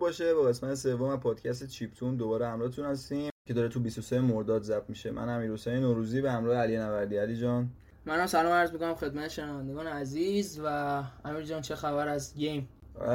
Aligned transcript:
باشه. 0.00 0.34
با 0.34 0.42
قسمت 0.42 0.74
سوم 0.74 1.16
پادکست 1.16 1.68
چیپتون 1.68 2.16
دوباره 2.16 2.48
همراهتون 2.48 2.84
هستیم 2.84 3.30
که 3.46 3.54
داره 3.54 3.68
تو 3.68 3.80
23 3.80 4.20
مرداد 4.20 4.62
ضبط 4.62 4.88
میشه. 4.88 5.10
من 5.10 5.28
امیر 5.28 5.52
حسین 5.52 5.74
نوروزی 5.74 6.20
به 6.20 6.32
همراه 6.32 6.56
علی 6.56 6.76
نوردی. 6.76 7.16
علی 7.16 7.36
جان. 7.36 7.70
منم 8.04 8.26
سلام 8.26 8.52
عرض 8.52 8.72
می‌کنم 8.72 8.94
خدمت 8.94 9.28
شنوندگان 9.28 9.86
عزیز 9.86 10.60
و 10.64 11.02
امیر 11.24 11.42
جان 11.42 11.60
چه 11.60 11.74
خبر 11.74 12.08
از 12.08 12.34
game؟ 12.34 12.68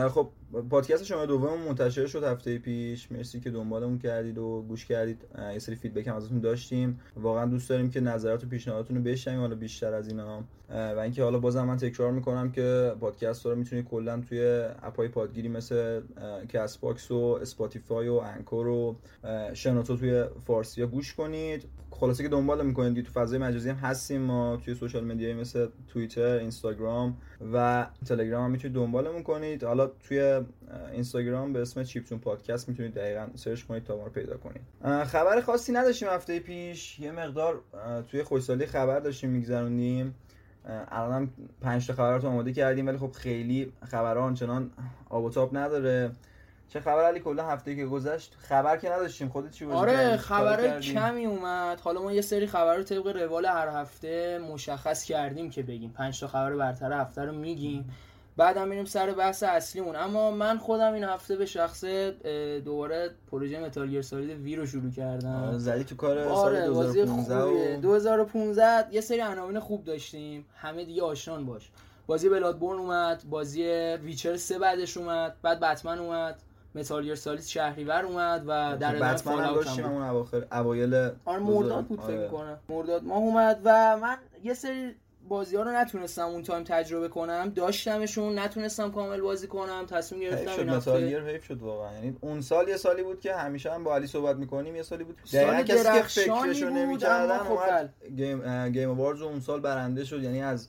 خب 0.09 0.29
پادکست 0.69 1.03
شما 1.03 1.25
دوم 1.25 1.61
منتشر 1.67 2.07
شد 2.07 2.23
هفته 2.23 2.57
پیش. 2.57 3.11
مرسی 3.11 3.39
که 3.39 3.49
دنبالمون 3.49 3.99
کردید 3.99 4.37
و 4.37 4.65
گوش 4.67 4.85
کردید. 4.85 5.25
یه 5.53 5.59
سری 5.59 5.75
feedback 5.75 6.07
هم 6.07 6.15
ازتون 6.15 6.39
داشتیم. 6.39 6.99
واقعا 7.15 7.45
دوست 7.45 7.69
داریم 7.69 7.89
که 7.89 7.99
نظرات 7.99 8.43
و 8.43 8.47
پیشنهاداتتون 8.47 8.97
رو 8.97 9.03
بشنویم 9.03 9.39
حالا 9.39 9.55
بیشتر 9.55 9.93
از 9.93 10.07
اینا 10.07 10.43
و 10.69 10.99
اینکه 10.99 11.23
حالا 11.23 11.39
بازم 11.39 11.63
من 11.63 11.77
تکرار 11.77 12.11
می‌کنم 12.11 12.51
که 12.51 12.95
پادکست 12.99 13.45
رو 13.45 13.55
می‌تونید 13.55 13.85
کلا 13.85 14.21
توی 14.29 14.67
app 14.83 15.01
ای 15.01 15.07
پادگیری 15.07 15.47
مثل 15.47 16.01
Castbox 16.49 17.11
و 17.11 17.37
Spotify 17.41 18.07
و 18.07 18.13
Anchor 18.13 18.67
و 18.67 18.95
شنوتو 19.53 19.97
توی 19.97 20.25
فارسی 20.47 20.81
ها 20.81 20.87
گوش 20.87 21.13
کنید. 21.13 21.65
خلاصه 21.91 22.23
که 22.23 22.29
دنبال 22.29 22.65
می‌کنید 22.65 23.05
تو 23.05 23.11
فضای 23.11 23.39
مجازی 23.39 23.69
هم 23.69 23.75
هستیم 23.75 24.21
ما. 24.21 24.57
توی 24.65 24.75
social 24.75 25.03
media 25.03 25.28
ی 25.28 25.33
مثل 25.33 25.67
توییتر 25.87 26.37
اینستاگرام 26.37 27.17
و 27.53 27.87
تلگرام 28.05 28.43
هم 28.43 28.51
می‌تونید 28.51 28.75
دنبالمون 28.75 29.23
کنید. 29.23 29.63
حالا 29.63 29.87
توی 29.87 30.41
اینستاگرام 30.91 31.53
به 31.53 31.61
اسم 31.61 31.83
چیپتون 31.83 32.19
پادکست 32.19 32.69
می‌تونید 32.69 32.93
دقیقا 32.93 33.27
search 33.35 33.63
کنید 33.63 33.83
تا 33.83 33.97
ما 33.97 34.03
رو 34.03 34.09
پیدا 34.09 34.37
کنید. 34.37 34.61
خبر 35.03 35.41
خاصی 35.41 35.71
نداشتیم 35.71 36.09
هفته 36.09 36.39
پیش. 36.39 36.99
یه 36.99 37.11
مقدار 37.11 37.61
توی 38.11 38.23
خشکسالی 38.23 38.65
خبر 38.65 38.99
داشتیم 38.99 39.29
میگذروندیم 39.29 40.15
الان 40.91 41.29
5 41.61 41.87
تا 41.87 41.93
خبرات 41.93 42.25
آماده 42.25 42.53
کردیم 42.53 42.87
ولی 42.87 42.97
خب 42.97 43.11
خیلی 43.11 43.73
خبرها 43.91 44.23
آنچنان 44.23 44.71
آب 45.09 45.23
و 45.23 45.29
تاب 45.29 45.57
نداره. 45.57 46.11
چه 46.69 46.79
خبر 46.79 47.03
علی؟ 47.03 47.19
کلا 47.19 47.47
هفته 47.47 47.75
که 47.75 47.85
گذشت 47.85 48.35
خبر 48.39 48.77
که 48.77 48.89
نداشتیم. 48.89 49.29
خودت 49.29 49.51
چی 49.51 49.65
آره 49.65 50.17
خبر 50.17 50.79
کمی 50.79 51.25
اومد. 51.25 51.79
حالا 51.79 52.01
ما 52.01 52.13
یه 52.13 52.21
سری 52.21 52.47
خبر 52.47 52.75
رو 52.75 52.83
طبق 52.83 53.07
روال 53.07 53.45
هر 53.45 53.67
هفته 53.67 54.39
مشخص 54.39 55.03
کردیم 55.03 55.49
که 55.49 55.63
بگیم. 55.63 55.91
5 55.91 56.19
تا 56.19 56.27
خبر 56.27 56.55
برتر 56.55 56.93
هفته 56.93 57.21
رو 57.21 57.31
میگیم. 57.31 57.89
بعدم 58.37 58.67
میریم 58.67 58.85
سر 58.85 59.11
بحث 59.11 59.43
اصلیمون. 59.43 59.95
اما 59.95 60.31
من 60.31 60.57
خودم 60.57 60.93
این 60.93 61.03
هفته 61.03 61.35
به 61.35 61.45
شخص 61.45 61.85
دوباره 62.65 63.09
پروژه 63.31 63.59
متال 63.59 63.87
گیر 63.87 64.01
سالید 64.01 64.39
وی 64.39 64.55
رو 64.55 64.65
شروع 64.65 64.91
کردم. 64.91 65.57
زدی 65.57 65.83
تو 65.83 65.95
کار 65.95 66.19
آره 66.19 66.65
سال 66.65 66.65
2015 66.65 67.37
و... 67.37 67.81
2015 67.81 68.93
یه 68.95 69.01
سری 69.01 69.19
عناوین 69.19 69.59
خوب 69.59 69.83
داشتیم. 69.83 70.45
همه 70.55 70.85
دیگه 70.85 71.03
آشنان 71.03 71.45
باش. 71.45 71.71
بازی 72.07 72.29
Bloodborne 72.29 72.79
اومد 72.79 73.23
بازی 73.29 73.63
Witcher 74.03 74.37
سه 74.37 74.59
بعدش 74.59 74.97
اومد 74.97 75.35
بعد 75.41 75.59
بتمن 75.59 75.99
اومد 75.99 76.35
Metal 76.75 77.03
Gear 77.03 77.15
Solid 77.15 77.43
شهریور 77.43 78.05
اومد 78.05 78.43
و 78.47 78.77
در 78.79 78.95
ادامه 78.95 79.13
بتمن 79.13 79.43
هم 79.43 79.91
اون 79.91 80.03
اواخر 80.03 80.45
اوایل 80.51 80.93
آره 81.25 81.39
مرداد 81.39 81.85
بود 81.85 82.01
فکر 82.01 82.27
کنم. 82.27 82.59
مرداد 82.69 83.03
ماه 83.03 83.17
اومد 83.17 83.61
و 83.63 83.97
من 83.97 84.17
یه 84.43 84.53
سری 84.53 84.95
بازی 85.27 85.55
ها 85.55 85.63
رو 85.63 85.71
نتونستم 85.71 86.25
اون 86.25 86.43
time 86.43 86.63
تجربه 86.63 87.07
کنم. 87.07 87.51
داشتمشون 87.55 88.39
نتونستم 88.39 88.91
کامل 88.91 89.21
بازی 89.21 89.47
کنم 89.47 89.85
تصمیم 89.85 90.21
گرفتم 90.21 90.51
شد 90.51 90.59
این 90.59 90.69
هفته 90.69 91.31
حیف 91.31 91.45
شد 91.45 91.61
واقعا. 91.61 91.93
یعنی 91.93 92.17
اون 92.21 92.41
سال 92.41 92.67
یه 92.67 92.77
سالی 92.77 93.03
بود 93.03 93.19
که 93.19 93.35
همیشه 93.35 93.73
هم 93.73 93.83
با 93.83 93.95
علی 93.95 94.07
صحبت 94.07 94.35
می‌کنیم 94.35 94.75
یه 94.75 94.83
سالی 94.83 95.03
بود 95.03 95.17
دقیقاً 95.33 95.61
کسی 95.61 95.83
که 95.83 96.01
فکرشو 96.01 96.65
بود، 96.65 96.77
نمی‌کردن 96.77 97.37
خب 97.37 97.51
اومد 97.51 97.93
game 98.15 98.69
Game 98.69 98.89
Awards 98.89 99.21
اون 99.21 99.39
سال 99.39 99.59
برنده 99.59 100.03
شد. 100.03 100.23
یعنی 100.23 100.41
از 100.41 100.67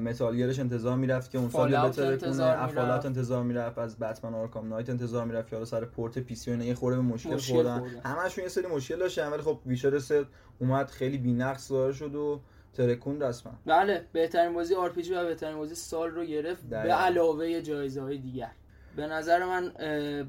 Metal 0.00 0.36
Gear 0.36 0.51
ش 0.51 0.58
انتظار 0.58 0.96
می‌رفت 0.96 1.30
که 1.30 1.38
اون 1.38 1.50
سال 1.50 1.74
انتظار 1.74 2.16
کنه. 2.16 2.62
Fallout 2.62 3.06
انتظار 3.06 3.42
می‌رفت 3.42 3.78
از 3.78 3.98
Batman 3.98 4.34
Arkham 4.34 4.68
Knight 4.68 4.90
انتظار 4.90 5.24
می‌رفت 5.24 5.48
که 5.48 5.56
حالا 5.56 5.64
سر 5.64 5.84
port 5.84 6.18
PC 6.18 6.50
و 6.50 6.52
اینا 6.52 6.64
یه 6.64 6.74
خورده 6.74 6.96
به 6.96 7.02
مشکل, 7.02 7.34
مشکل 7.34 7.54
خوردن. 7.54 7.84
همشون 8.04 8.44
یه 8.44 8.50
سری 8.50 8.66
مشکل 8.66 8.96
داشتن 8.96 9.28
ولی 9.28 9.42
خب 9.42 9.58
Witcher 9.66 9.98
سه 9.98 10.24
اومد 10.58 10.90
خیلی 10.90 11.18
بی‌نقص 11.18 11.68
ظاهر 11.68 11.92
شد 11.92 12.14
و 12.14 12.40
ترکون 12.72 13.22
رسما. 13.22 13.52
بله 13.66 14.04
بهترین 14.12 14.52
بازی 14.52 14.74
RP 14.74 15.14
و 15.14 15.24
بهترین 15.24 15.56
بازی 15.56 15.74
سال 15.74 16.10
رو 16.10 16.24
گرفت 16.24 16.62
به 16.62 16.76
دقیقاً. 16.76 16.94
علاوه 16.94 17.62
جایزه 17.62 18.02
های 18.02 18.18
دیگر. 18.18 18.50
به 18.96 19.06
نظر 19.06 19.44
من 19.44 19.72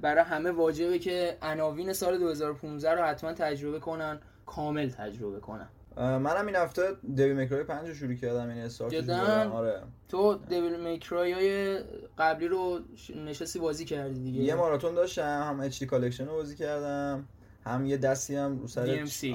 برای 0.01 0.23
همه 0.23 0.51
واجبه 0.51 0.99
که 0.99 1.37
عناوین 1.41 1.93
سال 1.93 2.17
2015 2.17 2.91
رو 2.91 3.03
حتما 3.03 3.33
تجربه 3.33 3.79
کنن 3.79 4.19
کامل 4.45 4.89
تجربه 4.89 5.39
کنن. 5.39 5.67
منم 5.97 6.47
این 6.47 6.55
هفته 6.55 6.83
Devil 7.15 7.33
May 7.33 7.48
Cry 7.48 7.63
5 7.63 7.87
رو 7.87 7.93
شروع 7.93 8.13
کردم 8.13 8.49
یعنی 8.49 8.61
استارت؟ 8.61 9.09
آره. 9.09 9.81
تو 10.09 10.35
Devil 10.49 10.79
May 10.79 11.06
Cry 11.06 11.33
های 11.33 11.79
قبلی 12.17 12.47
رو 12.47 12.79
نشستی 13.25 13.59
بازی 13.59 13.85
کردی 13.85 14.19
دیگه. 14.19 14.41
یه 14.41 14.55
ماراتون 14.55 14.93
داشتم 14.93 15.47
هم 15.49 15.59
HD 15.59 15.85
Collection 15.85 16.25
رو 16.25 16.33
بازی 16.33 16.55
کردم. 16.55 17.27
هم 17.65 17.85
یه 17.85 17.97
دستی 17.97 18.35
هم 18.35 18.59
رو 18.59 18.67
سر 18.67 19.05
DMC. 19.05 19.25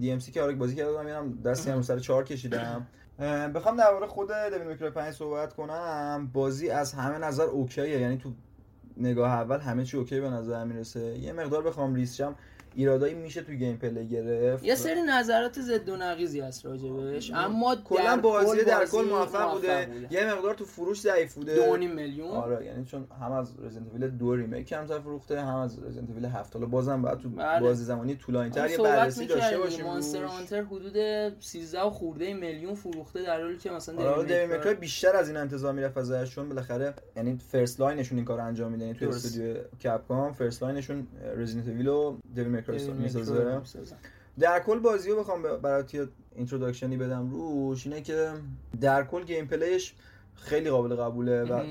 DMC 0.00 0.32
که 0.32 0.42
آره 0.42 0.54
بازی 0.54 0.76
کردم 0.76 1.08
یه 1.08 1.42
دستی 1.44 1.70
هم 1.70 1.76
رو 1.76 1.82
سر 1.82 1.98
چهار 1.98 2.24
کشیدم. 2.24 2.86
بخوام 3.54 3.76
درباره 3.76 4.06
خود 4.06 4.28
Devil 4.52 4.68
May 4.68 4.79
Cry 4.79 4.90
5 4.90 5.14
صحبت 5.14 5.54
کنم. 5.54 6.30
بازی 6.32 6.70
از 6.70 6.92
همه 6.92 7.18
نظر 7.18 7.44
okay 7.44 7.89
ه 7.89 8.00
یعنی 8.00 8.16
تو 8.16 8.32
نگاه 8.96 9.30
اول 9.30 9.58
همه 9.58 9.84
چی 9.84 9.96
okay 9.96 10.20
به 10.20 10.30
نظر 10.30 10.64
می‌رسه. 10.64 11.00
یه 11.18 11.32
مقدار 11.32 11.62
بخوام 11.62 11.94
ریز 11.94 12.14
شم 12.14 12.34
ایرادایی 12.74 13.14
میشه 13.14 13.42
تو 13.42 13.52
gameplay 13.52 14.08
گرفت 14.08 14.64
یه 14.64 14.74
سری 14.74 15.02
نظرات 15.02 15.60
ضد 15.60 15.88
و 15.88 15.96
نقیضی 15.96 16.40
هست 16.40 16.66
راجبش 16.66 17.30
اما 17.34 17.76
کلا 17.76 18.16
بازی 18.16 18.64
در 18.64 18.86
کل 18.86 19.04
موفق 19.10 19.52
بوده 19.52 19.86
بوده. 19.86 20.08
یه 20.10 20.34
مقدار 20.34 20.54
تو 20.54 20.64
فروش 20.64 21.00
ضعیف 21.00 21.34
بوده 21.34 21.54
دو 21.54 21.62
و 21.62 21.76
نیم 21.76 21.90
میلیون 21.94 22.28
آره 22.30 22.66
یعنی 22.66 22.84
چون 22.84 23.06
هم 23.20 23.32
از 23.32 23.60
Resident 23.62 23.94
Evil 23.94 24.10
دو 24.10 24.36
Remake 24.36 24.66
کمتر 24.66 24.98
فروخته 24.98 25.40
هم 25.40 25.56
از 25.56 25.82
Resident 25.82 26.10
Evil 26.10 26.24
7 26.24 26.54
حالا 26.54 26.66
بازم 26.66 27.02
باید 27.02 27.18
تو 27.18 27.28
بله. 27.28 27.60
بازی 27.60 27.84
زمانی 27.84 28.14
طولانی 28.14 28.50
تر 28.50 28.60
آره، 28.60 28.72
یه 28.72 28.78
بررسی 28.78 29.26
داشته. 29.26 29.58
باشیم 29.58 29.84
Monster. 29.84 30.24
Hunter 30.24 30.62
حدود 30.62 30.96
13 31.40 31.80
و 31.80 31.90
خورده 31.90 32.34
میلیون 32.34 32.74
فروخته 32.74 33.22
در 33.22 33.42
حالی 33.42 33.58
که 33.58 33.70
مثلا 33.70 34.10
آره 34.14 34.74
بیشتر 34.74 35.16
از 35.16 35.28
این 35.28 35.36
انتظار 35.36 35.72
می‌رفت 35.72 35.98
ازش 35.98 36.34
چون 36.34 36.48
بالاخره 36.48 36.94
یعنی 37.16 37.38
first 37.52 37.80
line 37.80 37.99
شون 37.99 38.18
این 38.18 38.24
کارو 38.24 38.44
انجام 38.44 38.72
میدن 38.72 38.86
یعنی 38.86 38.98
تو. 38.98 39.08
استودیو 39.08 39.54
Capcom 39.84 40.32
first 40.32 40.62
line 40.62 40.84
شون 40.84 41.06
Resident 41.36 41.68
Evil 41.68 41.86
و 41.86 42.16
David 42.34 42.59
Devil 42.60 42.92
می‌سازه. 42.92 43.60
در 44.38 44.60
کل 44.60 44.78
بازی 44.78 45.10
رو 45.10 45.20
بخوام 45.20 45.42
برات 45.42 45.94
یه 45.94 46.08
introduction 46.34 46.91
ی 46.91 46.96
بدم 46.96 47.30
روش 47.30 47.86
اینه 47.86 48.00
که 48.00 48.32
در 48.80 49.04
کل 49.04 49.24
gameplay 49.24 49.46
ش 49.46 49.94
خیلی 50.34 50.70
قابل 50.70 50.96
قبوله 50.96 51.42
و 51.42 51.64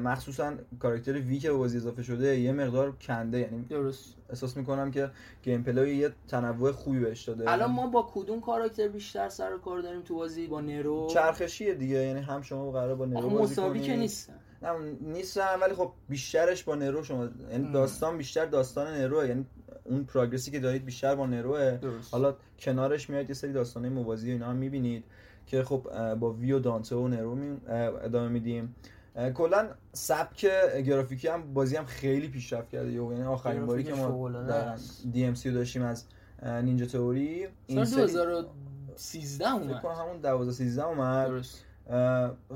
مخصوصا 0.00 0.54
کاراکتر 0.80 1.12
V 1.12 1.38
که 1.38 1.50
به 1.50 1.56
بازی 1.56 1.76
اضافه 1.76 2.02
شده 2.02 2.40
یه 2.40 2.52
مقدار 2.52 2.92
کنده 2.92 3.38
یعنی 3.38 3.62
درست. 3.62 4.14
احساس 4.28 4.56
می‌کنم 4.56 4.90
که 4.90 5.10
gameplay 5.42 5.96
یه 5.96 6.12
تنوع 6.28 6.72
خوبی 6.72 7.00
بهش 7.00 7.22
داده. 7.22 7.50
الان 7.50 7.70
ما 7.70 7.86
با 7.86 8.10
کدوم 8.14 8.40
کاراکتر 8.40 8.88
بیشتر 8.88 9.28
سر 9.28 9.54
و 9.54 9.58
کار 9.58 9.80
داریم 9.80 10.02
تو 10.02 10.14
بازی؟ 10.14 10.46
با 10.46 10.60
Nero؟ 10.60 11.08
چرخشیه 11.10 11.74
دیگه 11.74 11.96
یعنی 11.96 12.20
هم 12.20 12.42
شما 12.42 12.70
قرار 12.70 12.94
با 12.94 13.06
Nero 13.06 13.30
بازی 13.30 13.52
مساوی. 13.52 13.80
که 13.80 13.96
نیستن 13.96 14.34
نه 14.62 14.96
نیستن 15.00 15.60
ولی 15.60 15.74
خب 15.74 15.92
بیشترش 16.08 16.64
با 16.64 16.74
نرو 16.74 17.04
شما 17.04 17.28
یعنی 17.50 17.72
داستان 17.72 18.18
بیشتر 18.18 18.46
داستان 18.46 18.86
نروه 18.86 19.28
یعنی 19.28 19.46
اون 19.84 20.04
پروگرسی 20.04 20.50
که 20.50 20.60
دارید 20.60 20.84
بیشتر 20.84 21.14
با 21.14 21.26
نروه 21.26 21.70
درست. 21.82 22.14
حالا 22.14 22.34
کنارش 22.58 23.10
میاد 23.10 23.28
یه 23.28 23.34
سری 23.34 23.52
داستانه 23.52 23.88
موازی 23.88 24.28
و 24.30 24.32
اینا 24.32 24.46
هم 24.46 24.56
می‌بینید 24.56 25.04
که 25.46 25.62
خب 25.64 26.14
با 26.14 26.32
وی 26.32 26.52
و 26.52 26.58
دانته 26.58 26.96
و 26.96 27.08
نرو 27.08 27.34
می- 27.34 27.56
ادامه 28.02 28.28
میدیم. 28.28 28.74
کلا 29.34 29.68
سبک 29.92 30.46
گرافیکی 30.86 31.28
هم 31.28 31.54
بازی 31.54 31.76
هم 31.76 31.84
خیلی 31.84 32.28
پیشرفت 32.28 32.68
کرده. 32.68 32.92
یعنی 32.92 33.22
آخرین 33.22 33.66
باری 33.66 33.84
که 33.84 33.94
ما 33.94 34.28
در. 34.30 34.76
دی 35.12 35.24
ام 35.24 35.34
سی 35.34 35.50
داشتیم 35.50 35.82
از 35.82 36.04
نینجا 36.42 36.86
تئوری. 36.86 37.46
سال 37.68 37.84
سری- 37.84 38.12
2013 38.12 39.44
فکر 39.44 39.54
اومد. 39.54 39.82
کنم 39.82 39.92
همون 39.94 40.20
12 40.20 40.52
13 40.52 40.84
اومد. 40.84 41.26
درست. 41.28 41.64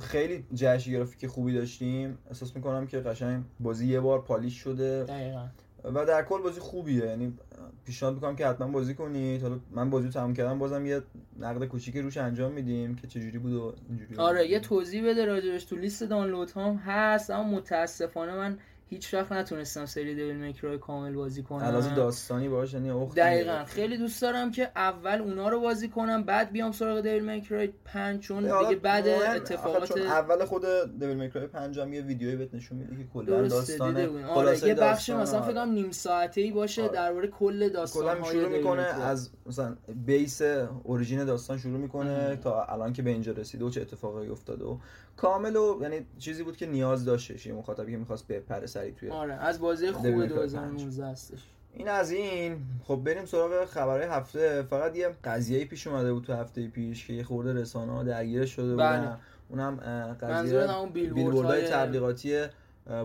خیلی 0.01 0.47
جهش 0.55 0.89
گرافیک 0.89 1.27
خوبی 1.27 1.55
داشتیم. 1.55 2.19
احساس 2.29 2.57
می‌کنم 2.57 2.87
که 2.87 2.99
قشنگ 3.01 3.45
بازی 3.61 3.87
یه 3.87 4.01
بار 4.01 4.23
پالیش 4.23 4.55
شده. 4.59 5.05
دقیقا. 5.05 5.47
و 5.95 6.07
در 6.07 6.23
کل 6.25 6.43
بازی 6.43 6.61
خوبیه. 6.61 7.07
یعنی 7.07 7.39
پیشنهاد 7.85 8.15
می‌کنم 8.15 8.37
که 8.37 8.47
حتما 8.47 8.69
بازی 8.69 8.95
کنید. 8.95 9.43
حالا 9.43 9.59
من 9.71 9.91
بازی 9.91 10.07
رو 10.07 10.13
تمام 10.13 10.35
کردم 10.35 10.59
بازم 10.59 10.87
یه 10.87 11.03
نقد 11.39 11.65
کوچیکی 11.65 12.01
روش 12.01 12.17
انجام 12.17 12.53
میدیم 12.53 12.95
که 12.95 13.07
چجوری 13.07 13.39
بود 13.39 13.53
و 13.53 13.75
اینجوری 13.89 14.17
آره 14.17 14.51
یه 14.51 14.61
توضیح 14.61 15.09
بده 15.11 15.25
راجبش. 15.25 15.65
تو 15.65 15.77
لیست 15.77 16.03
دانلود 16.03 16.51
هم 16.51 16.75
هست 16.75 17.31
اما 17.31 17.57
متاسفانه 17.57 18.35
من 18.35 18.59
هیچ 18.89 19.15
وقت 19.15 19.33
نتونستم 19.33 19.87
سری 19.87 20.15
دیویل 20.15 20.37
میکرای 20.37 20.79
کامل 20.79 21.13
بازی 21.13 21.43
کنم. 21.43 21.65
علاوه 21.65 21.95
داستانی 21.95 22.49
باشه 22.49 22.81
یعنی 22.81 23.07
دقیقا. 23.17 23.65
خیلی 23.65 23.97
دوست 23.97 24.23
دارم 24.23 24.51
که 24.51 24.71
اول 24.77 25.21
اونا 25.21 25.49
رو 25.49 25.61
بازی 25.61 25.89
کنم 25.89 26.23
بعد 26.23 26.53
بیام 26.53 26.73
سراغ 26.73 27.01
دیویل 27.01 27.25
میکرای 27.25 27.73
5 27.85 28.21
چون 28.21 28.43
دیگه 28.43 28.77
بعد 28.77 29.09
اتفاقات 29.09 29.99
اول 29.99 30.45
خود 30.45 30.65
دیویل 30.99 31.17
میکرای 31.17 31.47
5 31.47 31.79
هم 31.79 31.93
یه 31.93 32.03
ویدیویی 32.03 32.37
بهت 32.37 32.55
نشون 32.55 32.79
میده 32.79 32.97
که 32.97 33.09
کلا 33.15 33.49
داستان 33.49 34.27
آره 34.27 34.67
یه 34.67 34.75
بخش 34.75 35.11
مثلا 35.11 35.43
فکر 35.43 35.53
کنم 35.53 35.73
نیم 35.73 35.91
ساعته 35.91 36.41
ای 36.41 36.51
باشه 36.51 36.83
آره. 36.83 36.93
درباره 36.93 37.29
کل 37.29 37.69
داستان 37.69 38.19
های 38.19 38.33
شروع 38.33 38.49
می‌کنه 38.49 38.83
از 38.83 39.31
مثلا 39.47 39.77
بیس 40.07 40.43
اوریجین 40.83 41.25
داستان 41.25 41.59
شروع 41.59 41.79
می‌کنه 41.79 42.37
تا 42.37 42.65
الان 42.65 42.93
که 42.93 43.03
به 43.03 43.11
اینجا 43.11 43.33
رسیده 43.33 43.65
و 43.65 43.71
چه 43.71 43.81
اتفاقایی 43.81 44.31
افتاده 44.31 44.65
و 44.65 44.79
کامل 45.17 45.57
و 45.57 45.79
یعنی 45.83 46.07
چیزی 46.19 46.43
بود 46.43 46.57
که 46.57 46.67
نیاز 46.67 47.05
داشتش 47.05 47.47
یه 47.47 47.53
مخاطبی 47.53 47.93
که 47.93 47.99
می‌خواست 47.99 48.27
بپره. 48.27 48.67
سری 48.77 48.93
توی 48.93 49.11
آره 49.11 49.35
از 49.35 49.61
بازی 49.61 49.91
خوب 49.91 50.27
2019 50.27 51.07
هستش. 51.07 51.39
این 51.73 51.89
از 51.89 52.11
این. 52.11 52.57
خب 52.85 52.97
بریم 53.05 53.25
سراغ 53.25 53.65
خبرهای 53.65 54.09
هفته. 54.09 54.63
فقط 54.63 54.97
یه 54.97 55.09
قضیه 55.25 55.65
پیش 55.65 55.87
اومده 55.87 56.13
بود 56.13 56.25
تو 56.25 56.33
هفته 56.33 56.69
پیش 56.69 57.07
که 57.07 57.13
یه 57.13 57.25
خورده 57.25 57.53
رسانه 57.53 57.93
ها 57.93 58.03
درگیر 58.03 58.47
شده 58.47 58.77
بله. 58.77 58.99
بودن 58.99 59.19
اونم 59.49 59.77
قضیه 60.21 60.67
بیلبوردهای 60.93 61.69
تبلیغاتی 61.69 62.45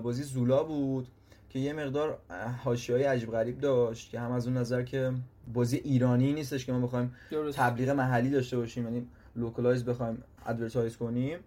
بازی 0.03 0.23
Zula 0.23 0.63
بود 0.63 1.07
که 1.49 1.59
یه 1.59 1.73
مقدار 1.73 2.17
حاشیه 2.63 2.95
های 2.95 3.03
عجیب 3.03 3.31
غریب 3.31 3.59
داشت 3.59 4.09
که 4.09 4.19
هم 4.19 4.31
از 4.31 4.47
اون 4.47 4.57
نظر 4.57 4.83
که 4.83 5.11
بازی 5.53 5.77
ایرانی 5.77 6.33
نیستش 6.33 6.65
که 6.65 6.71
ما 6.71 6.79
بخوایم 6.79 7.15
تبلیغ 7.53 7.89
محلی 7.89 8.29
داشته 8.29 8.57
باشیم 8.57 8.83
یعنی 8.83 9.07
localize 9.35 9.85
بخوایم 9.85 10.23
advertise 10.45 10.97
کنیم. 10.97 11.39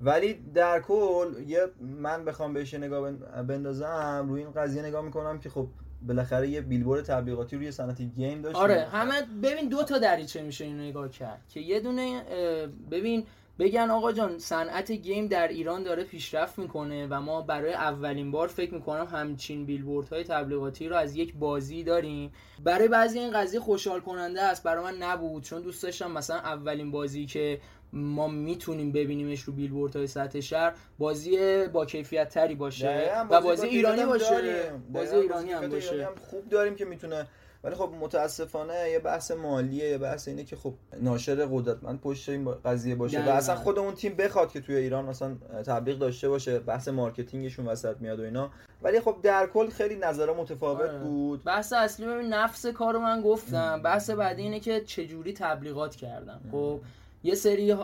ولی 0.00 0.34
در 0.54 0.80
کل 0.80 1.34
یه 1.46 1.60
من 1.80 2.24
بخوام 2.24 2.52
بهش 2.52 2.74
نگاه 2.74 3.12
بندازم 3.42 4.26
روی 4.28 4.42
این 4.42 4.52
قضیه 4.52 4.82
نگاه 4.82 5.04
می‌کنم 5.04 5.38
که 5.38 5.50
خب 5.50 5.68
بالاخره 6.02 6.48
یه 6.48 6.60
بیلبورد 6.60 7.04
تبلیغاتی 7.04 7.56
روی 7.56 7.72
صنعت 7.72 8.00
گیم 8.00 8.42
داشت. 8.42 8.56
آره 8.56 8.86
همه 8.92 9.22
ببین 9.42 9.68
دو 9.68 9.82
تا 9.82 9.98
دریچه 9.98 10.42
میشه 10.42 10.64
اینو 10.64 10.82
نگاه 10.82 11.08
کرد 11.08 11.42
که 11.48 11.60
یه 11.60 11.80
دونه 11.80 12.22
ببین 12.90 13.26
بگن 13.58 13.90
آقا 13.90 14.12
جان 14.12 14.38
صنعت 14.38 14.92
گیم 14.92 15.26
در 15.26 15.48
ایران 15.48 15.82
داره 15.82 16.04
پیشرفت 16.04 16.58
می‌کنه 16.58 17.06
و 17.10 17.20
ما 17.20 17.42
برای 17.42 17.72
اولین 17.72 18.30
بار 18.30 18.48
فکر 18.48 18.74
می‌کنم 18.74 19.08
همچین 19.12 19.66
بیلبورد 19.66 20.08
های 20.08 20.24
تبلیغاتی 20.24 20.88
رو 20.88 20.96
از 20.96 21.16
یک 21.16 21.34
بازی 21.34 21.82
داریم. 21.82 22.32
برای 22.64 22.88
بعضی 22.88 23.18
این 23.18 23.32
قضیه 23.32 23.60
خوشحال 23.60 24.00
کننده 24.00 24.42
است 24.42 24.62
برای 24.62 24.84
من 24.84 25.02
نبود 25.02 25.42
چون 25.42 25.62
دوست 25.62 25.82
داشتم 25.82 26.10
مثلا 26.10 26.36
اولین 26.36 26.90
بازی 26.90 27.26
که 27.26 27.60
ما 27.92 28.28
می‌تونیم 28.28 28.92
ببینیمش 28.92 29.40
رو 29.40 29.52
بیلبورد 29.52 29.96
های 29.96 30.06
سطح 30.06 30.40
شهر. 30.40 30.74
بازی 30.98 31.66
با 31.66 31.86
کیفیت 31.86 32.28
تری 32.28 32.54
باشه 32.54 33.10
و 33.30 33.40
بازی 33.40 33.66
ایرانی 33.66 34.04
باشه. 34.04 34.72
بازی 34.92 35.16
ایرانی 35.16 35.52
هم 35.52 35.68
باشه. 35.68 36.08
خوب 36.30 36.48
داریم 36.48 36.74
که 36.74 36.84
می‌تونه 36.84 37.26
ولی 37.64 37.74
خب 37.74 37.90
متاسفانه 38.00 38.90
یه 38.90 38.98
بحث 38.98 39.30
مالیه 39.30 39.88
یه 39.88 39.98
بحث 39.98 40.28
اینه 40.28 40.44
که 40.44 40.56
خب 40.56 40.74
ناشر 41.00 41.48
قدرتمند 41.52 42.00
پشت 42.00 42.28
این 42.28 42.54
قضیه 42.64 42.94
باشه. 42.94 43.26
و 43.26 43.28
اصلا 43.28 43.54
خود 43.54 43.78
اون 43.78 43.94
تیم 43.94 44.14
بخواد 44.14 44.52
که 44.52 44.60
توی 44.60 44.76
ایران 44.76 45.04
مثلا 45.04 45.34
تبلیغ 45.66 45.98
داشته 45.98 46.28
باشه 46.28 46.58
بحث 46.58 46.88
marketing 46.88 47.42
شون 47.42 47.66
وسط 47.66 47.96
میاد 48.00 48.20
و 48.20 48.22
اینا. 48.22 48.50
ولی 48.82 49.00
خب 49.00 49.16
در 49.22 49.46
کل 49.46 49.68
خیلی 49.68 49.96
نظر 49.96 50.32
متفاوت 50.32 50.80
آره. 50.80 50.98
بود. 50.98 51.44
بحث 51.44 51.72
اصلی 51.72 52.06
ببین 52.06 52.28
نفس 52.28 52.66
کارو 52.66 53.00
من 53.00 53.22
گفتم. 53.22 53.82
بحث 53.82 54.10
بعدی 54.10 54.42
اینه 54.42 54.60
که 54.60 54.80
چجوری 54.80 55.32
تبلیغات 55.32 55.96
کردم. 55.96 56.40
خب 56.52 56.80
یه 57.22 57.34
سری 57.34 57.74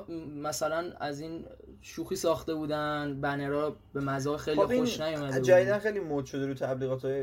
مثلا 0.42 0.92
از 1.00 1.20
این 1.20 1.44
شوخی 1.80 2.16
ساخته 2.16 2.54
بودن 2.54 3.20
بنرها 3.20 3.76
به 3.92 4.00
مزاح 4.00 4.36
خیلی 4.36 4.60
خب 4.60 4.78
خوش 4.78 5.00
نیومده 5.00 5.40
جدیدا 5.40 5.78
خیلی 5.78 6.00
مد 6.00 6.24
شده 6.24 6.46
رو 6.46 6.54
تبلیغات 6.54 7.04
های 7.04 7.22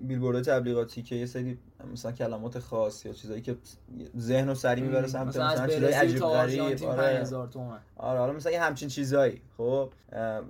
بیلبورد 0.00 0.44
تبلیغاتی 0.44 1.02
که 1.02 1.14
یه 1.14 1.26
سری 1.26 1.58
مثلا 1.92 2.12
کلمات 2.12 2.58
خاص 2.58 3.06
یا 3.06 3.12
چیزایی 3.12 3.42
که 3.42 3.56
ذهن 4.18 4.48
و 4.48 4.54
سری 4.54 4.80
می‌بره 4.80 5.06
سمت 5.06 5.26
مثلا, 5.26 5.52
مثلا 5.52 5.66
چیزای 5.66 5.92
عجیب 5.92 6.20
غریب 6.20 6.84
آره. 6.84 7.26
آره 7.96 8.18
حالا 8.18 8.32
مثلا 8.32 8.60
همچین 8.60 8.88
چیزایی 8.88 9.42
خب. 9.56 9.90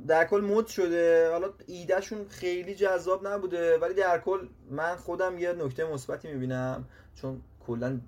در 0.06 0.26
کل 0.30 0.40
مد 0.40 0.66
شده. 0.66 1.30
حالا 1.30 1.48
ایدهشون 1.66 2.28
خیلی 2.28 2.74
جذاب 2.74 3.26
نبوده 3.26 3.78
ولی 3.78 3.94
در 3.94 4.18
کل 4.18 4.38
من 4.70 4.96
خودم 4.96 5.38
یه 5.38 5.52
نکته 5.52 5.84
مثبتی 5.84 6.28
می‌بینم 6.28 6.84
چون 7.14 7.40
کلا 7.66 8.00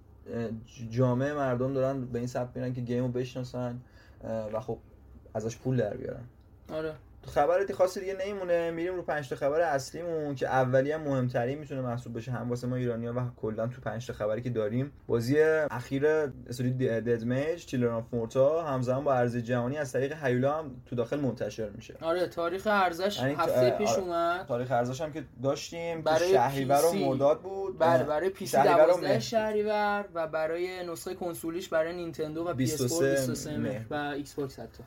جامعه 0.90 1.32
مردم 1.34 1.72
دارن 1.74 2.04
به 2.04 2.18
این 2.18 2.28
سمت 2.28 2.56
میرن 2.56 2.72
که 2.72 2.80
game 2.81 3.03
و 3.03 3.08
بشناسن 3.08 3.80
و 4.24 4.60
خب 4.60 4.78
ازش 5.34 5.56
پول 5.56 5.76
در 5.76 5.96
بیارن. 5.96 6.24
آره. 6.68 6.94
خبرای 7.26 7.72
خاصی 7.72 8.00
دیگه 8.00 8.17
نمیمونه. 8.20 8.70
میریم 8.70 8.94
رو 8.94 9.02
پنج 9.02 9.28
تا 9.28 9.37
خبر 9.37 9.61
اصلیمون 9.61 10.34
که 10.34 10.46
اولی 10.46 10.93
هم 10.93 11.00
مهمترین 11.00 11.58
می‌تونه 11.58 11.81
محسوب 11.81 12.17
بشه. 12.17 12.32
هم 12.32 12.50
واسه 12.50 12.67
ما 12.67 12.76
ایرانیا 12.76 13.12
و 13.17 13.20
کلا 13.37 13.67
تو 13.67 13.81
پنج 13.81 14.06
تا 14.06 14.12
خبری 14.12 14.43
که 14.43 14.50
داریم. 14.50 14.93
بازی 15.06 15.40
اخیر 15.70 16.06
استودیو 16.06 16.70
Dead 16.70 17.25
Mage 17.25 17.66
Children 17.66 17.92
of 17.92 18.04
Morta 18.12 18.62
همزمان 18.62 19.05
با 19.05 19.14
عرضه 19.14 19.40
جهانی 19.40 19.78
از 19.78 19.93
طریق 19.93 20.25
هیولا 20.25 20.58
هم 20.58 20.70
تو 20.87 20.96
داخل 20.96 21.20
منتشر 21.20 21.70
میشه. 21.70 21.94
آره 22.00 22.26
تاریخ 22.26 22.67
عرضش 22.66 23.19
یعنی 23.19 23.34
هفته 23.34 23.70
پیش 23.70 23.88
آره. 23.90 24.02
اومد. 24.02 24.46
تاریخ 24.46 24.70
عرضش 24.70 25.00
هم 25.00 25.12
که 25.12 25.25
داشتیم. 25.43 26.02
برای 26.02 26.32
شهریور 26.32 26.84
و 26.84 26.93
مرداد 26.93 27.40
بود. 27.40 27.78
بله 27.78 28.05
برای 28.05 28.31
PC 28.31 28.56
12 28.56 29.20
شهریور 29.20 30.05
و 30.14 30.26
برای 30.26 30.87
نسخه 30.87 31.14
کنسولیش 31.14 31.69
برای 31.69 31.96
نینتندو 31.96 32.44
و 32.44 32.52
PS4 32.52 32.56
23 32.56 33.87
و 33.90 33.94
Xbox 33.94 34.58
حتی. 34.58 34.82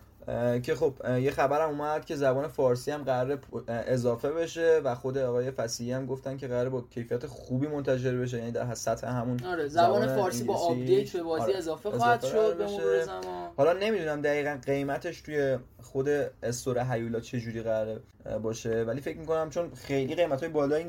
که 0.64 0.76
خب 0.76 0.94
یه 1.20 1.32
خبرم 1.32 1.70
اومد 1.70 2.06
که 2.06 2.16
زبان 2.16 2.48
فارسی 2.48 2.92
هم 2.92 3.04
قرار 3.04 3.40
اضافه 3.68 4.32
بشه 4.32 4.82
و 4.84 4.96
خود 4.96 5.18
آقای 5.18 5.52
فصیحی 5.52 5.92
هم 5.92 6.06
گفتن 6.06 6.38
که 6.38 6.48
قراره 6.48 6.70
با 6.70 6.82
کیفیت 6.82 7.26
خوبی 7.26 7.68
منتشر 7.68 8.18
بشه 8.18 8.38
یعنی 8.38 8.52
در 8.52 8.74
سطح 8.74 9.08
همون 9.08 9.44
آره 9.44 9.68
زبان, 9.68 10.02
زبان 10.02 10.16
فارسی 10.16 10.44
با 10.44 10.56
update 10.56 11.14
به 11.14 11.24
بازی 11.24 11.44
آره 11.44 11.58
اضافه 11.58 11.90
خواهد 11.90 12.24
شد 12.24 12.58
به 12.58 12.68
زمان. 13.06 13.52
حالا 13.58 13.74
نمی‌دونم 13.74 14.22
دقیقا 14.22 14.60
قیمتش 14.66 15.22
توی 15.22 15.58
خود 15.82 16.10
store 16.44 16.86
هیولا 16.92 17.20
چه 17.20 17.40
جوری 17.40 17.62
قراره 17.62 18.00
باشه 18.44 18.84
ولی 18.84 19.02
فکر 19.02 19.18
می‌کنم 19.18 19.50
چون 19.50 19.74
خیلی 19.74 20.16
قیمت 20.16 20.40
های 20.40 20.50
بالای 20.50 20.86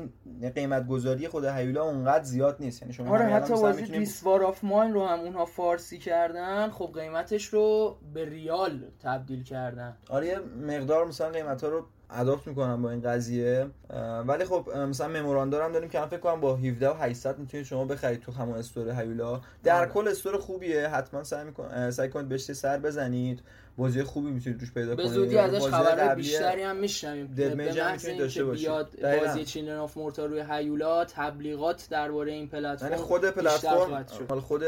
قیمت 0.55 0.87
گذاری 0.87 1.27
خود 1.27 1.45
هیولا 1.45 1.83
اونقدر 1.83 2.23
زیاد 2.23 2.57
نیست. 2.59 2.81
یعنی 2.81 2.93
شما 2.93 3.13
آره 3.13 3.25
حتی 3.25 3.53
بازی 3.53 3.81
می‌تونیم... 3.81 4.01
This 4.01 4.25
War 4.25 4.43
of 4.43 4.63
Mine 4.63 4.93
رو 4.93 5.05
هم 5.05 5.19
اونها 5.19 5.45
فارسی 5.45 5.97
کردن 5.97 6.69
خب 6.69 6.91
قیمتش 6.93 7.45
رو 7.45 7.97
به 8.13 8.25
ریال 8.25 8.83
تبدیل 9.03 9.24
کردن. 9.43 9.93
آره 10.09 10.27
یه 10.27 10.39
مقدار 10.67 11.05
مثلا 11.05 11.29
قیمت 11.29 11.63
ها 11.63 11.69
رو 11.69 11.85
adapt 12.09 12.47
می‌کنم 12.47 12.81
با 12.81 12.91
این 12.91 13.01
قضیه. 13.01 13.67
ولی 14.27 14.45
خب 14.45 14.69
مثلا 14.69 15.07
Memoranda 15.07 15.61
هم 15.61 15.71
داریم 15.71 15.89
که 15.89 15.99
من 15.99 16.07
فکر 16.07 16.19
کنم 16.19 16.41
با 16.41 16.55
17 16.55 16.89
و 16.89 16.93
800 16.93 17.39
می‌تونید 17.39 17.65
شما 17.65 17.85
بخرید 17.85 18.21
تو 18.21 18.31
همون 18.31 18.57
store 18.57 18.89
هیولا. 18.89 19.41
در 19.63 19.79
آره. 19.79 19.91
کل 19.91 20.07
store 20.07 20.37
خوبیه 20.37 20.87
حتما 20.87 21.23
سعی 21.23 21.45
سعی 21.91 22.09
کنید 22.09 22.29
بهش 22.29 22.51
سر 22.51 22.77
بزنید. 22.77 23.41
بازی 23.77 24.03
خوبی 24.03 24.31
می‌تونید 24.31 24.61
روش 24.61 24.71
پیدا 24.71 24.95
کنید 24.95 25.07
به 25.07 25.13
زودی 25.13 25.37
ازش 25.37 25.61
خبر 25.61 26.15
بیشتری 26.15 26.61
هم 26.61 26.75
میشنویم. 26.75 27.27
به 27.27 27.55
محض 27.55 28.05
داشته 28.05 28.43
بیاد 28.43 28.89
بازی 29.01 29.45
Children 29.45 29.79
of 29.79 29.97
Morta 29.97 30.25
روی 30.25 30.43
هیولا 30.49 31.05
تبلیغات 31.05 31.87
درباره 31.89 32.31
این 32.31 32.47
پلتفرم 32.47 32.91
یعنی 32.91 33.01
خود 33.01 33.29
پلتفرم 33.29 34.05
حال 34.29 34.39
خود 34.39 34.63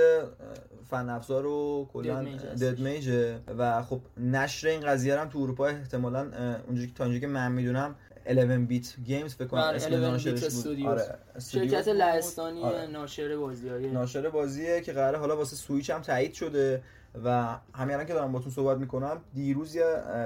فن 0.90 1.10
افزار 1.10 1.46
و 1.46 1.90
کلا 1.94 2.24
Dead 2.62 2.80
Mage 2.80 3.27
ه 3.27 3.39
و 3.58 3.84
خب 3.84 4.00
نشر 4.18 4.68
این 4.68 4.82
قضیه 4.82 5.20
هم 5.20 5.30
تو 5.30 5.40
اروپا 5.40 5.68
احتمالاً 5.68 6.32
اونجوری 6.68 6.94
که 6.98 7.20
که 7.20 7.28
من 7.28 7.52
می‌دونم 7.52 7.96
11 8.30 8.58
bit 8.58 8.96
games 9.06 9.36
فکر 9.36 9.48
کنم 9.48 9.62
اسم 9.62 9.96
ناشرش 9.96 10.44
بود. 10.44 10.86
آره 10.86 11.18
شرکت 11.52 11.88
لهستانی 11.88 12.64
آره. 12.64 12.88
ناشر 12.88 13.38
بازیه 13.38 13.72
ناشر 13.72 14.30
بازیه 14.30 14.82
که 14.82 14.94
قراره 14.94 15.18
حالا 15.18 15.38
واسه 15.38 15.56
سویچ 15.56 15.90
هم 15.90 16.02
تایید 16.02 16.34
شده. 16.34 16.82
و 17.26 17.58
همین 17.74 18.06
که 18.06 18.14
دارم 18.14 18.32
باتون 18.32 18.52
صحبت 18.52 18.78
می‌کنم 18.78 19.18
دیروز 19.34 19.76
یه 19.76 19.86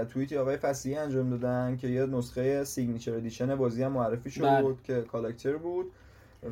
توییتی 0.09 0.37
آقای 0.37 0.57
فصیحی 0.57 0.95
انجام 0.95 1.29
دادن 1.29 1.77
که 1.77 1.87
یه 1.87 2.05
نسخه 2.05 2.63
signature 2.63 3.15
edition 3.15 3.55
بازی 3.55 3.83
هم 3.83 3.91
معرفی 3.91 4.31
شد 4.31 4.43
بله. 4.43 4.75
که 4.83 5.01
collector 5.01 5.57
بود 5.57 5.91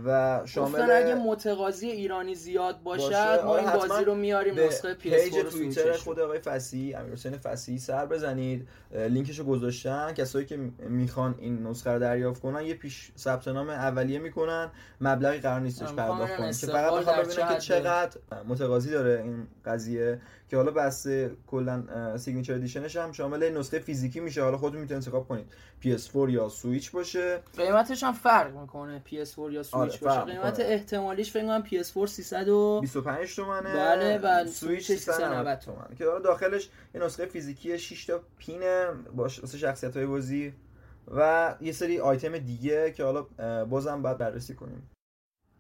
و 0.06 0.42
شامل 0.46 0.92
اگه 0.92 1.16
متقاضی 1.16 1.88
ایرانی 1.88 2.36
زیاد 2.36 2.84
باشد 2.84 3.04
باشه. 3.04 3.44
ما 3.44 3.58
این 3.58 3.70
آره، 3.70 3.88
بازی 3.88 4.04
رو 4.04 4.16
میاریم 4.16 4.60
نسخه 4.60 4.96
PS4 4.96 5.52
توییتر 5.52 5.92
خود 5.92 6.20
آقای 6.20 6.40
فصیحی 6.40 6.94
امیرحسین 6.94 7.38
فصیحی 7.38 7.80
سر 7.80 8.06
بزنید. 8.06 8.68
لینکشو 8.92 9.44
گذاشتن. 9.44 10.14
کسایی 10.14 10.46
که 10.46 10.58
می‌خوان 10.80 11.36
این 11.40 11.68
نسخه 11.68 11.92
رو 11.92 12.00
دریافت 12.00 12.42
کنن 12.42 12.66
یه 12.66 12.74
پیش 12.74 13.12
ثبت 13.18 13.48
نام 13.48 13.70
اولیه 13.70 14.20
می‌کنن. 14.20 14.72
مبلغی 15.02 15.38
قرار 15.38 15.60
نیستش 15.60 15.94
پرداخت 15.94 16.38
کنن. 16.38 16.52
که 16.52 16.68
فقط 16.68 16.94
بخوام 16.94 17.24
ببینن 17.24 17.54
که 17.54 17.60
چقدر 17.60 18.18
متقاضی 18.48 18.92
داره 18.92 19.22
این 19.24 19.48
قضیه. 19.66 20.22
که 20.50 20.58
حالا 20.58 20.72
بس 20.72 21.08
کلا 21.48 21.84
signature 22.18 22.54
edition 22.54 22.86
ش 22.86 22.96
هم 22.96 23.12
شامل 23.12 23.58
نسخه 23.58 23.80
فیزیکی 23.80 24.20
میشه. 24.20 24.44
حالا 24.44 24.58
خودتون 24.58 24.82
می‌تونید 24.82 25.04
انتخاب 25.04 25.28
کنید. 25.28 25.46
PS4 25.84 26.30
یا 26.30 26.50
سویچ 26.50 26.92
باشه. 26.92 27.40
قیمتش 27.58 28.04
هم 28.04 28.14
فرق 28.14 28.58
می‌کنه. 28.58 29.02
PS4 29.06 29.52
یا 29.52 29.64
سویچ 29.64 29.74
آره 29.74 29.98
باشه. 30.02 30.22
قیمت 30.22 30.60
احتمالیش 30.60 31.32
فکر 31.32 31.44
کنم 31.44 31.64
PS4 31.64 32.06
325 32.06 33.36
تومنه. 33.36 33.74
بله 33.74 34.18
و 34.18 34.48
سویچ 34.48 34.92
390 34.92 35.60
تومنه. 35.60 35.96
که 35.98 36.06
داخلش 36.24 36.70
یه 36.96 37.02
نسخه 37.02 37.26
فیزیکی 37.26 37.80
6 37.80 38.06
تا 38.06 38.20
pin 38.38 38.62
باشه 39.16 39.42
واسه 39.42 39.58
شخصیت 39.58 39.98
های 39.98 40.06
بازی. 40.06 40.54
و 41.16 41.56
یه 41.62 41.72
سری 41.72 42.00
آیتم 42.00 42.38
دیگه 42.38 42.92
که 42.92 43.04
حالا 43.04 43.26
بازم 43.66 44.02
باید 44.02 44.18
بررسی 44.18 44.56
کنیم. 44.56 44.90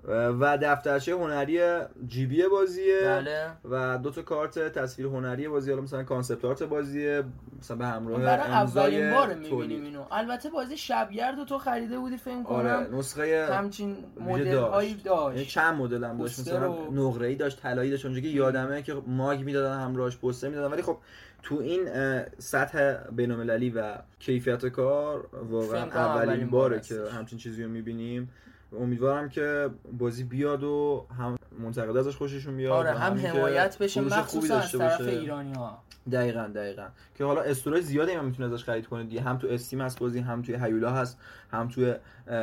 و 0.07 0.57
دفترچه 0.61 1.13
هنری 1.13 1.59
جیبی 2.07 2.47
بازیه 2.47 3.01
بله. 3.03 3.47
و 3.69 3.97
دو 3.97 4.11
تا 4.11 4.21
کارت 4.21 4.59
تصویر 4.59 5.07
هنری 5.07 5.47
بازی 5.47 5.69
حالا 5.71 5.81
مثلا 5.81 6.03
concept 6.03 6.45
art 6.45 6.63
بازیه 6.63 7.23
مثلا 7.59 7.77
به 7.77 7.85
همراه 7.85 8.21
برای 8.21 8.51
اولین 8.51 9.13
بار 9.13 9.33
می‌بینیم 9.33 9.83
اینو 9.83 10.03
البته 10.11 10.49
بازی 10.49 10.77
شبگرد 10.77 11.43
تو 11.43 11.57
خریده 11.57 11.99
بودی 11.99 12.17
فکر 12.17 12.43
کنم. 12.43 12.55
آره 12.55 12.87
نسخه 12.91 13.47
همچین 13.51 13.97
مدل 14.21 14.57
هایی 14.57 14.93
داشت. 14.93 15.35
یعنی 15.35 15.45
چند 15.45 15.77
مدل 15.77 16.03
هم 16.03 16.17
داشت. 16.17 16.39
مثلا 16.39 16.89
نقره 16.91 17.27
ای 17.27 17.35
داشت 17.35 17.61
طلایی 17.61 17.91
داشت. 17.91 18.05
اونجوری 18.05 18.29
که 18.29 18.37
یادمه 18.37 18.81
که 18.81 18.95
ماگ 19.07 19.39
می‌دادن 19.39 19.79
همراهش 19.79 20.17
پوستر 20.17 20.49
می‌دادن. 20.49 20.73
ولی 20.73 20.81
خب 20.81 20.97
تو 21.43 21.55
این 21.55 21.89
سطح 22.37 22.93
بین‌المللی 23.11 23.69
و 23.69 23.95
کیفیت 24.19 24.65
کار 24.65 25.27
واقعا 25.49 25.83
اولین 25.83 26.49
باره 26.49 26.79
که 26.79 26.95
همچین 27.17 27.39
چیزی 27.39 27.63
رو 27.63 27.69
می‌بینیم. 27.69 28.29
امیدوارم 28.73 29.29
که 29.29 29.69
بازی 29.97 30.23
بیاد 30.23 30.63
و 30.63 31.05
هم 31.17 31.37
منتقد 31.59 31.97
ازش 31.97 32.15
خوششون 32.15 32.57
بیاد 32.57 32.71
آره 32.71 32.99
هم 32.99 33.17
حمایت 33.17 33.77
بشه 33.77 34.01
مخصوصا 34.01 34.57
از 34.57 34.71
طرف 34.71 35.01
ایرانی 35.01 35.53
ها 35.53 35.83
دقیقا 36.11 36.51
دقیقا. 36.55 36.87
که 37.15 37.23
حالا 37.23 37.41
استورای 37.41 37.81
زیادی 37.81 38.11
هم 38.11 38.25
می‌تونه 38.25 38.53
ازش 38.53 38.63
خرید 38.63 38.87
کنه 38.87 39.03
دیگه. 39.03 39.21
هم 39.21 39.37
تو 39.37 39.47
استیم 39.47 39.81
هست 39.81 39.99
بازی 39.99 40.19
هم 40.19 40.41
توی 40.41 40.55
هیولا 40.55 40.91
هست 40.91 41.17
هم 41.51 41.67
توی 41.67 41.95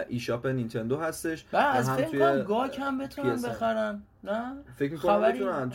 ایشاپ 0.09 0.47
نینتندو 0.47 0.97
هستش 0.97 1.45
و 1.53 1.57
از 1.57 1.89
هم 1.89 2.03
توی 2.03 2.43
گاک 2.43 2.79
هم 2.79 2.99
بتونن 2.99 3.43
بخرن 3.43 4.03
نه؟ 4.25 4.53
فکر 4.77 4.93
می‌کنم 4.93 5.33
بتونن. 5.33 5.73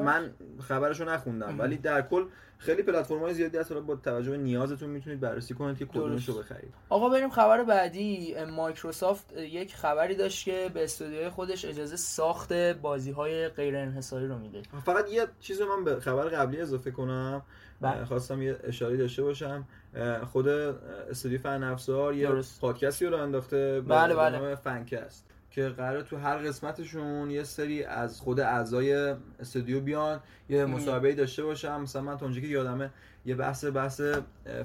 من 0.00 0.30
خبرشو 0.68 1.04
نخوندم 1.04 1.58
ولی 1.58 1.76
در 1.76 2.02
کل 2.02 2.24
خیلی 2.58 2.82
های 3.08 3.34
زیادی 3.34 3.58
هست 3.58 3.72
با 3.72 3.96
توجه 3.96 4.30
به 4.30 4.36
نیازتون 4.36 4.90
می‌تونید 4.90 5.20
بررسی 5.20 5.54
کنید 5.54 5.78
که 5.78 5.86
کدومش 5.86 6.28
رو 6.28 6.34
بخرید. 6.34 6.74
آقا 6.88 7.08
بریم 7.08 7.30
خبر 7.30 7.64
بعدی. 7.64 8.34
مایکروسافت 8.50 9.36
یک 9.36 9.74
خبری 9.74 10.14
داشت 10.14 10.44
که 10.44 10.70
به 10.74 10.84
استودیوهای 10.84 11.28
خودش 11.28 11.64
اجازه 11.64 11.96
ساخت 11.96 12.52
بازی 12.52 13.10
های 13.10 13.48
غیر 13.48 13.76
انحصاری 13.76 14.26
رو 14.26 14.38
میده. 14.38 14.62
فقط 14.84 15.10
یه 15.10 15.26
چیز 15.40 15.60
رو 15.60 15.76
من 15.76 15.84
به 15.84 16.00
خبر 16.00 16.28
قبلی 16.28 16.60
اضافه 16.60 16.90
کنم. 16.90 17.42
بله. 17.80 18.04
خواستم 18.04 18.42
یه 18.42 18.56
اشاره 18.64 18.96
داشته 18.96 19.22
باشم. 19.22 19.66
خود 20.32 20.48
استودیو 20.48 21.40
فن 21.40 21.62
افزار 21.62 22.14
یه 22.14 22.28
پادکستی 22.60 23.06
رو 23.06 23.16
انداخته. 23.16 23.80
بله 23.80 24.14
بله. 24.14 24.54
فنکست. 24.54 25.33
که 25.54 25.68
قرار 25.68 26.02
تو 26.02 26.16
هر 26.16 26.36
قسمتشون 26.36 27.30
یه 27.30 27.44
سری 27.44 27.84
از 27.84 28.20
خود 28.20 28.40
اعضای 28.40 29.14
استودیو 29.40 29.80
بیان 29.80 30.20
یه 30.48 30.64
مصاحبه 30.64 31.14
داشته 31.14 31.42
باشم 31.44 31.80
مثلا 31.80 32.02
من 32.02 32.16
تا 32.16 32.30
که 32.30 32.46
یادمه 32.46 32.90
یه 33.26 33.34
بحث 33.34 33.64
بحث 33.64 34.00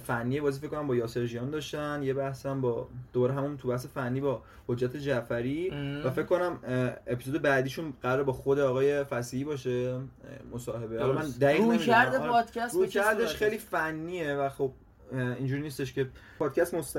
فنی 0.04 0.42
بازی 0.42 0.60
فکر 0.60 0.70
کنم 0.70 0.88
با 0.88 0.96
یاسر 0.96 1.26
جیان 1.26 1.50
داشتن 1.50 2.04
یه 2.04 2.14
بحث 2.14 2.46
هم 2.46 2.62
با 2.62 2.88
دور 3.14 3.32
همون 3.32 3.58
تو 3.58 3.68
بحث 3.68 3.86
فنی 3.86 4.22
با 4.22 4.42
حجت 4.68 4.96
جعفری. 4.98 5.70
و 6.06 6.10
فکر 6.10 6.26
کنم 6.26 6.60
اپیزود 7.08 7.42
بعدیشون 7.42 7.94
قرار 8.02 8.24
با 8.24 8.34
خود 8.34 8.60
آقای 8.60 9.04
فسیحی 9.04 9.44
باشه 9.44 10.00
مصاحبه. 10.54 11.02
حالا 11.02 11.14
من 11.14 11.30
دقیق 11.30 11.82
کرده 11.82 12.20
آره، 12.20 12.30
پادکست 12.30 13.26
خیلی 13.36 13.58
فنیه 13.58 14.36
و 14.36 14.50
خب 14.50 14.72
اینجوری 15.14 15.62
نیستش 15.62 15.94
که 15.94 16.08
پادکست 16.40 16.74
مست... 16.74 16.98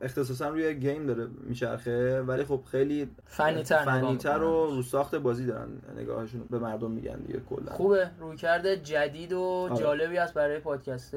اختصاصا 0.00 0.48
روی 0.48 0.74
گیم 0.74 1.06
داره 1.06 1.28
میچرخه 1.42 2.20
ولی 2.20 2.44
خب 2.44 2.60
خیلی 2.70 3.10
فنیتر 3.26 3.84
فنیتر 3.84 4.42
و 4.42 4.66
رو 4.74 4.82
ساخت 4.82 5.14
بازی 5.14 5.46
دارن. 5.46 5.68
نگاهشون 5.96 6.44
به 6.50 6.58
مردم 6.58 6.90
میگن 6.90 7.16
دیگه 7.16 7.40
کلا. 7.50 7.72
خوبه. 7.72 8.10
روی 8.20 8.36
کرده 8.36 8.76
جدید 8.76 9.32
و 9.32 9.40
آره. 9.40 9.76
جالبی 9.82 10.18
است 10.18 10.34
برای 10.34 10.58
پادکست 10.58 11.14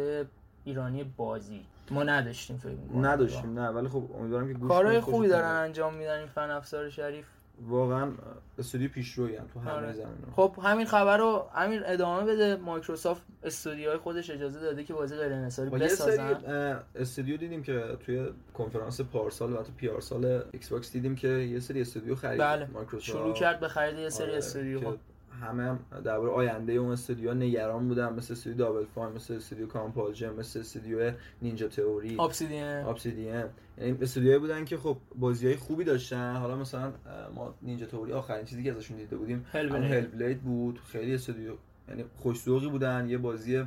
ایرانی 0.64 1.04
بازی. 1.18 1.66
ما 1.92 2.04
نداشتیم 2.04 2.58
فکر 2.58 3.00
نداشتیم 3.02 3.60
نه. 3.60 3.68
ولی 3.68 3.88
خب 3.88 4.04
امیدوارم 4.20 4.54
که 4.54 4.68
کارهای 4.68 5.00
خوبی 5.00 5.28
دارن 5.28 5.56
انجام 5.56 5.94
میدن 5.94 6.18
این 6.18 6.28
فن 6.28 6.50
افزار 6.50 6.90
شریف. 6.90 7.26
واقعا 7.62 8.12
استودیو 8.60 8.90
پیشروی 8.90 9.36
هم 9.36 9.48
تو 9.54 9.60
همه 9.60 9.72
آره. 9.72 9.94
زمین 9.94 10.08
خب 10.36 10.56
همین 10.64 10.86
خبر 10.86 11.18
رو 11.18 11.50
همین 11.54 11.82
ادامه 11.86 12.34
بده 12.34 12.56
مایکروسافت 12.56 13.22
استودیوهای 13.44 13.98
خودش 13.98 14.30
اجازه 14.30 14.60
داده 14.60 14.84
که 14.84 14.94
بازی 14.94 15.16
غیر 15.16 15.34
انحصاری 15.34 15.70
بسازن 15.70 16.84
استودیو 16.96 17.38
دیدیم 17.38 17.64
که 17.64 17.98
توی 18.06 18.30
کنفرانس 18.54 19.02
پارسال 19.02 19.54
و 19.54 19.64
تو 19.64 19.72
پی 19.78 19.90
آر 19.90 20.02
سال 20.02 20.44
ایکس 20.52 20.70
باکس 20.70 20.92
دیدیم 20.92 21.16
که 21.16 21.28
یه 21.28 21.60
سری 21.60 21.82
استودیو 21.82 22.16
خرید 22.16 22.42
بله. 22.42 22.68
مایکروسافت 22.74 23.20
شروع 23.20 23.34
کرد 23.34 23.60
به 23.60 23.68
خرید 23.68 24.00
یه 24.00 24.10
سری 24.10 24.28
آره. 24.28 24.38
استودیو 24.38 24.98
همه 25.42 25.64
هم 25.64 25.80
درباره 26.04 26.32
آینده 26.32 26.74
اون 26.74 26.92
استودیو 26.92 27.34
نگران 27.34 27.88
بودن. 27.88 28.14
مثل 28.14 28.34
استودیو 28.34 28.58
دابل 28.58 28.86
فاین 28.86 29.14
مثل 29.14 29.34
استودیو 29.34 29.68
کامپالژن 29.68 30.34
مثل 30.34 30.60
استودیو 30.60 31.12
نینجا 31.42 31.68
تئوری. 31.68 32.18
ابسیدین 32.20 32.64
ابسیدین 32.64 33.44
یعنی 33.78 33.98
استودیوهایی 34.02 34.40
بودن 34.40 34.66
که 34.66 34.78
خب 34.78 34.98
بازیای 35.16 35.56
خوبی 35.56 35.84
داشتن. 35.84 36.36
حالا 36.36 36.56
مثلا 36.56 36.94
ما 37.36 37.54
نینجا 37.62 37.86
تئوری 37.86 38.12
آخرین 38.12 38.46
چیزی 38.46 38.64
که 38.64 38.72
ازشون 38.72 38.98
دیده 38.98 39.18
بودیم 39.18 39.46
هل 39.52 39.70
بلید 40.02 40.42
بود. 40.42 40.80
خیلی 40.80 41.14
استودیو 41.14 41.54
یعنی 41.90 42.06
خوش‌ذوقی 42.16 42.70
بودن. 42.70 43.10
یه 43.10 43.18
بازی 43.18 43.64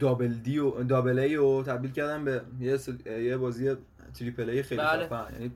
دابل 0.00 0.34
دی 0.34 0.58
و 0.58 0.82
دابل 0.82 1.18
ای 1.18 1.34
رو 1.34 1.62
تبدیل 1.62 1.90
کردن 1.90 2.24
به 2.24 2.40
یه, 2.60 2.78
یه 3.06 3.36
بازی 3.36 3.76
triple 4.14 4.50
A 4.50 4.62
خیلی 4.62 4.80
بله. 4.80 5.32
یعنی 5.32 5.52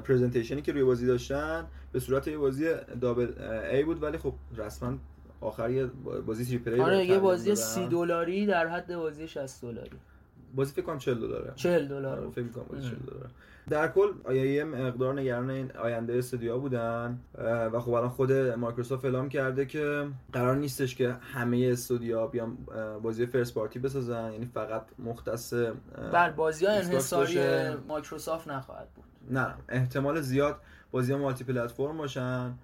presentation 0.00 0.57
ی 0.57 0.62
که 0.62 0.72
روی 0.72 0.84
بازی 0.84 1.06
داشتن 1.06 1.66
به 1.94 2.00
صورت 2.00 2.28
یه 2.28 2.38
بازی 2.38 2.64
double 3.00 3.32
A 3.72 3.84
بود 3.84 4.02
ولی 4.02 4.18
خب 4.18 4.32
رسما 4.56 4.94
آخر 5.40 5.70
یه 5.70 5.86
بازی 6.26 6.44
triple 6.44 6.72
A 6.72 6.80
آره 6.80 7.06
یه 7.06 7.18
بازی 7.18 7.54
30 7.54 7.86
دلاری 7.86 8.46
در 8.46 8.66
حد 8.66 8.96
بازی 8.96 9.28
60 9.28 9.62
دلاری. 9.62 9.90
بازی 10.54 10.72
فکر 10.72 10.82
کنم 10.82 10.98
40 10.98 11.20
دلاره. 11.20 11.52
40 11.56 11.88
دلار 11.88 12.18
آره، 12.18 12.30
فکر 12.30 12.48
کنم 12.48 12.64
بازی 12.70 12.88
40 12.88 12.98
دلاره. 12.98 13.26
در 13.70 13.88
کل 13.88 14.34
یه 14.34 14.64
مقدار 14.64 15.20
نگران 15.20 15.50
این 15.50 15.70
آینده 15.76 16.18
استودیو 16.18 16.58
بودن 16.58 17.18
و 17.72 17.80
خب 17.80 17.92
الان 17.92 18.08
خود 18.08 18.32
مایکروسافت 18.32 19.04
اعلام 19.04 19.28
کرده 19.28 19.66
که 19.66 20.06
قرار 20.32 20.56
نیستش 20.56 20.96
که 20.96 21.12
همه 21.12 21.68
استودیوها 21.72 22.26
بیان 22.26 22.56
بازی 23.02 23.26
first 23.26 23.54
party 23.54 23.78
بسازن 23.78 24.32
یعنی 24.32 24.46
فقط 24.54 24.82
مختص 24.98 25.54
بر 26.12 26.30
بازی 26.30 26.66
های 26.66 26.78
انحصاری 26.78 27.38
مایکروسافت 27.88 28.48
نخواهد 28.48 28.88
بود. 28.94 29.04
نه 29.30 29.54
احتمال 29.68 30.20
زیاد 30.20 30.56
بازی 30.94 31.12
ها 31.12 31.18
multi 31.18 31.44
platform 31.44 31.96
باشن 31.96 32.54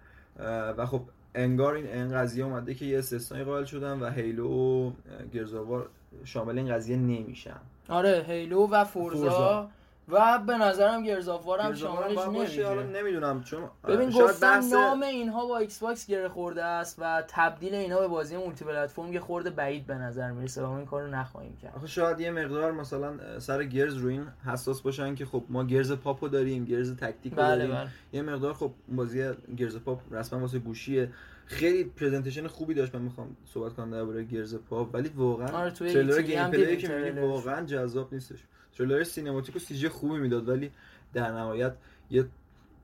و 0.76 0.86
خب 0.86 1.02
انگار 1.34 1.74
این 1.74 1.86
این 1.86 2.14
قضیه 2.14 2.44
اومده 2.44 2.74
که 2.74 2.84
یه 2.84 2.98
استثنایی 2.98 3.44
قائل 3.44 3.64
شدن 3.64 3.98
و 4.00 4.10
Halo 4.10 4.48
و 4.48 4.92
Gears 5.32 5.60
of 5.60 5.71
War 5.71 5.88
شامل 6.24 6.58
این 6.58 6.74
قضیه 6.74 6.96
نمیشن 6.96 7.60
آره 7.88 8.24
Halo 8.28 8.66
و 8.70 8.84
Forza, 8.84 9.20
Forza. 9.20 9.68
و 10.10 10.38
به 10.46 10.56
نظرم 10.58 11.02
Gears 11.02 11.31
of 11.31 11.43
War 11.43 11.60
هم 11.60 11.74
شاملش 11.74 12.18
نمیشه 12.18 12.82
نمی‌دونم 12.82 13.42
چون 13.42 13.62
ببین 13.88 14.10
گفتم 14.10 14.60
نام 14.72 15.02
اینها 15.02 15.46
با 15.46 15.58
Xbox 15.58 16.06
گره 16.06 16.28
خورده 16.28 16.64
است 16.64 16.96
و 16.98 17.22
تبدیل 17.28 17.74
اینها 17.74 18.00
به 18.00 18.08
بازی 18.08 18.36
multi 18.36 18.64
platform 18.64 19.12
یه 19.12 19.20
خورده 19.20 19.50
بعید 19.50 19.86
به 19.86 19.94
نظر 19.94 20.30
می‌رسه 20.30 20.62
و 20.62 20.66
ما 20.66 20.76
این 20.76 20.86
کارو 20.86 21.06
نخواهیم 21.06 21.56
کرد. 21.62 21.76
آخه 21.76 21.86
شاید 21.86 22.20
یه 22.20 22.30
مقدار 22.30 22.72
مثلا 22.72 23.38
سر 23.38 23.64
Gears 23.64 23.96
رو 23.96 24.08
این 24.08 24.26
حساس 24.46 24.80
باشن 24.80 25.14
که 25.14 25.26
خب 25.26 25.42
ما 25.48 25.64
Gears 25.64 25.92
Pop 25.92 26.19
و 26.19 26.28
داریم 26.28 26.64
Gears 26.64 26.96
Tactics 26.96 27.34
بله 27.34 27.56
داریم. 27.56 27.74
بله. 27.74 27.88
یه 28.12 28.22
مقدار 28.22 28.54
خب 28.54 28.70
بازی 28.88 29.30
Gears 29.56 29.76
Pop 29.76 30.00
رسما 30.10 30.40
واسه 30.40 30.58
گوشیه. 30.58 31.10
خیلی 31.46 31.84
presentation 31.84 32.46
خوبی 32.46 32.74
داشت 32.74 32.94
من 32.94 33.02
می‌خوام 33.02 33.36
صحبت 33.54 33.74
کنم 33.74 33.90
درباره 33.90 34.24
Gears 34.24 34.54
Pop 34.54 34.94
ولی 34.94 35.08
واقعا 35.08 35.48
آره 35.48 35.70
تریلر 35.70 36.22
gameplay 36.22 36.76
که 36.76 37.14
واقعا 37.20 37.66
جذاب 37.66 38.14
نیستش. 38.14 38.38
تریلر 38.80 39.04
cinematic 39.04 39.56
و 39.56 39.58
CGI 39.58 39.88
خوبی 39.88 40.18
می‌داد 40.18 40.48
ولی 40.48 40.70
در 41.14 41.32
نهایت 41.32 41.72
یه 42.10 42.24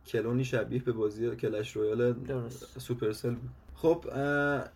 کلونی 0.07 0.45
شبیه 0.45 0.83
به 0.83 0.93
بازی 0.93 1.37
Clash 1.37 1.77
Royale 1.77 2.15
Supercell 2.79 3.35
بود. 3.35 3.51
خب 3.75 4.05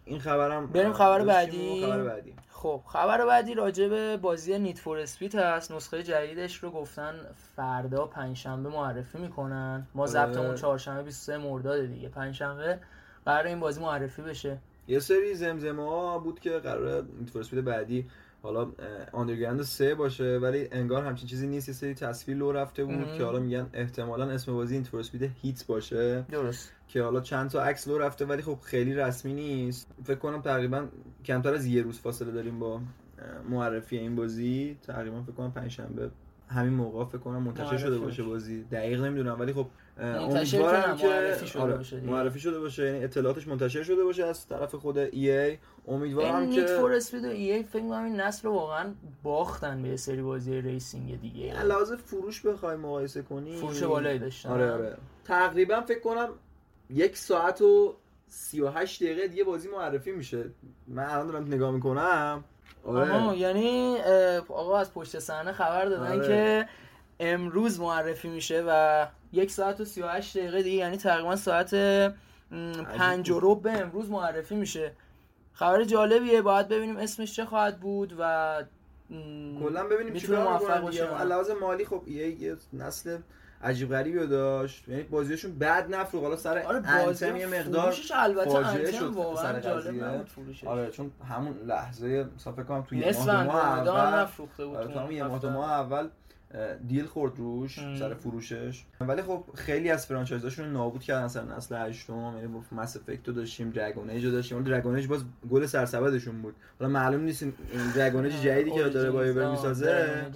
این 0.04 0.20
خبرم 0.20 0.66
بریم 0.66 0.92
خبر 0.92 1.24
بعدی. 1.24 1.82
خبر 1.86 2.02
بعدی. 2.02 2.34
خب 2.50 2.82
خبر 2.86 3.26
بعدی 3.26 3.54
راجع 3.54 3.88
به 3.88 4.16
بازی 4.16 4.58
Need 4.58 4.78
for 4.78 4.98
Speed 4.98 5.34
هست. 5.34 5.72
نسخه 5.72 6.02
جدیدش 6.02 6.56
رو 6.56 6.70
گفتن 6.70 7.14
فردا 7.56 8.06
پنجشنبه 8.06 8.68
معرفی 8.68 9.18
می‌کنن. 9.18 9.86
ما 9.94 10.02
آره. 10.02 10.10
ضبطمون 10.10 10.54
چهارشنبه 10.54 11.02
23 11.02 11.38
مرداد 11.38 11.86
دیگه. 11.86 12.08
پنجشنبه 12.08 12.78
قرار 13.24 13.46
این 13.46 13.60
بازی 13.60 13.80
معرفی 13.80 14.22
بشه. 14.22 14.58
یه 14.88 14.98
سری 14.98 15.34
زمزمه 15.34 15.88
ها 15.88 16.18
بود 16.18 16.40
که 16.40 16.50
قرار 16.50 17.06
Need 17.20 17.30
for 17.30 17.42
Speed 17.42 17.64
بعدی 17.64 18.06
حالا 18.42 18.72
Underground 19.12 19.62
سه 19.62 19.94
باشه 19.94 20.38
ولی 20.38 20.68
انگار 20.72 21.04
همچین 21.04 21.28
چیزی 21.28 21.46
نیست. 21.46 21.68
یه 21.68 21.74
سری 21.74 21.94
تصویر 21.94 22.36
لو 22.36 22.52
رفته 22.52 22.84
بود 22.84 23.12
که 23.18 23.24
حالا 23.24 23.38
میگن 23.38 23.66
احتمالا 23.72 24.30
اسم 24.30 24.52
بازی 24.52 24.74
این 24.74 24.86
Speed 24.94 25.30
Heat 25.42 25.66
باشه. 25.66 26.24
درست. 26.30 26.72
که 26.88 27.02
حالا 27.02 27.20
چند 27.20 27.50
تا 27.50 27.62
عکس 27.62 27.88
لو 27.88 27.98
رفته 27.98 28.24
ولی 28.24 28.42
خب 28.42 28.58
خیلی 28.62 28.94
رسمی 28.94 29.32
نیست. 29.32 29.88
فکر 30.04 30.18
کنم 30.18 30.42
تقریبا 30.42 30.86
کمتر 31.24 31.54
از 31.54 31.66
یه 31.66 31.82
روز 31.82 31.98
فاصله 31.98 32.32
داریم 32.32 32.58
با 32.58 32.80
معرفی 33.50 33.98
این 33.98 34.16
بازی. 34.16 34.76
تقریبا 34.82 35.22
فکر 35.22 35.32
کنم 35.32 35.52
پنج 35.52 35.70
شنبه 35.70 36.10
همین 36.48 36.72
موقع 36.72 37.04
فکر 37.04 37.18
کنم 37.18 37.42
منتشر 37.42 37.76
شده 37.76 37.98
باشه 37.98 38.22
بازی. 38.22 38.62
دقیق 38.62 39.04
نمی‌دونم 39.04 39.40
ولی 39.40 39.52
خب 39.52 39.66
امیدوارم 40.00 40.96
که 40.96 41.06
معرفی 41.06 41.46
شده 41.46 41.62
آره، 41.62 41.76
باشه 41.76 42.00
معرفی 42.00 42.40
شده 42.40 42.60
باشه. 42.60 42.84
یعنی 42.86 43.04
اطلاعاتش 43.04 43.48
منتشر 43.48 43.82
شده 43.82 44.04
باشه 44.04 44.24
از 44.24 44.46
طرف 44.46 44.74
خود 44.74 44.98
EA 44.98 45.58
امیدوارم 45.88 46.50
که 46.50 46.60
Need 46.60 46.66
for 46.66 46.92
Speed 46.92 47.24
و 47.24 47.28
EA 47.28 47.62
فکر 47.62 47.82
کنم 47.82 48.04
این 48.04 48.20
نسل 48.20 48.48
واقعا 48.48 48.94
باختن 49.22 49.82
به 49.82 49.96
سری 49.96 50.22
بازی 50.22 50.60
racing 50.60 51.20
دیگه. 51.20 51.52
علاوه 51.52 51.96
فروش 51.96 52.46
بخوای 52.46 52.76
مقایسه 52.76 53.22
کنی 53.22 53.56
فروش 53.56 53.82
بالایی 53.82 54.18
داشتن. 54.18 54.48
آره 54.48 54.72
آره. 54.72 54.96
تقریبا 55.24 55.80
فکر 55.80 56.00
کنم 56.00 56.28
یک 56.90 57.16
ساعت 57.16 57.62
و 57.62 57.94
38 58.28 59.02
دقیقه 59.02 59.28
دیگه 59.28 59.44
بازی 59.44 59.68
معرفی 59.68 60.12
میشه. 60.12 60.44
من 60.88 61.04
الان 61.04 61.26
دارم 61.26 61.46
نگاه 61.46 61.70
می‌کنم. 61.70 62.44
آره. 62.84 63.38
یعنی 63.38 63.96
آقا 64.48 64.78
از 64.78 64.92
پشت 64.94 65.18
صحنه 65.18 65.52
خبر 65.52 65.84
دادن 65.84 66.12
آره. 66.12 66.28
که 66.28 66.68
امروز 67.20 67.80
معرفی 67.80 68.28
میشه 68.28 68.64
و 68.68 69.06
یک 69.32 69.50
ساعت 69.50 69.80
و 69.80 69.84
38 69.84 70.38
دقیقه 70.38 70.62
دیگه 70.62 70.76
یعنی 70.76 70.96
تقریبا 70.96 71.36
ساعت 71.36 71.74
پنج 72.94 73.30
و 73.30 73.54
به 73.54 73.72
امروز 73.72 74.10
معرفی 74.10 74.54
میشه. 74.54 74.92
خبر 75.52 75.84
جالبیه 75.84 76.42
باید 76.42 76.68
ببینیم 76.68 76.96
اسمش 76.96 77.36
چه 77.36 77.44
خواهد 77.44 77.80
بود 77.80 78.14
و 78.18 78.64
کلا 79.60 79.84
ببینیم 79.84 80.14
چی 80.14 80.32
موفق 80.32 80.80
باشه 80.80 81.06
علاوه 81.06 81.54
مالی 81.54 81.84
خب 81.84 82.08
یه 82.08 82.56
نسل 82.72 83.18
عجیب 83.62 83.90
غریبی 83.90 84.26
داشت. 84.26 84.88
یعنی 84.88 85.02
بازیشون 85.02 85.58
بد 85.58 85.94
نفروخت. 85.94 86.24
حالا 86.24 86.36
سر 86.36 86.58
آره 86.58 86.88
انتم 86.88 87.36
یه 87.36 87.46
مقدار 87.46 87.94
البته 88.14 88.50
فاجعه 88.50 88.92
شد 88.92 89.14
سر 89.36 89.60
جالب 89.60 90.26
آره 90.66 90.90
چون 90.90 91.10
همون 91.28 91.56
لحظه 91.66 92.26
مثلا 92.36 92.52
فکر 92.52 92.62
کنم 92.62 92.82
توی 92.82 93.12
ماه 93.26 93.28
اول 93.28 94.20
نفروخته 94.20 94.66
بود 94.66 94.76
آره 94.76 95.14
یه 95.14 95.24
ماه 95.24 95.70
اول 95.70 96.08
دیل 96.88 97.06
خورد 97.06 97.38
روش 97.38 97.74
سر 97.74 98.14
فروشش. 98.14 98.84
ولی 99.00 99.22
خب 99.22 99.44
خیلی 99.54 99.90
از 99.90 100.06
فرانچایزاشون 100.06 100.72
نابود 100.72 101.02
کردن 101.02 101.28
سر 101.28 101.44
نسل 101.44 101.76
هشتم 101.76 102.32
یعنی 102.36 102.46
با 102.46 102.62
مس 102.72 102.96
افکتو 102.96 103.32
داشتیم 103.32 103.70
دراگون 103.70 104.10
ایج 104.10 104.26
داشتیم. 104.26 104.58
اون 104.58 104.66
دراگون 104.66 104.94
ایج 104.94 105.06
باز 105.06 105.24
گل 105.50 105.66
سرسبدشون 105.66 106.42
بود. 106.42 106.54
حالا 106.78 106.92
معلوم 106.92 107.20
نیست 107.20 107.44
دراگون 107.96 108.24
ایج 108.24 108.42
جدیدی 108.42 108.70
که 108.70 108.82
داره 108.82 109.32
با 109.32 109.50
می‌سازه. 109.50 110.26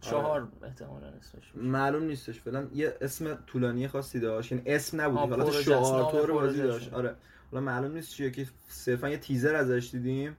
چهار 0.00 0.48
احتمالاً 0.62 1.06
اسمش 1.06 1.52
معلوم 1.54 2.02
نیستش. 2.02 2.40
فعلا 2.40 2.66
یه 2.74 2.94
اسم 3.00 3.38
طولانی 3.46 3.88
خاصی 3.88 4.20
داشت. 4.20 4.52
یعنی 4.52 4.64
اسم 4.66 5.00
نبود. 5.00 5.18
حالت 5.18 5.50
شعار 5.50 6.12
طور 6.12 6.32
بازی 6.32 6.62
داشت. 6.62 6.92
آره. 6.92 7.14
حالا 7.50 7.64
معلوم 7.64 7.92
نیست 7.92 8.10
چیه 8.10 8.30
که 8.30 8.46
صرفا 8.68 9.08
یه 9.08 9.16
تیزر 9.16 9.54
ازش 9.54 9.88
دیدیم. 9.92 10.36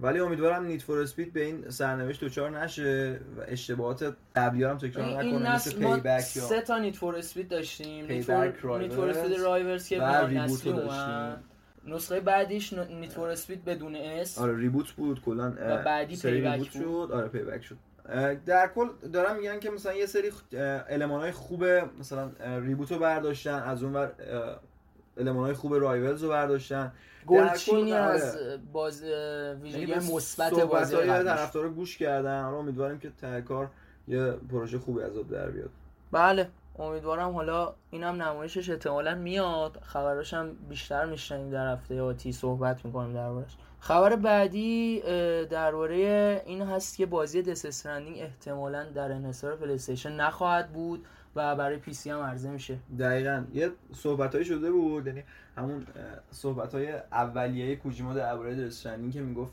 ولی 0.00 0.20
امیدوارم 0.20 0.64
Need 0.64 0.82
for 0.82 0.98
Speed 0.98 1.32
به 1.32 1.44
این 1.44 1.70
سرنوشت 1.70 2.24
دچار 2.24 2.60
نشه 2.60 3.20
و 3.38 3.40
اشتباهات 3.48 4.16
قبلی 4.36 4.64
هم 4.64 4.78
تکرار 4.78 5.06
نکنه 5.06 5.54
مثل 5.54 5.72
Payback 5.72 6.36
یا 6.36 6.42
سه 6.42 6.60
تا 6.60 6.78
Need 6.78 6.96
for 6.96 7.16
Speed 7.16 7.48
داشتیم. 7.48 8.06
Need 8.06 8.24
for 8.24 9.08
Speed 9.08 9.38
Rivals 9.38 9.88
که 9.88 10.00
reboot 10.00 10.64
داشتیم. 10.64 11.36
نسخه 11.86 12.20
بعدیش 12.20 12.72
Need 12.72 13.12
for 13.12 13.28
Speed 13.28 13.64
بدون 13.64 13.96
اسم 13.96 14.38
آره 14.38 14.56
reboot 14.56 14.92
بود. 14.92 15.22
کلا 15.22 15.50
بعدی 15.84 16.16
Payback 16.16 16.70
شد. 16.72 17.10
آره 17.12 17.28
Payback 17.28 17.62
شد 17.62 17.76
در 18.46 18.70
کل 18.74 18.88
دارم 19.12 19.36
میگن 19.36 19.60
که 19.60 19.70
مثلا 19.70 19.94
یه 19.94 20.06
سری 20.06 20.30
المان 20.88 21.20
های 21.20 21.32
خوب 21.32 21.64
مثلا 21.64 22.30
reboot 22.58 22.92
رو 22.92 22.98
برداشتن. 22.98 23.62
از 23.62 23.82
اون 23.82 23.92
ور 23.92 24.12
المان 25.16 25.44
های 25.44 25.54
خوب 25.54 25.74
Rivals 25.74 26.22
رو 26.22 26.28
برداشتن. 26.28 26.92
گلچینی 27.26 27.92
از 27.92 28.38
باز 28.72 29.02
ویژگی 29.62 29.80
یعنی 29.80 30.14
مثبت 30.14 30.52
بازی 30.52 30.96
طرفدارا 30.96 31.68
گوش 31.68 31.98
کردن. 31.98 32.42
حالا 32.42 32.56
امیدواریم 32.56 32.98
که 32.98 33.10
ته 33.20 33.42
کار 33.42 33.70
یه 34.08 34.32
پروژه 34.32 34.78
خوبی 34.78 35.02
از 35.02 35.12
در 35.30 35.50
بیاد. 35.50 35.70
بله 36.12 36.48
امیدوارم 36.78 37.30
حالا 37.30 37.74
اینم 37.90 38.22
نمایشش 38.22 38.70
احتمالا 38.70 39.14
میاد. 39.14 39.78
خبراش 39.82 40.34
هم 40.34 40.54
بیشتر 40.68 41.04
میشنیم 41.04 41.50
در 41.50 41.72
هفته 41.72 42.02
آتی 42.02 42.32
صحبت 42.32 42.84
می‌کنیم 42.84 43.12
دربارش 43.12 43.56
خبر 43.80 44.16
بعدی 44.16 45.00
درباره 45.50 46.42
این 46.46 46.62
هست 46.62 46.96
که 46.96 47.06
بازی 47.06 47.42
Death 47.42 47.64
Stranding 47.66 48.18
احتمالا 48.18 48.84
در 48.84 49.12
انحصار 49.12 49.56
Play 49.56 49.78
نخواهد 50.10 50.72
بود 50.72 51.06
و 51.36 51.56
برای 51.56 51.76
PC 51.76 52.10
هم 52.10 52.20
عرضه 52.20 52.50
میشه. 52.50 52.78
دقیقا. 52.98 53.44
یه 53.54 53.70
صحبت 53.94 54.42
شده 54.42 54.70
بود 54.70 55.06
یعنی 55.06 55.24
همون 55.56 55.86
صحبت 56.30 56.74
های 56.74 56.92
اولیه 57.12 57.76
کوجیما 57.76 58.14
درباره 58.14 58.66
Death 58.66 58.82
Stranding 58.82 59.12
که 59.12 59.20
می‌گفت 59.20 59.52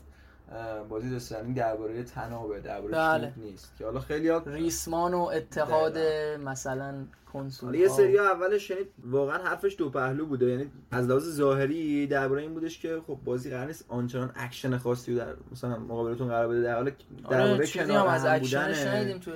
بازی 0.88 1.14
Death 1.14 1.29
Stranding 1.29 1.56
درباره 1.56 2.02
طنابه 2.02 2.60
درباره 2.60 2.92
بله. 2.92 3.32
نیست. 3.36 3.76
که 3.78 3.84
حالا 3.84 4.00
خیلی 4.00 4.30
ریسمان 4.46 5.14
و 5.14 5.20
اتحاد 5.20 5.98
مثلا 6.44 6.94
کنسول 7.32 7.74
یه 7.74 7.88
سری 7.88 8.18
اولش 8.18 8.70
یعنی 8.70 8.82
واقعا 9.04 9.38
حرفش 9.38 9.74
دو 9.78 9.90
پهلو 9.90 10.26
بوده. 10.26 10.46
یعنی 10.46 10.70
از 10.90 11.08
لحاظ 11.08 11.28
ظاهری 11.28 12.06
درباره 12.06 12.42
این 12.42 12.54
بودش 12.54 12.78
که 12.78 13.00
خب 13.06 13.18
بازی 13.24 13.50
قرار 13.50 13.66
نیست 13.66 13.84
آنچنان 13.88 14.32
اکشن 14.34 14.78
خاصی 14.78 15.14
در 15.14 15.34
مثلا 15.52 15.78
مقابلتون 15.78 16.28
قرار 16.28 16.48
بده. 16.48 16.62
در 16.62 16.74
حال 16.74 16.90
درباره 17.30 17.52
آره 17.52 17.66
کنار 17.66 17.96
هم 17.96 18.06
از 18.06 18.24
اکشنش 18.24 18.86
ندیدیم 18.86 19.18
توی 19.18 19.34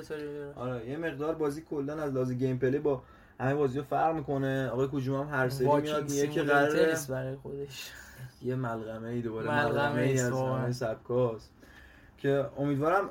آره 0.57 0.89
یه 0.91 0.97
مقدار 0.97 1.35
بازی 1.35 1.63
کلا 1.71 2.03
از 2.03 2.13
لحاظ 2.13 2.33
gameplay 2.33 2.79
با 2.79 3.03
همه 3.41 3.55
بازی 3.55 3.79
رو 3.79 3.85
فرق 3.85 4.15
می‌کنه. 4.15 4.69
آقای 4.69 4.87
کوجیما 4.87 5.25
هم 5.25 5.41
هر 5.41 5.49
سری 5.49 5.67
میاد 5.67 6.11
میگه 6.11 6.29
که 6.29 6.43
قراره 6.43 6.97
برای 7.09 7.37
خودش. 7.37 7.91
یه 8.43 8.55
ملغمه 8.55 9.09
ای 9.09 9.23
دوباره 9.23 9.49
ملغمه 9.49 10.03
ای 10.03 10.21
از 10.21 10.33
همه 10.33 10.73
سبکاست. 10.73 11.51
که 12.19 12.47
امیدوارم 12.59 13.11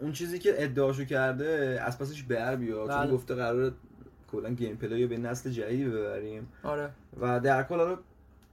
اون 0.00 0.12
چیزی 0.12 0.38
که 0.38 0.64
ادعاشو 0.64 1.04
کرده 1.04 1.80
از 1.84 1.98
پسش 1.98 2.22
بر 2.22 2.56
بیاد. 2.56 2.88
چون 2.88 2.98
بله. 2.98 3.12
گفته 3.12 3.34
قرار 3.34 3.72
کلا 4.32 4.50
gameplay 4.50 5.06
به 5.06 5.16
نسل 5.16 5.50
جدیدی 5.50 5.84
ببریم. 5.84 6.48
آره. 6.62 6.90
و 7.20 7.40
در 7.40 7.62
کل 7.62 7.76
حالا 7.76 7.98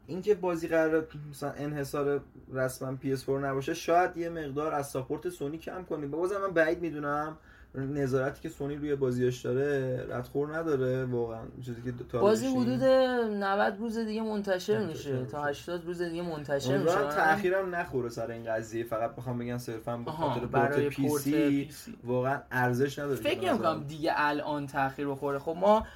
اینکه 0.08 0.36
بازی 0.36 0.68
قرار 0.68 1.08
مثلا 1.30 1.52
انحصار 1.52 2.22
رسما 2.54 2.98
PS4 3.04 3.30
نباشه 3.30 3.74
شاید 3.74 4.18
یه 4.18 4.30
مقدار 4.30 4.74
از 4.74 4.88
support 4.88 5.30
سونی 5.30 5.58
کم 5.58 5.84
کنیم. 5.84 6.12
بازم 6.12 6.42
من 6.42 6.52
بعید 6.54 6.82
می‌دونم. 6.82 7.38
نظارتی 7.76 8.42
که 8.42 8.50
سونی 8.50 8.76
روی 8.76 8.96
بازیاش 8.96 9.42
داره 9.42 10.06
ردخور 10.10 10.58
نداره 10.58 11.06
واقعا. 11.06 11.42
چیزی 11.66 11.82
که 11.82 12.18
بازی 12.18 12.48
حدود 12.48 12.84
90 12.84 13.80
روز 13.80 13.98
دیگه 13.98 14.22
منتشر 14.22 14.86
میشه. 14.86 15.26
تا 15.26 15.44
80 15.44 15.86
روز 15.86 16.02
دیگه 16.02 16.22
منتشر 16.22 16.78
میشه. 16.78 16.96
تاخیرم 16.96 17.76
نخوره 17.76 18.10
سر 18.10 18.32
این 18.32 18.46
قضیه. 18.46 18.84
فقط 18.84 19.16
بخوام 19.16 19.38
بگم 19.38 19.58
صرفا 19.58 19.98
به 19.98 20.12
خاطر 20.12 20.46
port 20.46 20.80
PC 20.90 21.70
واقعا 22.04 22.42
ارزش 22.52 23.00
نداره 23.00 23.16
فکر 23.16 23.50
نمی‌کنم 23.52 23.84
دیگه 23.88 24.12
الان 24.16 24.68
تاخیر 24.68 25.08
بخوره. 25.08 25.40
خب 25.40 25.56
ما 25.62 25.88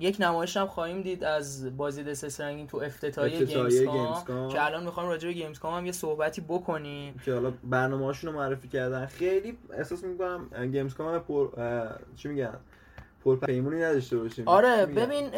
یک 0.00 0.16
نمایش 0.20 0.56
هم 0.56 0.66
خواهیم 0.66 1.02
دید 1.02 1.24
از 1.24 1.76
بازی 1.76 2.04
Death 2.04 2.40
Stranding 2.40 2.66
تو 2.66 2.76
افتتاحیه 2.76 3.44
Games 3.44 3.84
com 4.24 4.48
که 4.48 4.64
الان 4.64 4.84
می‌خوام 4.84 5.08
راجع 5.08 5.28
به 5.28 5.34
Gamescom 5.34 5.74
هم 5.74 5.86
یه 5.86 5.92
صحبتی 5.92 6.40
بکنیم. 6.40 7.20
که 7.24 7.32
حالا 7.32 7.52
برنامه‌هاشون 7.64 8.32
رو 8.32 8.38
معرفی 8.38 8.68
کردن. 8.68 9.06
خیلی 9.06 9.58
احساس 9.72 10.04
می‌کنم 10.04 10.70
Gamescom 10.72 11.18
پر 11.18 11.48
چی 12.16 12.28
میگن؟ 12.28 12.58
پر 13.24 13.36
پیمونی 13.36 13.82
نداشته 13.82 14.18
باشیم. 14.18 14.48
آره 14.48 14.86
ببین 14.86 15.34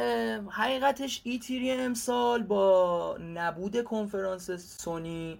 حقیقتش 0.50 1.20
E3 1.24 1.70
امسال 1.70 2.42
با 2.42 3.16
نبود 3.34 3.84
کنفرانس 3.84 4.50
سونی 4.50 5.38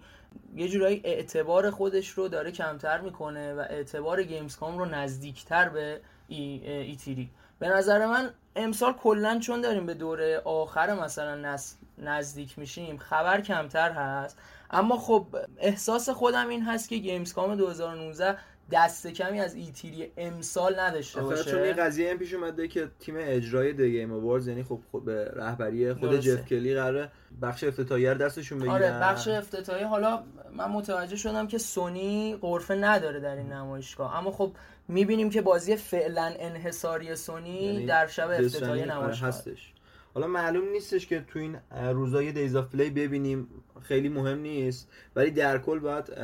یه 0.55 0.67
جورایی 0.67 1.01
اعتبار 1.03 1.69
خودش 1.69 2.09
رو 2.09 2.27
داره 2.27 2.51
کمتر 2.51 3.01
می‌کنه 3.01 3.53
و 3.53 3.59
اعتبار 3.59 4.23
Gamescom 4.23 4.77
رو 4.77 4.85
نزدیکتر 4.85 5.69
به 5.69 5.99
ای, 6.27 6.67
ایتیری 6.67 7.29
به 7.63 7.69
نظر 7.69 8.05
من 8.05 8.29
امسال 8.55 8.93
کلا 8.93 9.39
چون 9.39 9.61
داریم 9.61 9.85
به 9.85 9.93
دوره 9.93 10.41
آخر 10.45 10.93
مثلا 10.93 11.57
نزدیک 11.97 12.59
میشیم 12.59 12.97
خبر 12.97 13.41
کمتر 13.41 13.91
هست. 13.91 14.37
اما 14.71 14.97
خب 14.97 15.25
احساس 15.57 16.09
خودم 16.09 16.47
این 16.47 16.63
هست 16.63 16.89
که 16.89 16.97
Gamescom 16.97 17.55
2019 17.55 18.37
دست 18.71 19.07
کمی 19.07 19.39
از 19.39 19.55
E3 19.55 20.11
امسال 20.17 20.79
نداشته 20.79 21.21
باشه. 21.21 21.51
چون 21.51 21.65
یه 21.65 21.73
قضیه 21.73 22.07
این 22.07 22.17
پیش 22.17 22.33
اومده 22.33 22.67
که 22.67 22.87
تیم 22.99 23.15
اجرای 23.17 23.73
The 23.73 23.91
Game 23.91 24.11
Awards 24.11 24.47
یعنی 24.47 24.63
خب 24.63 24.79
خود 24.91 25.05
به 25.05 25.31
رهبری 25.35 25.93
خود 25.93 26.19
Geoff 26.19 26.45
Keighley 26.45 26.75
قراره 26.75 27.11
بخش 27.41 27.63
افتتاحیه 27.63 28.13
رو 28.13 28.17
دستشون 28.17 28.59
بگیرن. 28.59 28.73
آره 28.73 28.91
بخش 28.91 29.27
افتتاحیه. 29.27 29.87
حالا 29.87 30.23
من 30.53 30.71
متوجه 30.71 31.15
شدم 31.15 31.47
که 31.47 31.57
سونی 31.57 32.37
غرفه 32.41 32.75
نداره 32.75 33.19
در 33.19 33.35
این 33.35 33.53
نمایشگاه. 33.53 34.17
اما 34.17 34.31
خب 34.31 34.51
می‌بینیم 34.87 35.29
که 35.29 35.41
بازی 35.41 35.75
فعلا 35.75 36.33
انحصاری 36.39 37.15
سونی 37.15 37.63
یعنی 37.63 37.85
در 37.85 38.07
شب 38.07 38.29
افتتاحیه 38.29 38.85
نمایشگاه 38.85 39.29
هستش. 39.29 39.73
حالا 40.13 40.27
معلوم 40.27 40.69
نیستش 40.69 41.07
که 41.07 41.25
تو 41.27 41.39
این 41.39 41.57
روزای 41.71 42.31
Days 42.31 42.55
of 42.55 42.71
Play 42.71 42.89
ببینیم. 42.89 43.47
خیلی 43.81 44.09
مهم 44.09 44.39
نیست. 44.39 44.89
ولی 45.15 45.31
در 45.31 45.57
کل 45.57 45.79
باید 45.79 46.19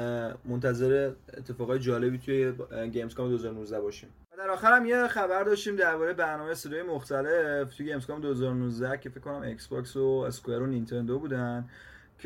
منتظر 0.45 1.11
اتفاقای 1.37 1.79
جالبی 1.79 2.17
توی 2.17 2.53
Gamescom 2.91 3.29
2019 3.29 3.79
باشیم 3.79 4.09
و 4.31 4.37
در 4.37 4.49
آخر 4.49 4.73
هم 4.73 4.85
یه 4.85 5.07
خبر 5.07 5.43
داشتیم 5.43 5.75
درباره 5.75 6.13
برنامه 6.13 6.51
استودیوی 6.51 6.83
مختلف. 6.83 7.75
توی 7.75 7.85
Gamescom 7.85 8.21
2019 8.21 8.97
که 8.97 9.09
فکر 9.09 9.19
کنم 9.19 9.41
Xbox 9.41 9.95
و 9.95 10.23
Square 10.27 10.61
و 10.61 10.65
نینتندو 10.65 11.19
بودن. 11.19 11.69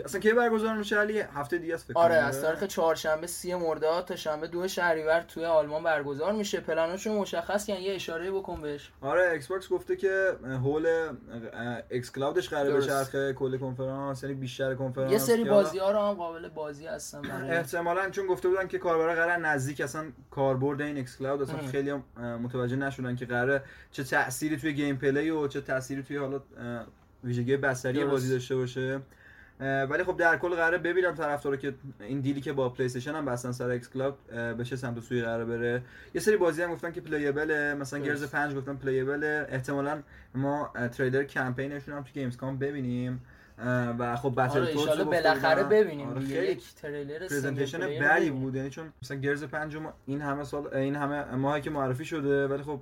اصلا 0.06 0.20
کی 0.20 0.34
برگزار 0.34 0.78
میشه 0.78 1.00
علی؟ 1.00 1.20
هفته 1.20 1.58
دیگه 1.58 1.74
است 1.74 1.92
آره 1.96 2.16
از 2.16 2.42
تاریخ 2.42 2.64
چهارشنبه 2.64 3.28
سی 3.28 3.56
مرداد 3.56 4.06
تا 4.06 4.16
شنبه 4.16 4.48
دو 4.48 4.68
شهریور 4.68 5.22
توی 5.22 5.46
آلمان 5.46 5.84
برگزار 5.84 6.32
میشه. 6.32 6.60
پلناشون 6.60 7.18
مشخص 7.18 7.68
کن 7.68 7.74
یه 7.74 7.96
اشاره 7.96 8.32
بکن 8.32 8.62
بهش. 8.62 8.92
آره 9.02 9.32
Xbox 9.32 9.70
گفته 9.70 9.96
که 9.96 10.32
حول 10.44 10.88
xCloud 11.90 12.12
ش 12.12 12.50
قراره 12.50 12.74
بچرخه 12.74 13.34
کل 13.34 13.58
کنفرانس 13.58 14.24
یعنی 14.24 14.36
بیشتر 14.36 14.76
کنفرانس. 14.76 15.12
یه 15.12 15.18
سری 15.18 15.44
بازی 15.44 15.78
ها 15.78 15.92
رو 15.92 16.00
هم 16.00 16.14
قابل 16.14 16.50
بازی 16.50 16.88
هستن 16.88 17.32
احتمالاً 17.32 18.10
چون 18.10 18.28
گفته 18.28 18.50
بودن 18.50 18.68
که 18.68 18.78
کاربرا 18.78 19.16
قرار 19.16 19.38
نزدیک 19.38 19.82
اصلا 19.82 20.06
کاربرد 20.32 20.82
این 20.82 20.98
xCloud 20.98 21.42
اصلا 21.42 21.58
خیلی 21.72 21.94
متوجه 22.18 22.76
نشدن 22.76 23.16
که 23.16 23.26
قراره 23.26 23.64
چه 23.92 24.04
تأثیری 24.04 24.58
توی 24.58 24.74
gameplay 24.74 25.30
و 25.30 25.48
چه 25.48 25.62
تأثیری 25.62 26.04
توی 26.04 26.18
حالا 26.18 26.42
ویژگی 27.24 27.58
بصری 27.58 28.06
بازی 28.06 28.30
داشته 28.30 28.56
باشه. 28.56 29.02
ولی 29.60 30.04
خب 30.04 30.18
در 30.18 30.38
کل 30.38 30.50
قراره 30.50 30.78
ببینم 30.78 31.16
طرفدارا 31.16 31.56
که 31.56 31.74
این 32.00 32.20
دیلی 32.20 32.42
که 32.42 32.54
با 32.54 32.70
پلی 32.70 32.86
استیشن 32.86 33.16
هم 33.16 33.26
بستن 33.26 33.52
سر 33.52 33.70
ایکس 33.70 33.90
کلاب 33.90 34.18
بشه 34.60 34.76
سمت 34.76 35.00
سوی 35.00 35.22
قراره 35.22 35.46
بره. 35.46 35.82
یه 36.14 36.22
سری 36.22 36.38
بازی 36.38 36.62
هم 36.62 36.74
گفتن 36.74 36.92
که 36.92 37.02
پلیبل 37.02 37.74
مثلا 37.74 38.00
گرز 38.00 38.24
5 38.24 38.56
گفتن 38.56 38.76
پلیبل 38.76 39.46
احتمالا 39.50 40.02
ما 40.36 40.74
تریلر 40.98 41.24
کمپینشون 41.24 41.96
هم 41.96 42.04
تو 42.04 42.10
گیمز 42.14 42.38
کام 42.38 42.58
ببینیم. 42.58 43.22
و 44.00 44.16
خب 44.16 44.34
بتل 44.38 44.60
آره 44.60 44.96
رو 44.98 45.06
بالاخره 45.06 45.64
ببینیم. 45.64 46.10
آره 46.10 46.24
یک 46.24 46.76
تریلر 46.76 47.20
پرزنتیشن 47.20 47.80
بری 47.80 48.32
بود. 48.32 48.56
یعنی 48.56 48.70
چون 48.70 48.94
مثلا 49.04 49.18
گرز 49.18 49.44
5 49.44 49.78
این 50.06 50.22
همه 50.22 50.44
سال 50.44 50.68
این 50.74 50.96
همه 50.96 51.36
ماهی 51.36 51.62
که 51.62 51.70
معرفی 51.70 52.06
شده 52.06 52.48
ولی 52.48 52.64
خب 52.64 52.80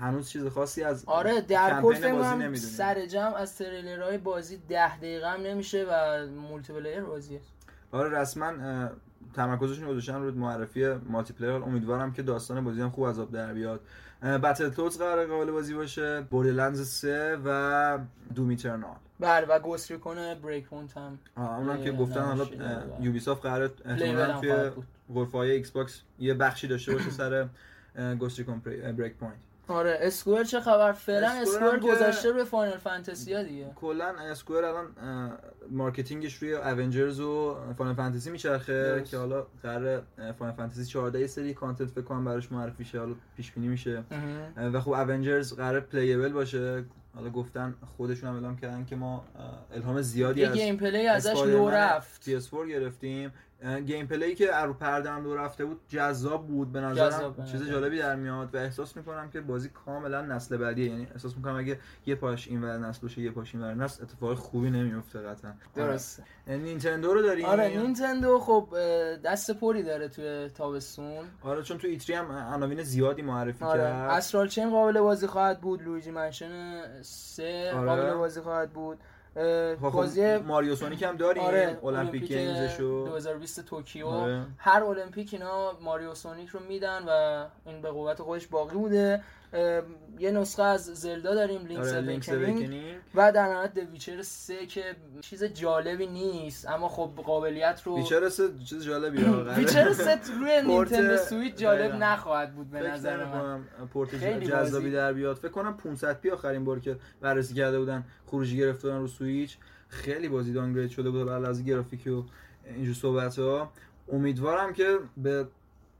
هنوز 0.00 0.28
چیز 0.28 0.46
خاصی 0.46 0.82
از 0.82 1.04
آره 1.06 1.40
در 1.40 1.82
کل 1.82 1.94
فکر 1.94 2.54
سر 2.54 3.06
جمع 3.06 3.34
از 3.34 3.58
تریلرهای 3.58 4.18
بازی 4.18 4.56
10 4.68 4.96
دقیقه 4.96 5.30
هم 5.30 5.40
نمیشه 5.40 5.86
و 5.90 6.26
multiplayer 6.26 7.02
بازیه. 7.02 7.40
آره 7.92 8.20
رسما 8.20 8.52
تمرکزشون 9.34 9.88
گذاشتن 9.88 10.22
رو 10.22 10.34
معرفی 10.34 10.86
multiplayer 10.86 11.52
امیدوارم 11.52 12.12
که 12.12 12.22
داستان 12.22 12.64
بازی 12.64 12.80
هم 12.80 12.90
خوب 12.90 13.04
از 13.04 13.18
آب 13.18 13.32
در 13.32 13.52
بیاد. 13.52 13.80
Battletoads 14.24 14.98
قرار 14.98 15.26
قابل 15.26 15.50
بازی 15.50 15.74
باشه 15.74 16.20
Borderlands 16.20 16.88
3 16.88 17.38
و 17.44 17.98
Doom 18.34 18.48
Eternal 18.48 18.96
بله 19.20 19.46
و 19.46 19.58
Ghost 19.58 19.90
Recon 19.90 20.34
Breakpoint 20.34 20.96
هم 20.96 21.18
اونم 21.36 21.82
که 21.82 21.92
گفتن 21.92 22.20
حالا 22.20 22.46
Ubisoft 23.00 23.42
قرار 23.42 23.70
احتمالاً 23.84 24.40
توی 24.40 24.70
غرفه 25.14 25.38
های 25.38 25.50
Xbox 25.50 26.02
یه 26.18 26.34
بخشی 26.34 26.68
داشته 26.68 26.92
باشه 26.92 27.10
سر 27.10 27.48
Ghost 28.18 28.38
Recon 28.38 28.58
Breakpoint 28.98 29.34
آره 29.68 29.98
Square 30.00 30.44
چه 30.44 30.60
خبر؟ 30.60 30.92
فعلا 30.92 31.28
Square 31.28 31.78
گذاشته 31.78 32.30
روی 32.30 32.44
Final 32.44 32.78
Fantasy 32.78 33.34
ها 33.34 33.42
دیگه. 33.42 33.70
کلا 33.76 34.04
Square 34.04 34.64
الان 34.64 34.86
marketing 35.70 36.22
ش 36.22 36.34
روی 36.34 36.54
Avengers 36.54 37.20
و 37.20 37.56
Final 37.78 37.94
Fantasy 37.94 38.30
میچرخه 38.30 39.02
که 39.10 39.18
حالا 39.18 39.46
قرار 39.62 40.02
Final 40.38 40.56
Fantasy 40.56 40.84
14 40.84 41.20
یه 41.20 41.26
سری 41.26 41.54
content 41.54 41.90
فکر 41.90 42.02
کنم 42.02 42.24
براش 42.24 42.52
معرفی 42.52 42.84
شه 42.84 42.98
حالا 42.98 43.14
پیش 43.36 43.52
بینی 43.52 43.68
میشه 43.68 44.04
و 44.56 44.80
خب 44.80 44.92
Avengers 44.92 45.54
قرار 45.54 45.80
playable 45.80 46.32
باشه. 46.32 46.84
حالا 47.14 47.30
گفتن 47.30 47.74
خودشون 47.96 48.28
هم 48.28 48.34
اعلام 48.34 48.56
کردن 48.56 48.84
که 48.84 48.96
ما 48.96 49.24
الهام 49.74 50.02
زیادی 50.02 50.44
از 50.44 50.54
gameplay 50.54 51.06
ازش 51.06 51.42
لو 51.42 51.70
رفت. 51.70 52.22
PS4 52.24 52.68
گرفتیم. 52.68 53.32
gameplay 53.86 54.34
که 54.34 54.50
رو 54.52 54.72
پرده 54.72 55.10
هم 55.10 55.22
دو 55.22 55.36
رفته 55.36 55.64
بود 55.64 55.80
جذاب 55.88 56.46
بود 56.46 56.72
به 56.72 56.80
نظرم. 56.80 57.44
چیز 57.52 57.70
جالبی 57.70 57.98
در 57.98 58.16
میاد 58.16 58.54
و 58.54 58.58
احساس 58.58 58.96
می‌کنم 58.96 59.30
که 59.30 59.40
بازی 59.40 59.68
کاملا 59.68 60.22
نسل 60.22 60.56
بعدیه. 60.56 60.90
یعنی 60.90 61.06
احساس 61.12 61.36
می‌کنم 61.36 61.56
اگه 61.56 61.78
یه 62.06 62.14
پاش 62.14 62.48
این 62.48 62.64
ور 62.64 62.78
نسل 62.78 63.00
باشه 63.02 63.20
یه 63.20 63.30
پاش 63.30 63.54
این 63.54 63.64
ور 63.64 63.74
نسل 63.74 64.02
اتفاق 64.02 64.34
خوبی 64.34 64.70
نمیفته 64.70 65.18
قطعا. 65.18 65.52
درست 65.74 66.22
آره. 66.48 66.58
نینتندو 66.58 67.14
رو 67.14 67.22
داریم؟ 67.22 67.44
آره 67.44 67.68
نینتندو 67.68 68.38
خب 68.38 68.68
دست 69.24 69.50
پری 69.50 69.82
داره 69.82 70.08
توی 70.08 70.48
تابستون. 70.48 71.24
آره 71.42 71.62
چون 71.62 71.78
تو 71.78 71.86
E3 71.86 72.16
هم 72.16 72.32
عناوین 72.32 72.82
زیادی 72.82 73.22
معرفی 73.22 73.64
آره. 73.64 73.80
کرد. 73.80 74.10
Astral 74.10 74.48
Chain 74.48 74.70
قابل 74.70 75.00
بازی 75.00 75.26
خواهد 75.26 75.60
بود. 75.60 75.82
Luigi's 75.82 76.10
Mansion 76.10 76.82
3 77.02 77.72
آره. 77.74 77.86
قابل 77.86 78.14
بازی 78.14 78.40
خواهد 78.40 78.72
بود. 78.72 78.98
بازی 79.80 80.36
Mario 80.36 80.76
Sonic 80.76 81.02
هم 81.02 81.16
داریم 81.16 81.42
آره، 81.42 81.78
Olympic 81.84 82.24
Games 82.24 82.76
2020 82.78 83.60
Tokyo. 83.60 84.06
آره. 84.06 84.46
هر 84.58 84.82
المپیک 84.84 85.34
اینا 85.34 85.72
Mario 85.80 86.14
Sonic 86.14 86.48
رو 86.48 86.60
میدن 86.60 87.04
و 87.08 87.44
این 87.66 87.82
به 87.82 87.90
قوت 87.90 88.22
خودش 88.22 88.46
باقی 88.46 88.76
بوده. 88.76 89.22
یه 90.18 90.30
نسخه 90.30 90.62
از 90.62 90.84
Zelda 90.84 91.34
داریم 91.34 91.66
Link's 91.66 91.92
آره 92.28 93.00
و 93.14 93.32
در 93.32 93.48
نهایت 93.48 93.74
The 93.74 93.88
Witcher 93.88 94.22
3 94.22 94.66
که 94.66 94.82
چیز 95.20 95.44
جالبی 95.44 96.06
نیست 96.06 96.68
اما 96.68 96.88
خب 96.88 97.10
قابلیت 97.16 97.82
رو 97.84 97.96
ویچر 97.96 98.28
3 98.28 98.42
چیز 98.64 98.84
جالبی 98.84 99.24
Witcher 99.56 99.92
3 99.92 100.18
روی 100.40 100.62
Nintendo 100.66 101.16
Switch 101.16 101.54
جالب 101.54 101.94
نخواهد 101.94 102.54
بود 102.54 102.70
به 102.70 102.80
نظر 102.80 103.24
من. 103.24 103.64
پورت 103.92 104.14
جذابی 104.44 104.90
در 104.90 105.12
بیاد. 105.12 105.36
فکر 105.36 105.50
کنم 105.50 105.76
500 105.76 106.20
p 106.20 106.30
آخرین 106.30 106.64
بار 106.64 106.80
که 106.80 106.96
بررسی 107.20 107.54
کرده 107.54 107.78
بودن 107.78 108.04
خروجی 108.26 108.56
گرفتن 108.56 108.98
رو 108.98 109.06
سویچ 109.06 109.56
خیلی 109.88 110.28
بازی 110.28 110.52
downgrade 110.52 110.90
شده 110.90 111.10
بود 111.10 111.26
بر 111.26 111.44
از 111.44 111.64
گرافیک 111.64 112.06
و 112.06 112.22
اینجور 112.66 112.94
صحبت 112.94 113.38
ها 113.38 113.72
امیدوارم 114.12 114.72
که 114.72 114.98
به 115.16 115.46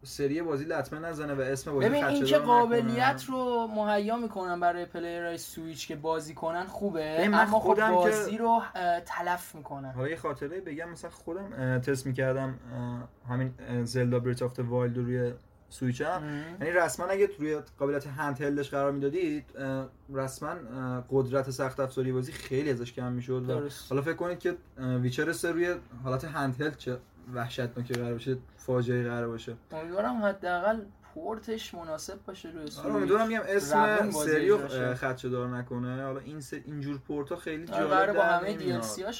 سری 0.04 0.42
بازی 0.42 0.64
لطمه 0.64 0.98
نزنه 0.98 1.34
و 1.34 1.40
اسم 1.40 1.72
بازی 1.72 1.88
ببین 1.88 2.04
این 2.04 2.24
که 2.24 2.38
قابلیت 2.38 3.24
رو 3.28 3.66
مهیا 3.66 4.16
می‌کنن 4.16 4.60
برای 4.60 4.84
player 4.84 5.38
های 5.38 5.51
Switch 5.51 5.88
که 5.88 5.96
بازی 5.96 6.34
کنن 6.34 6.64
خوبه. 6.64 7.16
اما 7.20 7.46
خب 7.46 7.58
خودم 7.58 7.86
خب 7.86 7.94
بازی 7.94 8.30
که... 8.30 8.38
رو 8.38 8.62
تلف 9.06 9.54
می‌کنن. 9.54 9.92
حالا 9.92 10.08
یه 10.08 10.16
خاطره 10.16 10.60
بگم 10.60 10.90
مثلا 10.90 11.10
خودم 11.10 11.78
تست 11.78 12.06
می‌کردم 12.06 12.58
همین 13.28 13.54
Zelda 13.84 14.18
Breath 14.18 14.42
of 14.42 14.58
the 14.58 14.75
Wild 14.75 14.96
روی 14.96 15.32
سویچ 15.68 16.00
هم 16.00 16.22
یعنی 16.60 16.72
رسما 16.72 17.06
اگه 17.06 17.28
روی 17.38 17.58
قابلیت 17.78 18.06
handheld 18.06 18.42
ش 18.42 18.70
قرار 18.70 18.92
می‌دادید 18.92 19.44
رسما 20.12 20.54
قدرت 21.10 21.50
سخت 21.50 21.80
افزاری 21.80 22.12
بازی 22.12 22.32
خیلی 22.32 22.70
ازش 22.70 22.92
کم 22.92 23.12
می‌شد 23.12 23.50
و 23.50 23.68
حالا 23.90 24.02
فکر 24.02 24.14
کنید 24.14 24.38
که 24.38 24.56
Witcher 24.78 25.24
روی 25.24 25.74
حالت 26.04 26.24
handheld 26.24 26.76
چه؟ 26.76 26.96
وحشتناک 27.34 27.92
قرار 27.92 28.12
باشه 28.12 28.36
فاجعه 28.56 29.08
قرار 29.08 29.28
باشه. 29.28 29.54
امیدوارم 29.72 30.24
حداقل 30.24 30.80
پورتش 31.14 31.74
مناسب 31.74 32.18
باشه 32.26 32.48
روی 32.48 32.70
سویچ. 32.70 32.86
آره 32.86 32.94
امیدوارم 32.94 33.28
میگم 33.28 33.42
اسم 33.48 34.10
سریو 34.10 34.68
خدشه 34.94 35.28
دار 35.28 35.48
نکنه. 35.48 36.04
حالا 36.04 36.20
این 36.20 36.40
سر 36.40 36.60
اینجور 36.66 36.98
پورت 36.98 37.28
ها 37.28 37.36
خیلی 37.36 37.72
آره، 37.72 37.88
جالب 37.88 38.16
با 38.16 38.22
همه 38.22 38.56
دی 38.56 38.70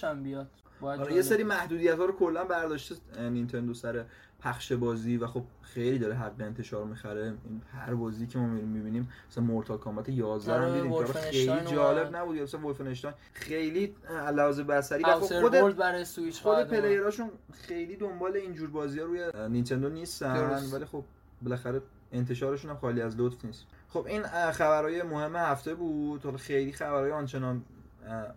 هم 0.03 0.23
بیاد. 0.23 0.47
آره 0.81 1.15
یه 1.15 1.23
سری 1.23 1.45
محدودیت 1.45 1.99
ها 1.99 2.05
رو 2.05 2.13
کلا 2.13 2.45
برداشته 2.45 2.95
نینتندو 3.19 3.75
سر 3.75 4.05
پخش 4.41 4.73
بازی 4.73 5.17
و 5.17 5.27
خب 5.27 5.43
خیلی 5.63 5.99
داره 5.99 6.15
حق 6.15 6.41
انتشار 6.41 6.85
می‌خره. 6.85 7.23
این 7.23 7.63
هر 7.73 7.95
بازی 7.95 8.27
که 8.27 8.39
ما 8.39 8.47
می‌بینیم 8.47 9.09
مثلا 9.31 9.45
Mortal 9.45 9.79
Kombat 9.79 10.09
11 10.09 10.57
رو 10.57 10.75
دیدیم 10.75 11.05
خیلی 11.05 11.61
جالب 11.61 12.17
نبود. 12.17 12.39
مثلا 12.39 12.61
Wolfenstein 12.61 13.15
خیلی 13.33 13.95
علاوه 14.27 14.63
بصری 14.63 15.03
و 15.03 15.21
خب 15.21 15.61
خود 15.61 15.77
برای 15.77 16.05
سویچ 16.05 16.41
خود 16.41 16.65
player 16.65 17.05
اشون 17.05 17.31
خیلی 17.53 17.97
دنبال 17.97 18.37
اینجور 18.37 18.71
بازی 18.71 18.99
ها 19.01 19.07
روی 19.07 19.31
نینتندو 19.49 19.89
نیستن 19.89 20.63
ولی 20.73 20.85
خب 20.85 21.05
بالاخره 21.45 21.81
انتشارشون 22.13 22.71
هم 22.71 22.77
خالی 22.77 23.03
از 23.03 23.17
لطف 23.17 23.45
نیست. 23.45 23.67
خب 23.89 24.07
این 24.07 24.23
خبرهای 24.53 25.03
مهم 25.03 25.37
هفته 25.37 25.75
بود. 25.75 26.25
حالا 26.25 26.37
خیلی 26.37 26.73
خبرهای 26.73 27.13
آنچنان 27.13 27.63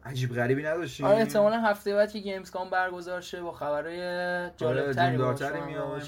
عجیب 0.06 0.34
غریبی 0.34 0.64
نداشتیم. 0.64 1.06
آره 1.06 1.18
احتمالا 1.18 1.62
هفته 1.62 1.96
بعد 1.96 2.12
که 2.12 2.20
Gamescom 2.20 2.70
برگزار 2.70 3.22
شه 3.22 3.42
با 3.42 3.52
خبرهای 3.52 4.00
جالبتری 4.58 5.18
آره 5.18 6.02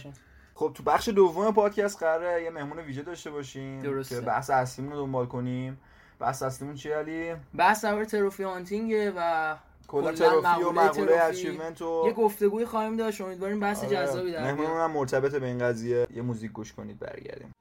خب 0.56 0.72
تو 0.76 0.84
بخش 0.84 1.10
دوم 1.10 1.54
پادکست 1.54 2.00
قراره 2.00 2.44
یه 2.44 2.50
مهمون 2.50 2.80
ویژه 2.80 3.02
داشته 3.02 3.32
باشیم 3.32 3.82
درسته. 3.82 4.16
که 4.16 4.22
بحث 4.22 4.50
اصلیمون 4.50 4.92
رو 4.92 4.98
دنبال 4.98 5.26
کنیم. 5.26 5.80
بحث 6.20 6.44
اصلیمون 6.44 6.76
چیه 6.76 6.96
علی؟ 6.96 7.36
بحث 7.56 7.86
درباره 7.86 8.06
تروفی 8.06 8.44
هانتینگه 8.44 9.14
و 9.18 9.56
کلا 9.90 10.12
تروفی 10.12 10.64
و 10.64 10.72
مقوله 10.72 11.24
اچیومنت 11.24 11.82
و 11.82 12.04
یه 12.06 12.14
گفتگوی 12.14 12.66
خواهیم 12.66 12.96
داشت 12.96 13.22
امیدواریم 13.22 13.60
بحث 13.60 13.84
آره. 13.84 13.96
جذابی 13.96 14.32
در 14.32 14.44
مهمونمون 14.44 14.78
هم 14.78 14.92
مرتبط 14.92 15.36
به 15.36 15.46
این 15.46 15.60
قضیه. 15.60 16.08
یه 16.16 16.22
موزیک 16.22 16.52
گوش 16.52 16.74
کنید 16.74 17.00
برگردیم. 17.00 17.56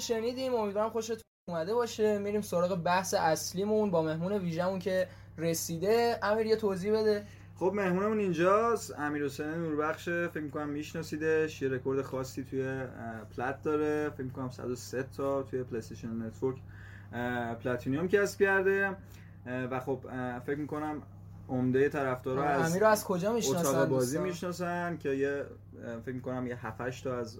شنیدیم. 0.00 0.54
امیدوارم 0.54 0.90
خوشتون 0.90 1.22
اومده 1.48 1.74
باشه. 1.74 2.18
میریم 2.18 2.40
سراغ 2.40 2.74
بحث 2.74 3.14
اصلیمون 3.14 3.90
با 3.90 4.02
مهمون 4.02 4.32
ویژمون 4.32 4.78
که 4.78 5.08
رسیده. 5.38 6.18
امیر 6.22 6.46
یه 6.46 6.56
توضیح 6.56 6.92
بده. 6.92 7.26
خب 7.56 7.72
مهمونمون 7.74 8.18
اینجاست. 8.18 8.98
امیر 8.98 9.24
حسین 9.24 9.46
نوربخش 9.46 10.08
فکر 10.08 10.40
می‌کنم 10.40 10.68
میشناسیدش. 10.68 11.62
یه 11.62 11.68
رکورد 11.68 12.02
خاصی 12.02 12.44
توی 12.44 12.84
plat 13.36 13.62
داره. 13.62 14.10
فکر 14.10 14.22
می‌کنم 14.22 14.50
103 14.50 15.02
تا 15.02 15.42
توی 15.42 15.62
PlayStation 15.62 16.22
Network 16.22 16.56
platinum 17.62 18.08
کسب 18.08 18.38
کرده. 18.40 18.96
و 19.46 19.80
خب 19.80 19.98
فکر 20.46 20.58
می‌کنم 20.58 21.02
عمده 21.48 21.88
طرفدارا 21.88 22.44
از 22.44 22.70
امیر 22.70 22.84
از 22.84 23.04
کجا 23.04 23.32
می‌شناسن 23.32 23.84
بازی 23.84 24.18
می‌شناسن 24.18 24.96
که 24.96 25.08
یه 25.08 25.44
فکر 26.04 26.14
می‌کنم 26.14 26.46
یه 26.46 26.66
7 26.66 27.04
تا 27.04 27.18
از 27.18 27.38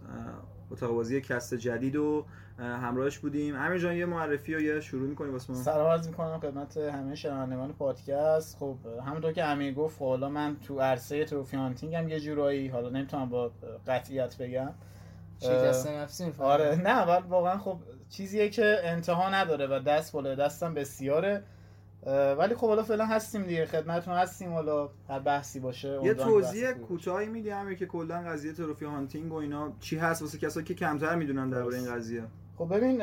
اتاق 0.70 0.90
بازی 0.90 1.20
کست 1.20 1.54
جدید 1.54 1.96
و 1.96 2.24
همراهش 2.58 3.18
بودیم. 3.18 3.56
امیر 3.56 3.78
جان 3.78 3.96
یه 3.96 4.06
معرفی 4.06 4.54
و 4.54 4.60
یه 4.60 4.80
شروع 4.80 5.08
می‌کنیم 5.08 5.32
واسه 5.32 5.52
ما؟ 5.52 5.58
سلام 5.58 5.86
عرض 5.86 6.08
می‌کنم 6.08 6.38
خدمت 6.38 6.76
همه 6.76 7.14
شنوندگان 7.14 7.72
پادکست. 7.72 8.56
خب 8.58 8.76
همونطور 9.06 9.32
که 9.32 9.44
امیر 9.44 9.74
گفت 9.74 9.98
خب 9.98 10.08
حالا 10.08 10.28
من 10.28 10.56
تو 10.56 10.80
عرصه 10.80 11.24
trophy 11.24 11.56
hunting 11.56 11.94
هم 11.94 12.08
یه 12.08 12.20
جورایی 12.20 12.68
حالا 12.68 12.88
نمی‌تونم 12.88 13.28
با 13.28 13.50
قطعیت 13.86 14.38
بگم. 14.38 14.70
شکست 15.40 15.86
نفسی 15.86 16.32
آره. 16.38 16.80
نه 16.84 17.02
ولی 17.02 17.24
واقعا 17.28 17.58
خب 17.58 17.78
چیزیه 18.08 18.48
که 18.48 18.76
انتها 18.84 19.30
نداره 19.30 19.66
و 19.66 19.80
دست 19.82 20.12
بالا 20.12 20.34
دستم 20.34 20.74
بسیاره. 20.74 21.42
ولی 22.06 22.54
خب 22.54 22.66
حالا 22.66 22.82
فعلا 22.82 23.06
هستیم 23.06 23.42
دیگه 23.42 23.66
خدمتتون 23.66 24.14
هستیم 24.14 24.52
حالا 24.52 24.88
هر 25.08 25.18
بحثی 25.18 25.60
باشه 25.60 26.00
یه 26.02 26.14
توضیح 26.14 26.72
کوتاهی 26.72 27.28
میدی 27.28 27.50
همین 27.50 27.76
که 27.76 27.86
کلا 27.86 28.22
قضیه 28.22 28.52
trophy 28.52 28.84
hunting 28.84 29.32
و 29.32 29.34
اینا 29.34 29.72
چی 29.80 29.98
هست؟ 29.98 30.22
واسه 30.22 30.38
کسایی 30.38 30.66
که 30.66 30.74
کمتر 30.74 31.14
می‌دونن 31.14 31.50
درباره 31.50 31.78
این 31.78 31.94
قضیه. 31.94 32.22
خب 32.56 32.76
ببین 32.76 33.02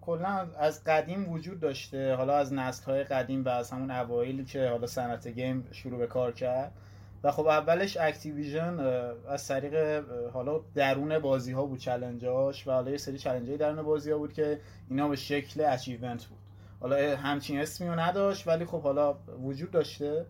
کلا 0.00 0.46
از 0.58 0.84
قدیم 0.84 1.32
وجود 1.32 1.60
داشته. 1.60 2.14
حالا 2.14 2.36
از 2.36 2.52
نسل 2.52 2.84
های 2.84 3.04
قدیم 3.04 3.44
و 3.44 3.48
از 3.48 3.70
همون 3.70 3.90
اوایلی 3.90 4.44
که 4.44 4.68
حالا 4.68 4.86
صنعت 4.86 5.28
game 5.28 5.68
شروع 5.72 5.98
به 5.98 6.06
کار 6.06 6.32
کرد. 6.32 6.72
و 7.24 7.30
خب 7.30 7.46
اولش 7.46 7.96
Activision 7.96 8.80
از 9.28 9.48
طریق 9.48 10.04
حالا 10.32 10.60
درون 10.74 11.18
بازی 11.18 11.52
ها 11.52 11.66
بود 11.66 11.78
challenge 11.78 12.50
اش 12.50 12.66
و 12.66 12.70
حالا 12.70 12.90
یه 12.90 12.96
سری 12.96 13.18
challenge 13.18 13.50
درون 13.50 13.82
بازی 13.82 14.10
ها 14.10 14.18
بود 14.18 14.32
که 14.32 14.60
اینا 14.90 15.08
به 15.08 15.16
شکل 15.16 15.64
achievement 15.64 16.24
بود. 16.24 16.38
حالا 16.84 17.16
همچین 17.16 17.60
اسمی 17.60 17.88
رو 17.88 18.00
نداشت 18.00 18.48
ولی 18.48 18.64
خب 18.64 18.82
حالا 18.82 19.14
وجود 19.42 19.70
داشته. 19.70 20.26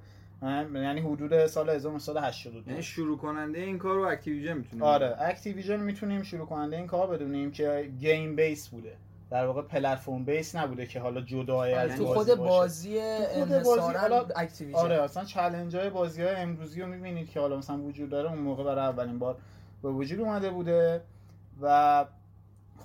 یعنی 0.74 1.00
حدود 1.00 1.46
سال 1.46 1.70
1982 1.70 2.70
یعنی 2.70 2.82
شروع 2.82 3.18
کننده 3.18 3.58
این 3.58 3.78
کار 3.78 3.94
رو 3.94 4.04
Activision 4.07 4.52
می‌تونیم. 4.52 4.82
آره 4.82 5.16
Activision 5.18 5.80
می‌تونیم 5.80 6.22
شروع 6.22 6.46
کننده 6.46 6.76
این 6.76 6.86
کار 6.86 7.06
بدونیم 7.06 7.50
که 7.50 7.90
game 8.00 8.37
base 8.37 8.68
بوده. 8.68 8.96
در 9.30 9.46
واقع 9.46 9.62
platform 9.62 10.24
base 10.24 10.57
نبوده 10.56 10.86
که 10.86 11.00
حالا 11.00 11.20
جدای 11.20 11.74
از 11.74 11.90
یعنی 11.90 12.04
خود 12.04 12.34
بازی 12.34 12.98
انحصارا 13.00 14.26
Activision 14.37 14.78
آره 14.78 15.02
اصلا 15.02 15.24
چالش 15.24 15.74
های 15.74 15.90
بازی 15.90 16.22
های 16.22 16.34
امروزی 16.34 16.80
رو 16.80 16.86
می‌بینید 16.86 17.30
که 17.30 17.40
حالا 17.40 17.56
مثلا 17.56 17.78
وجود 17.78 18.10
داره 18.10 18.30
اون 18.30 18.38
موقع 18.38 18.64
برای 18.64 18.84
اولین 18.84 19.18
بار 19.18 19.36
به 19.82 19.88
وجود 19.88 20.20
اومده 20.20 20.50
بوده 20.50 21.02
و 21.62 22.04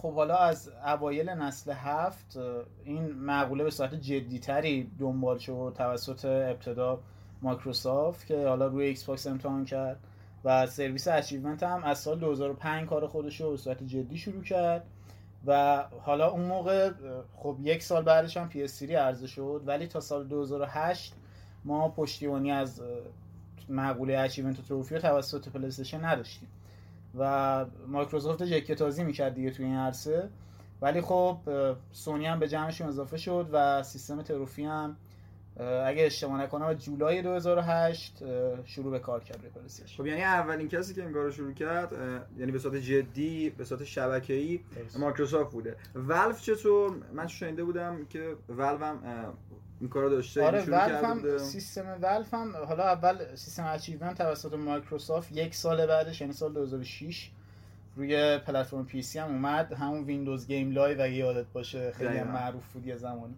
خب 0.02 0.14
حالا 0.14 0.38
از 0.38 0.72
اوایل 0.86 1.30
نسل 1.30 1.72
هفت 1.72 2.38
این 2.84 3.12
مقوله 3.12 3.63
به 3.64 3.70
صورت 3.70 3.96
جدیتری 3.96 4.92
دنبال 5.00 5.38
شد 5.38 5.74
توسط 5.78 6.26
ابتدا 6.26 7.00
مایکروسافت 7.42 8.28
که 8.28 8.48
حالا 8.48 8.68
روی 8.68 8.86
Xbox 8.86 9.28
امتحان 9.28 9.66
کرد 9.66 10.00
و 10.44 10.68
سرویس 10.68 11.08
achievement 11.08 11.63
هم 11.64 11.84
از 11.84 12.00
سال 12.00 12.20
2005 12.20 12.88
کار 12.90 13.08
خودش 13.08 13.42
رو 13.42 13.52
به 13.52 13.58
صورت 13.58 13.84
جدی 13.84 14.18
شروع 14.18 14.44
کرد 14.44 14.84
و 15.46 15.84
حالا 16.02 16.30
اون 16.30 16.46
موقع 16.46 16.92
خب 17.36 17.58
یک 17.64 17.84
سال 17.84 18.04
بعدش 18.04 18.38
هم 18.38 18.50
PS3 18.50 18.92
عرضه 18.92 19.28
شد 19.28 19.64
ولی 19.66 19.88
تا 19.88 20.00
سال 20.00 20.28
2008 20.28 21.14
ما 21.66 21.90
پشتیبانی 21.90 22.52
از 22.52 22.82
مقوله 23.70 24.20
achievement 24.19 24.60
و 24.60 24.62
trophy 24.62 24.95
رو 24.96 25.02
توسط 25.02 25.50
PlayStation 25.50 26.06
نداشتیم. 26.06 26.50
و 27.17 27.65
مایکروسافت 27.88 28.43
جکه 28.43 28.76
تازی 28.76 29.04
می‌کرد 29.04 29.34
دیگه 29.34 29.52
توی 29.52 29.65
این 29.65 29.76
عرصه. 29.76 30.30
ولی 30.82 31.02
خب 31.02 31.38
سونی 31.91 32.26
هم 32.26 32.39
به 32.39 32.48
جمعشون 32.48 32.88
اضافه 32.88 33.17
شد 33.17 33.50
و 33.52 33.84
سیستم 33.84 34.22
trophy 34.22 34.63
هم 34.63 34.98
اگه 35.86 36.06
اشتباه 36.06 36.41
نکنم 36.41 36.74
جولای 36.74 37.22
2008 37.22 38.24
شروع 38.65 38.91
به 38.91 39.00
کار 39.00 39.24
کرد 39.24 39.39
خب 39.98 40.06
یعنی 40.06 40.22
اولین 40.22 40.67
کسی 40.67 40.93
که 40.93 41.02
این 41.02 41.13
کارو 41.13 41.32
شروع 41.32 41.54
کرد 41.54 41.91
یعنی 42.38 42.52
به 42.52 42.60
صورت 42.60 42.76
جدی 42.76 43.50
به 43.50 43.63
صورت 43.63 43.84
شبکه‌ای 43.84 44.60
مایکروسافت 45.00 45.52
بوده. 45.52 45.76
ولو 45.95 46.41
چطور؟ 46.41 46.95
من 47.13 47.28
شنیده 47.28 47.63
بودم 47.63 48.06
که 48.06 48.36
ولو 48.50 48.82
هم 48.82 49.34
این 49.80 49.89
کارو 49.89 50.10
داشته 50.10 50.46
آره 50.46 50.65
ولو 50.65 51.04
هم 51.04 51.38
سیستم 51.38 51.98
ولو 52.02 52.34
هم 52.34 52.56
حالا 52.68 52.84
اول 52.84 53.36
سیستم 53.36 53.65
achievement 53.65 54.17
توسط 54.18 54.54
مایکروسافت 54.54 55.32
یک 55.32 55.56
سال 55.56 55.86
بعدش 55.86 56.22
یعنی 56.22 56.34
سال 56.34 56.54
2006 56.54 57.32
روی 57.96 58.38
پلتفرم 58.38 58.86
PC 58.86 59.19
هم 59.20 59.28
اومد. 59.28 59.74
همون 59.74 60.04
ویندوز 60.04 60.48
گیم 60.48 60.72
لایو 60.72 61.02
اگه 61.02 61.13
یادت 61.13 61.46
باشه 61.54 61.92
خیلی 61.92 62.18
هم 62.18 62.28
معروف 62.28 62.74
بود 62.74 62.88
یه 62.88 62.96
زمانی. 62.96 63.36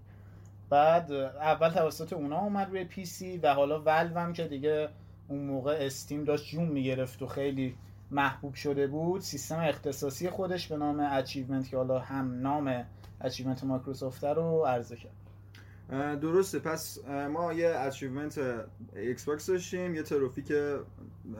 بعد 0.69 1.11
اول 1.11 1.69
توسط 1.69 2.13
اونا 2.13 2.39
اومد 2.39 2.69
روی 2.69 2.83
PC 2.83 3.37
و 3.37 3.53
حالا 3.53 3.81
ولو 3.81 4.19
هم 4.19 4.33
که 4.33 4.47
دیگه 4.47 4.89
اون 5.27 5.39
موقع 5.39 5.77
استیم 5.81 6.23
داشت 6.23 6.45
جون 6.49 6.65
می‌گرفت 6.65 7.21
و 7.21 7.27
خیلی 7.27 7.75
محبوب 8.11 8.53
شده 8.53 8.87
بود. 8.87 9.21
سیستم 9.21 9.59
اختصاصی 9.59 10.29
خودش 10.29 10.67
به 10.67 10.77
نام 10.77 10.99
achievement 10.99 11.69
که 11.69 11.77
حالا 11.77 11.99
هم 11.99 12.41
نام 12.41 12.85
achievement 13.21 13.63
مایکروسافت 13.63 14.23
رو 14.23 14.65
عرضه 14.65 14.95
کرد. 14.95 15.20
درسته. 15.91 16.59
پس 16.59 17.05
ما 17.05 17.53
یه 17.53 17.73
achievement 17.79 18.39
ایکس 18.95 19.25
باکس 19.25 19.47
داشتیم 19.47 19.95
یه 19.95 20.03
trophy 20.03 20.41
که 20.41 20.79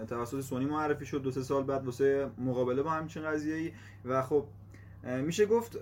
توسط 0.09 0.41
سونی 0.41 0.65
معرفی 0.65 1.05
شد 1.05 1.21
دو 1.21 1.31
سه 1.31 1.41
سال 1.43 1.63
بعد 1.63 1.85
واسه 1.85 2.29
مقابله 2.37 2.83
با 2.83 2.89
همچین 2.89 3.23
قضیه 3.23 3.55
ای 3.55 3.71
و 4.05 4.21
خب 4.21 4.45
میشه 5.03 5.45
گفت 5.45 5.77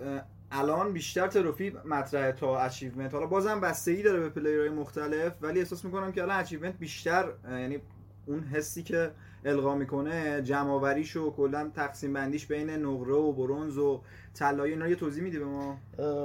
الان 0.51 0.93
بیشتر 0.93 1.27
trophy 1.27 1.69
مطرحه 1.86 2.32
تا 2.32 2.60
achievement 2.59 3.13
حالا 3.13 3.25
بازم 3.25 3.60
بستگی 3.60 4.03
داره 4.03 4.19
به 4.19 4.29
player 4.29 4.59
های 4.59 4.69
مختلف 4.69 5.34
ولی 5.41 5.60
احساس 5.60 5.86
می‌کنم 5.86 6.12
که 6.12 6.23
الان 6.23 6.39
achievement 6.39 6.77
بیشتر 6.77 7.34
یعنی 7.51 7.79
اون 8.25 8.43
حسی 8.43 8.84
که 8.84 9.12
القا 9.45 9.75
می‌کنه 9.75 10.41
جمع 10.41 10.71
آوریش 10.71 11.15
و 11.15 11.32
کلا 11.32 11.71
تقسیم 11.75 12.13
بندیش 12.13 12.45
بین 12.45 12.69
نقره 12.69 13.13
و 13.13 13.32
bronze 13.31 13.77
و 13.78 14.02
طلایی 14.34 14.73
اینا 14.73 14.88
یه 14.88 14.95
توضیح 14.95 15.23
میدی 15.23 15.39
به 15.39 15.45
ما؟ 15.45 15.78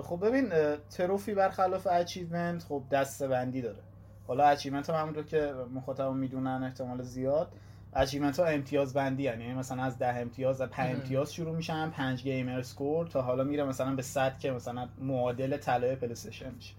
خب 0.02 0.26
ببین 0.26 0.52
trophy 0.90 1.34
برخلاف 1.34 1.86
achievement 1.86 2.62
خب 2.62 2.82
دسته 2.90 3.28
بندی 3.28 3.62
داره. 3.62 3.78
حالا 4.26 4.44
achievement 4.44 4.90
هم 4.90 4.96
همونطور 4.96 5.24
که 5.24 5.54
مخاطب 5.74 6.10
می‌دونن 6.10 6.62
احتمال 6.64 7.02
زیاد. 7.02 7.52
achievement 7.96 8.40
ها 8.40 8.46
امتیاز 8.46 8.94
بندی 8.94 9.22
یعنی 9.22 9.54
مثلا 9.54 9.82
از 9.82 9.98
ده 9.98 10.16
امتیاز 10.16 10.60
از 10.60 10.68
5 10.68 10.96
امتیاز 10.96 11.34
شروع 11.34 11.56
میشن 11.56 11.90
5 11.90 12.22
gamer 12.22 12.62
score 12.62 13.06
تا 13.06 13.22
حالا 13.22 13.44
میره 13.44 13.64
مثلا 13.64 13.94
به 13.94 14.02
100 14.02 14.38
که 14.38 14.50
مثلا 14.50 14.88
معادل 14.98 15.56
طلای 15.56 15.96
پلی 15.96 16.14
میشه. 16.56 16.74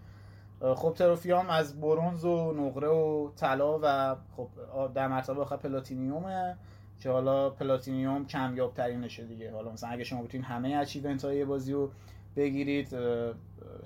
خب 0.73 0.93
trophy 0.93 1.31
هم 1.32 1.49
از 1.49 1.82
bronze 1.81 2.25
و 2.25 2.54
نقره 2.54 2.88
و 2.88 3.30
طلا 3.36 3.80
و 3.84 4.15
خب 4.38 4.49
در 4.93 5.08
مرتبه 5.08 5.41
آخر 5.41 5.58
platinum 5.58 6.46
ه 6.46 6.58
که 6.99 7.10
حالا 7.10 7.49
platinum 7.49 8.25
کمیاب 8.25 8.73
ترینشه 8.73 9.25
دیگه. 9.25 9.51
حالا 9.51 9.71
مثلا 9.71 9.89
اگه 9.89 10.04
شما 10.04 10.23
بتونید 10.23 10.45
همه 10.47 10.75
achievement 10.75 11.25
های 11.25 11.45
بازی 11.45 11.73
رو 11.73 11.91
بگیرید 12.36 12.93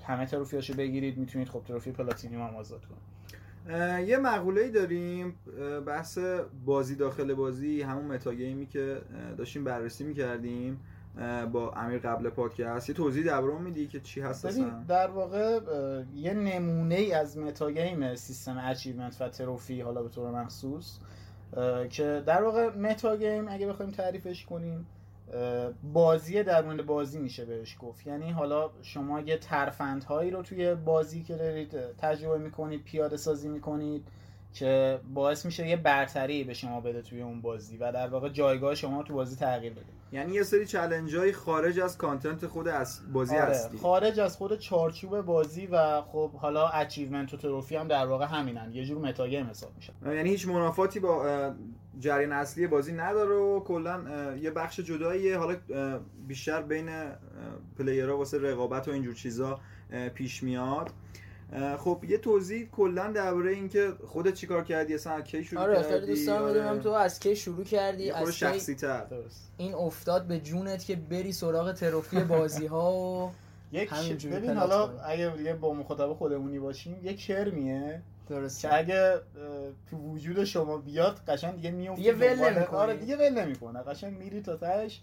همه 0.02 0.26
trophy 0.26 0.55
یاشو 0.55 0.74
بگیرید 0.74 1.18
می‌تونید 1.18 1.48
خب 1.48 1.62
trophy 1.64 1.92
platinum 1.92 2.42
هم 2.42 2.56
آزاد 2.56 2.80
کنید. 2.84 3.10
یه 4.08 4.18
مقوله 4.18 4.68
داریم 4.68 5.34
بحث 5.86 6.18
بازی 6.64 6.96
داخل 6.96 7.34
بازی 7.34 7.82
همون 7.82 8.04
metagame 8.04 8.59
ی 8.59 8.66
که 8.66 9.02
داشتیم 9.36 9.64
بررسی 9.64 10.04
می‌کردیم. 10.04 10.80
با 11.52 11.72
امیر 11.76 11.98
قبل 11.98 12.30
پادکست 12.30 12.88
یه 12.88 12.94
توضیح 12.94 13.24
درباره 13.24 13.58
میدی 13.58 13.86
که 13.86 14.00
چی 14.00 14.20
هست 14.20 14.60
در 14.88 15.10
واقع 15.10 15.60
یه 16.14 16.34
نمونه 16.34 16.94
ای 16.94 17.12
از 17.12 17.38
metagame 17.38 18.14
سیستم 18.14 18.58
achievement 18.64 19.16
و 19.20 19.28
trophy 19.28 19.80
حالا 19.80 20.02
به 20.02 20.08
طور 20.08 20.30
مخصوص 20.30 20.98
که 21.90 22.22
در 22.26 22.42
واقع 22.42 22.76
metagame 22.76 23.48
اگه 23.48 23.66
بخوایم 23.66 23.92
تعریفش 23.92 24.44
کنیم 24.44 24.86
بازی 25.92 26.42
در 26.42 26.64
مورد 26.64 26.86
بازی 26.86 27.18
میشه 27.18 27.44
بهش 27.44 27.76
گفت. 27.80 28.06
یعنی 28.06 28.30
حالا 28.30 28.70
شما 28.82 29.20
یه 29.20 29.36
ترفندهایی 29.36 30.30
رو 30.30 30.42
توی 30.42 30.74
بازی 30.74 31.22
که 31.22 31.36
دارید 31.36 31.96
تجربه 31.98 32.38
می‌کنید 32.38 32.84
پیاده 32.84 33.16
سازی 33.16 33.48
می‌کنید 33.48 34.08
که 34.52 35.00
باعث 35.14 35.46
میشه 35.46 35.68
یه 35.68 35.76
برتری 35.76 36.44
به 36.44 36.54
شما 36.54 36.80
بده 36.80 37.02
توی 37.02 37.22
اون 37.22 37.40
بازی 37.40 37.76
و 37.76 37.92
در 37.92 38.08
واقع 38.08 38.28
جایگاه 38.28 38.74
شما 38.74 39.02
تو 39.02 39.14
بازی 39.14 39.36
تغییر 39.36 39.72
بده. 39.72 39.84
یعنی 40.12 40.32
یه 40.32 40.42
سری 40.42 40.66
challenge 40.66 41.16
های 41.16 41.32
خارج 41.32 41.80
از 41.80 41.98
content 41.98 42.46
خود 42.46 42.68
از 42.68 43.00
بازی 43.12 43.36
آره، 43.36 43.44
هستی. 43.44 43.78
خارج 43.78 44.20
از 44.20 44.36
خود 44.36 44.58
چارچوب 44.58 45.20
بازی 45.20 45.66
و 45.66 46.02
خب 46.02 46.32
حالا 46.32 46.68
achievement 46.68 47.34
و 47.34 47.36
trophy 47.36 47.76
هم 47.76 47.88
در 47.88 48.06
واقع 48.06 48.26
همینن. 48.26 48.72
یه 48.72 48.84
جور 48.84 48.98
metagame 48.98 49.46
حساب 49.46 49.70
میشن 49.76 49.92
یعنی 50.06 50.30
هیچ 50.30 50.48
منافاتی 50.48 51.00
با 51.00 51.50
جریان 51.98 52.32
اصلی 52.32 52.66
بازی 52.66 52.92
نداره 52.92 53.34
و 53.34 53.60
کلا 53.60 54.00
یه 54.36 54.50
بخش 54.50 54.80
جداییه. 54.80 55.38
حالا 55.38 55.56
بیشتر 56.28 56.62
بین 56.62 56.88
پلیرها 57.78 58.16
واسه 58.16 58.38
رقابت 58.38 58.88
و 58.88 58.90
اینجور 58.90 59.14
چیزا 59.14 59.60
پیش 60.14 60.42
میاد. 60.42 60.90
خب 61.78 62.04
یه 62.08 62.18
توضیح 62.18 62.68
کلا 62.72 63.12
درباره 63.12 63.50
اینکه 63.50 63.92
خودت 64.06 64.34
چیکار 64.34 64.64
کردی 64.64 64.94
اصلا 64.94 65.20
کی 65.20 65.44
شروع 65.44 65.62
آره 65.62 65.74
کردی؟ 65.74 65.88
خیلی 65.88 66.06
دوست 66.06 66.26
دارم 66.26 66.42
آره. 66.42 66.52
بدونم 66.52 66.78
تو 66.80 66.90
از 66.90 67.20
کی 67.20 67.36
شروع 67.36 67.64
کردی؟ 67.64 68.10
از 68.10 68.36
شخصی 68.36 68.74
تر 68.74 69.06
این 69.56 69.74
افتاد 69.74 70.26
به 70.26 70.40
جونت 70.40 70.84
که 70.84 70.96
بری 70.96 71.32
سراغ 71.32 71.72
تروفی 71.72 72.20
بازی 72.24 72.66
ها 72.66 72.92
و 72.92 73.30
یک 73.72 73.90
ببین 74.24 74.56
حالا 74.56 75.00
اگه 75.00 75.36
دیگه 75.36 75.54
با 75.54 75.74
مخاطب 75.74 76.12
خودمونی 76.12 76.58
باشیم 76.58 77.00
یک 77.02 77.20
کرمیه 77.20 78.02
درست 78.28 78.60
که 78.60 78.74
اگه 78.74 79.20
تو 79.90 79.96
وجود 79.96 80.44
شما 80.44 80.76
بیاد 80.76 81.20
قشنگ 81.28 81.54
دیگه 81.54 81.70
میفته 81.70 82.02
دیگه 82.02 82.14
ول 82.14 82.48
نمی‌کنه 82.48 82.78
آره 82.78 82.96
دیگه 82.96 83.16
ول 83.16 83.40
نمی‌کنه. 83.40 83.82
قشنگ 83.82 84.18
میری 84.18 84.42
تا 84.42 84.56
تهش 84.56 85.00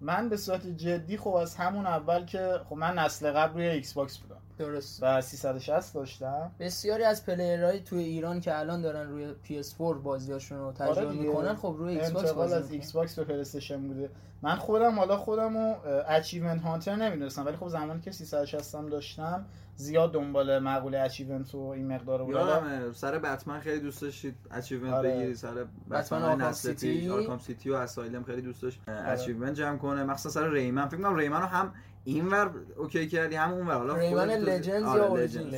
من 0.00 0.28
به 0.28 0.36
صورت 0.36 0.66
جدی 0.66 1.16
خب 1.16 1.34
از 1.34 1.56
همون 1.56 1.86
اول 1.86 2.24
که 2.24 2.60
خب 2.68 2.76
من 2.76 2.98
نسل 2.98 3.30
قبل 3.32 3.54
روی 3.54 3.68
ایکس 3.68 3.92
باکس 3.92 4.18
بودم. 4.18 4.40
درست. 4.58 5.02
و 5.02 5.20
360 5.20 5.94
داشتم. 5.94 6.50
بسیاری 6.60 7.04
از 7.04 7.26
player 7.26 7.66
های 7.66 7.80
توی 7.80 8.04
ایران 8.04 8.40
که 8.40 8.58
الان 8.58 8.82
دارن 8.82 9.08
روی 9.08 9.34
PS4 9.44 9.78
بازیاشون 9.78 10.58
رو 10.58 10.72
تجربه 10.72 11.06
آره 11.06 11.18
می‌کنن 11.18 11.54
خب 11.54 11.74
روی 11.78 11.94
ایکس 11.94 12.10
باکس 12.10 12.32
بازی 12.32 12.54
از 12.54 12.72
ایکس 12.72 12.92
باکس 12.92 13.18
به 13.18 13.24
پلی 13.24 13.76
بوده. 13.76 14.10
من 14.42 14.54
خودم 14.54 14.98
حالا 14.98 15.16
خودم 15.16 15.56
رو 15.56 15.74
achievement 16.08 16.62
hunter 16.62 16.96
نمی‌دونستم 16.96 17.46
ولی 17.46 17.56
خب 17.56 17.68
زمانی 17.68 18.00
که 18.00 18.10
360 18.10 18.74
هم 18.74 18.88
داشتم 18.88 19.46
زیاد 19.78 20.12
دنبال 20.12 20.58
مقوله 20.58 21.00
achievement 21.00 21.54
و 21.54 21.58
این 21.58 21.92
مقدار 21.92 22.24
بود 22.24 22.34
یادم 22.34 22.92
سر 22.92 23.18
بتمن 23.18 23.60
خیلی 23.60 23.80
دوست 23.80 24.02
داشتید 24.02 24.34
achievement 24.50 24.94
آره. 24.94 25.10
بگیری 25.10 25.34
سر 25.34 25.66
بتمن 25.90 26.22
آرکام 26.22 26.52
سیتی. 26.52 27.10
آرکام 27.10 27.38
سیتی 27.38 27.70
و 27.70 27.74
اسایلم 27.74 28.24
خیلی 28.24 28.42
دوست 28.42 28.62
داشت. 28.62 28.80
achievement 28.88 29.54
جمع 29.54 29.78
کنه. 29.78 30.04
مخصوصا 30.04 30.40
سر 30.40 30.50
ریمن. 30.50 30.88
فکر 30.88 30.96
کنم 30.96 31.16
ریمن 31.16 31.40
رو 31.40 31.46
هم 31.46 31.72
اینور 32.04 32.50
okay 32.76 33.08
کردی 33.08 33.36
هم 33.36 33.52
اونور 33.52 33.74
حالا 33.74 33.96
ریمن 33.96 34.30
لجندز 34.30 34.94
یا 34.96 35.06
اورجینال 35.06 35.54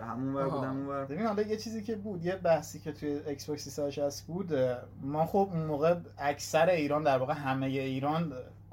همونور 0.00 0.48
بودم 0.48 0.76
اونور 0.76 1.04
ببین 1.04 1.26
حالا 1.26 1.42
یه 1.42 1.56
چیزی 1.56 1.82
که 1.82 1.96
بود 1.96 2.24
یه 2.24 2.36
بحثی 2.36 2.78
که 2.78 2.92
توی 2.92 3.08
ایکس 3.26 3.46
باکس 3.46 3.68
360 3.68 4.26
بود 4.26 4.52
ما 5.02 5.26
خب 5.26 5.48
اون 5.52 5.66
موقع 5.66 5.94
اکثر 6.18 6.68
ایران 6.70 7.02
در 7.02 7.18
واقع 7.18 7.34
همه 7.34 7.66
ایران 7.66 8.32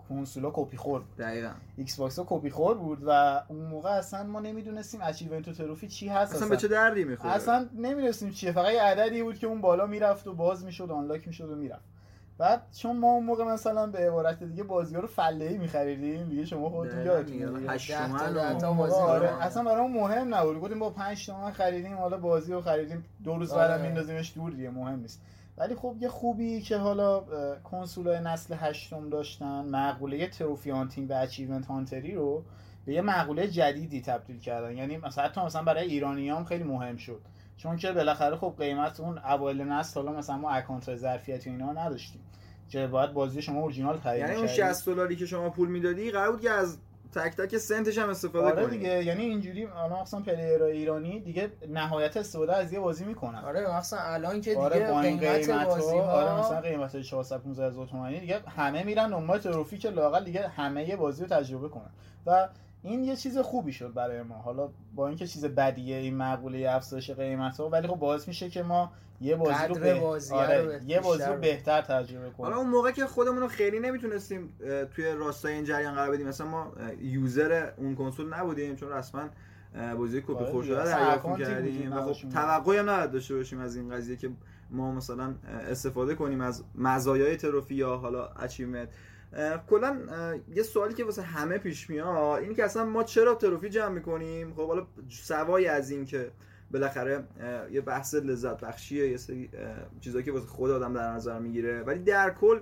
کنسولا 0.09 0.51
کپی 0.53 0.77
خور 0.77 0.99
بود. 0.99 1.17
دقیقاً. 1.17 1.51
ایکس 1.77 1.97
باکس 1.97 2.19
ها 2.19 2.25
کپی 2.29 2.49
خور 2.49 2.77
بود 2.77 2.99
و 3.05 3.41
اون 3.47 3.65
موقع 3.65 3.89
اصلا 3.89 4.23
ما 4.23 4.39
نمی‌دونستیم 4.39 5.01
achievement 5.03 5.47
و 5.47 5.53
trophy 5.53 5.87
چی 5.87 6.07
هست. 6.07 6.35
اصلا, 6.35 6.47
به 6.47 6.57
چه 6.57 6.67
دردی 6.67 7.03
می‌خوره؟ 7.03 7.33
اصلا 7.33 7.69
نمی‌دونستیم 7.75 8.29
چیه. 8.29 8.51
فقط 8.51 8.73
یه 8.73 8.81
عددی 8.81 9.23
بود 9.23 9.37
که 9.37 9.47
اون 9.47 9.61
بالا 9.61 9.85
می‌رفت 9.85 10.27
و 10.27 10.33
باز 10.33 10.65
می‌شد 10.65 10.91
unlock 10.91 11.27
می‌شد 11.27 11.49
و 11.49 11.55
می‌رفت. 11.55 11.85
بعد 12.37 12.61
چون 12.71 12.97
ما 12.97 13.07
اون 13.07 13.25
موقع 13.25 13.43
مثلا 13.43 13.87
به 13.87 13.97
عبارت 13.97 14.43
دیگه 14.43 14.63
بازی 14.63 14.95
ها 14.95 15.01
رو 15.01 15.07
فله 15.07 15.45
ای 15.45 15.57
می‌خریدیم 15.57 16.29
دیگه 16.29 16.45
شما 16.45 16.69
خودتون 16.69 17.05
یادتون 17.05 17.69
8 17.69 17.97
تومن 17.97 18.37
آره 18.91 19.43
اصلا 19.43 19.63
برام 19.63 19.91
مهم 19.91 20.35
نبود. 20.35 20.59
گفتیم 20.61 20.79
با 20.79 20.89
5 20.89 21.25
تومن 21.25 21.51
خریدیم 21.51 21.97
حالا 21.97 22.17
بازی 22.17 22.53
رو 22.53 22.61
خریدیم 22.61 23.05
دو 23.23 23.35
روز 23.35 23.53
بعدم 23.53 23.73
آره. 23.73 23.81
میندازیمش 23.81 24.33
دور 24.35 24.51
دیگه 24.51 24.69
مهم 24.69 24.99
نیست. 24.99 25.21
ولی 25.59 25.75
خب 25.75 25.95
یه 25.99 26.09
خوبی 26.09 26.61
که 26.61 26.77
حالا 26.77 27.23
کنسولای 27.63 28.19
نسل 28.19 28.55
هشتم 28.57 29.09
داشتن 29.09 29.65
مقوله 29.69 30.27
trophy 30.27 30.69
hunting 30.69 31.09
و 31.09 31.13
achievement 31.13 31.65
hunter 31.65 32.08
ی 32.08 32.15
رو 32.15 32.43
به 32.85 32.93
یه 32.93 33.01
مقوله 33.01 33.47
جدیدی 33.47 34.01
تبدیل 34.01 34.39
کردن. 34.39 34.77
یعنی 34.77 34.97
مثلا 34.97 35.23
حتی 35.23 35.41
مثلا 35.41 35.63
برای 35.63 35.87
ایرانیام 35.87 36.45
خیلی 36.45 36.63
مهم 36.63 36.97
شد. 36.97 37.21
چون 37.57 37.77
که 37.77 37.91
بالاخره 37.91 38.35
خب 38.35 38.55
قیمت 38.57 38.99
اون 38.99 39.17
اوایل 39.17 39.61
نسل 39.61 40.01
حالا 40.01 40.17
مثلا 40.17 40.37
ما 40.37 40.49
account 40.49 40.95
ظرفیت 40.95 41.47
و 41.47 41.49
اینا 41.49 41.73
نداشتیم. 41.73 42.21
که 42.69 42.87
باید 42.87 43.13
بازی 43.13 43.41
شما 43.41 43.59
اورجینال 43.59 43.97
خرید 43.97 44.21
یعنی 44.21 44.35
اون 44.35 44.47
60 44.47 44.85
دلاری 44.85 45.15
که 45.15 45.25
شما 45.25 45.49
پول 45.49 45.69
می‌دادی 45.69 46.11
قرار 46.11 46.31
بود 46.31 46.41
که 46.41 46.51
از 46.51 46.77
تک 47.15 47.35
تک 47.35 47.57
سنتش 47.57 47.97
هم 47.97 48.09
استفاده 48.09 48.45
آره 48.47 48.67
دیگه 48.67 49.03
یعنی 49.03 49.23
اینجوری 49.23 49.65
الان 49.65 50.01
مثلا 50.01 50.19
player 50.19 50.63
ایرانی 50.63 51.19
دیگه 51.19 51.51
نهایت 51.69 52.17
استفاده 52.17 52.55
از 52.55 52.73
یه 52.73 52.79
بازی 52.79 53.05
می‌کنن. 53.05 53.39
آره 53.39 53.77
مثلا 53.77 53.99
الان 53.99 54.41
که 54.41 54.57
آره، 54.57 54.73
دیگه 54.79 54.91
آره 54.91 55.11
قیمت, 55.45 55.65
بازی 55.65 55.97
ها 55.97 56.03
آره 56.03 56.39
مثلا 56.39 56.61
قیمت 56.61 57.01
400 57.01 57.37
15 57.41 57.67
هزار 57.67 57.87
تومانی 57.87 58.19
دیگه 58.19 58.39
همه 58.57 58.83
میرن 58.83 59.09
دنبال 59.09 59.39
تروفی 59.39 59.77
که 59.77 59.89
لاقل 59.89 60.23
دیگه 60.23 60.47
همه 60.47 60.89
یه 60.89 60.95
بازی 60.95 61.21
رو 61.25 61.27
تجربه 61.27 61.69
کنن. 61.69 61.89
و 62.25 62.47
این 62.83 63.03
یه 63.03 63.15
چیز 63.15 63.37
خوبی 63.37 63.71
شد 63.71 63.93
برای 63.93 64.21
ما. 64.21 64.35
حالا 64.35 64.69
با 64.95 65.07
اینکه 65.07 65.27
چیز 65.27 65.45
بدیه 65.45 65.97
این 65.97 66.17
مقوله 66.17 66.69
افزایش 66.69 67.11
قیمت 67.11 67.57
ها 67.57 67.69
ولی 67.69 67.87
خب 67.87 67.95
باعث 67.95 68.27
میشه 68.27 68.49
که 68.49 68.63
ما 68.63 68.91
یه 69.21 69.35
بازی 69.35 69.67
رو 69.69 69.75
به... 69.75 70.01
آره، 70.31 70.81
یه 70.87 70.99
بازی 70.99 71.23
رو 71.23 71.37
بهتر 71.37 71.81
تجربه 71.81 72.29
کنیم. 72.29 72.45
حالا 72.45 72.57
اون 72.57 72.69
موقع 72.69 72.91
که 72.91 73.05
خودمون 73.05 73.39
رو 73.39 73.47
خیلی 73.47 73.79
نمی‌تونستیم 73.79 74.53
توی 74.95 75.11
راستای 75.11 75.53
این 75.53 75.63
جریان 75.63 75.95
قرار 75.95 76.11
بدیم. 76.11 76.27
مثلا 76.27 76.47
ما 76.47 76.71
یوزر 77.01 77.71
اون 77.77 77.95
کنسول 77.95 78.33
نبودیم 78.33 78.75
چون 78.75 78.91
رسما 78.91 79.29
بازی 79.97 80.21
کپی 80.21 80.45
خور 80.45 80.63
شده 80.63 80.85
دریافت 80.85 81.39
کردیم 81.39 81.93
و 81.93 82.13
خب 82.13 82.29
توقعی 82.29 82.77
هم 82.77 82.89
نداشته 82.89 83.13
داشته 83.13 83.35
باشیم 83.35 83.59
از 83.59 83.75
این 83.75 83.89
قضیه 83.89 84.15
که 84.15 84.29
ما 84.71 84.91
مثلا 84.91 85.35
استفاده 85.69 86.15
کنیم 86.15 86.41
از 86.41 86.63
مزایای 86.75 87.37
تروفی 87.37 87.75
یا 87.75 87.97
حالا 87.97 88.27
اچیومنت 88.27 88.89
کلا 89.69 89.97
یه 90.55 90.63
سوالی 90.63 90.93
که 90.93 91.05
واسه 91.05 91.21
همه 91.21 91.57
پیش 91.57 91.89
میاد 91.89 92.41
اینه 92.43 92.55
که 92.55 92.63
اصلا 92.63 92.85
ما 92.85 93.03
چرا 93.03 93.35
تروفی 93.35 93.69
جمع 93.69 93.89
می‌کنیم؟ 93.89 94.53
خب 94.53 94.67
حالا 94.67 94.87
سوای 95.09 95.67
از 95.67 95.89
این 95.89 96.05
که 96.05 96.31
بالاخره 96.71 97.23
یه 97.71 97.81
بحث 97.81 98.15
لذت 98.15 98.59
بخشیه 98.59 99.09
یه 99.09 99.17
سری 99.17 99.49
چیزایی 100.01 100.25
که 100.25 100.31
واسه 100.31 100.47
خود 100.47 100.71
آدم 100.71 100.93
در 100.93 101.11
نظر 101.11 101.39
می‌گیره. 101.39 101.83
ولی 101.83 101.99
در 101.99 102.29
کل 102.29 102.59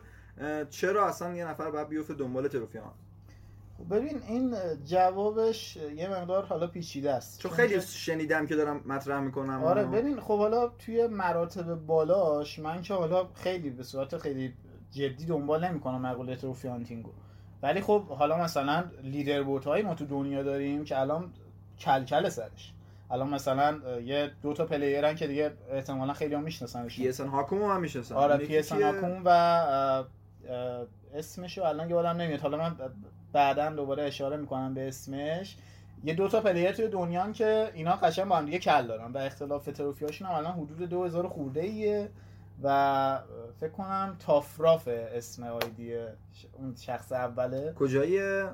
چرا 0.70 1.08
اصلا 1.08 1.36
یه 1.36 1.48
نفر 1.48 1.72
باید 1.72 1.90
بیفته 1.90 2.14
دنبال 2.14 2.48
تروفی 2.48 2.78
ها؟ 2.78 2.94
خب 3.78 3.96
ببین 3.96 4.22
این 4.28 4.56
جوابش 4.86 5.78
یه 5.78 6.10
مقدار 6.10 6.46
حالا 6.46 6.68
پیچیده 6.68 7.12
است. 7.12 7.40
چون 7.40 7.52
خیلی 7.52 7.82
شنیدم 7.82 8.46
که 8.46 8.56
دارم 8.56 8.82
مطرح 8.86 9.20
می‌کنم. 9.20 9.64
آره 9.64 9.86
ببین 9.86 10.20
خب 10.20 10.38
حالا 10.38 10.68
توی 10.68 11.08
مراتب 11.08 11.74
بالاش 11.74 12.60
من 12.60 12.82
که 12.82 12.94
حالا 12.94 13.28
خیلی 13.34 13.70
به 13.70 13.84
صورت 13.84 14.18
خیلی 14.18 14.54
جدی 14.92 15.26
دنبال 15.26 15.68
نمی‌کنم 15.68 16.02
مقوله 16.02 16.36
trophy 16.36 16.68
hunting 16.68 17.06
و 17.06 17.12
ولی 17.64 17.82
خب 17.82 18.08
حالا 18.08 18.38
مثلا 18.38 18.84
leaderboard 19.04 19.68
ما 19.68 19.96
تو 19.96 20.06
دنیا 20.06 20.44
داریم 20.44 20.86
که 20.86 21.00
الان 21.00 21.34
کلکل 21.80 22.30
سرش. 22.30 22.74
الان 23.12 23.30
مثلا 23.30 23.80
یه 24.06 24.32
دو 24.42 24.54
تا 24.54 24.66
player 24.66 25.09
ن 25.09 25.16
که 25.16 25.28
دیگه 25.28 25.52
احتمالا 25.72 26.14
خیلی 26.14 26.36
هم 26.36 26.44
می‌شناسن 26.44 26.88
پی 26.88 27.10
اس 27.10 27.22
هاکومو 27.22 27.70
هم 27.70 27.82
می‌شناسن. 27.82 28.16
آره 28.16 28.38
پی 28.38 28.58
اس 28.58 28.72
هاکوم 28.72 29.22
و 29.26 29.30
اسمشو 31.14 31.64
الان 31.64 31.90
یادم 31.90 32.22
نمیاد. 32.22 32.40
حالا 32.40 32.58
من 32.58 32.76
بعدا 33.34 33.70
دوباره 33.70 34.04
اشاره 34.04 34.38
می‌کنم 34.38 34.74
به 34.74 34.88
اسمش. 34.88 35.58
یه 36.04 36.14
دو 36.14 36.28
تا 36.28 36.42
player 36.42 36.72
توی 36.72 36.88
دنیان 36.88 37.34
که 37.34 37.72
اینا 37.74 37.96
قشنگ 37.96 38.28
با 38.28 38.38
هم 38.38 38.46
دیگه 38.46 38.60
کل 38.60 38.88
دارن 38.88 39.12
و 39.12 39.18
اختلاف 39.18 39.66
trophy 39.66 39.99
یاشون 39.99 40.28
هم 40.28 40.36
الان 40.36 40.54
حدود 40.54 40.90
2000 40.90 41.28
خورده 41.28 41.62
ایه 41.62 42.10
و 42.64 43.20
فکر 43.60 43.72
کنم 43.72 44.16
تافراف 44.20 44.88
اسم 44.92 45.44
ID 45.44 45.96
اون 46.54 46.76
شخص 46.76 47.12
اوله. 47.12 47.74
کجاییه 47.74 48.50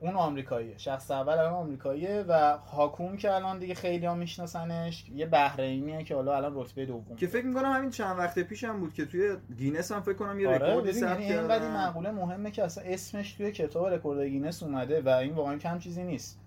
اون 0.00 0.16
آمریکاییه. 0.16 0.78
شخص 0.78 1.10
اول 1.10 1.32
الان 1.32 1.52
آمریکاییه 1.52 2.24
و 2.28 2.58
هاکوم 2.58 3.16
که 3.16 3.34
الان 3.34 3.58
دیگه 3.58 3.74
خیلی 3.74 4.06
ها 4.06 4.14
میشناسنش 4.14 5.08
یه 5.14 5.26
بحرینیه 5.26 6.04
که 6.04 6.14
حالا 6.14 6.36
الان 6.36 6.52
رتبه 6.54 6.86
دوم 6.86 7.16
که 7.16 7.26
فکر 7.26 7.46
می‌کنم 7.46 7.72
همین 7.72 7.90
چند 7.90 8.18
وقت 8.18 8.38
پیش 8.38 8.64
هم 8.64 8.80
بود 8.80 8.94
که 8.94 9.06
توی 9.06 9.36
گینس 9.56 9.92
هم 9.92 10.00
فکر 10.00 10.14
کنم 10.14 10.40
یه 10.40 10.48
آره 10.48 10.58
رکورد 10.58 10.92
ثبت 10.92 11.20
یعنی 11.20 11.32
اینقدر 11.32 11.70
مقوله 11.70 12.10
مهمه 12.10 12.50
که 12.50 12.64
اصلا 12.64 12.84
اسمش 12.84 13.32
توی 13.32 13.52
کتاب 13.52 13.86
رکورد 13.86 14.20
گینس 14.20 14.62
اومده 14.62 15.00
و 15.00 15.08
این 15.08 15.34
واقعا 15.34 15.56
کم 15.56 15.78
چیزی 15.78 16.02
نیست. 16.02 16.45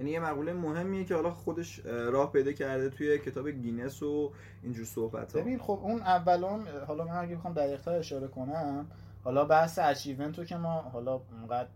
یعنی 0.00 0.12
یه 0.12 0.20
مقوله 0.20 0.52
مهمیه 0.52 1.04
که 1.04 1.14
حالا 1.14 1.30
خودش 1.30 1.80
راه 1.86 2.32
پیدا 2.32 2.52
کرده 2.52 2.90
توی 2.90 3.18
کتاب 3.18 3.48
گینس 3.48 4.02
و 4.02 4.32
اینجور 4.62 4.84
صحبت 4.84 5.32
ها 5.32 5.40
ببین 5.40 5.58
خب 5.58 5.80
اون 5.82 6.02
اولون 6.02 6.60
حالا 6.86 7.04
من 7.04 7.16
اگه 7.16 7.36
بخوام 7.36 7.54
دقیق‌تر 7.54 7.92
اشاره 7.92 8.28
کنم 8.28 8.86
حالا 9.24 9.44
بحث 9.44 9.78
achievement 9.78 10.38
رو 10.38 10.44
که 10.44 10.56
ما 10.56 10.80
حالا 10.80 11.20
اونقدر 11.40 11.68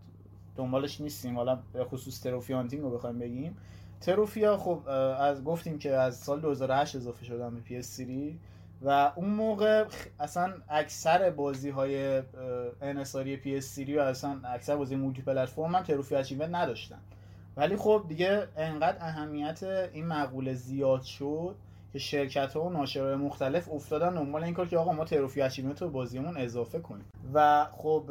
دنبالش 0.55 1.01
نیستیم 1.01 1.35
حالا 1.35 1.59
به 1.73 1.83
خصوص 1.83 2.21
تروفی 2.21 2.53
رو 2.53 2.89
بخوایم 2.89 3.19
بگیم. 3.19 3.57
trophy 4.01 4.49
ا 4.49 4.57
خب 4.57 4.87
از 5.19 5.43
گفتیم 5.43 5.79
که 5.79 5.91
از 5.91 6.17
سال 6.17 6.41
2008 6.41 6.95
اضافه 6.95 7.25
شدن 7.25 7.55
به 7.55 7.81
PS3 7.81 8.01
و 8.81 9.11
اون 9.15 9.29
موقع 9.29 9.85
اصلا 10.19 10.53
اکثر 10.69 11.29
بازی 11.29 11.69
های 11.69 12.23
انحصاری 12.81 13.37
PS3 13.37 13.89
و 13.97 13.99
اصلا 13.99 14.39
اکثر 14.43 14.75
بازی 14.75 14.95
multiplatform 14.95 15.75
هم 15.75 15.83
trophy 15.83 16.15
achievement 16.15 16.55
نداشتن. 16.55 16.99
ولی 17.57 17.75
خب 17.75 18.05
دیگه 18.07 18.47
انقدر 18.57 18.97
اهمیت 18.99 19.63
این 19.63 20.07
مقوله 20.07 20.53
زیاد 20.53 21.01
شد 21.01 21.55
که 21.93 21.99
شرکت 21.99 22.53
ها 22.53 22.63
و 22.63 22.69
ناشرهای 22.69 23.15
مختلف 23.15 23.69
افتادن 23.69 24.13
دنبال 24.15 24.43
این 24.43 24.53
کار 24.53 24.67
که 24.67 24.77
آقا 24.77 24.93
ما 24.93 25.05
trophy 25.05 25.41
achievement 25.41 25.81
رو 25.81 25.89
بازیمون 25.89 26.37
اضافه 26.37 26.79
کنیم. 26.79 27.05
و 27.33 27.67
خب 27.71 28.03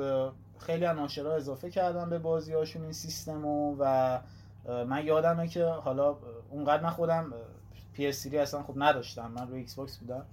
خیلی 0.58 0.84
از 0.84 0.96
ناشرها 0.96 1.32
اضافه 1.32 1.70
کردن 1.70 2.10
به 2.10 2.18
بازی 2.18 2.52
هاشون 2.52 2.82
این 2.82 2.92
سیستم 2.92 3.44
و 3.46 4.20
من 4.68 5.06
یادمه 5.06 5.48
که 5.48 5.64
حالا 5.64 6.16
اونقدر 6.50 6.82
من 6.82 6.90
خودم 6.90 7.32
PS3 7.96 8.34
اصلا 8.34 8.62
خب 8.62 8.74
نداشتم. 8.76 9.30
من 9.30 9.48
روی 9.48 9.58
Xbox 9.58 9.98
بودم. 9.98 10.24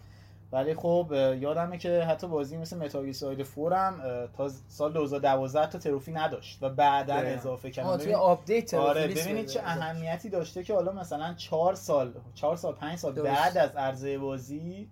ولی 0.52 0.74
خب 0.74 1.12
یادمه 1.39 1.78
که 1.78 2.02
حتی 2.04 2.28
بازی 2.28 2.58
مثل 2.58 2.78
متال 2.78 3.12
ساید 3.12 3.43
فورم 3.43 4.02
تا 4.38 4.50
سال 4.68 4.93
2012 4.93 5.70
تا 5.70 5.78
trophy 5.80 6.12
نداشت 6.12 6.64
و 6.64 6.70
بعدا 6.70 7.14
اضافه 7.14 7.72
کردن. 7.72 7.98
توی 7.98 8.14
آپدیت 8.14 8.74
آره 8.74 9.08
ببینید 9.08 9.45
چه 9.45 9.60
اهمیتی 9.64 10.30
داشته 10.30 10.64
که 10.64 10.74
حالا 10.74 10.91
مثلا 10.91 11.34
4 11.34 11.74
سال 11.76 12.14
4 12.34 12.56
سال 12.56 12.74
5 12.74 12.98
سال 12.98 13.14
بعد 13.14 13.58
از 13.58 13.76
عرضه 13.76 14.18
بازی 14.18 14.89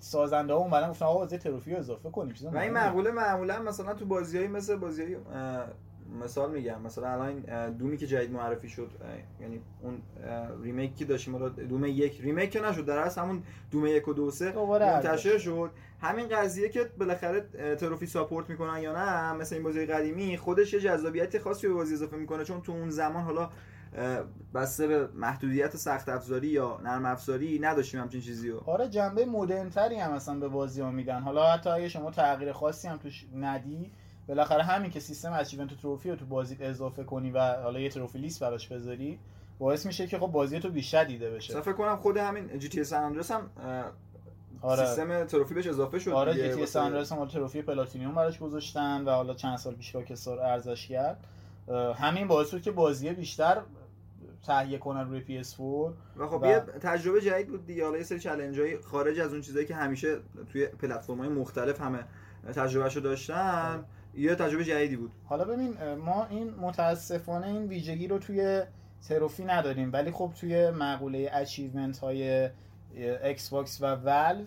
سازنده 0.00 0.52
ها 0.52 0.58
اومدن 0.58 0.90
گفتن 0.90 1.04
آقا 1.06 1.18
بازی 1.18 1.38
trophy 1.38 1.72
رو 1.72 1.78
اضافه 1.78 2.10
کنیم. 2.10 2.34
و 2.52 2.58
این 2.58 2.72
مقوله 2.72 3.10
معمولا 3.10 3.58
مثلا 3.58 3.94
تو 3.94 4.06
بازیایی 4.06 4.48
مثل 4.48 4.76
بازی 4.76 5.16
مثال 6.22 6.50
میگم 6.50 6.82
مثلا 6.82 7.08
الان 7.08 7.40
Doom 7.70 7.91
ی 7.91 7.96
که 7.96 8.06
جدید 8.06 8.30
معرفی 8.30 8.68
شد 8.68 8.90
یعنی 9.40 9.60
اون 9.82 10.02
remake 10.62 10.96
که 10.96 11.04
داشتیم 11.04 11.36
رو 11.36 11.48
Doom 11.48 11.84
یک 11.84 12.20
remake 12.20 12.50
که 12.50 12.60
نشد 12.60 12.84
در 12.84 12.98
اصل 12.98 13.20
همون 13.20 13.42
Doom 13.70 13.86
یک 13.86 14.08
و 14.08 14.12
دو 14.12 14.30
سه 14.30 14.52
منتشر 14.52 15.38
شد. 15.38 15.70
همین 16.00 16.28
قضیه 16.28 16.68
که 16.68 16.90
بالاخره 16.98 17.40
trophy 17.80 18.06
support 18.06 18.50
می‌کنن 18.50 18.82
یا 18.82 18.92
نه 18.92 19.32
مثل 19.32 19.54
این 19.54 19.64
بازی 19.64 19.86
قدیمی 19.86 20.36
خودش 20.36 20.72
یه 20.72 20.80
جذابیت 20.80 21.38
خاصی 21.38 21.68
به 21.68 21.74
بازی 21.74 21.94
اضافه 21.94 22.16
می‌کنه 22.16 22.44
چون 22.44 22.60
تو 22.60 22.72
اون 22.72 22.90
زمان 22.90 23.22
حالا 23.22 23.50
بسته 24.54 24.86
به 24.86 25.08
محدودیت 25.14 25.76
سخت 25.76 26.08
افزاری 26.08 26.48
یا 26.48 26.80
نرم 26.84 27.06
افزاری 27.06 27.58
نداشتیم 27.58 28.00
همچین 28.00 28.20
چیزی 28.20 28.50
رو. 28.50 28.62
آره 28.66 28.88
جنبه 28.88 29.24
مدرن 29.24 29.70
تری 29.70 29.96
هم 29.96 30.12
مثلا 30.12 30.40
به 30.40 30.48
بازی 30.48 30.80
ها 30.80 30.90
میدن. 30.90 31.20
حالا 31.20 31.52
حتی 31.52 31.70
اگه 31.70 31.88
شما 31.88 32.10
تغییر 32.10 32.52
خاصی 32.52 32.88
هم 32.88 32.96
توش 32.96 33.26
ندی 33.34 33.92
بالاخره 34.28 34.62
همین 34.62 34.90
که 34.90 35.00
سیستم 35.00 35.32
achievement 35.32 35.80
trophy 35.80 36.10
رو 36.10 36.16
تو 36.16 36.26
بازی 36.26 36.56
اضافه 36.60 37.04
کنی 37.04 37.30
و 37.30 37.62
حالا 37.62 37.80
یه 37.80 37.88
trophy 37.88 38.18
list 38.18 38.40
براش 38.40 38.68
بذاری 38.68 39.18
باعث 39.58 39.86
میشه 39.86 40.06
که 40.06 40.18
خب 40.18 40.26
بازی 40.26 40.60
تو 40.60 40.70
بیشتر 40.70 41.04
دیده 41.04 41.30
بشه. 41.30 41.60
فکر 41.60 41.72
کنم 41.72 41.96
خود 41.96 42.16
همین 42.16 42.58
GTA 42.58 42.80
San 42.80 42.92
Andreas 42.92 43.30
هم 43.30 43.50
آره. 44.62 44.86
سیستم 44.86 45.24
trophy 45.24 45.54
بهش 45.54 45.66
اضافه 45.66 45.98
شد 45.98 46.10
آره 46.10 46.34
GTA 46.34 46.62
San 46.62 46.76
Andreas 46.76 47.12
هم 47.12 47.26
trophy 47.26 47.62
platinum 47.62 48.14
براش 48.14 48.38
گذاشتن 48.38 49.04
و 49.04 49.10
حالا 49.10 49.34
چند 49.34 49.58
سال 49.58 49.74
پیش 49.74 49.94
Rockstar 49.94 50.40
عرضه‌ش 50.40 50.88
کرد. 50.88 51.26
همین 51.94 52.28
باعث 52.28 52.50
شد 52.50 52.62
که 52.62 52.70
بازی 52.70 53.10
بیشتر 53.10 53.62
تهیه 54.46 54.78
کنن 54.78 55.08
روی 55.10 55.42
PS4 55.44 55.60
و 56.16 56.26
خب 56.26 56.42
و... 56.42 56.46
یه 56.46 56.58
تجربه 56.60 57.20
جدید 57.20 57.48
بود 57.48 57.66
دیگه. 57.66 57.84
حالا 57.84 57.98
یه 57.98 58.04
سری 58.04 58.20
challenge 58.20 58.72
ای 58.72 58.78
خارج 58.78 59.20
از 59.20 59.32
اون 59.32 59.40
چیزایی 59.40 59.66
که 59.66 59.74
همیشه 59.74 60.16
توی 60.52 60.66
پلتفرم‌های 60.66 61.28
مختلف 61.28 61.80
همه 61.80 62.04
تجربهشو 62.54 63.00
داشتن. 63.00 63.84
یه 64.16 64.34
تجربه 64.34 64.64
جدیدی 64.64 64.96
بود. 64.96 65.10
حالا 65.24 65.44
ببین 65.44 65.94
ما 65.94 66.26
این 66.30 66.50
متاسفانه 66.50 67.46
این 67.46 67.62
ویژگی 67.62 68.08
رو 68.08 68.18
توی 68.18 68.62
trophy 69.08 69.44
نداریم. 69.44 69.92
ولی 69.92 70.10
خب 70.10 70.32
توی 70.40 70.70
مقوله 70.70 71.30
achievement 71.32 71.98
های 71.98 72.50
ایکس 73.24 73.48
باکس 73.48 73.82
و 73.82 73.94
ولو 73.94 74.44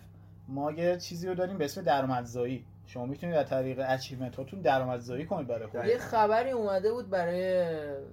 ما 0.47 0.71
یه 0.71 0.97
چیزی 0.97 1.27
رو 1.27 1.35
داریم 1.35 1.57
به 1.57 1.65
اسم 1.65 1.81
درآمدزایی. 1.81 2.65
شما 2.89 3.05
می‌تونید 3.05 3.35
از 3.35 3.49
طریق 3.49 3.83
achievement 3.87 4.35
هاتون 4.35 4.61
درآمدزایی 4.61 5.25
کنید 5.25 5.47
برای 5.47 5.67
خودتون 5.67 5.89
یه 5.89 5.97
خبری 5.97 6.51
اومده 6.51 6.91
بود 6.91 7.09
برای 7.09 7.65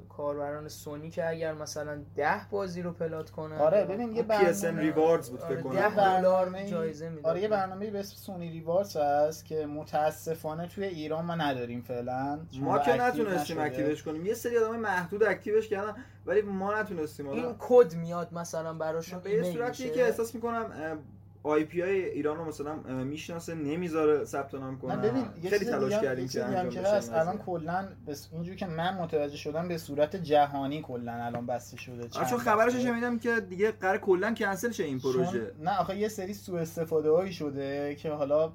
کاربران 0.09 0.69
سونی 0.69 1.11
که 1.11 1.29
اگر 1.29 1.55
مثلا 1.55 2.03
10 2.17 2.31
بازی 2.51 2.83
رو 2.83 2.93
plat 2.93 3.31
کنن. 3.31 3.57
آره 3.57 3.85
ببین 3.85 4.17
یه 4.17 4.23
برنامه 4.23 4.81
Rewards 4.81 5.31
بود 5.31 5.41
فکر 5.41 5.61
کنم. 5.61 5.75
10 5.75 5.89
برنامه 5.89 6.71
جایزه 6.71 7.09
میده 7.09 7.29
آره 7.29 7.41
یه 7.41 7.49
برنامه 7.49 7.91
به 7.91 7.99
اسم 7.99 8.17
Sony 8.17 8.51
Rewards 8.51 8.97
هست 8.97 9.45
که 9.45 9.67
متاسفانه 9.67 10.67
توی 10.67 10.85
ایران 10.85 11.25
ما 11.25 11.35
نداریم 11.35 11.81
فعلا. 11.81 12.41
ما 12.61 12.79
که 12.79 12.97
نتونستیم 13.03 13.59
active 13.59 13.92
ش 13.92 14.03
کنیم. 14.03 14.27
یه 14.27 14.35
سری 14.35 14.59
آدم 14.59 14.77
محدود 14.77 15.23
active 15.23 15.57
ش 15.57 15.69
کردن 15.69 15.95
ولی 16.27 16.43
ما 16.43 16.81
نتونستیم 16.81 17.29
این 17.29 17.55
کد 17.59 17.95
میاد 17.95 18.35
مثلا 18.35 18.75
براشون 18.75 19.21
به 19.21 19.43
صورتی 19.43 19.91
که 19.91 20.03
احساس 20.05 20.35
می‌کنم 20.35 20.73
IP 21.47 21.81
های 21.81 22.05
ایران 22.05 22.37
رو 22.37 22.45
مثلا 22.45 22.75
می‌شناسه 23.05 23.55
نمی‌ذاره 23.55 24.25
ثبت 24.25 24.55
نام 24.55 24.79
کنه. 24.79 24.97
ببین 24.97 25.25
خیلی 25.51 25.65
تلاش 25.65 25.93
کردیم 25.93 26.29
که 26.29 26.45
انجام 26.45 26.85
بشه 26.85 27.17
الان 27.17 27.39
کلا 27.39 27.89
بس 28.07 28.29
اینجوری 28.33 28.57
که 28.57 28.67
من 28.67 28.99
متوجه 28.99 29.37
شدم 29.37 29.69
به 29.69 29.79
صورت 29.79 30.17
جهانی 30.17 30.83
کلا 30.83 31.13
الان 31.13 31.47
بسته 31.47 31.77
شده 31.77 32.09
چون 32.09 32.39
خبرش 32.39 32.77
شنیدم 32.77 33.19
که 33.19 33.41
دیگه 33.41 33.71
قرار 33.71 33.99
کلا 33.99 34.35
کنسل 34.35 34.71
شه 34.71 34.85
این 34.85 35.01
پروژه. 35.01 35.53
نه 35.61 35.79
آخه 35.79 35.97
یه 35.97 36.09
سری 36.09 36.35
سوء 36.35 36.61
استفاده 36.61 37.11
هایی 37.11 37.33
شده 37.33 37.95
که 37.95 38.11
حالا 38.11 38.53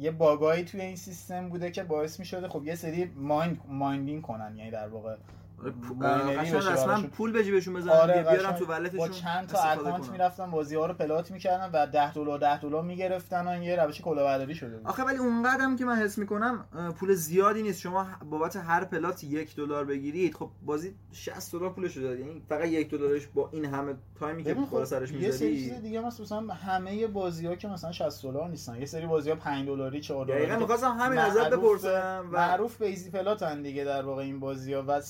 یه 0.00 0.10
bug 0.10 0.42
ایی 0.42 0.64
توی 0.64 0.80
این 0.80 0.96
سیستم 0.96 1.48
بوده 1.48 1.70
که 1.70 1.82
باعث 1.82 2.18
می 2.20 2.24
شده 2.24 2.48
خب 2.48 2.64
یه 2.64 2.74
سری 2.74 3.04
mine 3.16 3.60
mining 3.68 4.22
کنن 4.22 4.54
یعنی 4.56 4.70
در 4.70 4.88
واقع 4.88 5.16
قشنگ 5.64 7.10
پول 7.10 7.32
به 7.32 7.44
جیبشون 7.44 7.74
بزنن 7.74 7.92
آره 7.92 8.22
بیارن 8.22 8.52
تو 8.52 8.66
wallet 8.66 8.85
شون 8.85 8.98
با 8.98 9.08
چند 9.08 9.46
تا 9.46 9.58
account 9.58 10.08
می‌رفتن 10.10 10.50
بازی 10.50 10.76
ها 10.76 10.86
رو 10.86 10.94
plat 10.94 11.30
می‌کردن 11.30 11.70
و 11.72 11.86
10 11.86 12.12
دلار 12.12 12.38
10 12.38 12.60
دلار 12.60 12.82
می‌گرفتن 12.82 13.48
و 13.48 13.62
یه 13.64 13.76
روش 13.76 14.00
کلاهبرداری 14.00 14.54
شده 14.54 14.76
بود. 14.76 14.86
آخه 14.86 15.02
ولی 15.02 15.18
اونقدرم 15.18 15.76
که 15.76 15.84
من 15.84 15.96
حس 15.96 16.18
می‌کنم 16.18 16.64
پول 16.98 17.14
زیادی 17.14 17.62
نیست. 17.62 17.80
شما 17.80 18.06
بابت 18.30 18.56
هر 18.56 18.84
plat 18.84 19.24
یک 19.24 19.56
دلار 19.56 19.84
بگیرید 19.84 20.34
خب 20.34 20.50
بازی 20.62 20.94
60 21.12 21.52
دلار 21.52 21.72
پولش 21.72 21.96
داد 21.96 22.18
یعنی 22.18 22.42
فقط 22.48 22.64
یک 22.64 22.90
دلارش 22.90 23.26
با 23.26 23.48
این 23.52 23.64
همه 23.64 23.94
time 24.20 24.39
ی 24.39 24.44
که 24.44 24.54
بالا 24.54 24.84
سرش 24.84 25.12
می‌ذاری 25.12 25.26
یه 25.26 25.32
سری 25.32 25.68
چیز 25.68 25.82
دیگه 25.82 26.00
مثلا 26.00 26.54
همه 26.54 27.06
بازی 27.06 27.46
ها 27.46 27.56
که 27.56 27.68
مثلا 27.68 27.92
60 27.92 28.22
دلار 28.22 28.48
نیستن. 28.48 28.76
یه 28.76 28.86
سری 28.86 29.06
بازی 29.06 29.30
ها 29.30 29.36
5 29.36 29.66
دلاری 29.66 30.00
4 30.00 30.26
دلاری. 30.26 30.40
دقیقاً 30.40 30.58
می‌خواستم 30.58 30.96
همین 31.00 31.18
ازت 31.18 31.50
بپرسم 31.50 32.26
معروف 32.32 32.76
به 32.76 32.86
easy 32.86 33.10
plat 33.10 33.52
ن 33.52 33.62
دیگه 33.62 33.84
در 33.84 34.02
واقع 34.02 34.22
این 34.22 34.40
بازی 34.40 34.72
ها 34.72 34.84
و 34.86 35.00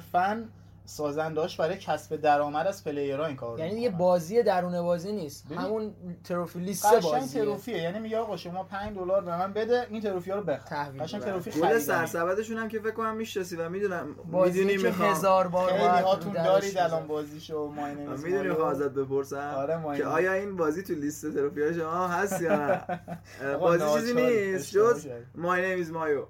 صرفاً 0.00 0.48
سازنداش 0.84 1.56
برای 1.56 1.76
کسب 1.76 2.16
درآمد 2.16 2.66
از 2.66 2.84
پلیرها 2.84 3.26
این 3.26 3.36
کار 3.36 3.58
یعنی 3.58 3.80
یه 3.80 3.90
بازی 3.90 4.42
درون 4.42 4.82
بازی 4.82 5.12
نیست. 5.12 5.52
همون 5.52 5.94
تروفی 6.24 6.58
لیست 6.58 7.00
بازیه. 7.00 7.42
تروفیه. 7.42 7.82
یعنی 7.82 7.98
میگه 7.98 8.18
آقا 8.18 8.36
شما 8.36 8.64
5 8.64 8.96
دلار 8.96 9.24
به 9.24 9.36
من 9.38 9.52
بده 9.52 9.86
این 9.90 10.00
تروفی 10.00 10.30
ها 10.30 10.36
رو 10.36 10.42
بخر 10.44 10.90
قشنگ 11.00 11.22
تروفی 11.22 11.50
خرید 11.50 11.78
سرسبدشون 11.78 12.56
هم 12.56 12.68
که 12.68 12.78
فکر 12.80 12.90
کنم 12.90 13.16
می‌شناسی 13.16 13.56
و 13.56 13.68
می‌دونم 13.68 14.16
می‌دونی 14.32 14.76
می‌خوام. 14.76 15.10
هزار 15.10 15.48
بار 15.48 15.70
خیلی 15.70 15.84
هاتون 15.84 16.32
دارید 16.32 16.78
الان 16.78 17.06
بازیشو 17.06 17.72
ماینه 17.76 18.06
می‌دونی 18.16 18.48
می‌خوام 18.48 18.68
ازت 18.68 18.90
بپرسم 18.90 19.54
آره 19.56 19.96
که 19.96 20.04
آیا 20.04 20.32
این 20.32 20.56
بازی 20.56 20.82
تو 20.82 20.94
لیست 20.94 21.32
تروفی 21.32 21.62
ها 21.62 21.72
شما 21.72 22.08
هست 22.08 22.42
یا 22.42 22.56
نه؟ 22.56 23.00
بازی 23.60 23.84
چیزی 24.00 24.14
نیست. 24.14 24.72
جز 24.72 25.06
My 25.34 25.45
Name 25.45 25.66
Is 25.66 25.90
Mayo. 25.90 26.24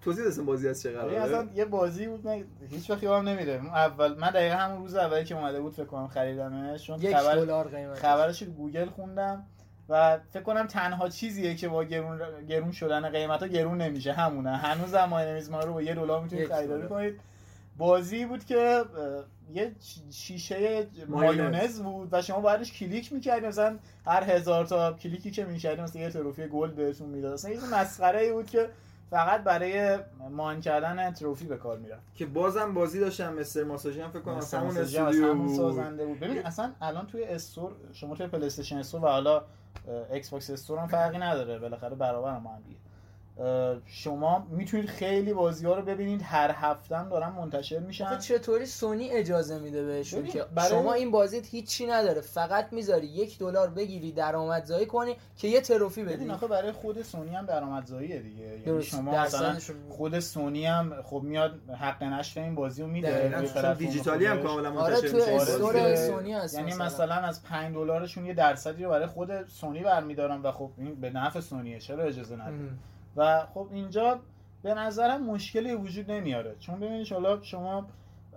توضیح 0.00 0.26
دستم 0.26 0.46
بازی 0.46 0.68
از 0.68 0.82
چه 0.82 0.90
قراره؟ 0.90 1.20
اصلا 1.20 1.48
یه 1.54 1.64
بازی 1.64 2.06
بود 2.06 2.26
من 2.26 2.44
هیچ 2.70 2.90
وقت 2.90 3.02
یادم 3.02 3.28
نمیره. 3.28 3.54
اول 3.66 4.18
من 4.18 4.30
دقیقا 4.30 4.56
همون 4.56 4.82
روز 4.82 4.94
اولی 4.94 5.24
که 5.24 5.34
اومده 5.34 5.60
بود 5.60 5.72
فکر 5.72 5.84
کنم 5.84 6.08
خریدمش 6.08 6.86
چون 6.86 6.98
خبر 6.98 7.34
دلار 7.34 7.68
قیمت 7.68 7.98
خبرش 7.98 8.42
رو 8.42 8.52
گوگل 8.52 8.86
خوندم 8.86 9.46
و 9.88 10.18
فکر 10.32 10.42
کنم 10.42 10.66
تنها 10.66 11.08
چیزیه 11.08 11.54
که 11.54 11.68
با 11.68 11.84
گرون 11.84 12.20
گرون 12.48 12.72
شدن 12.72 13.08
قیمتا 13.08 13.46
گرون 13.46 13.80
نمیشه. 13.80 14.12
همونه. 14.12 14.56
هنوز 14.56 14.94
My 14.94 15.14
Name 15.14 15.38
Is 15.38 15.50
Mayo 15.50 15.60
رو 15.60 15.72
با 15.72 15.82
یه 15.82 15.94
دلار 15.94 16.22
می‌تونید 16.22 16.48
خریداری 16.48 16.88
کنید. 16.88 17.20
بازی 17.76 18.24
بود 18.24 18.44
که 18.44 18.84
یه 19.54 19.72
شیشه 20.10 20.86
مایونز 21.08 21.80
بود 21.80 22.08
و 22.12 22.22
شما 22.22 22.40
بعدش 22.40 22.72
کلیک 22.72 23.12
می‌کردید 23.12 23.48
مثلا 23.48 23.78
هر 24.06 24.24
هزار 24.24 24.66
تا 24.66 24.92
کلیکی 24.92 25.30
که 25.30 25.44
می‌کردید 25.44 25.80
مثلا 25.80 26.02
یه 26.02 26.10
trophy 26.10 26.46
gold 26.46 26.74
بهتون 26.74 27.08
می‌داد. 27.08 27.32
مثلا 27.32 27.50
یه 27.50 27.74
مسخره 27.74 28.20
ای 28.20 28.32
بود 28.32 28.46
که 28.46 28.68
فقط 29.10 29.44
برای 29.44 29.98
mine 30.30 30.60
کردن 30.60 31.12
trophy 31.12 31.46
به 31.46 31.56
کار 31.56 31.78
می‌رفت 31.78 32.14
که 32.14 32.26
بازم 32.26 32.74
بازی 32.74 33.00
داشتم 33.00 33.34
Mr. 33.34 33.64
Massagy 33.64 34.00
هم 34.00 34.10
فکر 34.10 34.20
کنم 34.20 34.40
همون 34.52 34.76
استودیو 34.76 35.30
همون 35.30 35.56
سازنده 35.56 36.06
بود. 36.06 36.20
ببین 36.20 36.46
اصلا 36.46 36.72
الان 36.80 37.06
توی 37.06 37.24
store 37.24 37.72
شما 37.92 38.14
توی 38.14 38.26
PlayStation 38.26 38.78
Store 38.78 39.04
و 39.04 39.08
حالا 39.08 39.42
Xbox 40.12 40.50
Store 40.50 40.78
هم 40.78 40.86
فرقی 40.86 41.18
نداره. 41.18 41.58
بالاخره 41.58 41.94
برابر 41.94 42.30
هم, 42.30 42.46
هم 42.46 42.62
دیگه. 42.66 42.78
شما 43.86 44.46
می‌تونید 44.50 44.86
خیلی 44.86 45.32
بازی 45.32 45.66
ها 45.66 45.74
رو 45.74 45.82
ببینید. 45.82 46.22
هر 46.24 46.50
هفته 46.54 47.08
دارن 47.08 47.28
منتشر 47.28 47.78
میشن. 47.78 48.18
چطوری 48.18 48.66
سونی 48.66 49.10
اجازه 49.10 49.58
میده 49.58 49.84
بهشون 49.84 50.26
که 50.26 50.44
برای... 50.54 50.68
شما 50.68 50.92
این 50.92 51.10
بازیت 51.10 51.46
هیچی 51.46 51.86
نداره. 51.86 52.20
فقط 52.20 52.72
می‌ذاری 52.72 53.06
یک 53.06 53.38
دلار 53.38 53.70
بگیری 53.70 54.12
درآمدزایی 54.12 54.86
کنی 54.86 55.16
که 55.36 55.48
یه 55.48 55.60
تروفی 55.60 56.04
بدی. 56.04 56.30
آخه 56.30 56.46
برای 56.46 56.72
خود 56.72 57.02
سونی 57.02 57.36
هم 57.36 57.46
درآمدزاییه 57.46 58.18
دیگه. 58.18 58.60
یعنی 58.66 58.82
شما 58.82 59.22
مثلا 59.22 59.56
خود 59.88 60.20
سونی 60.20 60.66
هم 60.66 61.02
خب 61.02 61.20
میاد 61.24 61.70
حق 61.80 62.02
نشر 62.02 62.40
این 62.40 62.54
بازی 62.54 62.82
رو 62.82 62.88
میده 62.88 63.74
دیجیتالی 63.78 64.26
هم 64.26 64.42
کاملا 64.42 64.70
منتشر 64.70 64.94
آره 64.94 65.10
تو 65.10 65.16
استور 65.16 65.96
سونی 65.96 66.32
هست 66.32 66.54
یعنی 66.54 66.74
مثلا. 66.74 67.14
از 67.14 67.42
5 67.42 67.74
دلارشون 67.74 68.26
یه 68.26 68.34
درصدی 68.34 68.84
رو 68.84 68.90
برای 68.90 69.06
خود 69.06 69.46
سونی 69.46 69.82
برمیدارن 69.82 70.42
و 70.42 70.52
خب 70.52 70.70
این 70.78 70.94
به 70.94 71.10
نفع 71.10 71.40
سونیه. 71.40 71.78
چرا 71.78 72.04
اجازه 72.04 72.34
نداره؟ 72.34 72.70
و 73.18 73.46
خب 73.54 73.68
اینجا 73.70 74.20
به 74.62 74.74
نظرم 74.74 75.22
مشکلی 75.22 75.74
وجود 75.74 76.10
نمیاره. 76.10 76.56
چون 76.58 76.80
ببینید 76.80 77.12
حالا 77.12 77.42
شما 77.42 77.86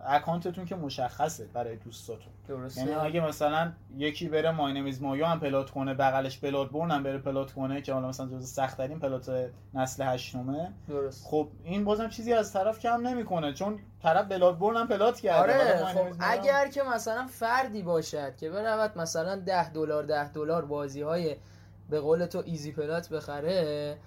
account 0.06 0.48
تون 0.48 0.66
که 0.66 0.76
مشخصه 0.76 1.46
برای 1.54 1.76
دوستاتون. 1.76 2.34
درسته. 2.48 2.82
یعنی 2.82 2.94
اگه 2.94 3.20
مثلا 3.20 3.72
یکی 3.98 4.30
بره 4.30 4.52
My 4.52 4.64
Name 4.64 4.89
Is 4.89 5.02
Mayo 5.02 5.26
هم 5.26 5.40
plat 5.40 5.70
کنه 5.70 5.94
بغلش 5.94 6.38
Bloodborne 6.38 6.92
هم 6.92 7.04
بره 7.04 7.18
plat 7.18 7.52
کنه 7.52 7.82
که 7.82 7.94
حالا 7.94 8.08
مثلا 8.08 8.28
جز 8.28 8.50
سخت 8.50 8.78
ترین 8.78 9.00
plat 9.00 9.50
نسل 9.74 10.04
هشتمه. 10.04 10.72
درست. 10.88 11.28
خب 11.28 11.48
این 11.64 11.86
بازم 11.86 12.10
چیزی 12.10 12.34
از 12.34 12.54
طرف 12.54 12.80
کم 12.80 13.08
نمی‌کنه 13.08 13.54
چون 13.54 13.80
طرف 14.04 14.28
Bloodborne 14.28 14.78
هم 14.78 14.88
plat 14.88 15.20
کرده. 15.20 15.42
آره 15.42 15.86
خب 15.86 16.08
اگر 16.20 16.68
که 16.68 16.84
مثلا 16.84 17.28
فردی 17.28 17.84
باشد 17.84 18.36
که 18.36 18.50
برود 18.50 18.98
مثلا 18.98 19.36
10 19.36 19.70
دلار 19.70 20.04
10 20.04 20.32
دلار 20.32 20.66
بازی 20.66 21.02
های 21.02 21.36
به 21.90 22.00
قول 22.00 22.26
تو 22.26 22.44
easy 22.46 22.72
plat 22.72 23.10
بخره 23.10 23.98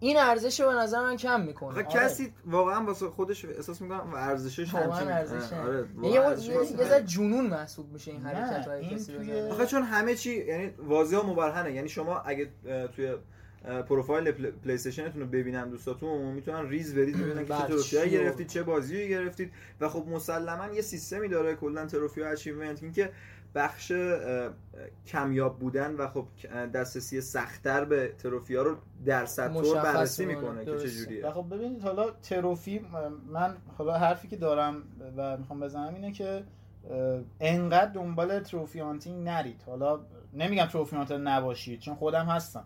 این 0.00 0.16
ارزش 0.16 0.60
رو 0.60 0.66
به 0.66 0.74
نظر 0.74 1.02
من 1.02 1.16
کم 1.16 1.40
می‌کنه. 1.40 1.74
آره. 1.74 1.82
کسی 1.82 2.32
واقعا 2.46 2.84
واسه 2.84 3.06
خودش 3.06 3.44
احساس 3.44 3.80
می‌کنم 3.80 4.12
و 4.12 4.16
ارزشش 4.16 4.74
همچین 4.74 5.08
ارزش 5.08 5.52
آره 5.52 5.86
یه 6.02 6.84
ذره 6.84 7.04
جنون 7.04 7.46
محسوب 7.46 7.92
میشه 7.92 8.10
این 8.10 8.22
حرکت 8.22 8.68
های 8.68 8.94
کسی. 8.94 9.32
آخه 9.50 9.66
چون 9.66 9.82
همه 9.82 10.14
چی 10.14 10.46
یعنی 10.46 10.70
واضح 10.78 11.16
و 11.16 11.22
مبرهنه. 11.22 11.72
یعنی 11.72 11.88
شما 11.88 12.18
اگه 12.18 12.48
توی 12.96 13.14
پروفایل 13.88 14.30
PlayStation 14.32 14.74
تون 14.74 15.22
رو 15.22 15.28
ببینن 15.28 15.68
دوستاتون 15.68 16.32
می‌تونن 16.32 16.68
ریز 16.68 16.96
ورید 16.96 17.16
ببینن 17.16 17.46
که 17.46 17.54
چه 17.54 17.66
trophy 17.66 18.10
گرفتید 18.10 18.46
چه 18.46 18.62
بازی 18.62 19.08
گرفتید. 19.08 19.52
و 19.80 19.88
خب 19.88 20.06
مسلما 20.08 20.74
یه 20.74 20.82
سیستمی 20.82 21.28
داره 21.28 21.54
کلا 21.54 21.86
trophy 21.86 22.22
achievement 22.22 22.94
که 22.94 23.10
بخش 23.54 23.92
کمیاب 25.06 25.58
بودن 25.58 25.94
و 25.94 26.08
خب 26.08 26.26
دسترسی 26.74 27.20
سختتر 27.20 27.84
به 27.84 28.14
trophy 28.18 28.54
ها 28.56 28.62
رو 28.62 28.76
در 29.06 29.26
طور 29.26 29.82
بررسی 29.82 30.26
می‌کنه. 30.26 30.64
که 30.64 30.78
چجوریه 30.78 31.26
و 31.26 31.30
خب 31.30 31.54
ببینید 31.54 31.82
حالا 31.82 32.10
تروفی 32.10 32.86
من 33.26 33.56
حالا 33.78 33.98
حرفی 33.98 34.28
که 34.28 34.36
دارم 34.36 34.82
و 35.16 35.36
می‌خوام 35.36 35.60
بزنم 35.60 35.94
اینه 35.94 36.12
که 36.12 36.44
انقدر 37.40 37.92
دنبال 37.92 38.40
تروفی 38.40 38.80
هانتینگ 38.80 39.28
نرید. 39.28 39.62
حالا 39.66 40.00
نمیگم 40.34 40.66
تروفی 40.66 40.96
هانتر 40.96 41.18
نباشید 41.18 41.80
چون 41.80 41.94
خودم 41.94 42.26
هستم. 42.26 42.64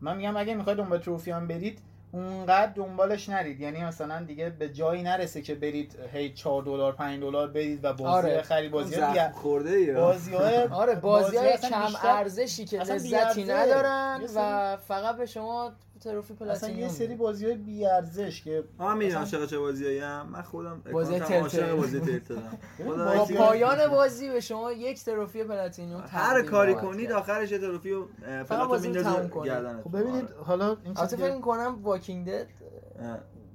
من 0.00 0.16
میگم 0.16 0.36
اگه 0.36 0.54
می‌خواید 0.54 0.78
دنبال 0.78 0.98
تروفی 0.98 1.32
برید 1.32 1.78
اونقدر 2.12 2.72
دنبالش 2.72 3.28
نرید. 3.28 3.60
یعنی 3.60 3.84
مثلا 3.84 4.22
دیگه 4.22 4.50
به 4.50 4.68
جایی 4.68 5.02
نرسه 5.02 5.42
که 5.42 5.54
برید 5.54 5.96
هی 6.12 6.32
4 6.32 6.62
دلار 6.62 6.92
5 6.92 7.20
دلار 7.20 7.48
برید 7.48 7.84
و 7.84 7.92
بازی 7.92 8.04
آره. 8.04 8.42
خرید 8.42 8.70
بازی 8.70 8.94
ها 8.94 9.30
خورده 9.30 9.80
یا 9.80 10.00
بازی 10.00 10.34
های 10.34 10.56
آره 10.82 10.94
بازی 10.94 11.36
های 11.36 11.56
کم 11.56 11.92
ارزشی 12.02 12.64
که 12.64 12.78
لذتی 12.78 13.44
ندارن 13.44 14.20
و 14.36 14.76
فقط 14.76 15.16
به 15.16 15.26
شما 15.26 15.72
trophy 16.02 16.34
platinum 16.34 16.78
اصلا 16.86 16.86
یه 16.86 16.88
سری 16.88 17.16
بازی 17.16 17.46
های 17.46 17.54
بی 17.54 17.86
ارزش 17.86 18.42
که 18.42 18.64
من 18.78 18.96
می‌دونم 18.96 19.18
عاشق 19.18 19.46
چه 19.46 19.58
بازیایی 19.58 20.00
ام 20.00 20.28
من 20.28 20.42
خودم 20.42 20.82
بازی 20.92 21.18
Telltale 21.18 21.74
بازی 21.74 22.00
Telltale 22.00 22.34
با 22.86 23.24
پایان 23.24 23.88
بازی 23.88 24.30
به 24.30 24.40
شما 24.40 24.72
یک 24.72 25.04
trophy 25.04 25.44
platinum 25.44 26.04
هر 26.08 26.42
کاری 26.42 26.74
کنید 26.74 27.12
آخرش 27.12 27.52
یه 27.52 27.58
trophy 27.58 27.90
رو 27.90 28.08
platinum 28.48 29.04
میندازه 29.04 29.44
گردنتون 29.44 29.82
خب 29.82 29.98
ببینید 29.98 30.30
حالا 30.30 30.76
این 30.84 30.94
فکر 30.94 31.40
کنم 31.40 31.78
Walking 31.82 32.28
Dead 32.28 32.46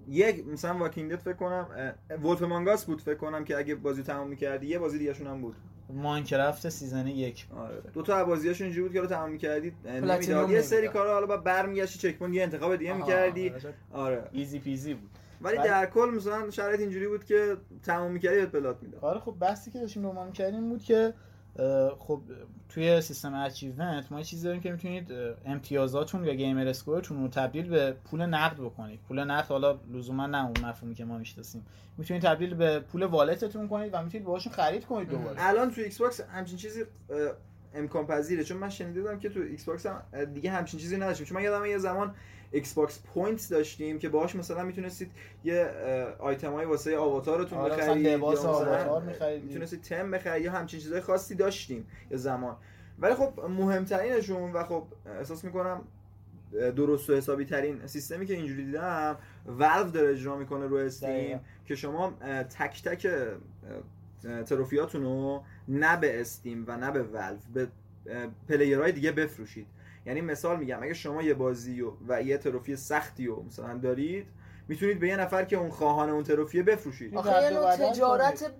یک 0.08 0.48
مثلا 0.48 0.78
Walking 0.78 1.12
Dead 1.12 1.20
فکر 1.20 1.34
کنم 1.34 1.94
Wolf 2.24 2.42
Among 2.42 2.73
Us 2.73 2.86
بود 2.86 3.02
فکر 3.02 3.18
کنم 3.18 3.46
که 3.46 3.58
اگه 3.58 3.76
بازی 3.76 4.04
تمام 4.04 4.28
می‌کردی 4.28 4.68
یه 4.68 4.80
بازی 4.80 4.98
دیگه 5.00 5.14
هم 5.14 5.42
بود. 5.42 5.56
Minecraft 5.90 6.70
season 6.70 7.08
یک. 7.08 7.48
آره. 7.58 7.82
دو 7.94 8.02
تا 8.02 8.26
بازیاشون 8.26 8.66
اینجوری 8.66 8.88
بود 8.88 8.94
که 8.94 9.02
رو 9.02 9.08
تمام 9.08 9.30
می‌کردید 9.30 9.74
نمی‌داد. 9.86 10.50
یه 10.50 10.62
سری 10.62 10.88
کارا 10.88 11.14
حالا 11.14 11.26
بعد 11.26 11.44
برمیگشتی 11.44 12.00
checkpoint 12.00 12.36
یه 12.36 12.44
انتخاب 12.44 12.76
دیگه 12.76 12.94
می‌کردی. 12.94 13.54
آره 13.94 14.24
easy 14.32 14.60
peasy 14.60 14.94
بود. 14.94 15.10
ولی 15.42 15.58
در 15.58 15.86
کل 15.86 16.12
مثلا 16.16 16.50
شرایط 16.50 16.80
اینجوری 16.80 17.08
بود 17.08 17.26
که 17.26 17.58
تمام 17.84 18.12
می‌کردی 18.12 18.46
plat 18.46 18.78
می‌داد. 18.82 19.06
آره 19.06 19.20
خب 19.20 19.36
بحثی 19.40 19.72
که 19.72 19.80
داشتیم 19.80 20.06
رو 20.06 20.26
می‌کردیم 20.26 20.70
بود 20.70 20.84
که 20.84 21.14
خب 22.00 22.22
توی 22.70 23.02
سیستم 23.02 23.34
achievement 23.34 24.12
ما 24.12 24.24
چیزی 24.24 24.44
داریم 24.44 24.62
که 24.62 24.72
می‌تونید 24.72 25.12
امتیازاتون 25.46 26.26
یا 26.26 26.34
gamerscore 26.34 26.68
تون 26.68 27.22
رو 27.22 27.28
تبدیل 27.28 27.70
به 27.70 27.92
پول 27.92 28.26
نقد 28.26 28.58
بکنید. 28.58 29.00
پول 29.08 29.24
نقد 29.24 29.48
حالا 29.48 29.80
لزوما 29.94 30.28
نه 30.28 30.46
اون 30.46 30.66
مفهومی 30.66 30.96
که 30.96 31.06
ما 31.06 31.18
می‌شناسیم. 31.18 31.66
می‌تونید 31.98 32.24
تبدیل 32.24 32.54
به 32.54 32.80
پول 32.80 33.04
wallet 33.04 33.47
تون 33.47 33.68
کنید 33.68 33.94
و 33.94 34.04
می‌تونید 34.04 34.28
باهاشون 34.28 34.54
خرید 34.54 34.86
کنید 34.86 35.10
دوباره. 35.10 35.36
الان 35.38 35.72
تو 35.72 35.82
Xbox 35.82 36.22
همچین 36.22 36.58
چیزی 36.58 36.84
امکان 37.78 38.08
پذیره. 38.08 38.44
چون 38.44 38.58
من 38.58 38.70
شنیدم 38.70 39.20
که 39.20 39.30
تو 39.30 39.40
Xbox 39.40 39.86
هم 39.86 40.26
دیگه 40.34 40.52
همچین 40.52 40.80
چیزی 40.80 40.98
نداشتیم. 40.98 41.26
چون 41.26 41.38
من 41.38 41.44
یادم 41.44 41.66
یه 41.66 41.78
زمان 41.78 42.16
Xbox 42.52 43.00
point 43.14 43.50
داشتیم 43.50 44.00
که 44.00 44.10
باهاش 44.10 44.36
مثلا 44.36 44.64
می‌تونستید 44.64 45.12
یه 45.44 45.72
های 46.20 46.66
واسه 46.66 46.98
آواتارتون 46.98 47.58
آره 47.58 47.76
بخرید 47.76 48.08
لباس 48.08 48.46
آواتار 48.46 49.04
می‌خرید 49.04 49.44
می‌تونستید 49.44 49.82
تم 49.82 50.12
بخرید 50.12 50.46
یا 50.46 50.52
همچین 50.52 50.80
چیزای 50.80 51.02
خاصی 51.02 51.36
داشتیم 51.36 51.88
یه 52.12 52.18
زمان. 52.18 52.56
ولی 53.00 53.14
خب 53.16 53.40
مهمترینشون 53.50 54.52
و 54.52 54.64
خب 54.64 54.84
احساس 55.06 55.44
می‌کنم 55.44 55.82
درست 56.52 57.10
و 57.10 57.14
حسابی 57.16 57.46
ترین 57.46 57.88
سیستمی 57.88 58.26
که 58.26 58.34
اینجوری 58.34 58.66
دیدم 58.66 59.18
ولو 59.46 59.92
داره 59.92 60.10
اجرا 60.10 60.38
می‌کنه 60.38 60.68
رو 60.68 60.76
Steam 60.76 61.40
که 61.66 61.76
شما 61.76 62.14
تک 62.60 62.84
تک 62.84 63.08
trophy 64.46 64.85
اتون 64.85 65.04
رو 65.04 65.44
نه 65.68 65.98
به 65.98 66.22
Steam 66.22 66.66
و 66.68 66.78
نه 66.78 66.92
به 66.92 67.04
ولو 67.04 67.38
به 67.54 67.68
player 68.50 68.81
های 68.81 68.92
دیگه 68.92 69.12
بفروشید. 69.12 69.68
یعنی 70.06 70.22
مثال 70.22 70.60
میگم 70.60 70.84
اگه 70.84 70.94
شما 70.94 71.24
یه 71.24 71.34
بازی 71.34 71.82
و, 71.82 71.92
و 72.08 72.22
یه 72.22 72.38
trophy 72.38 72.76
سختی 72.76 73.28
و 73.28 73.36
مثلا 73.36 73.78
دارید 73.78 74.28
می‌تونید 74.68 75.00
به 75.00 75.08
یه 75.08 75.18
نفر 75.18 75.46
که 75.46 75.58
اون 75.58 75.70
خواهان 75.70 76.10
اون 76.10 76.24
trophy 76.24 76.58
ه 76.58 76.64
بفروشید. 76.64 77.16
آخه 77.16 77.30
یه 77.30 77.90
تجارت 77.90 78.52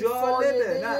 جالبه 0.00 0.80
نه. 0.82 0.96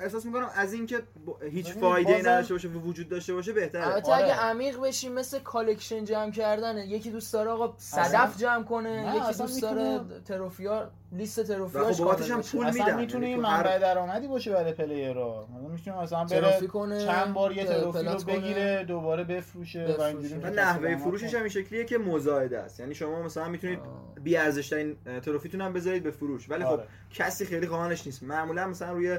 احساس 0.00 0.24
می‌کنم 0.24 0.50
از 0.54 0.72
اینکه 0.72 1.02
هیچ 1.50 1.72
فایده 1.72 2.14
ای 2.14 2.20
نداشته 2.20 2.54
باشه 2.54 2.68
و 2.68 2.80
وجود 2.80 3.08
داشته 3.08 3.34
باشه 3.34 3.52
بهتره. 3.52 3.86
البته 3.86 4.12
اگه 4.12 4.24
آره. 4.24 4.34
عمیق 4.34 4.80
بشیم 4.80 5.12
مثل 5.12 5.38
collection 5.38 6.04
جمع 6.04 6.30
کردن 6.30 6.78
یکی 6.78 7.10
دوست 7.10 7.32
داره 7.32 7.50
آقا 7.50 7.74
صدف 7.78 8.38
جمع 8.38 8.64
کنه 8.64 9.14
یکی 9.16 9.38
دوست 9.38 9.62
داره 9.62 10.00
trophy 10.24 10.81
ا 10.81 10.90
لیست 11.12 11.42
trophy 11.42 11.86
اش 11.86 12.00
خب 12.00 12.20
هم 12.32 12.42
پول 12.42 12.66
میدن. 12.66 12.82
اصلا 12.82 12.96
می‌تونه 12.96 13.26
این 13.26 13.40
منبع 13.40 13.78
درآمدی 13.78 14.28
باشه 14.28 14.52
برای 14.52 14.72
پلیرها 14.72 15.48
می‌تونه 15.70 16.02
مثلا 16.02 16.24
بره 16.24 16.66
کنه 16.66 17.04
چند 17.04 17.34
بار 17.34 17.52
یه 17.52 17.64
تروفی 17.64 18.04
رو 18.04 18.18
بگیره 18.18 18.84
دوباره 18.84 19.24
بفروشه 19.24 19.96
و 19.98 20.02
اینجوری 20.02 20.50
نحوه 20.50 20.96
فروشش 20.96 21.34
هم 21.34 21.40
این 21.40 21.48
شکلیه 21.48 21.84
که 21.84 21.98
مزایده 21.98 22.58
است. 22.58 22.80
یعنی 22.80 22.94
شما 22.94 23.22
مثلا 23.22 23.48
می‌تونید 23.48 23.78
بی 24.22 24.36
ارزش 24.36 24.68
ترین 24.68 24.96
تروفیتون 25.22 25.60
هم 25.60 25.72
بذارید 25.72 26.02
به 26.02 26.10
فروش. 26.10 26.50
ولی 26.50 26.64
خب 26.64 26.70
آره. 26.70 26.84
کسی 27.10 27.44
خیلی 27.44 27.66
خواهانش 27.66 28.06
نیست. 28.06 28.22
معمولا 28.22 28.66
مثلا 28.66 28.92
روی 28.92 29.18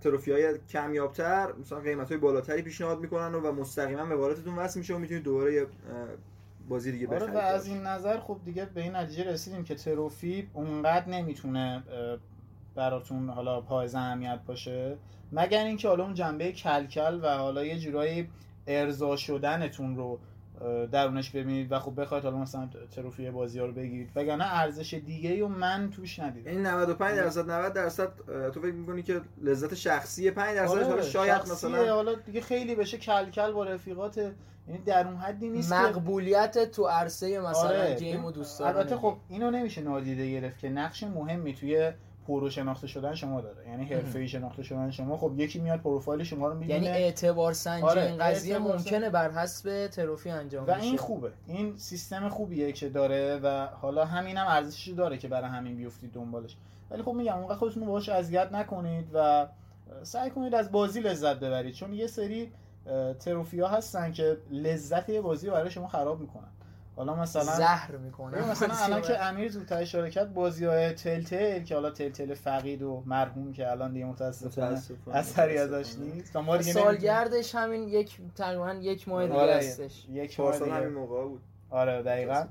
تروفی 0.00 0.32
های 0.32 0.58
کمیابتر 0.58 1.52
مثلا 1.60 1.80
قیمت 1.80 2.08
های 2.08 2.18
بالاتری 2.18 2.62
پیشنهاد 2.62 3.00
می‌کنن 3.00 3.34
و 3.34 3.52
مستقیما 3.52 4.04
به 4.04 4.16
والتتون 4.16 4.56
وصل 4.56 4.78
میشه 4.78 4.94
و 4.94 4.98
می‌تونید 4.98 5.22
دوباره 5.22 5.66
بازی 6.68 6.92
دیگه 6.92 7.08
آره 7.08 7.32
و 7.32 7.36
از 7.36 7.66
این 7.66 7.82
نظر 7.82 8.20
خب 8.20 8.40
دیگه 8.44 8.64
به 8.64 8.82
این 8.82 8.96
نتیجه 8.96 9.24
رسیدیم 9.24 9.64
که 9.64 9.74
تروفی 9.74 10.48
اونقدر 10.52 11.08
نمی‌تونه 11.08 11.82
براتون 12.74 13.28
حالا 13.28 13.60
پایز 13.60 13.94
اهمیت 13.94 14.40
باشه. 14.46 14.96
مگر 15.32 15.64
اینکه 15.64 15.88
حالا 15.88 16.04
اون 16.04 16.14
جنبه 16.14 16.52
کلکل 16.52 17.20
و 17.22 17.28
حالا 17.28 17.64
یه 17.64 17.78
جورایی 17.78 18.28
ارضا 18.66 19.16
شدنتون 19.16 19.96
رو 19.96 20.18
درونش 20.92 21.30
ببینید 21.30 21.72
و 21.72 21.78
خب 21.78 22.00
بخواید 22.00 22.24
حالا 22.24 22.36
مثلا 22.36 22.68
تروفی 22.90 23.30
بازی 23.30 23.58
ها 23.58 23.66
رو 23.66 23.72
بگیرید 23.72 24.10
وگرنه 24.14 24.54
ارزش 24.54 24.94
دیگه 24.94 25.44
و 25.44 25.48
من 25.48 25.90
توش 25.90 26.18
ندیدم 26.18 26.50
این 26.50 26.66
95 26.66 27.16
درصد 27.16 27.50
90 27.50 27.72
درصد 27.72 28.08
تو 28.54 28.60
فکر 28.60 28.72
می‌کنی 28.72 29.02
که 29.02 29.20
لذت 29.42 29.74
شخصی 29.74 30.30
5 30.30 30.56
درصد 30.56 30.78
آره 30.78 31.02
شاید 31.02 31.42
مثلا 31.42 31.94
حالا 31.94 32.14
دیگه 32.14 32.40
خیلی 32.40 32.74
بشه 32.74 32.98
کلکل 32.98 33.52
با 33.52 33.64
رفیقات 33.64 34.18
یعنی 34.68 34.82
در 34.86 35.06
اون 35.06 35.16
حدی 35.16 35.48
نیست 35.48 35.72
مقبولیت 35.72 36.70
تو 36.70 36.86
عرصه 36.86 37.38
مثلا 37.38 37.68
آره. 37.68 37.94
گیم 37.94 38.24
و 38.24 38.32
دوستان 38.32 38.76
البته 38.76 38.96
خب 38.96 39.16
اینو 39.28 39.50
نمیشه 39.50 39.80
نادیده 39.80 40.30
گرفت 40.30 40.58
که 40.58 40.68
نقش 40.68 41.02
مهمی 41.02 41.54
توی 41.54 41.92
pro 42.26 42.50
شناخته 42.50 42.86
شدن 42.86 43.14
شما 43.14 43.40
داره. 43.40 43.68
یعنی 43.68 43.84
حرفه‌ای 43.84 44.28
شناخته 44.28 44.62
شدن 44.62 44.90
شما 44.90 45.16
خب 45.16 45.32
یکی 45.36 45.60
میاد 45.60 45.80
پروفایل 45.80 46.22
شما 46.22 46.48
رو 46.48 46.54
می‌بینه. 46.54 46.74
یعنی 46.74 46.88
اعتبار 46.88 47.52
سنجی 47.52 47.86
آره، 47.86 48.02
این 48.02 48.18
قضیه 48.18 48.58
ممکنه 48.58 49.10
بر 49.10 49.30
حسب 49.30 49.86
trophy 49.86 50.30
انجام 50.30 50.66
و 50.66 50.70
این 50.70 50.96
خوبه. 50.96 51.30
این 51.46 51.76
سیستم 51.76 52.28
خوبیه 52.28 52.72
که 52.72 52.88
داره 52.88 53.40
و 53.42 53.66
حالا 53.66 54.04
همینم 54.04 54.44
هم 54.44 54.46
ارزشش 54.48 54.88
داره 54.88 55.18
که 55.18 55.28
برای 55.28 55.50
همین 55.50 55.76
بیفتید 55.76 56.12
دنبالش. 56.12 56.56
ولی 56.90 57.02
خب 57.02 57.12
میگم 57.12 57.38
اونقدر 57.38 57.56
خودتون 57.56 57.82
رو 57.82 57.88
باهاش 57.88 58.08
اذیت 58.08 58.52
نکنید 58.52 59.08
و 59.14 59.46
سعی 60.02 60.30
کنید 60.30 60.54
از 60.54 60.72
بازی 60.72 61.00
لذت 61.00 61.36
ببرید. 61.40 61.74
چون 61.74 61.92
یه 61.92 62.06
سری 62.06 62.52
trophy 63.20 63.60
ها 63.60 63.68
هستن 63.68 64.12
که 64.12 64.36
لذت 64.50 65.10
بازی 65.10 65.46
رو 65.46 65.52
برای 65.52 65.70
شما 65.70 65.88
خراب 65.88 66.20
می‌کنن. 66.20 66.48
حالا 66.96 67.14
مثلا 67.14 67.44
زهر 67.44 67.96
می‌کنه. 67.96 68.50
مثلا 68.50 68.74
الان 68.74 69.02
که 69.02 69.24
امیر 69.24 69.50
زودتر 69.50 69.82
اشاره 69.82 70.10
کرد 70.10 70.34
بازی 70.34 70.64
های 70.64 70.92
Telltale 70.92 71.62
که 71.62 71.74
حالا 71.74 71.90
Telltale 71.90 72.34
فقید 72.34 72.82
و 72.82 73.02
مرحوم 73.06 73.52
که 73.52 73.70
الان 73.70 73.92
دیگه 73.92 74.04
متاسفانه 74.04 74.82
اثری 75.12 75.58
ازش 75.58 75.98
نیست. 75.98 76.36
ما 76.36 76.56
دیگه 76.56 76.72
سالگردش 76.72 77.54
همین 77.54 77.88
یک 77.88 78.18
تقریبا 78.36 78.72
یک 78.72 79.08
ماه 79.08 79.26
دیگه 79.26 79.38
آره 79.38 79.54
هستش. 79.54 80.06
یک 80.10 80.40
ماه 80.40 80.58
دیگه. 80.58 80.72
همین 80.72 80.92
موقع 80.92 81.24
بود. 81.24 81.40
آره 81.70 82.02
دقیقاً. 82.02 82.46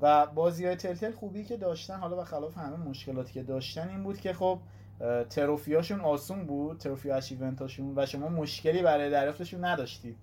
و 0.00 0.26
بازی 0.26 0.66
های 0.66 0.76
تل 0.76 0.94
تل 0.94 1.12
خوبی 1.12 1.44
که 1.44 1.56
داشتن 1.56 1.96
حالا 1.96 2.20
و 2.20 2.24
خلاف 2.24 2.56
همه 2.58 2.76
مشکلاتی 2.76 3.32
که 3.32 3.42
داشتن 3.42 3.88
این 3.88 4.02
بود 4.02 4.20
که 4.20 4.32
خب 4.32 4.58
تروفیاشون 5.30 6.00
آسون 6.00 6.46
بود 6.46 6.78
تروفی 6.78 7.10
اچیونتاشون 7.10 7.92
و 7.96 8.06
شما 8.06 8.28
مشکلی 8.28 8.82
برای 8.82 9.10
دریافتشون 9.10 9.64
نداشتید. 9.64 10.16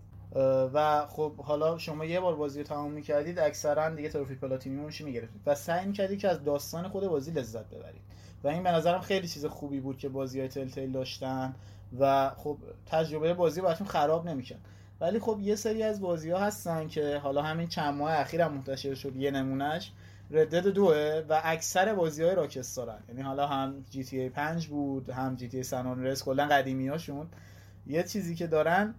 و 0.73 1.05
خب 1.09 1.35
حالا 1.35 1.77
شما 1.77 2.05
یه 2.05 2.19
بار 2.19 2.35
بازی 2.35 2.59
رو 2.59 2.67
تمام 2.67 2.91
می‌کردید 2.91 3.39
اکثرا 3.39 3.89
دیگه 3.89 4.09
تروفی 4.09 4.35
پلاتینیومش 4.35 5.01
می‌گرفتید؟ 5.01 5.41
و 5.45 5.55
سعی 5.55 5.85
می‌کردید 5.85 6.19
که 6.19 6.29
از 6.29 6.43
داستان 6.43 6.87
خود 6.87 7.07
بازی 7.07 7.31
لذت 7.31 7.65
ببرید. 7.65 8.01
و 8.43 8.47
این 8.47 8.63
به 8.63 8.71
نظرم 8.71 9.01
خیلی 9.01 9.27
چیز 9.27 9.45
خوبی 9.45 9.79
بود 9.79 9.97
که 9.97 10.09
بازی 10.09 10.39
های 10.39 10.49
تل 10.49 10.69
تل 10.69 10.91
داشتن 10.91 11.55
و 11.99 12.29
خب 12.29 12.57
تجربه 12.85 13.33
بازی 13.33 13.61
براتون 13.61 13.87
خراب 13.87 14.29
نمی‌کرد. 14.29 14.59
ولی 15.01 15.19
خب 15.19 15.39
یه 15.41 15.55
سری 15.55 15.83
از 15.83 16.01
بازی 16.01 16.31
ها 16.31 16.39
هستن 16.39 16.87
که 16.87 17.17
حالا 17.23 17.41
همین 17.41 17.67
چند 17.67 17.93
ماه 17.93 18.13
اخیر 18.13 18.41
هم 18.41 18.53
منتشر 18.53 18.93
شد 18.93 19.15
یه 19.15 19.31
نمونهش 19.31 19.91
ردد 20.31 20.67
دوه 20.67 21.23
و 21.29 21.41
اکثر 21.43 21.93
بازی 21.93 22.23
های 22.23 22.35
راکستارن 22.35 22.99
یعنی 23.09 23.21
حالا 23.21 23.47
هم 23.47 23.85
جی 23.89 24.03
تی 24.03 24.19
ای 24.19 24.29
5 24.29 24.67
بود 24.67 25.09
هم 25.09 25.35
جی 25.35 25.47
تی 25.47 25.57
ای 25.57 25.63
سان 25.63 26.15
کلا 26.15 26.47
قدیمی 26.47 26.87
هاشون 26.87 27.27
یه 27.87 28.03
چیزی 28.03 28.35
که 28.35 28.47
دارن 28.47 28.95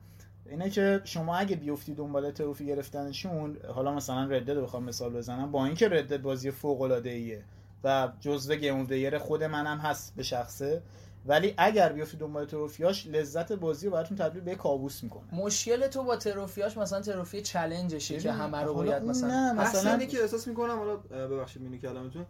اینه 0.47 0.71
که 0.71 1.01
شما 1.05 1.37
اگه 1.37 1.57
بیفتی 1.57 1.95
دنبال 1.95 2.31
تروفی 2.31 2.67
گرفتنشون 2.67 3.57
حالا 3.75 3.95
مثلا 3.95 4.25
ردد 4.25 4.51
رو 4.51 4.63
بخوام 4.63 4.85
مثال 4.85 5.13
بزنم 5.13 5.51
با 5.51 5.67
اینکه 5.67 5.89
ردد 5.89 6.23
بازی 6.23 6.51
فوق 6.51 6.81
العاده 6.81 7.11
ایه 7.11 7.45
و 7.85 8.09
جزو 8.21 8.55
گیم 8.55 8.85
دیر 8.85 9.19
خود 9.19 9.45
منم 9.45 9.79
هست 9.79 10.13
به 10.17 10.23
شخصه 10.23 10.83
ولی 11.27 11.55
اگر 11.57 11.93
بیفتی 11.93 12.17
دنبال 12.17 12.45
تروفیاش 12.45 13.07
لذت 13.07 13.53
بازی 13.53 13.87
رو 13.87 13.93
براتون 13.93 14.17
تبدیل 14.17 14.43
به 14.43 14.55
کابوس 14.55 15.03
می‌کنه. 15.03 15.23
مشکل 15.33 15.87
تو 15.87 16.03
با 16.03 16.17
تروفیاش 16.17 16.77
مثلا 16.77 17.01
تروفی 17.01 17.43
چالنجشه 17.43 18.19
که 18.19 18.33
همه 18.33 18.59
رو 18.59 18.75
باید 18.75 19.03
مثلا 19.03 19.29
نه 19.29 19.53
مثلا 19.53 19.99
که 19.99 20.21
احساس 20.21 20.49
می‌کنم 20.49 20.79
حالا 20.79 20.97
ببخشید 20.97 21.63
مینی 21.63 21.79
کلامتون 21.79 22.27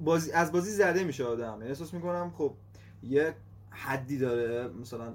بازی 0.00 0.32
از 0.32 0.52
بازی 0.52 0.70
زده 0.70 1.04
میشه 1.04 1.24
آدم. 1.24 1.56
یعنی 1.58 1.68
احساس 1.68 1.94
می‌کنم 1.94 2.32
خب 2.38 2.54
یه 3.02 3.34
حدی 3.78 4.18
داره 4.18 4.68
مثلا 4.68 5.12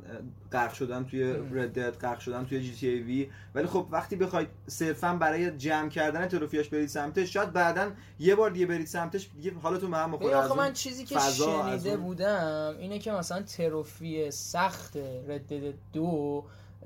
غرق 0.52 0.74
شدن 0.74 1.04
توی 1.04 1.34
ردد 1.34 1.98
غرق 1.98 2.20
شدن 2.20 2.46
توی 2.46 2.62
جی 2.62 2.74
تی 2.74 2.88
ای 2.88 3.00
وی 3.00 3.30
ولی 3.56 3.68
خب 3.68 3.88
وقتی 3.92 4.16
بخواید 4.16 4.48
صرفا 4.68 5.14
برای 5.14 5.52
جمع 5.52 5.90
کردن 5.90 6.28
تروفیاش 6.28 6.70
برید 6.70 6.90
سمتش 6.90 7.34
شاید 7.34 7.54
بعدا 7.54 7.92
یه 8.20 8.36
بار 8.36 8.50
دیگه 8.50 8.66
برید 8.66 8.88
سمتش 8.88 9.30
دیگه 9.36 9.54
حالتون 9.62 9.92
به 9.92 9.98
هم 9.98 10.12
بخوره 10.12 10.36
آخه 10.36 10.58
من 10.58 10.74
چیزی 10.74 11.06
که 11.06 11.20
شنیده 11.20 11.98
بودم 11.98 12.76
اینه 12.80 13.00
که 13.00 13.12
مثلا 13.12 13.42
تروفی 13.42 14.32
سخت 14.32 14.98
ردد 15.28 15.74
دو 15.94 16.44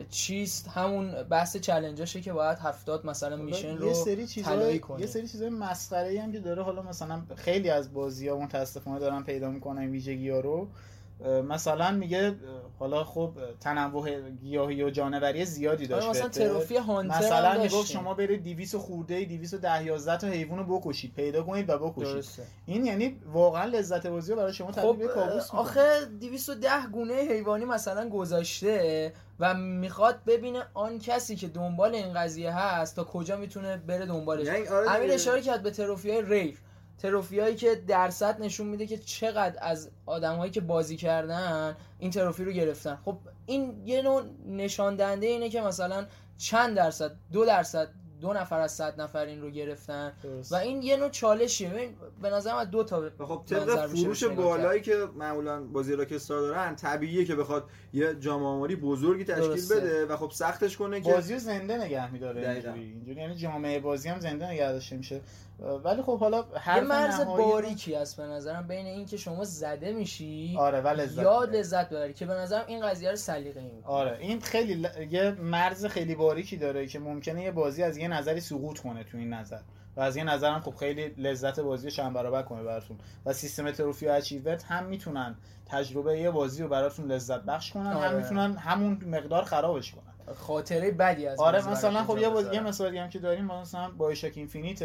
چیست؟ 0.10 0.68
همون 0.68 1.24
بحث 1.24 1.58
چالنجاشه 1.58 2.22
که 2.22 2.34
باید 2.34 2.58
هفتاد 2.58 3.06
مثلا 3.06 3.36
میشن 3.36 3.78
رو 3.78 3.94
سری 3.94 4.28
چیزای 4.28 4.82
یه 5.00 5.06
سری 5.06 5.28
چیزای 5.28 5.50
مسخره 5.50 6.22
هم 6.22 6.32
که 6.32 6.40
داره 6.40 6.64
حالا 6.64 6.82
مثلا 6.82 7.22
خیلی 7.36 7.70
از 7.70 7.94
بازی 7.94 8.28
ها 8.28 8.38
متاسفانه 8.38 9.00
دارن 9.00 9.24
پیدا 9.24 9.50
می‌کنن 9.50 9.90
ویژگی 9.90 10.30
ها 10.30 10.40
رو. 10.40 10.68
مثلا 11.26 11.92
میگه 11.92 12.36
حالا 12.80 13.04
خب 13.04 13.32
تنوع 13.60 14.30
گیاهی 14.30 14.84
و 14.84 14.90
جانوری 14.90 15.46
زیادی 15.46 15.88
داشت 15.88 16.10
مثلا 16.10 16.30
تروفی 16.30 16.76
هانتر 16.76 17.18
مثلا 17.18 17.64
می‌گفت 17.64 17.92
شما 17.92 18.14
برید 18.14 18.44
200 18.44 18.78
خورده 18.78 19.26
210 19.26 19.84
11 19.86 20.18
تا 20.18 20.28
حیوان 20.28 20.60
رو 20.60 20.80
بکشید 20.80 21.14
پیدا 21.14 21.44
کنید 21.44 21.70
و 21.70 21.78
بکشید. 21.78 22.14
درسته. 22.14 22.44
این 22.66 22.86
یعنی 22.86 23.20
واقعا 23.34 23.66
لذت 23.66 24.08
بازی 24.08 24.36
برای 24.36 24.54
شما 24.54 24.72
تبدیل 24.72 24.92
خب 24.92 24.98
به 24.98 25.08
کابوس 25.08 25.52
آخه 25.52 26.06
210 26.20 26.70
گونه 26.92 27.14
حیوانی 27.14 27.66
مثلا 27.66 28.10
گذاشته 28.10 29.14
و 29.40 29.54
می‌خواد 29.54 30.20
ببینه 30.28 30.64
آن 30.74 31.00
کسی 31.00 31.36
که 31.36 31.48
دنبال 31.48 31.96
این 31.96 32.14
قضیه 32.14 32.58
هست 32.58 32.96
تا 32.96 33.04
کجا 33.04 33.38
می‌تونه 33.38 33.78
بره 33.78 34.06
دنبالش. 34.06 34.48
یعنی 34.48 34.68
آره 34.68 34.92
امیر 34.92 35.12
اشاره 35.12 35.42
کرد 35.42 35.64
به 35.64 35.72
تروفی 35.72 36.12
های 36.12 36.22
ریر 36.22 36.58
تروفی 36.98 37.56
که 37.56 37.76
درصد 37.88 38.42
نشون 38.42 38.68
میده 38.68 38.88
که 38.88 38.98
چقدر 38.98 39.58
از 39.62 39.90
آدمهایی 40.06 40.52
که 40.52 40.62
بازی 40.62 40.98
کردن 40.98 41.76
این 42.00 42.12
تروفی 42.12 42.44
رو 42.44 42.52
گرفتن. 42.52 42.98
خب 43.06 43.18
این 43.46 43.82
یه 43.86 44.02
نوع 44.02 44.24
نشان 44.48 44.96
دهنده 44.96 45.28
اینه 45.28 45.50
که 45.50 45.62
مثلا 45.62 46.06
چند 46.38 46.76
درصد 46.76 47.12
دو 47.32 47.46
درصد 47.46 47.90
دو 48.22 48.34
نفر 48.34 48.60
از 48.60 48.72
صد 48.72 49.02
نفر 49.02 49.26
این 49.26 49.42
رو 49.42 49.50
گرفتن. 49.50 50.14
و 50.52 50.56
این 50.56 50.82
یه 50.82 50.98
نوع 50.98 51.10
چالشیه. 51.10 51.70
ببین 51.70 51.96
به 52.22 52.30
نظرم 52.30 52.64
دو 52.64 52.84
تا 52.84 53.10
خب 53.18 53.44
طبق 53.46 53.88
فروش 53.88 54.24
بالایی 54.24 54.82
که 54.82 54.96
معمولا 55.16 55.64
بازی 55.64 55.96
راکستار 55.96 56.42
دارن 56.42 56.76
طبیعیه 56.76 57.26
که 57.26 57.36
بخواد 57.36 57.70
یه 57.94 58.16
جامعه 58.20 58.48
آماری 58.48 58.76
بزرگی 58.76 59.24
تشکیل 59.24 59.78
بده 59.78 60.06
و 60.06 60.18
خب 60.18 60.32
سختش 60.32 60.78
کنه 60.78 61.02
که 61.02 61.12
بازی 61.12 61.40
زنده 61.40 61.78
نگه 61.78 62.12
میداره 62.12 62.50
اینجوری. 62.50 62.80
اینجوری 62.80 63.22
یعنی 63.22 63.36
جامعه 63.36 63.80
بازی 63.80 64.10
هم 64.10 64.20
زنده 64.20 64.50
نگه 64.50 64.72
داشته 64.72 64.98
میشه. 64.98 65.22
ولی 65.60 66.02
خب 66.02 66.20
حالا 66.20 66.46
هر 66.56 66.80
مرز 66.80 67.22
باریکی 67.22 67.96
هست 67.96 68.18
به 68.18 68.24
نظرم 68.24 68.68
بین 68.68 68.86
اینکه 68.86 69.18
شما 69.18 69.44
زده 69.44 69.94
میشی 69.94 70.56
آره 70.60 70.82
لذت 70.82 71.24
یاد 71.24 71.56
لذت 71.56 71.90
ببری 71.90 72.14
که 72.14 72.26
به 72.26 72.34
نظرم 72.34 72.64
این 72.68 72.90
قضیه 72.90 73.10
رو 73.10 73.16
سلیقه 73.16 73.60
این 73.60 73.84
آره 73.84 74.18
این 74.20 74.40
خیلی 74.40 74.76
ل... 74.76 74.88
یه 75.12 75.32
مرز 75.32 75.86
خیلی 75.86 76.16
باریکی 76.16 76.58
داره 76.58 76.88
که 76.88 77.00
ممکنه 77.00 77.44
یه 77.44 77.52
بازی 77.52 77.84
از 77.84 77.98
یه 77.98 78.08
نظری 78.08 78.40
سقوط 78.40 78.80
کنه 78.80 79.04
تو 79.04 79.18
این 79.18 79.34
نظر. 79.34 79.60
و 79.96 80.02
از 80.02 80.16
یه 80.16 80.24
نظرم 80.24 80.62
خب 80.62 80.76
خیلی 80.76 81.08
لذت 81.08 81.60
بازی 81.60 81.92
چند 81.92 82.14
برابر 82.14 82.44
کنه 82.44 82.64
براتون. 82.64 82.98
و 83.26 83.34
سیستم 83.34 83.72
trophy 83.72 84.08
و 84.08 84.12
achievement 84.12 84.64
هم 84.64 84.86
می‌تونن 84.86 85.36
تجربه 85.66 86.20
یه 86.20 86.32
بازی 86.32 86.64
رو 86.64 86.70
براتون 86.70 87.12
لذت 87.12 87.42
بخش 87.44 87.72
کنن 87.72 87.94
آره. 87.94 88.10
هم 88.10 88.16
می‌تونن 88.16 88.58
همون 88.58 89.04
مقدار 89.06 89.44
خرابش 89.44 89.92
کنن. 89.92 90.07
خاطره 90.36 90.92
بدی 90.92 91.28
از 91.28 91.40
آره 91.40 91.70
مثلا 91.70 92.04
خب 92.04 92.18
یه 92.18 92.30
بازی 92.30 92.60
مثالی 92.60 92.98
هم 92.98 93.10
که 93.10 93.20
داریم 93.20 93.46
مثلا 93.46 93.92
BioShock 93.92 94.34
Infinite 94.36 94.82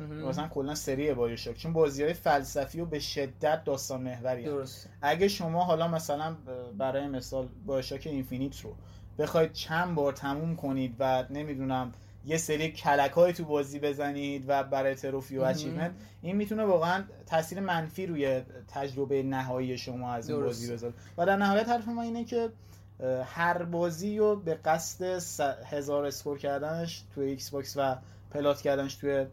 مثلا 0.00 0.48
کلا 0.48 0.74
سری 0.74 1.14
BioShock 1.14 1.56
چون 1.56 1.72
بازی 1.72 2.02
های 2.02 2.12
فلسفی 2.12 2.80
و 2.80 2.84
به 2.84 2.98
شدت 2.98 3.64
داستان 3.64 4.02
محوری 4.02 4.44
درست 4.44 4.88
اگه 5.02 5.28
شما 5.28 5.64
حالا 5.64 5.88
مثلا 5.88 6.36
برای 6.78 7.06
مثال 7.06 7.48
BioShock 7.66 8.06
Infinite 8.06 8.60
رو 8.60 8.74
بخواید 9.18 9.52
چند 9.52 9.94
بار 9.94 10.12
تموم 10.12 10.56
کنید 10.56 10.96
و 10.98 11.24
نمی‌دونم 11.30 11.92
یه 12.26 12.36
سری 12.36 12.72
کلک 12.72 13.10
های 13.10 13.32
تو 13.32 13.44
بازی 13.44 13.78
بزنید 13.78 14.44
و 14.48 14.64
برای 14.64 14.94
trophy 14.94 15.38
و 15.38 15.42
achievement 15.42 15.92
این 16.22 16.36
می‌تونه 16.36 16.64
واقعا 16.64 17.04
تاثیر 17.26 17.60
منفی 17.60 18.06
روی 18.06 18.40
تجربه 18.68 19.22
نهایی 19.22 19.78
شما 19.78 20.12
از 20.12 20.30
این 20.30 20.40
بازی 20.40 20.72
بذاره. 20.72 20.94
و 21.18 21.26
در 21.26 21.36
نهایت 21.36 21.68
حرف 21.68 21.88
ما 21.88 22.02
اینه 22.02 22.24
که 22.24 22.48
هر 23.24 23.62
بازی 23.62 24.18
رو 24.18 24.36
به 24.36 24.54
قصد 24.54 25.04
هزار 25.64 26.04
score 26.04 26.38
کردنش 26.38 27.04
توی 27.14 27.26
Xbox 27.26 27.76
و 27.76 27.96
plat 28.30 28.60
کردنش 28.60 28.94
توی 28.94 29.26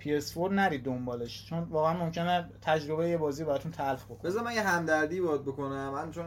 PS4 0.00 0.50
نرید 0.50 0.84
دنبالش. 0.84 1.46
چون 1.48 1.58
واقعا 1.58 1.92
ممکنه 1.92 2.50
تجربه 2.62 3.08
یه 3.08 3.16
بازی 3.16 3.44
براتون 3.44 3.72
تلخ 3.72 4.04
بکنه. 4.04 4.30
بذار 4.30 4.44
من 4.44 4.54
یه 4.54 4.62
همدردی 4.62 5.20
باید 5.20 5.42
بکنم. 5.42 5.90
من 5.90 6.10
چون 6.10 6.24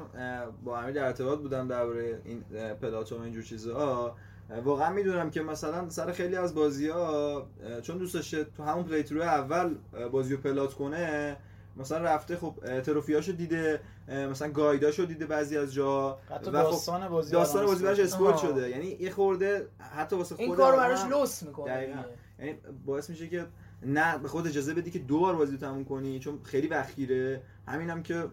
با 0.63 0.79
امیر 0.79 0.93
در 0.93 1.05
ارتباط 1.05 1.39
بودم 1.39 1.67
درباره 1.67 2.21
این 2.25 2.43
plat 2.81 3.11
و 3.11 3.21
اینجور 3.21 3.43
چیزا 3.43 4.15
واقعا 4.63 4.89
می‌دونم 4.89 5.29
که 5.29 5.41
مثلا 5.41 5.89
سر 5.89 6.11
خیلی 6.11 6.35
از 6.35 6.55
بازی 6.55 6.89
ها 6.89 7.47
چون 7.81 7.97
دوست 7.97 8.13
داشته 8.13 8.43
تو 8.43 8.63
همون 8.63 8.83
play 8.83 9.21
اول 9.21 9.75
بازی 10.11 10.35
رو 10.35 10.41
plat 10.41 10.73
کنه 10.73 11.37
مثلا 11.77 11.97
رفته 11.97 12.37
خب 12.37 12.81
trophy 12.81 13.14
اشو 13.14 13.31
دیده 13.31 13.79
مثلا 14.07 14.51
guide 14.51 14.85
اشو 14.85 15.05
دیده 15.05 15.25
بعضی 15.25 15.57
از 15.57 15.73
جا. 15.73 16.17
حتی 16.29 16.51
و 16.51 16.63
خب 16.63 16.71
داستان 16.71 17.07
بازی 17.09 17.31
داستان 17.31 17.65
بازی 17.65 17.83
براش 17.83 17.99
spoil 17.99 18.37
شده. 18.37 18.69
یعنی 18.69 18.97
یه 18.99 19.11
خورده 19.11 19.67
حتی 19.95 20.15
واسه 20.15 20.35
خود 20.35 20.45
این 20.45 20.55
کار 20.55 20.75
براش 20.75 21.05
لوس 21.05 21.43
می‌کنه 21.43 22.05
یعنی 22.39 22.55
باعث 22.85 23.09
میشه 23.09 23.27
که 23.27 23.45
نه 23.85 24.17
به 24.17 24.27
خود 24.27 24.47
اجازه 24.47 24.73
بدی 24.73 24.91
که 24.91 24.99
دو 24.99 25.19
بار 25.19 25.35
بازی 25.35 25.57
تموم 25.57 25.85
کنی 25.85 26.19
چون 26.19 26.39
خیلی 26.43 26.67
وقت‌گیره. 26.67 27.41
همینم 27.67 28.03
که 28.03 28.23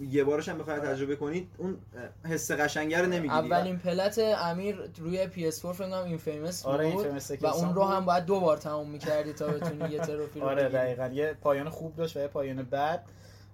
یه 0.00 0.24
بارش 0.24 0.48
هم 0.48 0.58
بخواید 0.58 0.82
تجربه 0.82 1.16
کنید 1.16 1.48
اون 1.58 1.76
حس 2.24 2.50
قشنگه 2.50 2.98
رو 2.98 3.06
نمی‌گیری 3.06 3.30
اولین 3.52 3.78
plat 3.78 4.18
امیر 4.18 4.90
روی 4.98 5.26
PS4 5.26 5.50
فکر 5.50 5.72
کنم 5.72 6.04
Infamous 6.04 6.62
بود 6.62 6.74
آره 6.74 6.94
و 7.40 7.46
اون 7.46 7.74
رو 7.74 7.84
هم 7.84 8.04
باید 8.04 8.24
دو 8.24 8.40
بار 8.40 8.56
تموم 8.56 8.90
می‌کردی 8.90 9.32
تا 9.32 9.46
بتونی 9.46 9.90
یه 9.90 9.98
تروفی 9.98 10.40
رو 10.40 10.46
آره 10.46 10.68
دقیقاً. 10.68 11.06
یه 11.06 11.34
پایان 11.42 11.68
خوب 11.68 11.96
داشت 11.96 12.16
و 12.16 12.20
یه 12.20 12.26
پایان 12.26 12.62
بد. 12.62 13.02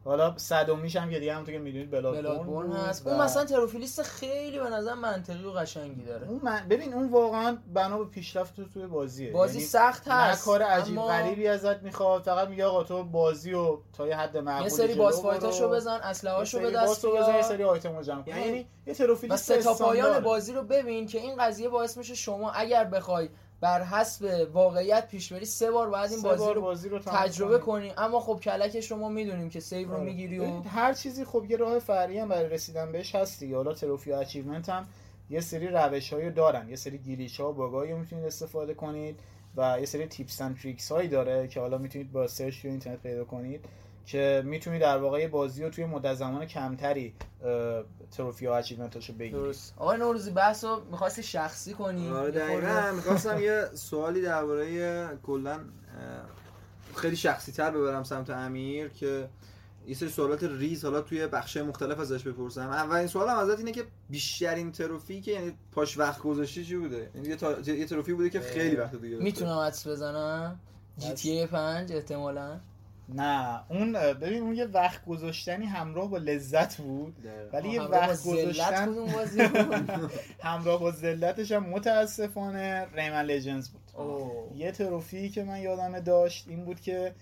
حالا 0.06 0.34
صدومیش 0.36 0.96
هم 0.96 1.10
که 1.10 1.18
دیگه 1.18 1.32
همونطور 1.32 1.54
که 1.54 1.60
می‌دونید 1.60 1.90
Bloodborne 1.90 2.72
هست. 2.72 3.06
اون 3.06 3.20
مثلا 3.20 3.44
trophy 3.44 3.79
list 3.79 4.02
خیلی 4.02 4.58
به 4.58 4.70
نظر 4.70 4.94
منطقی 4.94 5.44
و 5.44 5.50
قشنگی 5.50 6.02
داره. 6.02 6.28
اون 6.28 6.40
من... 6.42 6.66
ببین 6.70 6.94
اون 6.94 7.08
واقعا 7.08 7.58
بنا 7.74 7.98
به 7.98 8.04
پیشرفت 8.04 8.56
تو 8.56 8.64
توی 8.64 8.86
بازیه. 8.86 9.32
بازی 9.32 9.54
یعنی 9.54 9.66
سخت 9.68 10.08
هست 10.08 10.44
کار 10.44 10.62
عجیب 10.62 10.98
اما... 10.98 11.08
غریبی 11.08 11.48
ازت 11.48 11.82
می‌خواد 11.82 12.22
فقط 12.22 12.48
میگه 12.48 12.64
آقا 12.64 12.82
تو 12.82 13.04
بازی 13.04 13.52
و 13.52 13.78
تا 13.92 14.06
یه 14.06 14.16
حد 14.16 14.36
معقولی 14.36 14.64
یه 14.64 14.68
سری 14.76 14.94
boss 14.94 15.22
fight 15.22 15.51
اشو 15.51 15.68
بزن 15.68 16.00
اسلحه‌اشو 16.02 16.60
به 16.60 16.70
دست 16.70 17.06
بیار 17.06 17.22
بزن 17.22 17.34
یه 17.34 17.42
سری 17.42 17.64
آیتمو 17.64 18.02
جمع 18.02 18.22
کن. 18.22 18.30
یعنی, 18.30 18.46
یعنی 18.46 18.66
یه 18.86 18.94
trophy 18.94 19.33
list 19.33 19.58
تا 19.58 19.74
پایان 19.74 20.20
بازی 20.20 20.52
رو 20.52 20.62
ببین 20.62 21.06
که 21.06 21.18
این 21.18 21.36
قضیه 21.36 21.68
باعث 21.68 21.96
میشه 21.96 22.14
شما 22.14 22.50
اگر 22.50 22.84
بخوای 22.84 23.28
بر 23.66 23.82
حسب 23.82 24.48
واقعیت 24.52 25.08
پیش 25.08 25.32
بری 25.32 25.44
سه 25.44 25.70
بار 25.70 25.90
بعد 25.90 26.12
این 26.12 26.22
بازی 26.22 26.52
رو, 26.54 26.60
بازی 26.60 26.88
رو 26.88 26.98
تجربه 26.98 27.58
کنی. 27.58 27.92
اما 27.96 28.20
خب 28.20 28.40
کلکش 28.40 28.90
رو 28.90 28.96
ما 28.96 29.08
می‌دونیم 29.08 29.50
که 29.50 29.60
save 29.60 29.88
رو 29.88 29.94
آره. 29.94 30.04
می‌گیری 30.04 30.38
و 30.38 30.60
هر 30.60 30.92
چیزی 30.92 31.24
خب 31.24 31.44
یه 31.48 31.56
راه 31.56 31.78
فرعی 31.78 32.18
هم 32.18 32.28
برای 32.28 32.48
رسیدن 32.48 32.92
بهش 32.92 33.14
هست 33.14 33.40
دیگه. 33.40 33.56
حالا 33.56 33.74
trophy 33.74 34.10
و 34.10 34.14
achievement 34.14 34.68
هم 34.68 34.86
یه 35.30 35.40
سری 35.40 35.68
روش 35.68 36.12
هایی 36.12 36.30
دارن. 36.30 36.68
یه 36.68 36.76
سری 36.76 36.98
glitch 36.98 37.40
ها 37.40 37.50
و 37.50 37.54
bug 37.54 37.77
ایی 37.77 37.92
می‌تونید 37.92 38.24
استفاده 38.24 38.74
کنید 38.74 39.20
و 39.56 39.76
یه 39.80 39.86
سری 39.86 40.06
tips 40.06 40.40
and 40.40 40.58
tricks 40.58 40.92
هایی 40.92 41.08
داره 41.08 41.48
که 41.48 41.60
حالا 41.60 41.78
می‌تونید 41.78 42.12
با 42.12 42.26
سرچ 42.26 42.62
توی 42.62 42.70
اینترنت 42.70 43.02
پیدا 43.02 43.24
کنید. 43.24 43.64
که 44.06 44.42
می‌تونی 44.44 44.78
در 44.78 44.98
واقع 44.98 45.26
بازی 45.26 45.64
رو 45.64 45.70
توی 45.70 45.84
مدت 45.84 46.14
زمان 46.14 46.46
کمتری 46.46 47.14
تروفی 48.10 48.46
و 48.46 48.50
اچیومنتاشو 48.50 49.12
بگیری. 49.12 49.30
درست. 49.30 49.74
آقای 49.76 49.98
نوروزی 49.98 50.30
بحث 50.30 50.64
رو 50.64 50.82
می‌خواستی 50.90 51.22
شخصی 51.22 51.72
کنی؟ 51.72 52.10
آره 52.10 52.30
دقیقا. 52.30 52.92
می‌خواستم 52.92 53.40
یه 53.40 53.64
سوالی 53.74 54.22
درباره 54.22 55.18
کلا 55.22 55.60
خیلی 56.94 57.16
شخصی 57.16 57.52
تر 57.52 57.70
ببرم 57.70 58.02
سمت 58.02 58.30
امیر 58.30 58.88
که 58.88 59.28
یه 59.86 59.94
سری 59.94 60.08
سوالات 60.08 60.44
ریز 60.44 60.84
حالا 60.84 61.00
توی 61.00 61.26
بخش 61.26 61.56
مختلف 61.56 62.00
ازش 62.00 62.22
بپرسم. 62.22 62.68
اولین 62.68 63.06
سوالم 63.06 63.38
ازت 63.38 63.58
اینه 63.58 63.72
که 63.72 63.84
بیشترین 64.10 64.72
تروفی 64.72 65.20
که 65.20 65.32
یعنی 65.32 65.52
پاش 65.72 65.98
وقت 65.98 66.20
گذاشتی 66.20 66.64
چی 66.64 66.76
بوده؟ 66.76 67.10
یعنی 67.14 67.28
یه, 67.28 67.36
تا... 67.36 67.60
یه 67.60 67.86
تروفی 67.86 68.12
بوده 68.12 68.30
که 68.30 68.40
خیلی 68.40 68.76
وقت 68.76 68.94
دیگه 68.94 69.16
می‌تونم 69.16 69.58
حدس 69.58 69.86
بزنم؟ 69.86 70.60
جی 70.98 71.12
تی 71.14 71.46
5 71.46 71.92
احتمالاً. 71.92 72.60
نه 73.08 73.60
اون 73.68 73.92
ببین 73.92 74.42
اون 74.42 74.54
یه 74.54 74.64
وقت 74.64 75.04
گذاشتنی 75.04 75.66
همراه 75.66 76.10
با 76.10 76.18
لذت 76.18 76.76
بود. 76.76 77.16
ولی 77.52 77.68
یه 77.68 77.82
وقت 77.82 78.24
گذاشتن 78.24 78.94
همراه 80.42 80.80
با 80.80 80.90
ذلتش 80.90 81.52
هم 81.52 81.66
متاسفانه 81.66 82.86
ریمن 82.94 83.22
لجنز 83.22 83.68
بود. 83.68 83.80
یه 84.56 84.72
تروفی 84.72 85.28
که 85.28 85.44
من 85.44 85.60
یادم 85.60 86.00
داشت 86.00 86.48
این 86.48 86.64
بود 86.64 86.80
که 86.80 87.14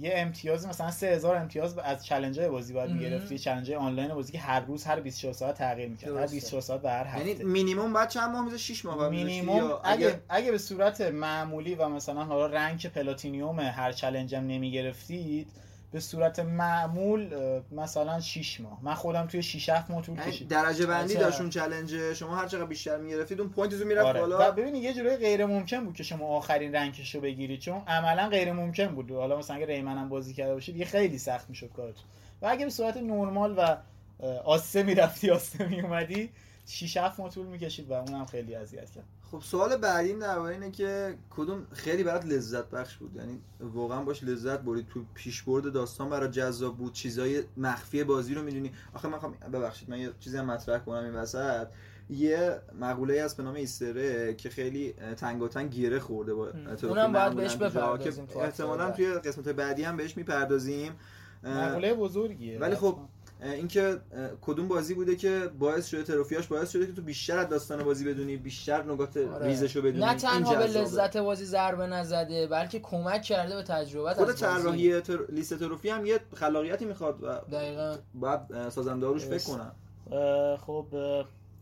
یه 0.00 0.12
امتیاز 0.14 0.66
مثلا 0.66 0.90
3000 0.90 1.36
امتیاز 1.36 1.78
از 1.78 2.06
چالش 2.06 2.38
بازی 2.38 2.72
باید 2.72 2.90
می‌گرفتی 2.90 3.38
چالش 3.38 3.70
آنلاین 3.70 4.14
بازی 4.14 4.32
که 4.32 4.38
هر 4.38 4.60
روز 4.60 4.84
هر 4.84 5.00
24 5.00 5.34
ساعت 5.34 5.58
تغییر 5.58 5.88
می‌کرد. 5.88 6.16
هر 6.16 6.26
24 6.26 6.62
ساعت 6.62 6.82
به 6.82 6.90
هر 6.90 7.04
هفته. 7.06 7.28
یعنی 7.28 7.44
مینیمم 7.44 7.92
بعد 7.92 8.08
چند 8.08 8.30
ماه 8.30 8.44
میشه 8.44 8.56
6 8.58 8.84
ماه 8.84 9.08
مینیمم 9.08 9.70
اگه 9.84 10.20
اگه 10.28 10.50
به 10.50 10.58
صورت 10.58 11.00
معمولی 11.00 11.74
و 11.74 11.88
مثلا 11.88 12.24
حالا 12.24 12.46
رنگ 12.46 12.86
پلاتینیوم 12.86 13.60
هر 13.60 13.92
چالش 13.92 14.32
هم 14.32 14.46
نمی‌گرفتید 14.46 15.48
به 15.94 16.00
صورت 16.00 16.38
معمول 16.38 17.34
مثلا 17.72 18.20
6 18.20 18.60
ماه. 18.60 18.78
من 18.82 18.94
خودم 18.94 19.26
توی 19.26 19.42
6 19.42 19.68
7 19.68 19.90
ماه 19.90 20.02
طول 20.02 20.18
یعنی 20.18 20.32
کشید. 20.32 20.48
درجه 20.48 20.86
بندی 20.86 21.14
داشت 21.14 21.40
اون 21.40 21.50
چالش 21.50 21.92
شما 22.18 22.36
هر 22.36 22.46
چقدر 22.46 22.64
بیشتر 22.64 22.96
می‌گرفتید 22.96 23.40
اون 23.40 23.50
پوینتتون 23.50 23.86
می‌رفت 23.86 24.06
آره. 24.06 24.20
بالا. 24.20 24.50
ببینید 24.50 24.82
یه 24.82 24.94
جوری 24.94 25.16
غیر 25.16 25.46
ممکن 25.46 25.84
بود 25.84 25.96
که 25.96 26.02
شما 26.02 26.26
آخرین 26.26 26.74
رنگش 26.74 27.14
رو 27.14 27.20
بگیرید. 27.20 27.60
چون 27.60 27.82
عملا 27.86 28.28
غیر 28.28 28.52
ممکن 28.52 28.86
بود. 28.86 29.10
حالا 29.10 29.38
مثلا 29.38 29.56
اگه 29.56 29.66
ریمن 29.66 29.98
هم 29.98 30.08
بازی 30.08 30.34
کرده 30.34 30.54
باشید 30.54 30.76
یه 30.76 30.84
خیلی 30.84 31.18
سخت 31.18 31.48
می‌شد 31.48 31.70
کارتون. 31.76 32.04
و 32.42 32.46
اگه 32.46 32.64
به 32.64 32.70
صورت 32.70 32.96
نرمال 32.96 33.54
و 33.58 33.76
آسه 34.44 34.82
می‌رفتی 34.82 35.30
آسه 35.30 35.66
میومدی 35.66 36.30
6 36.66 36.96
7 36.96 37.20
ماه 37.20 37.30
طول 37.30 37.46
می‌کشید 37.46 37.90
و 37.90 37.92
اونم 37.92 38.26
خیلی 38.26 38.54
اذیت 38.54 38.90
کرد. 38.90 39.04
خب 39.30 39.40
سوال 39.40 39.76
بعدیم 39.76 40.18
در 40.18 40.38
اینه 40.38 40.70
که 40.70 41.18
کدوم 41.30 41.66
خیلی 41.72 42.04
برات 42.04 42.26
لذت 42.26 42.70
بخش 42.70 42.96
بود؟ 42.96 43.16
یعنی 43.16 43.40
واقعا 43.60 44.02
باش 44.02 44.24
لذت 44.24 44.60
برید 44.60 44.86
تو 44.86 45.04
پیشبرد 45.14 45.72
داستان 45.72 46.10
برات 46.10 46.32
جذاب 46.32 46.76
بود. 46.76 46.92
چیزای 46.92 47.42
مخفی 47.56 48.04
بازی 48.04 48.34
رو 48.34 48.42
می‌دونی. 48.42 48.72
آخه 48.94 49.08
من 49.08 49.18
خواهم 49.18 49.34
ببخشید 49.52 49.90
من 49.90 49.98
یه 49.98 50.10
چیزی 50.20 50.36
هم 50.36 50.46
مطرح 50.46 50.78
کنم 50.78 51.04
این 51.04 51.14
وسط. 51.14 51.66
یه 52.10 52.60
مقوله 52.80 53.20
از 53.20 53.36
به 53.36 53.42
نام 53.42 53.54
ایستره 53.54 54.34
که 54.34 54.48
خیلی 54.48 54.92
تنگاتنگ 55.16 55.70
گیره 55.70 55.98
خورده 55.98 56.34
با 56.34 56.48
اونم 56.82 57.12
باید 57.12 57.34
بهش 57.34 57.56
بپردازیم 57.56 58.28
احتمالاً 58.40 58.90
توی 58.90 59.14
قسمت 59.14 59.48
بعدی 59.48 59.82
هم 59.82 59.96
بهش 59.96 60.16
می‌پردازیم. 60.16 60.92
مقوله 61.44 61.94
بزرگیه. 61.94 62.58
ولی 62.58 62.74
خب 62.74 62.98
اینکه 63.44 64.00
کدوم 64.42 64.68
بازی 64.68 64.94
بوده 64.94 65.16
که 65.16 65.50
باعث 65.58 65.88
شده 65.88 66.02
تروفیاش 66.02 66.46
باعث 66.46 66.70
شده 66.70 66.86
که 66.86 66.92
تو 66.92 67.02
بیشتر 67.02 67.38
از 67.38 67.48
داستان 67.48 67.84
بازی 67.84 68.04
بدونی 68.04 68.36
بیشتر 68.36 68.82
نکات 68.82 69.16
آره. 69.16 69.46
ریزشو 69.46 69.82
بدونی. 69.82 70.04
نه 70.04 70.14
تنها 70.14 70.54
به 70.54 70.66
لذت 70.66 71.16
بازی 71.16 71.44
ضربه 71.44 71.86
نزده 71.86 72.46
بلکه 72.46 72.80
کمک 72.80 73.22
کرده 73.22 73.56
به 73.56 73.62
تجربه 73.62 74.14
خود 74.14 74.32
طراحی 74.32 75.00
تر... 75.00 75.18
لیست 75.28 75.58
تروفی 75.58 75.88
هم 75.88 76.06
یه 76.06 76.20
خلاقیتی 76.34 76.84
می‌خواد 76.84 77.22
و 77.22 77.40
دقیقاً. 77.52 77.96
باید 78.14 78.68
سازنداروش 78.68 79.24
فکر 79.24 79.44
کنم 79.44 79.72
خب 80.56 80.86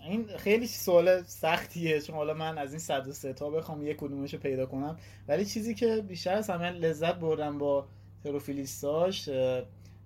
این 0.01 0.27
خیلی 0.37 0.67
سوال 0.67 1.23
سختیه. 1.23 2.01
چون 2.01 2.17
حالا 2.17 2.35
من 2.35 2.59
از 2.59 2.71
این 2.71 2.79
103 2.79 3.33
تا 3.33 3.51
بخوام 3.51 3.87
یک 3.87 3.97
کدومش 3.97 4.35
پیدا 4.35 4.67
کنم. 4.67 4.97
ولی 5.29 5.45
چیزی 5.45 5.75
که 5.75 6.05
بیشتر 6.09 6.35
از 6.35 6.51
همه 6.51 6.71
لذت 6.71 7.15
بردم 7.15 7.59
با 7.59 7.87
تروفیلیستاش 8.25 9.29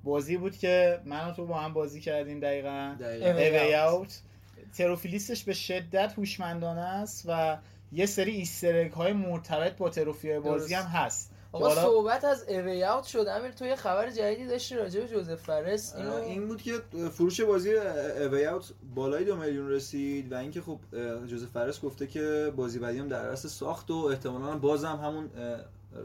بازی 0.06 0.36
بود 0.36 0.56
که 0.56 1.00
من 1.04 1.28
و 1.28 1.32
تو 1.32 1.46
با 1.46 1.54
هم 1.54 1.72
بازی 1.72 2.00
کردیم 2.00 2.40
دقیقا. 2.40 2.96
اوی 3.00 3.74
اوت 3.74 4.20
trophy 4.76 5.10
list 5.10 5.33
ش 5.33 5.44
به 5.44 5.52
شدت 5.52 6.12
هوشمندانه 6.18 6.80
است 6.80 7.24
و 7.28 7.58
یه 7.92 8.06
سری 8.06 8.30
Easter 8.30 8.72
egg 8.72 8.92
های 8.92 9.12
مرتبط 9.12 9.76
با 9.76 9.90
trophy 9.90 10.38
بازی 10.38 10.74
هم 10.74 10.84
هست. 10.84 11.32
آقا 11.52 11.74
صحبت 11.74 12.24
از 12.24 12.48
A 12.48 12.84
Way 12.84 12.94
Out 12.94 13.04
شد. 13.04 13.26
امیر 13.28 13.50
تو 13.50 13.64
یه 13.64 13.76
خبر 13.76 14.10
جدیدی 14.10 14.46
داشتی 14.46 14.74
راجع 14.74 15.00
به 15.00 15.08
Josef 15.08 15.42
Fares 15.42 15.94
اینو 15.96 16.12
این 16.12 16.48
بود 16.48 16.62
که 16.62 16.72
فروش 17.12 17.40
بازی 17.40 17.72
A 17.72 18.46
Way 18.46 18.59
Out 18.59 18.72
بالای 18.94 19.24
دو 19.24 19.36
میلیون 19.36 19.70
رسید 19.70 20.32
و 20.32 20.36
اینکه 20.36 20.60
خب 20.60 20.78
Josef 21.26 21.48
Fares 21.48 21.80
گفته 21.80 22.06
که 22.06 22.52
بازی 22.56 22.78
بعدی 22.78 22.98
هم 22.98 23.08
در 23.08 23.22
دست 23.22 23.46
ساخت 23.46 23.90
و 23.90 23.94
احتمالاً 23.94 24.58
بازم 24.58 25.00
همون 25.02 25.30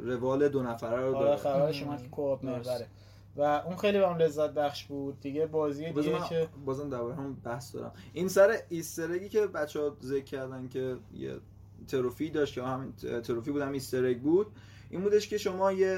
روال 0.03 0.49
دو 0.49 0.63
نفره 0.63 0.97
رو 0.97 1.15
آره، 1.15 1.25
داره. 1.25 1.37
خبرش 1.37 1.83
اومد 1.83 2.01
که 2.01 2.47
محوره 2.47 2.87
و 3.35 3.41
اون 3.41 3.75
خیلی 3.75 3.99
به 3.99 4.05
لذت 4.05 4.49
بخش 4.53 4.85
بود. 4.85 5.19
دیگه 5.19 5.45
بازی 5.45 5.91
دیگه 5.91 6.27
که 6.29 6.49
بازم 6.65 6.89
دوباره 6.89 7.15
هم 7.15 7.33
بحث 7.35 7.75
دارم. 7.75 7.93
این 8.13 8.27
سر 8.27 8.57
easter 8.69 9.05
egg 9.05 9.23
ی 9.23 9.29
که 9.29 9.47
بچه 9.47 9.79
ها 9.79 9.97
ذکر 10.01 10.23
کردن 10.23 10.67
که 10.67 10.97
یه 11.13 11.39
trophy 11.87 12.29
داشت 12.29 12.53
که 12.53 12.63
همین 12.63 12.93
trophy 13.23 13.51
بود 13.51 13.61
هم 13.61 13.71
easter 13.71 14.03
egg 14.03 14.19
بود. 14.21 14.47
این 14.89 15.01
بودش 15.01 15.27
که 15.27 15.37
شما 15.37 15.71
یه 15.71 15.97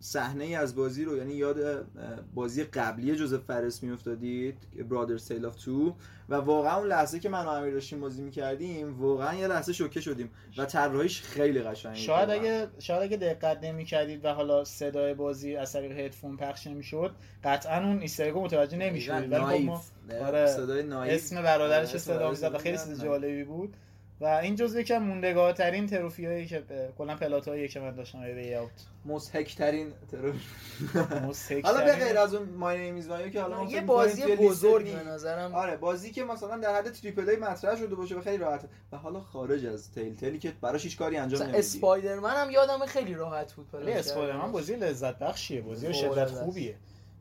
صحنه 0.00 0.44
ای 0.44 0.54
از 0.54 0.76
بازی 0.76 1.04
رو 1.04 1.16
یعنی 1.16 1.34
یاد 1.34 1.86
بازی 2.34 2.64
قبلی 2.64 3.16
Josef 3.16 3.40
Fares 3.44 3.82
میافتادید 3.82 4.56
Brothers 4.90 5.18
A 5.18 5.24
Tale 5.24 5.46
of 5.46 5.56
Two 5.56 5.94
و 6.28 6.34
واقعا 6.34 6.78
اون 6.78 6.88
لحظه 6.88 7.20
که 7.20 7.28
من 7.28 7.44
و 7.44 7.48
امیر 7.48 7.72
داشتیم 7.72 8.00
بازی 8.00 8.22
می‌کردیم 8.22 9.00
واقعا 9.00 9.34
یه 9.34 9.46
لحظه 9.46 9.72
شوکه 9.72 10.00
شدیم 10.00 10.30
و 10.58 10.64
طراحیش 10.64 11.22
خیلی 11.22 11.62
قشنگه 11.62 11.96
شاید 11.96 12.30
اگه 12.30 12.68
شاید 12.78 13.02
اگه 13.02 13.16
دقت 13.16 13.64
نمی‌کردید 13.64 14.24
و 14.24 14.28
حالا 14.28 14.64
صدای 14.64 15.14
بازی 15.14 15.56
از 15.56 15.72
طریق 15.72 15.98
هدفون 15.98 16.36
پخش 16.36 16.66
نمی‌شد 16.66 17.14
قطعا 17.44 17.86
اون 17.86 18.00
easter 18.00 18.26
egg 18.26 18.40
و 18.40 18.44
متوجه 18.44 18.76
نمی‌شدید. 18.76 19.32
ولی 19.32 19.44
خب 19.44 19.64
ما 19.64 19.82
آره. 20.22 20.46
صدای 20.46 21.10
اسم 21.10 21.42
برادرش 21.42 21.88
آره، 21.88 21.98
صدا 21.98 22.30
می‌زد 22.30 22.54
و 22.54 22.58
خیلی 22.58 22.76
صدای 22.76 23.08
جالبی 23.08 23.44
بود. 23.44 23.76
و 24.20 24.24
این 24.24 24.54
جزو 24.54 24.80
یکم 24.80 24.98
موندگار 24.98 25.52
ترین 25.52 25.86
trophy 25.86 26.26
هایی 26.26 26.46
که 26.46 26.62
کلا 26.98 27.16
plat 27.16 27.48
هایی 27.48 27.68
که 27.68 27.80
من 27.80 27.94
داشتم 27.94 28.20
Way 28.20 28.54
Out 28.54 28.70
مضحک 29.04 29.56
ترین 29.56 29.92
trophy. 30.10 31.60
حالا 31.64 31.84
به 31.84 31.92
غیر 31.92 32.18
از 32.18 32.34
اون 32.34 32.48
ماین 32.48 32.94
میزبانی 32.94 33.30
که 33.30 33.40
حالا 33.40 33.64
یه 33.64 33.80
بازی 33.80 34.36
بزرگ 34.36 34.84
به 34.84 35.04
نظرم. 35.04 35.54
آره 35.54 35.76
بازی 35.76 36.10
که 36.10 36.24
مثلا 36.24 36.56
در 36.56 36.74
حد 36.74 36.92
triple 36.92 37.28
A 37.28 37.36
مطرح 37.36 37.76
شده 37.76 37.94
باشه 37.94 38.14
و 38.14 38.20
خیلی 38.20 38.38
راحت 38.38 38.64
و 38.92 38.96
حالا 38.96 39.20
خارج 39.20 39.66
از 39.66 39.92
Telltale 39.92 40.16
ی 40.16 40.38
که 40.38 40.52
براش 40.60 40.84
هیچ 40.84 40.98
کاری 40.98 41.16
انجام 41.16 41.42
نمیدی 41.42 41.58
Spider-Man 41.58 42.34
هم 42.34 42.50
یادم 42.50 42.86
خیلی 42.86 43.14
راحت 43.14 43.52
بود 43.52 43.76
Spider-Man 43.76 44.52
بازی 44.52 44.76
لذت 44.76 45.18
بخشیه 45.18 45.60
بازی 45.60 45.94
شدت 45.94 46.28
خوبیه. 46.28 46.76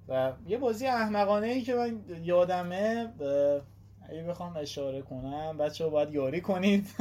و 0.08 0.34
یه 0.48 0.58
بازی 0.58 0.88
احمقانه 0.88 1.48
ای 1.48 1.62
که 1.62 1.76
من 1.76 2.00
یادمه 2.24 3.14
اگه 4.10 4.24
بخوام 4.24 4.58
اشاره 4.58 5.02
کنم 5.02 5.58
بچه 5.58 5.84
ها 5.84 5.90
باید 5.90 6.14
یاری 6.14 6.42
کنید. 6.42 6.88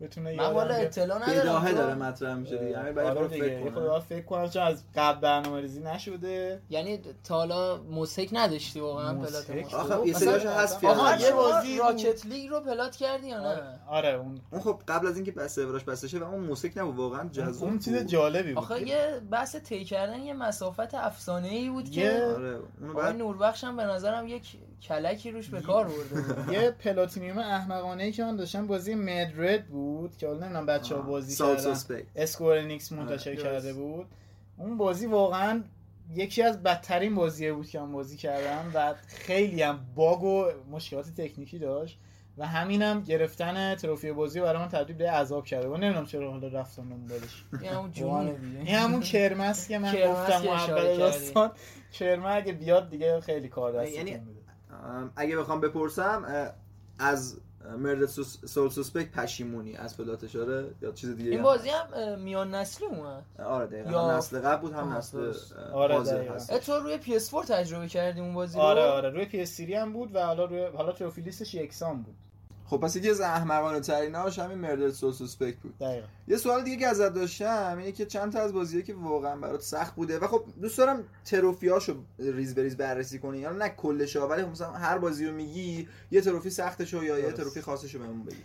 بتونه 0.00 0.36
من 0.36 0.52
والا 0.52 0.74
اطلاع 0.74 1.30
ندارم 1.30 1.72
داره 1.72 1.94
مطرح 1.94 2.34
میشه 2.34 2.56
دیگه. 2.56 2.92
برای 2.92 3.08
آره 3.08 3.28
فکر 3.28 3.70
کنم. 3.70 4.00
فکر 4.00 4.22
کنم 4.22 4.48
چون 4.48 4.62
از 4.62 4.84
قبل 4.94 5.20
برنامه‌ریزی 5.20 5.80
نشده. 5.80 6.60
یعنی 6.70 7.00
تا 7.24 7.34
حالا 7.34 7.82
موسیک 7.82 8.30
نداشتی 8.32 8.80
واقعا 8.80 9.14
پلات 9.14 9.50
آخه 9.74 10.06
یه 10.06 10.12
سریاشو 10.12 10.48
هست 10.48 10.84
آخه 10.84 11.22
یه 11.22 11.32
بازی 11.32 11.78
راکت 11.78 12.26
لیگ 12.26 12.50
رو 12.50 12.60
پلات 12.60 12.96
کردی 12.96 13.28
یا 13.28 13.40
نه؟ 13.40 13.46
آره, 13.46 13.78
آره 13.88 14.08
اون 14.08 14.40
اون 14.50 14.60
خب 14.60 14.80
قبل 14.88 15.06
از 15.06 15.16
اینکه 15.16 15.32
بس 15.32 15.54
سروراش 15.54 15.84
بسته 15.84 16.08
شه 16.08 16.18
و 16.18 16.24
اون 16.24 16.40
موسیک 16.40 16.78
نبود 16.78 16.96
واقعا 16.96 17.28
جذاب 17.28 17.68
اون 17.68 17.78
چیز 17.78 17.96
جالبی 17.96 18.52
بود 18.52 18.64
آخه 18.64 18.88
یه 18.88 19.20
بحث 19.30 19.56
طی 19.56 19.84
کردن 19.84 20.20
یه 20.20 20.34
مسافت 20.34 20.94
افسانه‌ای 20.94 21.70
بود 21.70 21.90
که 21.90 22.34
آره 22.36 22.58
اونو 22.80 22.94
بعد 22.94 23.16
نوربخش 23.16 23.64
هم 23.64 23.76
به 23.76 23.84
نظرم 23.84 24.28
یک 24.28 24.56
کلکی 24.88 25.30
روش 25.30 25.48
به 25.48 25.60
کار 25.60 25.88
برده 25.88 26.52
یه 26.52 26.70
platinum 26.70 27.38
احمقانه 27.38 28.04
ای 28.04 28.12
که 28.12 28.24
من 28.24 28.36
داشتم 28.36 28.66
بازی 28.66 28.94
Murdered 28.94 29.66
بود 29.66 30.16
که 30.16 30.26
حالا 30.26 30.38
نمی‌دونم 30.38 30.66
بچه‌ها 30.66 31.02
بازی 31.02 31.36
کردن. 31.44 31.74
Square 32.16 32.60
Enix 32.60 32.92
منتشر 32.92 33.34
کرده 33.34 33.72
بود. 33.72 34.06
اون 34.56 34.76
بازی 34.76 35.06
واقعا 35.06 35.62
یکی 36.14 36.42
از 36.42 36.62
بدترین 36.62 37.14
بازیه 37.14 37.52
بود 37.52 37.68
که 37.68 37.80
من 37.80 37.92
بازی 37.92 38.16
کردم 38.16 38.70
و 38.74 38.94
خیلی 39.06 39.62
هم 39.62 39.86
باگ 39.94 40.22
و 40.22 40.46
مشکلات 40.70 41.06
تکنیکی 41.16 41.58
داشت 41.58 41.98
و 42.38 42.46
همینم 42.46 43.02
گرفتن 43.02 43.74
trophy 43.74 44.12
بازی 44.12 44.40
برای 44.40 44.62
من 44.62 44.68
تبدیل 44.68 44.96
به 44.96 45.10
عذاب 45.10 45.44
کرده. 45.44 45.68
و 45.68 45.76
نمی‌دونم 45.76 46.06
چرا 46.06 46.30
حالا 46.30 46.48
رفتم 46.48 46.88
دنبالش 46.88 47.44
این 48.64 48.76
همون 48.76 49.00
کرمس 49.00 49.68
که 49.68 49.78
من 49.78 49.92
گفتم 49.92 50.48
اول 50.48 50.96
داستان. 50.96 51.50
کرمه 51.92 52.26
اگه 52.26 52.52
بیاد 52.52 52.90
دیگه 52.90 53.20
خیلی 53.20 53.48
کار 53.48 53.82
دست 53.82 53.92
یعنی 53.92 54.20
اگه 55.16 55.36
بخوام 55.36 55.60
بپرسم 55.60 56.52
از 56.98 57.36
مرد 57.78 58.06
سول 58.06 58.68
سوسپک 58.70 59.10
پشیمونی 59.10 59.76
از 59.76 59.96
پلاتش 59.96 60.36
آره؟ 60.36 60.70
یا 60.82 60.92
چیز 60.92 61.16
دیگه 61.16 61.30
این 61.30 61.42
بازی 61.42 61.68
هم 61.68 62.18
میان 62.20 62.54
نسلی 62.54 62.86
اومد. 62.86 63.22
آره 63.38 63.66
دقیقا 63.66 63.90
یا... 63.90 64.16
نسل 64.16 64.40
قبل 64.40 64.60
بود 64.60 64.72
هم 64.72 64.92
نسل 64.92 65.32
آره 65.72 66.00
هست. 66.30 66.58
تو 66.58 66.72
روی 66.72 66.98
PS4 66.98 67.46
تجربه 67.48 67.88
کردی 67.88 68.20
اون 68.20 68.34
بازی 68.34 68.58
آره 68.58 68.82
آره 68.82 69.10
روی 69.10 69.46
PS3 69.46 69.60
هم 69.60 69.92
بود 69.92 70.14
و 70.14 70.22
حالا 70.26 70.44
روی 70.44 70.64
حالا 70.64 70.92
تروفیلیستش 70.92 71.54
یکسان 71.54 72.02
بود. 72.02 72.14
خب 72.66 72.76
پس 72.76 72.96
یکی 72.96 73.10
از 73.10 73.20
احمقانه 73.20 73.80
تریناش 73.80 74.38
همین 74.38 74.58
مردر 74.58 74.90
سوسپکت 74.90 75.58
بود. 75.58 75.78
دقیقا. 75.78 76.06
یه 76.28 76.36
سوال 76.36 76.64
دیگه 76.64 76.76
که 76.76 76.86
ازت 76.86 77.14
داشتم 77.14 77.74
اینه 77.78 77.92
که 77.92 78.06
چند 78.06 78.32
تا 78.32 78.40
از 78.40 78.52
بازیه 78.52 78.82
که 78.82 78.94
واقعا 78.94 79.36
برات 79.36 79.60
سخت 79.60 79.94
بوده 79.94 80.18
و 80.18 80.26
خب 80.26 80.44
دوست 80.62 80.78
دارم 80.78 81.04
تروفیاشو 81.24 81.96
ریز 82.18 82.54
بریز 82.54 82.76
بررسی 82.76 83.18
کنی. 83.18 83.38
یا 83.38 83.52
نه 83.52 83.68
کلش 83.68 84.16
ولی 84.16 84.42
خب 84.42 84.48
مثلا 84.48 84.72
هر 84.72 84.98
بازی 84.98 85.26
رو 85.26 85.34
میگی 85.34 85.88
یه 86.10 86.20
تروفی 86.20 86.50
سختشو 86.50 87.04
یا 87.04 87.18
یه 87.18 87.32
تروفی 87.32 87.60
خاصشو 87.60 87.98
بهمون 87.98 88.24
بگی. 88.24 88.36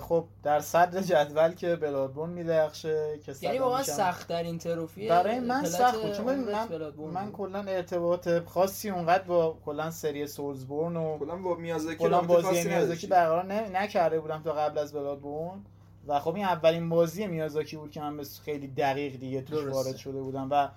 خب 0.00 0.24
در 0.42 0.60
صدر 0.60 1.00
جدول 1.00 1.54
که 1.54 1.76
بلادبون 1.76 2.30
میدرخشه 2.30 3.18
که 3.26 3.34
یعنی 3.40 3.58
واقعا 3.58 3.82
سخت 3.82 4.28
در 4.28 4.42
این 4.42 4.58
تروفی 4.58 5.08
برای 5.08 5.40
من 5.40 5.64
سخت 5.64 6.02
بود 6.02 6.12
چون 6.12 6.34
من, 6.34 6.68
من 7.12 7.32
کلا 7.32 7.58
ارتباط 7.58 8.28
خاصی 8.28 8.90
اونقدر 8.90 9.24
با 9.24 9.58
کلا 9.64 9.90
سری 9.90 10.26
سولزبورن 10.26 10.96
و 10.96 11.18
کلا 11.18 11.36
با 11.36 11.54
میازاکی 11.54 11.96
کلا 11.96 12.20
بازی 12.20 12.68
میازاکی 12.68 13.06
برقرار 13.06 13.44
نکرده 13.46 14.20
بودم 14.20 14.42
تا 14.42 14.52
قبل 14.52 14.78
از 14.78 14.92
بلادبون. 14.92 15.64
و 16.08 16.20
خب 16.20 16.34
این 16.34 16.44
اولین 16.44 16.88
بازی 16.88 17.26
میازاکی 17.26 17.76
بود 17.76 17.90
که 17.90 18.00
من 18.00 18.24
خیلی 18.44 18.68
دقیق 18.68 19.16
دیگه 19.16 19.42
توش 19.42 19.64
وارد 19.64 19.96
شده 19.96 20.20
بودم 20.20 20.48
و 20.50 20.68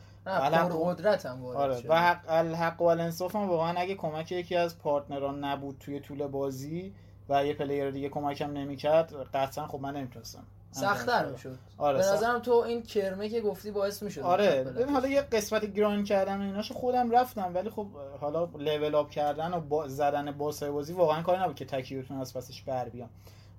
قدرت 0.83 1.25
هم 1.25 1.45
آره 1.45 1.81
و 1.87 2.01
حق 2.01 2.21
الحق 2.27 2.81
و 2.81 2.85
الانصاف 2.85 3.35
هم 3.35 3.49
واقعا 3.49 3.79
اگه 3.79 3.95
کمک 3.95 4.31
یکی 4.31 4.55
از 4.55 4.79
partner 4.79 5.35
ان 5.35 5.43
نبود 5.43 5.77
توی 5.79 5.99
طول 5.99 6.27
بازی 6.27 6.93
و 7.29 7.45
یه 7.45 7.53
player 7.53 7.91
دیگه 7.91 8.09
کمکم 8.09 8.51
نمی‌کرد 8.51 9.13
قطعا 9.33 9.67
خب 9.67 9.79
من 9.79 9.95
نمی‌تونستم. 9.97 10.43
سختتر 10.71 11.25
می‌شد. 11.25 11.57
آره 11.77 11.97
به 11.97 12.05
نظرم 12.05 12.39
تو 12.39 12.53
این 12.53 12.83
کرمه 12.83 13.29
که 13.29 13.41
گفتی 13.41 13.71
باعث 13.71 14.03
می‌شد 14.03 14.21
آره 14.21 14.63
ببین 14.63 14.89
حالا 14.89 15.07
یه 15.07 15.21
قسمت 15.21 15.65
grind 15.65 16.03
کردن 16.03 16.41
ایناشو 16.41 16.73
خودم 16.73 17.11
رفتم 17.11 17.51
ولی 17.55 17.69
خب 17.69 17.87
حالا 18.21 18.49
level 18.59 18.95
up 18.95 19.09
کردن 19.09 19.53
و 19.53 19.59
با 19.59 19.87
زدن 19.87 20.31
boss 20.31 20.63
بازی 20.63 20.93
واقعا 20.93 21.21
کاری 21.21 21.41
نبود 21.41 21.55
که 21.55 21.65
تکی 21.65 21.88
بتونم 21.88 22.17
از 22.17 22.33
پسش 22.33 22.61
بر 22.61 22.89
بیام. 22.89 23.09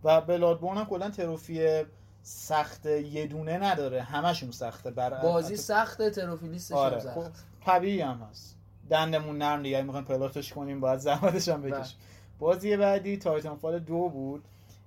و 0.05 0.21
Bloodborne 0.21 0.79
هم 0.79 0.85
کلا 0.85 1.11
trophy 1.11 1.83
سخت 2.23 2.87
یه 2.87 3.27
دونه 3.27 3.59
نداره 3.59 4.03
همشون 4.03 4.51
سخته. 4.51 4.91
بر 4.91 5.23
بازی 5.23 5.57
سخته 5.57 6.11
trophy 6.11 6.44
list 6.44 6.66
ش 6.66 6.77
آره. 6.77 7.01
سخت. 7.01 7.15
خب 7.15 7.25
طبیعی 7.67 8.01
هم 8.01 8.27
هست. 8.31 8.57
دنده‌مون 8.91 9.39
نرم 9.39 9.63
دیگه 9.63 9.83
می‌خوایم 9.83 10.05
plat 10.05 10.37
ش 10.37 10.53
کنیم 10.53 10.81
باید 10.81 10.99
زحمتش 10.99 11.49
هم 11.49 11.63
بکشیم. 11.63 11.99
بله. 11.99 12.12
بازی 12.39 12.77
بعدی 12.77 13.17
Titanfall 13.17 13.79
دو 13.79 14.09
بود. 14.09 14.45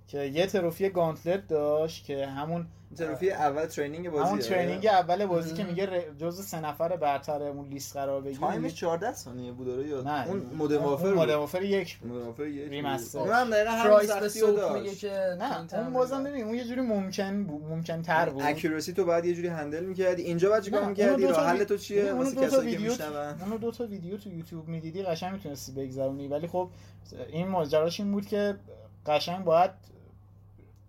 که 0.08 0.18
یه 0.18 0.46
trophy 0.46 0.88
gauntlet 0.88 1.46
داشت 1.48 2.04
که 2.04 2.26
همون 2.26 2.66
trophy 2.96 3.30
اول 3.30 3.66
training 3.66 4.10
بازی 4.10 4.28
همون 4.28 4.38
training 4.38 4.86
اول 4.86 5.26
بازی 5.26 5.54
که 5.54 5.64
میگه 5.64 6.04
جزء 6.18 6.42
سه 6.42 6.60
نفر 6.60 6.96
برتر 6.96 7.42
اون 7.42 7.68
لیست 7.68 7.96
قرار 7.96 8.20
بگیره. 8.20 8.40
تایمش 8.40 8.74
14 8.74 9.12
ثانیه 9.12 9.52
بود 9.52 9.68
آره 9.68 9.88
یا 9.88 10.02
نه 10.02 10.26
اون 10.28 10.38
Modern 10.38 10.82
Warfare 10.82 11.12
Modern 11.12 11.40
Warfare 11.40 11.62
یک 11.62 11.98
Modern 12.04 12.28
Warfare 12.28 12.46
یک 12.46 12.70
remaster. 12.70 13.18
اون 13.18 13.28
هم 13.28 13.50
دقیقاً 13.50 13.70
همین 13.70 14.06
سختی 14.06 14.40
رو 14.40 14.72
میگه 14.72 14.94
که 14.94 15.36
نه 15.38 15.74
اون 15.74 15.92
بازم 15.92 16.24
ببین 16.24 16.44
اون 16.44 16.54
یه 16.54 16.64
جوری 16.64 16.80
ممکن 16.80 17.44
بود 17.44 17.62
ممکن 17.62 18.02
تر 18.02 18.28
بود. 18.28 18.42
accuracy 18.42 18.92
تو 18.92 19.04
بعد 19.04 19.24
یه 19.24 19.34
جوری 19.34 19.48
handle 19.48 19.84
می‌کردی. 19.84 20.22
اینجا 20.22 20.50
بعد 20.50 20.62
چیکار 20.62 20.84
می‌کردی؟ 20.84 21.26
راه 21.26 21.46
حل 21.46 21.64
تو 21.64 21.76
چیه؟ 21.76 22.12
واسه 22.12 22.36
کسایی 22.36 22.72
که 22.72 22.78
میشنون. 22.78 23.16
اون 23.16 23.56
دو 23.60 23.70
تا 23.70 23.86
ویدیو 23.86 24.16
تو 24.16 24.30
یوتیوب 24.30 24.68
می‌دیدی 24.68 25.02
قشنگ 25.02 25.32
می‌تونستی 25.32 25.72
بگذرونی. 25.72 26.28
ولی 26.28 26.46
خب 26.46 26.70
این 27.28 27.48
ماجراش 27.48 28.00
این 28.00 28.12
بود 28.12 28.26
که 28.26 28.56
قشنگ 29.06 29.44
باید 29.44 29.70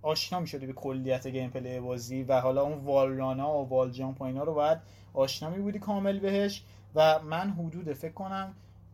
آشنا 0.07 0.39
می‌شدی 0.39 0.65
به 0.65 0.73
کلیت 0.73 1.27
gameplay 1.27 1.79
بازی 1.79 2.23
و 2.23 2.39
حالا 2.39 2.61
اون 2.61 2.77
wall 2.77 3.17
run 3.17 3.47
ا 3.47 3.57
و 3.57 3.69
wall 3.69 3.91
jump 3.91 4.21
و 4.21 4.23
اینا 4.23 4.43
رو 4.43 4.53
باید 4.53 4.77
آشنا 5.13 5.49
می 5.49 5.59
بودی 5.59 5.79
کامل 5.79 6.19
بهش 6.19 6.63
و 6.95 7.19
من 7.19 7.49
حدود 7.49 7.93
فکر 7.93 8.13
کنم 8.13 8.53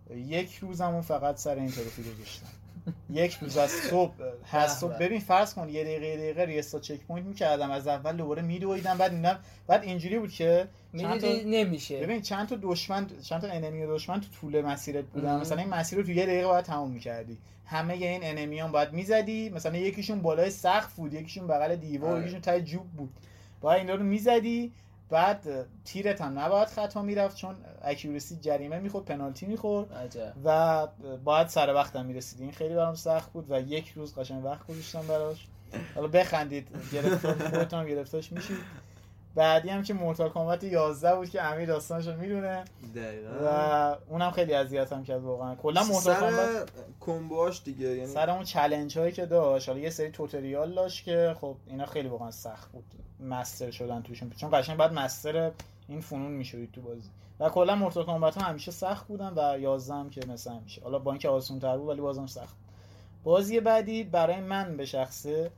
یک 0.10 0.56
روزمون 0.56 1.02
فقط 1.02 1.38
سر 1.38 1.56
این 1.56 1.72
trophy 1.72 2.04
گذاشتم. 2.04 2.48
یک 3.10 3.34
روز 3.34 3.58
از 3.58 3.70
صبح 3.70 4.14
هست 4.52 4.80
صبح. 4.80 4.98
ببین 4.98 5.20
فرض 5.20 5.54
کن 5.54 5.70
یه 5.70 5.84
دقیقه 5.84 6.18
دقیقه 6.18 6.46
restart 6.46 6.80
checkpoint 6.80 7.28
می‌کردم. 7.28 7.72
از 7.72 7.88
اول 7.88 8.18
دوباره 8.18 8.42
میدویدم 8.42 8.98
بعد 8.98 9.14
اینا 9.14 9.36
بعد 9.68 9.84
اینجوری 9.84 10.20
بود 10.20 10.32
که 10.32 10.68
می‌دیدی 10.94 11.44
نمیشه. 11.46 12.00
ببین 12.00 12.22
چند 12.22 12.48
تا 12.48 12.58
دشمن 12.62 13.08
چند 13.24 13.42
تا 13.42 13.48
enemy 13.48 13.88
دشمن 13.88 14.22
تو 14.22 14.28
طول 14.42 14.62
مسیرت 14.62 15.06
بودن. 15.06 15.40
مثلا 15.40 15.58
این 15.58 15.70
مسیر 15.70 16.00
رو 16.00 16.06
تو 16.06 16.12
یه 16.12 16.26
دقیقه 16.26 16.48
باید 16.48 16.66
تموم 16.66 16.92
می‌کردی. 16.92 17.38
همه 17.66 17.94
این 17.94 18.24
انمیان 18.24 18.72
باید 18.72 18.94
می‌زدی. 18.94 19.50
مثلا 19.50 19.78
یکیشون 19.78 20.22
بالای 20.22 20.50
سقف 20.50 20.94
بود 20.94 21.14
یکیشون 21.14 21.48
بغل 21.48 21.76
دیوار 21.76 22.12
آره. 22.12 22.22
یکیشون 22.22 22.42
ته 22.42 22.62
جوب 22.62 22.88
بود. 22.98 23.10
باید 23.62 23.80
اینا 23.80 23.96
رو 23.96 24.04
می‌زدی. 24.04 24.74
بعد 25.10 25.66
تیرت 25.86 26.22
هم 26.22 26.40
نباید 26.40 26.68
خطا 26.68 27.02
می‌رفت 27.02 27.38
چون 27.38 27.56
accuracy 27.82 28.36
جریمه 28.36 28.80
می‌خورد 28.80 29.06
پنالتی 29.06 29.46
می‌خورد 29.46 30.18
و 30.44 30.88
باید 31.24 31.48
سر 31.48 31.74
وقت 31.74 31.96
هم 31.96 32.06
می‌رسید. 32.06 32.42
این 32.42 32.52
خیلی 32.52 32.76
برام 32.76 32.96
سخت 32.96 33.32
بود 33.32 33.52
و 33.52 33.62
یک 33.62 33.90
روز 33.90 34.16
قشنگ 34.16 34.46
وقت 34.46 34.68
گذاشتم 34.68 35.08
براش. 35.08 35.48
حالا 35.96 36.08
بخندید 36.08 36.68
گرفتار 36.94 37.34
خودتون 37.50 37.86
گرفتاش 37.86 38.32
میشید. 38.32 38.58
بعدی 39.36 39.70
هم 39.70 39.84
که 39.84 39.94
مورتال 39.94 40.30
کامبت 40.30 40.64
11 40.64 41.16
بود 41.16 41.30
که 41.30 41.42
امیر 41.42 41.68
داستانشو 41.68 42.16
می‌دونه. 42.16 42.64
و 43.46 43.96
اونم 44.10 44.32
خیلی 44.32 44.54
اذیتم 44.54 45.04
کرد 45.04 45.24
واقعا. 45.24 45.56
کلا 45.56 45.84
مورتال 45.84 46.16
کامبت 46.16 46.70
کمبوهاش 47.00 47.64
دیگه 47.64 47.88
یعنی 47.88 48.08
سر 48.08 48.30
اون 48.30 48.44
چالش 48.44 48.98
هایی 48.98 49.12
که 49.12 49.26
داشت. 49.26 49.70
حالا 49.70 49.82
یه 49.82 49.90
سری 49.90 50.12
توتوریال 50.12 50.74
داشت 50.76 51.04
که 51.04 51.36
خب 51.42 51.56
اینا 51.68 51.86
خیلی 51.86 52.08
واقعا 52.08 52.32
سخت 52.32 52.72
بود 52.72 52.86
مستر 53.20 53.72
شدن 53.72 54.02
توشون. 54.02 54.30
چون 54.30 54.50
قشنگ 54.54 54.78
بعد 54.78 54.94
مستر 54.94 55.52
این 55.88 56.02
فنون 56.02 56.32
می‌شوید 56.32 56.72
تو 56.72 56.82
بازی. 56.82 57.10
و 57.40 57.50
کلا 57.50 57.76
Mortal 57.76 58.06
Kombat 58.06 58.38
ها 58.38 58.48
همیشه 58.48 58.72
سخت 58.72 59.08
بودن 59.08 59.34
و 59.36 59.60
11 59.60 59.94
هم 59.94 60.10
که 60.10 60.22
مثلا 60.28 60.54
همیشه. 60.54 60.82
حالا 60.82 61.00
با 61.00 61.12
اینکه 61.12 61.30
آسون 61.30 61.60
تر 61.60 61.78
بود 61.78 61.90
ولی 61.90 62.02
بازم 62.02 62.28
سخت 62.28 62.56
بازی 63.24 63.60
بعدی 63.60 64.04
برای 64.04 64.40
من 64.40 64.78
به 64.78 64.86
شخصه 64.86 65.52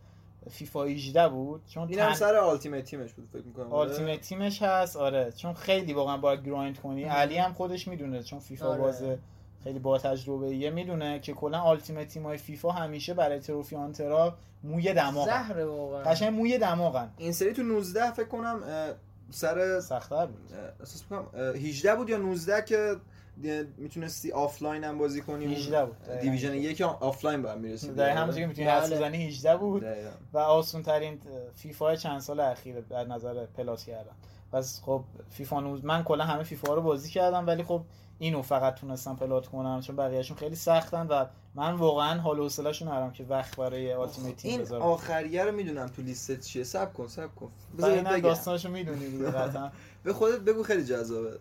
فیفا 0.50 0.84
18 0.84 1.28
بود 1.28 1.62
چون 1.68 1.88
اینم 1.88 2.10
تن... 2.10 2.14
سر 2.14 2.36
ultimate 2.36 2.84
team 2.84 3.04
ش 3.04 3.14
بود 3.14 3.30
فکر 3.34 3.44
می‌کنم. 3.44 3.74
ultimate 3.74 4.10
آره. 4.10 4.18
تیمش 4.18 4.62
هست 4.62 4.98
آره. 4.98 5.32
چون 5.32 5.54
خیلی 5.54 5.94
واقعا 5.94 6.18
باید 6.18 6.46
grind 6.46 6.80
کنی. 6.80 7.04
علی 7.04 7.38
هم 7.38 7.54
خودش 7.54 7.88
می‌دونه 7.88 8.24
چون 8.24 8.40
فیفا 8.40 8.68
آره. 8.68 8.82
بازه 8.82 9.20
خیلی 9.64 9.80
با 9.80 9.98
تجربه 9.98 10.56
یه 10.56 10.70
می‌دونه 10.70 11.20
که 11.20 11.34
کلا 11.34 11.60
ultimate 11.60 12.08
team 12.08 12.24
های 12.24 12.38
فیفا 12.38 12.72
همیشه 12.72 13.14
برای 13.14 13.40
trophy 13.40 13.76
hunter 13.76 14.29
ا 14.29 14.38
موی 14.64 14.94
دماغ 14.94 15.26
زهره 15.26 15.66
واقعا. 15.66 16.04
قشنگ 16.04 16.34
موی 16.34 16.58
دماغن. 16.58 17.10
این 17.18 17.32
سری 17.32 17.54
تو 17.54 17.64
19 17.64 18.12
فکر 18.12 18.28
کنم 18.28 18.64
سر 19.30 19.80
سخت‌تر 19.80 20.26
بود. 20.26 20.54
اساس 20.82 21.04
می‌کنم 21.12 21.56
18 21.56 21.96
بود 21.96 22.10
یا 22.10 22.18
19 22.18 22.62
که 22.62 22.96
می‌تونستی 23.78 24.32
آفلاین 24.32 24.84
هم 24.84 24.98
بازی 24.98 25.22
کنی 25.22 25.56
18 25.56 25.86
بود 25.86 26.20
دیویژن 26.22 26.54
یک 26.54 26.82
آفلاین 26.82 27.42
با 27.42 27.52
هم 27.52 27.60
می‌رسید. 27.60 27.96
در 27.96 28.10
همونجوری 28.10 28.42
که 28.42 28.48
می‌تونی 28.48 28.68
حس 28.68 28.92
بزنی 28.92 29.28
18 29.28 29.58
بود. 29.58 29.86
و 30.34 30.38
آسون 30.38 30.84
ترین 30.84 31.20
فیفا 31.56 31.96
چند 31.96 32.20
سال 32.20 32.40
اخیر 32.40 32.82
در 32.82 33.04
نظر 33.04 33.46
پلاس 33.46 33.86
کردن. 33.86 34.16
پس 34.52 34.82
خب 34.86 35.04
فیفا 35.30 35.60
نوز 35.60 35.86
من 35.86 36.04
کلا 36.04 36.24
همه 36.24 36.44
فیفا 36.44 36.74
رو 36.74 36.82
بازی 36.82 37.10
کردم 37.10 37.48
ولی 37.48 37.64
خب 37.64 37.82
اینو 38.20 38.42
فقط 38.42 38.76
تونستم 38.76 39.16
پلات 39.16 39.48
کنم 39.48 39.82
چون 39.82 39.96
بقیه‌شون 39.96 40.38
خیلی 40.38 40.56
سختن 40.56 41.08
و 41.08 41.26
من 41.56 41.74
واقعا 41.74 42.20
حال 42.20 42.40
و 42.40 42.44
حوصله‌شون 42.44 42.88
ندارم 42.88 43.12
که 43.12 43.24
وقت 43.24 43.56
برای 43.56 43.92
التیمیت 43.92 44.36
تیم 44.36 44.62
بذارم. 44.62 44.82
این 44.82 44.92
آخریه 44.92 45.44
رو 45.44 45.52
می‌دونم 45.52 45.88
تو 45.88 46.02
لیست 46.02 46.40
چیه. 46.40 46.64
سب 46.64 46.94
کن 46.94 47.08
سب 47.08 47.36
کن. 47.36 47.52
بذار 47.78 48.20
داستانشو 48.20 48.70
می‌دونی 48.70 49.10
دیگه 49.10 49.32
به 50.04 50.14
خودت 50.14 50.40
بگو 50.40 50.64
خیلی 50.64 50.86
جذابه. 50.86 51.40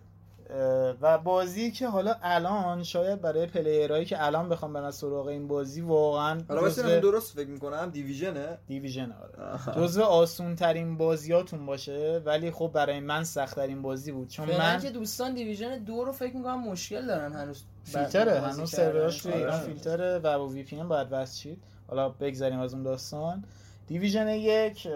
و 1.01 1.19
بازی 1.19 1.71
که 1.71 1.89
حالا 1.89 2.17
الان 2.23 2.83
شاید 2.83 3.21
برای 3.21 3.47
پلیرهایی 3.47 4.05
که 4.05 4.25
الان 4.25 4.49
بخوام 4.49 4.73
برن 4.73 4.91
سراغ 4.91 5.27
این 5.27 5.49
بازی 5.49 5.81
واقعا 5.81 6.41
حالا 6.49 6.69
جزو... 6.69 7.01
درست 7.01 7.37
فکر 7.37 7.49
می‌کنم 7.49 7.91
دیویژنه؟ 7.91 8.59
دیویژن 8.67 9.13
آره. 9.13 9.81
جزو 9.81 10.03
آسون 10.03 10.57
ترین 10.57 10.97
بازیاتون 10.97 11.67
باشه 11.67 12.23
ولی 12.25 12.51
خب 12.51 12.71
برای 12.75 13.01
من 13.01 13.25
سخت 13.25 13.57
ترین 13.57 13.83
بازی 13.83 14.13
بود 14.13 14.29
چون 14.29 14.57
من 14.57 14.81
که 14.81 14.91
دوستان 14.91 15.35
دیویژن 15.35 15.79
دو 15.79 16.05
رو 16.05 16.13
فکر 16.13 16.37
می‌کنم 16.37 16.69
مشکل 16.69 17.07
دارن 17.07 17.33
هنوز 17.33 17.65
فیلتره 17.85 18.41
هنوز 18.41 18.71
سروراش 18.71 19.23
توی 19.23 19.33
ایران 19.33 19.61
فیلتره 19.61 20.19
و 20.19 20.39
با 20.39 20.47
VPN 20.47 20.77
باید 20.77 21.09
وصل 21.11 21.41
شید. 21.41 21.63
حالا 21.89 22.09
بگذاریم 22.09 22.61
از 22.61 22.75
اون 22.75 22.83
داستان. 22.83 23.45
Division 23.87 24.29
یک 24.29 24.89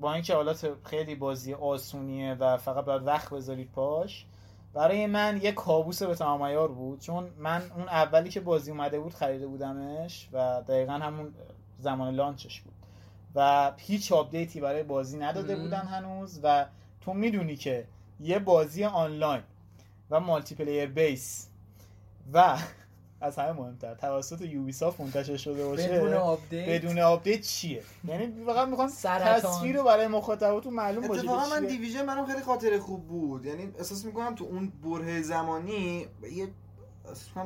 با 0.00 0.14
اینکه 0.14 0.34
حالا 0.34 0.54
خیلی 0.84 1.14
بازی 1.14 1.54
آسونیه 1.54 2.34
و 2.34 2.56
فقط 2.56 2.84
باید 2.84 3.06
وقت 3.06 3.30
بذارید 3.30 3.70
پاش 3.72 4.26
برای 4.74 5.06
من 5.06 5.40
یه 5.42 5.52
کابوس 5.52 6.02
به 6.02 6.14
تمام 6.14 6.66
بود 6.66 7.00
چون 7.00 7.30
من 7.38 7.62
اون 7.76 7.88
اولی 7.88 8.28
که 8.28 8.40
بازی 8.40 8.70
اومده 8.70 9.00
بود 9.00 9.14
خریده 9.14 9.46
بودمش 9.46 10.28
و 10.32 10.62
دقیقا 10.68 10.92
همون 10.92 11.34
زمان 11.78 12.14
launch 12.14 12.49
ش 12.49 12.60
بود. 12.60 12.72
و 13.34 13.72
هیچ 13.76 14.12
update 14.12 14.53
ی 14.53 14.60
برای 14.60 14.82
بازی 14.82 15.18
نداده 15.18 15.56
بودن 15.56 15.80
هنوز 15.80 16.40
و 16.42 16.66
تو 17.00 17.12
می‌دونی 17.12 17.56
که 17.56 17.86
یه 18.20 18.38
بازی 18.38 18.84
آنلاین 18.84 19.42
و 20.10 20.20
multiplayer 20.20 20.86
base 20.86 21.48
و 22.32 22.58
از 23.22 23.38
همه 23.38 23.52
مهمتر. 23.52 23.94
توسط 23.94 24.40
Ubisoft 24.40 25.00
منتشر 25.00 25.36
شده 25.36 25.64
باشه. 25.66 25.88
بدون 25.88 26.14
update. 26.14 26.68
بدون 26.68 26.98
update 26.98 27.40
چیه؟ 27.40 27.82
یعنی 28.08 28.44
فقط 28.46 28.68
می‌خوان 28.68 28.90
تصویر 29.04 29.76
رو 29.76 29.84
برای 29.84 30.06
مخاطباتون 30.06 30.74
معلوم 30.74 31.08
باشه. 31.08 31.20
اتفاقا 31.20 31.48
من 31.48 31.66
Division 31.66 32.06
برام 32.06 32.26
خیلی 32.26 32.42
خاطره 32.42 32.78
خوب 32.78 33.08
بود. 33.08 33.46
یعنی 33.46 33.68
احساس 33.78 34.04
می‌کنم 34.04 34.34
تو 34.34 34.44
اون 34.44 34.72
برهه 34.84 35.22
زمانی 35.22 36.06
یه 36.32 36.48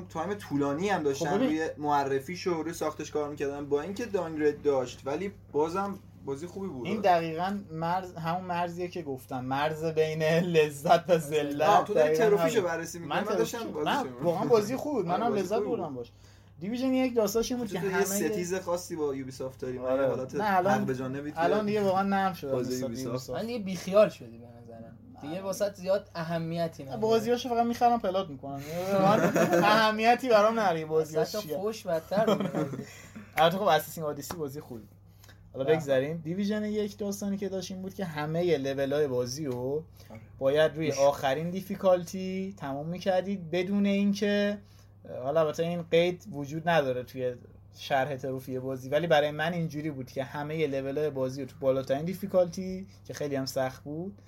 time 0.09 0.35
طولانی 0.35 0.89
هم 0.89 1.03
داشتن 1.03 1.31
خب 1.31 1.43
روی 1.43 1.69
معرفیش 1.79 2.47
و 2.47 2.63
روی 2.63 2.73
ساختش 2.73 3.11
کار 3.11 3.29
می‌کردن 3.29 3.67
با 3.69 3.83
اینکه 3.83 4.05
downgrade 4.05 4.63
داشت 4.63 5.03
ولی 5.05 5.33
بازم 5.53 5.99
بازی 6.27 6.47
خوبی 6.47 6.69
بود. 6.69 6.87
این 6.87 7.01
دقیقا 7.01 7.59
مرز 7.73 8.15
همون 8.15 8.45
مرزیه 8.45 8.89
که 8.89 9.03
گفتم. 9.03 9.45
مرز 9.45 9.85
بین 9.85 10.23
لذت 10.23 11.11
و 11.11 11.19
ذلت. 11.19 11.85
تو 11.85 11.95
داری 11.95 12.17
trophy 12.17 12.48
شو 12.48 12.63
بررسی 12.63 12.99
می‌کنی؟ 12.99 13.21
من, 13.21 13.25
من 13.29 13.37
داشتم 13.37 13.59
من 13.85 14.05
واقعا 14.23 14.45
بازی 14.45 14.77
خوب 14.77 14.93
بود. 14.93 15.09
آره، 15.11 15.21
منم 15.21 15.31
بازی 15.31 15.43
لذت 15.43 15.59
بردم 15.59 15.95
باش. 15.95 16.07
Division 16.61 16.95
یک 16.95 17.15
داستانش 17.15 17.51
این 17.53 17.61
بود 17.61 17.69
که 17.73 17.75
یه 17.75 17.91
همه 17.91 18.05
ستیز 18.05 18.55
خاصی 18.55 18.97
با 18.97 19.15
یوبی 19.15 19.31
سافت 19.31 19.61
داریم. 19.61 19.85
آره. 19.85 20.09
حالت 20.09 20.35
نه، 20.35 20.57
الان- 20.57 20.85
به 20.85 20.95
جانبی 20.95 21.31
توی 21.33 21.43
الان 21.45 21.67
دیگه 21.67 21.83
واقعا 21.83 22.03
نرم 22.03 22.33
شده 22.33 22.53
بازی 22.53 22.81
Ubisoft. 22.81 23.07
Ubisoft. 23.07 23.41
من 23.41 23.47
دیگه 23.47 23.59
بیخیال 23.59 24.09
شدی 24.09 24.39
به 24.39 24.47
نظرم. 24.47 24.99
دیگه 25.23 25.43
واسه 25.43 25.73
زیاد 25.73 26.11
اهمیتی 26.15 26.83
نداره. 26.83 27.01
بازیاشو 27.01 27.49
فقط 27.49 27.67
می‌خرم 27.67 28.01
plat 28.01 28.29
می‌کنم. 28.29 28.61
اهمیتی 29.63 30.29
برام 30.29 30.61
نره 30.61 30.85
بازیاش 30.85 31.37
چیه. 31.37 31.57
فوش 31.57 31.87
بدتر. 31.87 32.25
البته 33.37 33.59
خب 33.59 33.63
Assassin's 33.63 34.05
Odyssey 34.05 34.35
بازی 34.37 34.61
خوبی. 34.61 34.83
حالا. 35.57 35.75
بگذریم 35.75 36.17
Division 36.17 36.65
یک 36.65 36.99
داستانی 36.99 37.37
که 37.37 37.49
داشت 37.49 37.71
این 37.71 37.83
بود 37.83 37.95
که 37.95 38.05
همه 38.05 38.57
لول 38.57 38.93
های 38.93 39.07
بازی 39.07 39.47
رو 39.47 39.85
آره. 40.11 40.21
باید 40.39 40.77
روی 40.77 40.93
آخرین 40.93 41.51
difficulty 41.51 42.55
تمام 42.57 42.87
می‌کردید 42.87 43.51
بدون 43.51 43.87
اینکه 43.87 44.59
حالا 45.23 45.41
البته 45.41 45.63
این 45.63 45.83
قید 45.83 46.27
وجود 46.33 46.69
نداره 46.69 47.03
توی 47.03 47.35
شرح 47.79 48.17
trophy 48.17 48.59
بازی 48.59 48.89
ولی 48.89 49.07
برای 49.07 49.31
من 49.31 49.53
اینجوری 49.53 49.91
بود 49.91 50.11
که 50.11 50.25
همه 50.25 50.67
لول 50.67 50.99
های 50.99 51.11
بازی 51.11 51.41
رو 51.43 51.49
تو 51.49 51.57
بالاترین 51.61 52.05
difficulty 52.05 52.87
که 53.07 53.15
خیلی 53.15 53.37
هم 53.37 53.47
سخت 53.47 53.85
بود 53.85 54.19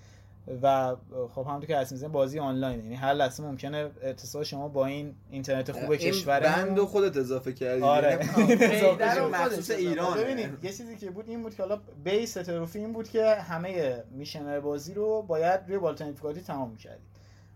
و 0.63 0.97
خب 1.35 1.47
همونطور 1.47 1.67
که 1.67 1.77
اسم 1.77 1.95
می‌زنه 1.95 2.09
بازی 2.09 2.39
آنلاین 2.39 2.81
یعنی 2.81 2.95
هر 2.95 3.13
لحظه 3.15 3.43
ممکنه 3.43 3.91
اتصال 4.03 4.45
شما 4.45 4.69
با 4.69 4.87
این 4.87 5.15
اینترنت 5.31 5.73
خوب 5.73 5.91
این 5.91 6.01
کشور 6.01 6.41
بند 6.41 6.79
رو 6.79 6.87
خودت 6.87 7.17
اضافه 7.17 7.53
کردی. 7.53 7.83
آره. 7.83 8.19
یعنی 8.39 9.21
مخصوص 9.33 9.71
خودش 9.71 9.71
ایرانه. 9.71 10.21
ببینید 10.21 10.65
یه 10.65 10.73
چیزی 10.73 10.97
که 10.97 11.11
بود 11.11 11.29
این 11.29 11.43
بود 11.43 11.55
که 11.55 11.63
حالا 11.63 11.81
base 12.05 12.33
trophy 12.35 12.79
این 12.79 12.93
بود 12.93 13.09
که 13.09 13.35
همه 13.35 14.03
mission 14.11 14.61
بازی 14.61 14.95
رو 14.95 15.23
باید 15.23 15.61
روی 15.69 15.79
بالاترین 15.79 16.11
difficulty 16.11 16.41
تمام 16.41 16.71
می‌کردید 16.71 17.09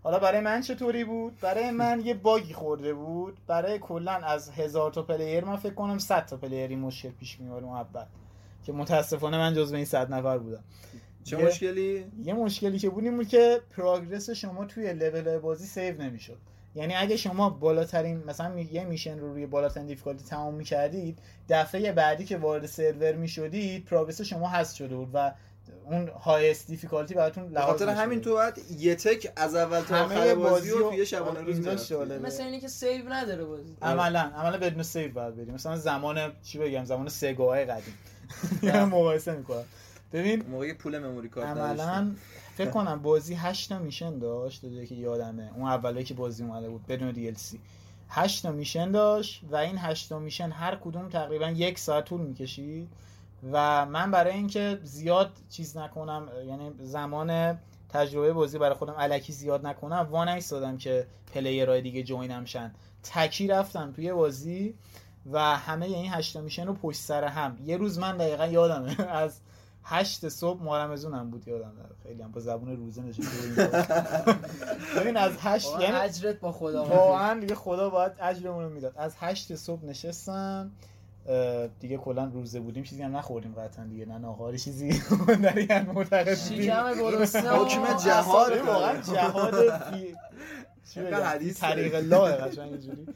حالا 0.03 0.19
برای 0.19 0.41
من 0.41 0.61
چطوری 0.61 1.03
بود؟ 1.03 1.39
برای 1.41 1.71
من 1.71 2.01
یه 2.05 2.13
باگی 2.13 2.53
خورده 2.53 2.93
بود. 2.93 3.37
برای 3.47 3.79
کلا 3.79 4.11
از 4.11 4.49
هزار 4.49 4.91
تا 4.91 5.01
player 5.01 5.43
من 5.43 5.55
فکر 5.55 5.73
کنم 5.73 5.97
100 5.97 6.25
تا 6.25 6.37
player 6.37 6.69
این 6.69 6.79
مشکل 6.79 7.09
پیش 7.09 7.39
میاد 7.39 7.63
اون 7.63 7.73
اول 7.73 8.05
که 8.63 8.73
متاسفانه 8.73 9.37
من 9.37 9.53
جزو 9.53 9.75
این 9.75 9.85
100 9.85 10.13
نفر 10.13 10.37
بودم. 10.37 10.63
چه 11.23 11.39
یه- 11.39 11.45
مشکلی 11.45 12.05
یه 12.23 12.33
مشکلی 12.33 12.79
که 12.79 12.89
بود 12.89 13.03
این 13.03 13.15
بود 13.17 13.27
که 13.27 13.61
progress 13.77 14.29
شما 14.29 14.65
توی 14.65 14.93
level 14.93 15.37
بازی 15.37 15.65
save 15.65 16.01
نمی‌شد 16.01 16.37
یعنی 16.75 16.95
اگه 16.95 17.17
شما 17.17 17.49
بالاترین 17.49 18.23
مثلا 18.27 18.59
یه 18.59 18.83
mission 18.83 19.19
رو 19.19 19.33
روی 19.33 19.45
بالاترین 19.45 19.85
difficulty 19.87 20.23
تمام 20.25 20.53
می‌کردید 20.53 21.19
دفعه 21.49 21.91
بعدی 21.91 22.25
که 22.25 22.37
وارد 22.37 22.65
سرور 22.65 23.11
می‌شدید 23.11 23.85
progress 23.85 24.21
شما 24.21 24.49
حذف 24.49 24.75
شده 24.77 24.95
بود 24.95 25.09
و 25.13 25.31
اون 25.85 26.07
highest 26.07 26.67
difficulty 26.67 27.13
براتون 27.13 27.51
لحاظ 27.51 27.79
خاطر. 27.83 27.89
همین 27.89 28.21
تو 28.21 28.33
باید 28.33 28.53
یه 28.77 28.95
تک 28.95 29.31
از 29.35 29.55
اول 29.55 29.81
تا 29.81 29.95
همه 29.95 30.15
آخر 30.15 30.35
بازی 30.35 30.69
رو 30.69 30.77
رو- 30.77 30.89
توی 30.89 31.05
شبانه 31.05 31.39
روز 31.41 31.55
اینجا 31.55 31.71
می‌رفتی. 31.71 31.89
جالبه. 31.89 32.19
مثل 32.27 32.43
اینی 32.43 32.59
که 32.59 32.67
save 32.67 33.09
نداره 33.13 33.45
بازی 33.45 33.75
عملا 33.81 34.19
عملا 34.19 34.57
بدون 34.57 34.83
save 34.83 35.11
باید 35.13 35.35
بریم 35.35 35.53
مثلا 35.53 35.77
زمان 35.77 36.33
چی 36.43 36.57
بگم 36.59 36.85
زمان 36.85 37.09
سگاهای 37.09 37.65
قدیم. 37.65 37.93
مقایسه 38.91 39.35
می‌کنم 39.35 39.63
ببین 40.13 40.45
موقعی 40.45 40.73
پول 40.73 40.99
memory 40.99 41.29
card 41.29 41.47
عملا. 41.47 42.15
فکر 42.55 42.69
کنم 42.69 43.01
بازی 43.01 43.33
8 43.33 43.69
تا 43.69 43.79
mission 43.79 44.19
داشت 44.19 44.65
دیگه 44.65 44.85
که 44.85 44.95
یادمه. 44.95 45.51
اون 45.55 45.67
اولی 45.67 46.03
که 46.03 46.13
بازی 46.13 46.43
اومده 46.43 46.69
بود 46.69 46.87
بدون 46.87 47.11
DLC 47.11 47.59
8 48.09 48.43
تا 48.43 48.51
mission 48.51 48.91
داشت 48.91 49.41
و 49.51 49.55
این 49.55 49.77
8 49.77 50.09
تا 50.09 50.19
mission 50.19 50.49
هر 50.49 50.75
کدوم 50.75 51.09
تقریبا 51.09 51.49
یک 51.49 51.79
ساعت 51.79 52.05
طول 52.05 52.21
می‌کشید. 52.21 52.89
و 53.51 53.85
من 53.85 54.11
برای 54.11 54.33
اینکه 54.33 54.79
زیاد 54.83 55.31
چیز 55.49 55.77
نکنم 55.77 56.29
یعنی 56.47 56.71
زمان 56.79 57.59
تجربه 57.89 58.33
بازی 58.33 58.57
برای 58.57 58.75
خودم 58.75 58.93
علکی 58.93 59.33
زیاد 59.33 59.67
نکنم 59.67 60.07
وان 60.11 60.27
ایستادم 60.27 60.77
که 60.77 61.07
پلیرهای 61.33 61.81
دیگه 61.81 62.03
جوینم 62.03 62.45
شن. 62.45 62.73
تکی 63.03 63.47
رفتم 63.47 63.91
توی 63.91 64.13
بازی 64.13 64.73
و 65.31 65.39
همه 65.39 65.85
این 65.85 66.13
هشتا 66.13 66.41
میشن 66.41 66.67
رو 66.67 66.73
پشت 66.73 66.99
سر 66.99 67.23
هم. 67.23 67.57
یه 67.65 67.77
روز 67.77 67.99
من 67.99 68.17
دقیقا 68.17 68.47
یادمه 68.47 69.01
از 69.23 69.39
هشت 69.85 70.29
صبح 70.29 70.63
مارمزونم 70.63 71.29
بود 71.29 71.47
یادم 71.47 71.71
خیلی 72.03 72.21
هم 72.21 72.31
با 72.31 72.41
زبون 72.41 72.77
روزه 72.77 73.01
بودیم. 73.01 73.55
ببین 74.97 75.17
از 75.17 75.31
هشت 75.39 75.69
یعنی 75.79 75.95
اجرت 75.95 76.39
با 76.39 76.51
خدا 76.51 76.85
واقعا 76.85 77.39
دیگه 77.39 77.55
خدا 77.55 77.89
باید 77.89 78.11
اجرمون 78.21 78.63
رو 78.63 78.69
می‌داد. 78.69 78.93
از 78.97 79.15
هشت 79.19 79.55
صبح 79.55 79.85
نشستم 79.85 80.71
دیگه 81.79 81.97
کلا 81.97 82.25
روزه 82.25 82.59
بودیم. 82.59 82.83
چیزی 82.83 83.03
هم 83.03 83.17
نخوردیم 83.17 83.53
قطعا 83.53 83.85
دیگه 83.85 84.05
نه 84.05 84.17
ناهاری 84.17 84.59
چیزی. 84.59 85.01
در 85.43 85.57
این 85.57 85.81
معتقد 85.81 86.35
شکم 86.35 86.93
گرسنه 86.93 87.49
حکم 87.59 87.97
جهاد 87.97 88.57
واقعا 88.57 89.01
جهاد 89.01 89.53
طریق. 91.59 91.95
الله 91.95 92.31
قشنگ 92.31 92.71
اینجوری. 92.71 93.07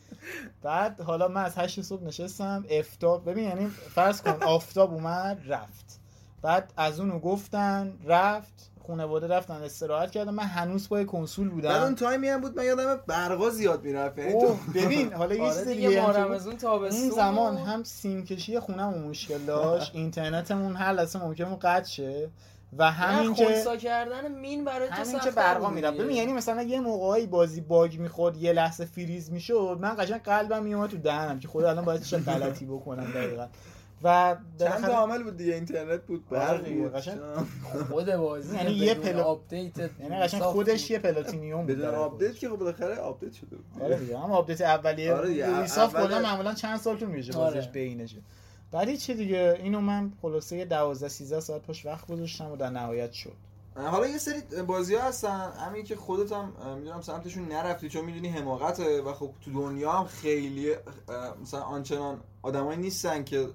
بعد 0.61 1.01
حالا 1.01 1.27
من 1.27 1.45
از 1.45 1.57
هشت 1.57 1.81
صبح 1.81 2.03
نشستم 2.03 2.65
افتاب 2.69 3.29
ببین 3.29 3.43
یعنی 3.43 3.67
فرض 3.67 4.21
کن 4.21 4.43
آفتاب 4.43 4.93
اومد 4.93 5.41
رفت. 5.47 5.99
بعد 6.41 6.73
از 6.77 6.99
اونو 6.99 7.19
گفتن 7.19 7.93
رفت 8.05 8.71
خانواده 8.87 9.27
رفتن 9.27 9.53
استراحت 9.63 10.11
کردم 10.11 10.33
من 10.33 10.43
هنوز 10.43 10.89
پای 10.89 11.05
کنسول 11.05 11.49
بعد 11.49 11.65
اون 11.65 11.79
بودم 11.79 11.95
تایمی 11.95 12.27
هم 12.27 12.41
بود 12.41 12.57
من 12.57 12.65
یادم 12.65 12.99
برقا 13.07 13.49
زیاد 13.49 13.83
می‌رفت. 13.83 14.17
یعنی 14.17 14.31
تو 14.31 14.37
اوه 14.37 14.59
ببین 14.75 15.13
حالا 15.13 15.35
یه 15.35 15.41
آره 15.47 15.53
چیز 15.53 15.67
دیگه. 15.67 16.01
مارمزون 16.01 16.57
تابستون 16.57 17.01
اون 17.01 17.11
زمان 17.11 17.57
هم 17.57 17.83
سیم 17.83 18.25
کشی 18.25 18.59
خونمون 18.59 19.03
مشکل 19.03 19.37
داشت. 19.37 19.91
اینترنتمون 19.95 20.75
هر 20.75 20.93
لحظه 20.93 21.19
ممکنه 21.19 21.55
قطع 21.55 21.89
شه. 21.89 22.29
و 22.77 22.91
همین 22.91 23.33
که 23.33 23.45
خونسا 23.45 23.75
کردن 23.77 24.31
مین 24.31 24.65
برای 24.65 24.87
تو 24.87 24.93
همین 24.93 25.19
که 25.19 25.31
برقا 25.31 25.69
دیگه. 25.73 25.91
ببین 25.91 26.17
یعنی 26.17 26.33
مثلا 26.33 26.61
یه 26.61 26.79
موقعی 26.79 27.27
بازی 27.27 27.61
باگ 27.61 27.99
می‌خورد 27.99 28.37
یه 28.37 28.53
لحظه 28.53 28.85
فریز 28.85 29.31
می‌شد 29.31 29.77
من 29.81 29.95
قشنگ 29.95 30.21
قلبم 30.21 30.63
میومد 30.63 30.89
تو 30.89 30.97
دهنم 30.97 31.39
که 31.39 31.47
خدا 31.47 31.69
الان 31.69 31.85
باید 31.85 32.01
چه 32.01 32.17
غلطی 32.17 32.65
بکنم 32.65 33.11
دقیقا. 33.15 33.47
و 34.03 34.35
چند 34.59 34.85
تا 34.85 34.93
عامل 34.93 35.23
بود 35.23 35.37
دیگه؟ 35.37 35.53
اینترنت 35.53 36.01
بود 36.01 36.23
آره 36.31 36.39
برق 36.39 36.73
بود 36.73 36.93
قشنگ. 36.93 37.19
خود 37.89 38.15
بازی 38.15 38.55
یعنی 38.55 38.71
یه 38.73 38.93
پلا- 38.93 39.23
آپدیت 39.23 39.77
یعنی 39.99 40.15
قشنگ 40.19 40.41
خودش 40.41 40.91
یه 40.91 40.99
پلاتینیوم 40.99 41.65
بود 41.65 41.75
بدون 41.75 41.95
آپدیت. 41.95 42.33
که 42.35 42.49
خب 42.49 42.55
بالاخره 42.55 42.95
آپدیت 42.95 43.33
شده 43.33 43.55
بود 43.55 43.83
آره 43.83 43.95
دیگه 43.99 44.17
هم 44.19 44.31
آپدیت 44.31 44.61
اولیه. 44.61 45.13
آره 45.13 45.27
دیگه، 45.29 45.49
یوبیسافت 45.49 45.95
اول- 45.95 46.07
کلا 46.07 46.19
معمولا 46.21 46.53
چند 46.53 46.79
سال 46.79 46.97
طول 46.97 47.07
میشه 47.09 47.33
آره. 47.37 47.53
بازش 47.55 47.67
بینشه 47.67 48.17
بعد 48.71 48.95
چی 48.95 49.13
دیگه 49.13 49.57
اینو 49.63 49.81
من 49.81 50.11
خلاصه 50.21 50.65
12 50.65 51.07
13 51.07 51.39
ساعت 51.39 51.61
پشت 51.61 51.85
وقت 51.85 52.07
گذاشتم 52.07 52.51
و 52.51 52.55
در 52.55 52.69
نهایت 52.69 53.11
شد. 53.11 53.33
حالا 53.75 54.07
یه 54.07 54.17
سری 54.17 54.41
بازی 54.67 54.95
ها 54.95 55.07
هستن. 55.07 55.51
همین 55.51 55.83
که 55.83 55.95
خودت 55.95 56.31
هم 56.31 56.53
می‌دونم 56.77 57.01
سمتشون 57.01 57.47
نرفتی 57.47 57.89
چون 57.89 58.05
می‌دونی 58.05 58.27
حماقته 58.29 59.01
و 59.01 59.13
خب 59.13 59.29
تو 59.45 59.51
دنیا 59.51 59.91
هم 59.91 60.05
خیلی 60.05 60.75
مثلا 61.41 61.61
آنچنان 61.61 62.17
آدمایی 62.41 62.79
نیستن 62.79 63.23
که 63.23 63.47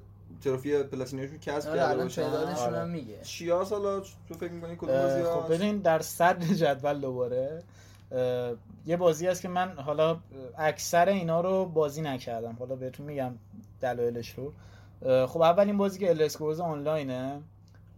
تروفی 0.42 0.82
پلاتینیشون 0.82 1.38
کسب 1.38 1.68
آره 1.70 1.78
کرده 1.78 2.02
باشن. 2.02 2.22
تعدادشون 2.22 2.64
آره. 2.66 2.78
هم 2.78 2.88
میگه. 2.88 3.18
چیا 3.22 3.64
حالا 3.64 4.00
تو 4.00 4.34
فکر 4.40 4.52
می‌کنی 4.52 4.76
کدوم 4.76 5.02
بازی 5.02 5.22
خب 5.22 5.54
ببین 5.54 5.78
در 5.78 5.98
صدر 5.98 6.46
جدول 6.54 7.00
دوباره 7.00 7.62
یه 8.86 8.96
بازی 8.96 9.26
هست 9.26 9.42
که 9.42 9.48
من 9.48 9.72
حالا 9.72 10.18
اکثر 10.58 11.08
اینا 11.08 11.40
رو 11.40 11.64
بازی 11.64 12.02
نکردم. 12.02 12.56
حالا 12.58 12.76
بهتون 12.76 13.06
میگم 13.06 13.32
دلایلش 13.80 14.34
رو. 14.34 14.52
خب 15.26 15.40
اولین 15.40 15.76
بازی 15.76 15.98
که 15.98 16.10
Elder 16.10 16.31
Scrolls 16.31 16.60
آنلاینه 16.60 17.40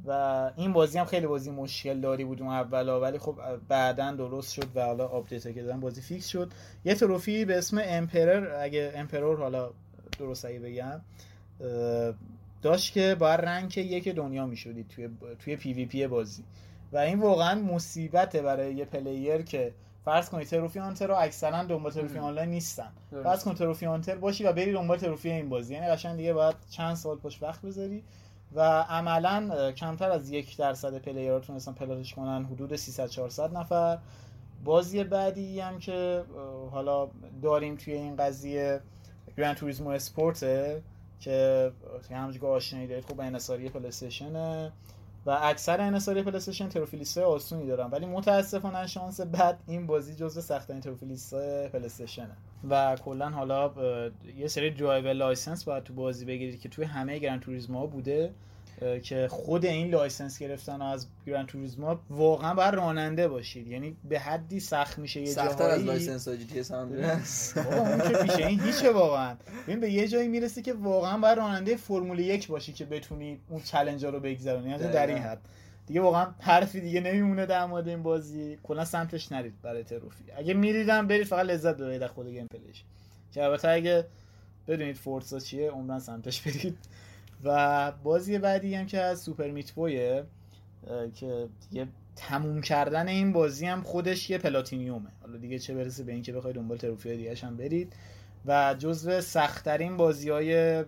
و 0.06 0.50
این 0.56 0.72
بازی 0.72 0.98
هم 0.98 1.04
خیلی 1.04 1.26
بازی 1.26 1.50
مشکل 1.50 2.00
داری 2.00 2.24
بود 2.24 2.42
اون 2.42 2.52
اولا 2.52 3.00
ولی 3.00 3.18
خب 3.18 3.36
بعدا 3.68 4.12
درست 4.12 4.52
شد 4.52 4.66
و 4.74 4.84
حالا 4.86 5.06
update 5.06 5.54
که 5.54 5.62
دادن 5.62 5.80
بازی 5.80 6.00
fix 6.00 6.26
شد. 6.26 6.50
یه 6.84 6.94
trophy 6.94 7.44
به 7.44 7.58
اسم 7.58 7.80
Emperor 7.84 8.62
اگه 8.62 8.92
Emperor 8.94 9.38
حالا 9.38 9.70
درست 10.18 10.44
اگه 10.44 10.58
بگم 10.58 11.00
داشت 12.62 12.92
که 12.92 13.16
باید 13.18 13.40
rank 13.40 13.78
یک 13.78 14.08
دنیا 14.08 14.46
می‌شدید 14.46 14.88
توی 14.88 15.08
توی 15.38 15.56
PVP 15.56 16.06
بازی. 16.06 16.44
و 16.92 16.96
این 16.96 17.20
واقعا 17.20 17.60
مصیبته 17.60 18.42
برای 18.42 18.74
یه 18.74 18.84
player 18.84 19.42
که 19.42 19.74
فرض 20.04 20.30
کنید 20.30 20.46
trophy 20.46 20.78
hunter 20.78 21.06
رو 21.06 21.14
اکثرا 21.18 21.64
دنبال 21.64 21.92
trophy. 21.92 22.18
آنلاین 22.18 22.50
نیستن. 22.50 22.92
فرض 23.22 23.44
کن 23.44 23.54
trophy 23.54 23.86
hunter 23.86 24.14
باشی 24.16 24.44
و 24.44 24.52
بری 24.52 24.72
دنبال 24.72 24.98
trophy 24.98 25.30
این 25.30 25.48
بازی. 25.48 25.74
یعنی 25.74 25.86
قشنگ 25.86 26.16
دیگه 26.16 26.32
باید 26.32 26.56
چند 26.70 26.94
سال 26.94 27.16
پشت 27.16 27.42
وقت 27.42 27.62
بذاری 27.62 28.02
و 28.54 28.60
عملا 28.82 29.72
کمتر 29.72 30.10
از 30.10 30.30
یک 30.30 30.56
درصد 30.56 30.98
player 30.98 31.34
ها 31.34 31.40
تونستن 31.40 31.72
plat 31.72 32.00
ش 32.00 32.14
کنن 32.14 32.44
حدود 32.44 32.76
300 32.76 33.08
400 33.08 33.56
نفر. 33.56 33.98
بازی 34.64 35.04
بعدی 35.04 35.60
هم 35.60 35.78
که 35.78 36.24
حالا 36.70 37.08
داریم 37.42 37.76
توی 37.76 37.94
این 37.94 38.16
قضیه 38.16 38.80
Gran 39.36 39.56
Turismo 39.56 39.88
Sport 39.88 40.66
ه 40.66 40.82
که 41.24 41.72
اه، 42.10 42.16
همونجور 42.16 42.40
که 42.40 42.46
آشنایی 42.46 42.86
دارید 42.86 43.04
خب 43.04 43.20
انحصاری 43.20 43.68
PlayStation 43.68 43.86
ه 43.86 44.72
و 45.26 45.38
اکثر 45.42 45.80
انحصاری 45.80 46.22
PlayStation 46.22 46.68
trophy 46.68 46.98
list 46.98 47.18
آسونی 47.18 47.66
دارن. 47.66 47.90
ولی 47.90 48.06
متاسفانه 48.06 48.86
شانس 48.86 49.20
بد 49.20 49.58
این 49.66 49.86
بازی 49.86 50.14
جزو 50.14 50.40
سختترین 50.40 50.80
trophy 50.80 51.12
list 51.12 51.34
PlayStation 51.68 52.30
ه 52.30 52.36
و 52.70 52.96
کلا 52.96 53.30
حالا 53.30 53.72
یه 54.36 54.48
سری 54.48 54.70
driver 54.70 55.12
license 55.12 55.64
باید 55.64 55.84
تو 55.84 55.94
بازی 55.94 56.24
بگیرید 56.24 56.60
که 56.60 56.68
توی 56.68 56.84
همه 56.84 57.18
گرند 57.18 57.40
توریسما 57.40 57.86
بوده. 57.86 58.32
که 59.02 59.28
خود 59.30 59.64
این 59.64 59.90
لایسنس 59.90 60.38
گرفتن 60.38 60.82
از 60.82 61.06
گرند 61.26 61.46
توریسما 61.46 62.00
واقعا 62.10 62.54
باید 62.54 62.74
راننده 62.74 63.28
باشید. 63.28 63.66
یعنی 63.66 63.96
به 64.04 64.18
حدی 64.18 64.60
سخت 64.60 64.98
میشه 64.98 65.20
یه 65.20 65.34
جایی 65.34 65.48
سخت‌تر 65.48 65.70
از 65.70 65.84
لایسنس 65.84 66.28
جی 66.28 66.44
تی 66.44 66.74
اون 66.74 67.98
که 67.98 68.22
میشه. 68.22 68.46
این 68.46 68.60
هیچه 68.60 68.92
واقعا. 68.92 69.36
ببین 69.66 69.80
به 69.80 69.90
یه 69.90 70.08
جایی 70.08 70.28
می‌رسی 70.28 70.62
که 70.62 70.72
واقعا 70.72 71.18
باید 71.18 71.38
راننده 71.38 71.76
فرمول 71.76 72.18
یک 72.18 72.48
باشی 72.48 72.72
که 72.72 72.84
بتونی 72.84 73.40
اون 73.48 73.62
چالش 73.62 74.04
رو 74.04 74.20
بگذرونی. 74.20 74.70
یعنی 74.70 74.92
در 74.92 75.06
این 75.06 75.18
حد. 75.18 75.40
دیگه 75.86 76.00
واقعا 76.00 76.26
حرفی 76.40 76.80
دیگه 76.80 77.00
نمیمونه 77.00 77.46
در 77.46 77.66
مورد 77.66 77.88
این 77.88 78.02
بازی. 78.02 78.58
کلا 78.62 78.84
سمتش 78.84 79.32
نرید 79.32 79.54
برای 79.62 79.84
trophy. 79.84 80.24
اگه 80.36 80.54
میریدم 80.54 81.06
برید 81.06 81.26
فقط 81.26 81.46
لذت 81.46 81.76
ببرید 81.76 82.02
از 82.02 82.10
خود 82.10 82.28
gameplay 82.28 82.46
ش. 82.46 82.84
که 83.32 83.44
البته 83.44 83.68
اگه 83.68 84.04
بدونید 84.68 84.96
Forza 84.96 85.38
چیه 85.38 85.70
عمراً 85.70 85.98
سمتش 85.98 86.40
برید. 86.40 86.76
و 87.44 87.92
بازی 87.92 88.38
بعدی 88.38 88.74
هم 88.74 88.86
که 88.86 89.00
از 89.00 89.20
Super 89.20 89.50
Meat 89.50 89.72
Boy 89.72 90.11
ه 90.11 90.24
که 91.14 91.48
دیگه 91.70 91.88
تموم 92.16 92.60
کردن 92.60 93.08
این 93.08 93.32
بازی 93.32 93.66
هم 93.66 93.82
خودش 93.82 94.30
یه 94.30 94.38
platinum 94.38 94.96
ه. 94.96 95.10
حالا 95.20 95.36
دیگه 95.36 95.58
چه 95.58 95.74
برسه 95.74 96.04
به 96.04 96.12
اینکه 96.12 96.32
بخواید 96.32 96.56
دنبال 96.56 96.78
trophy 96.78 97.16
دیگه 97.16 97.34
هم 97.34 97.56
برید. 97.56 97.92
و 98.46 98.74
جزو 98.78 99.20
سختترین 99.20 99.96
بازی 99.96 100.30
های 100.30 100.84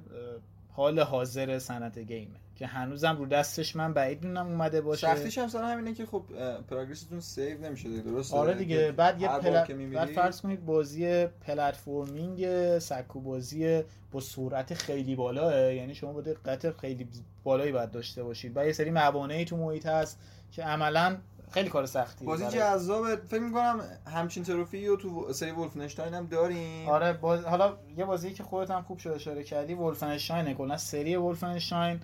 حال 0.72 1.00
حاضر 1.00 1.58
صنعت 1.58 1.98
game 1.98 2.24
ه. 2.24 2.36
که 2.56 2.66
هنوزم 2.66 3.16
رو 3.16 3.26
دستش 3.26 3.76
من 3.76 3.92
بعید 3.92 4.24
می‌دونم 4.24 4.46
اومده 4.46 4.80
باشه. 4.80 5.14
سختیش 5.14 5.38
هم 5.38 5.48
همینه 5.54 5.94
که 5.94 6.06
خب 6.06 6.22
progress 6.70 7.07
تون 7.07 7.20
save 7.20 7.60
نمیشه 7.60 8.00
درست 8.00 8.34
آره 8.34 8.54
دیگه. 8.54 8.92
بعد 8.92 9.20
یه 9.20 9.28
پل... 9.28 9.86
بعد 9.94 10.08
فرض 10.08 10.40
کنید 10.40 10.66
بازی 10.66 11.26
platforming 11.26 12.78
سکو 12.78 13.20
بازی 13.20 13.82
با 14.12 14.20
سرعت 14.20 14.74
خیلی 14.74 15.16
بالاه. 15.16 15.74
یعنی 15.74 15.94
شما 15.94 16.12
باید 16.12 16.28
قطر 16.28 16.72
خیلی 16.72 17.08
بالایی 17.44 17.72
باید 17.72 17.90
داشته 17.90 18.22
باشید. 18.22 18.52
و 18.56 18.66
یه 18.66 18.72
سری 18.72 18.90
موانعی 18.90 19.44
تو 19.44 19.56
محیط 19.56 19.86
هست 19.86 20.18
که 20.52 20.62
عملا 20.62 21.16
خیلی 21.50 21.68
کار 21.68 21.86
سختی 21.86 22.24
بازی 22.24 22.44
جذابه. 22.48 23.16
فکر 23.16 23.40
می‌کنم 23.40 23.80
همچین 24.06 24.42
trophy 24.42 24.86
رو 24.86 24.96
تو 24.96 25.32
سری 25.32 25.50
Wolfenstein 25.50 26.14
هم 26.14 26.26
داریم. 26.26 26.88
آره 26.88 27.12
باز... 27.12 27.44
حالا 27.44 27.76
یه 27.96 28.04
بازی 28.04 28.32
که 28.32 28.42
خودت 28.42 28.70
هم 28.70 28.82
خوب 28.82 28.98
شده 28.98 29.14
اشاره 29.14 29.42
کردی 29.44 29.74
Wolfenstein 29.74 30.54
کلا 30.54 30.76
سری 30.76 31.16
Wolfenstein 31.16 32.00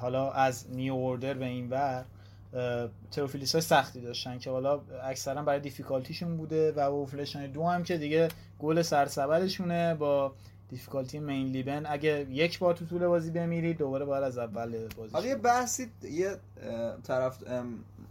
حالا 0.00 0.30
از 0.30 0.66
نیو 0.70 0.92
اوردر 0.92 1.34
به 1.34 1.44
این 1.44 1.70
ور 1.70 2.04
تروفیلیس 3.10 3.52
های 3.52 3.62
سختی 3.62 4.00
داشتن 4.00 4.38
که 4.38 4.50
حالا 4.50 4.80
اکثرا 5.02 5.42
برای 5.42 5.60
دیفیکالتیشون 5.60 6.36
بوده 6.36 6.72
و 6.72 6.80
ولفنشتاین 6.80 7.52
دو 7.52 7.64
هم 7.66 7.82
که 7.82 7.98
دیگه 7.98 8.28
گل 8.58 8.82
سرسبلشونه 8.82 9.94
با 9.94 10.32
دیفیکالتی 10.70 11.18
مین 11.18 11.46
لیبن 11.46 11.86
اگه 11.86 12.26
یک 12.30 12.58
بار 12.58 12.74
تو 12.74 12.86
طول 12.86 13.06
بازی 13.06 13.30
بمیرید 13.30 13.78
دوباره 13.78 14.04
باید 14.04 14.24
از 14.24 14.38
اول 14.38 14.88
بازی 14.96 15.12
حالا 15.12 15.26
یه 15.26 15.36
بحثی 15.36 15.90
یه 16.02 16.36
طرف 17.02 17.38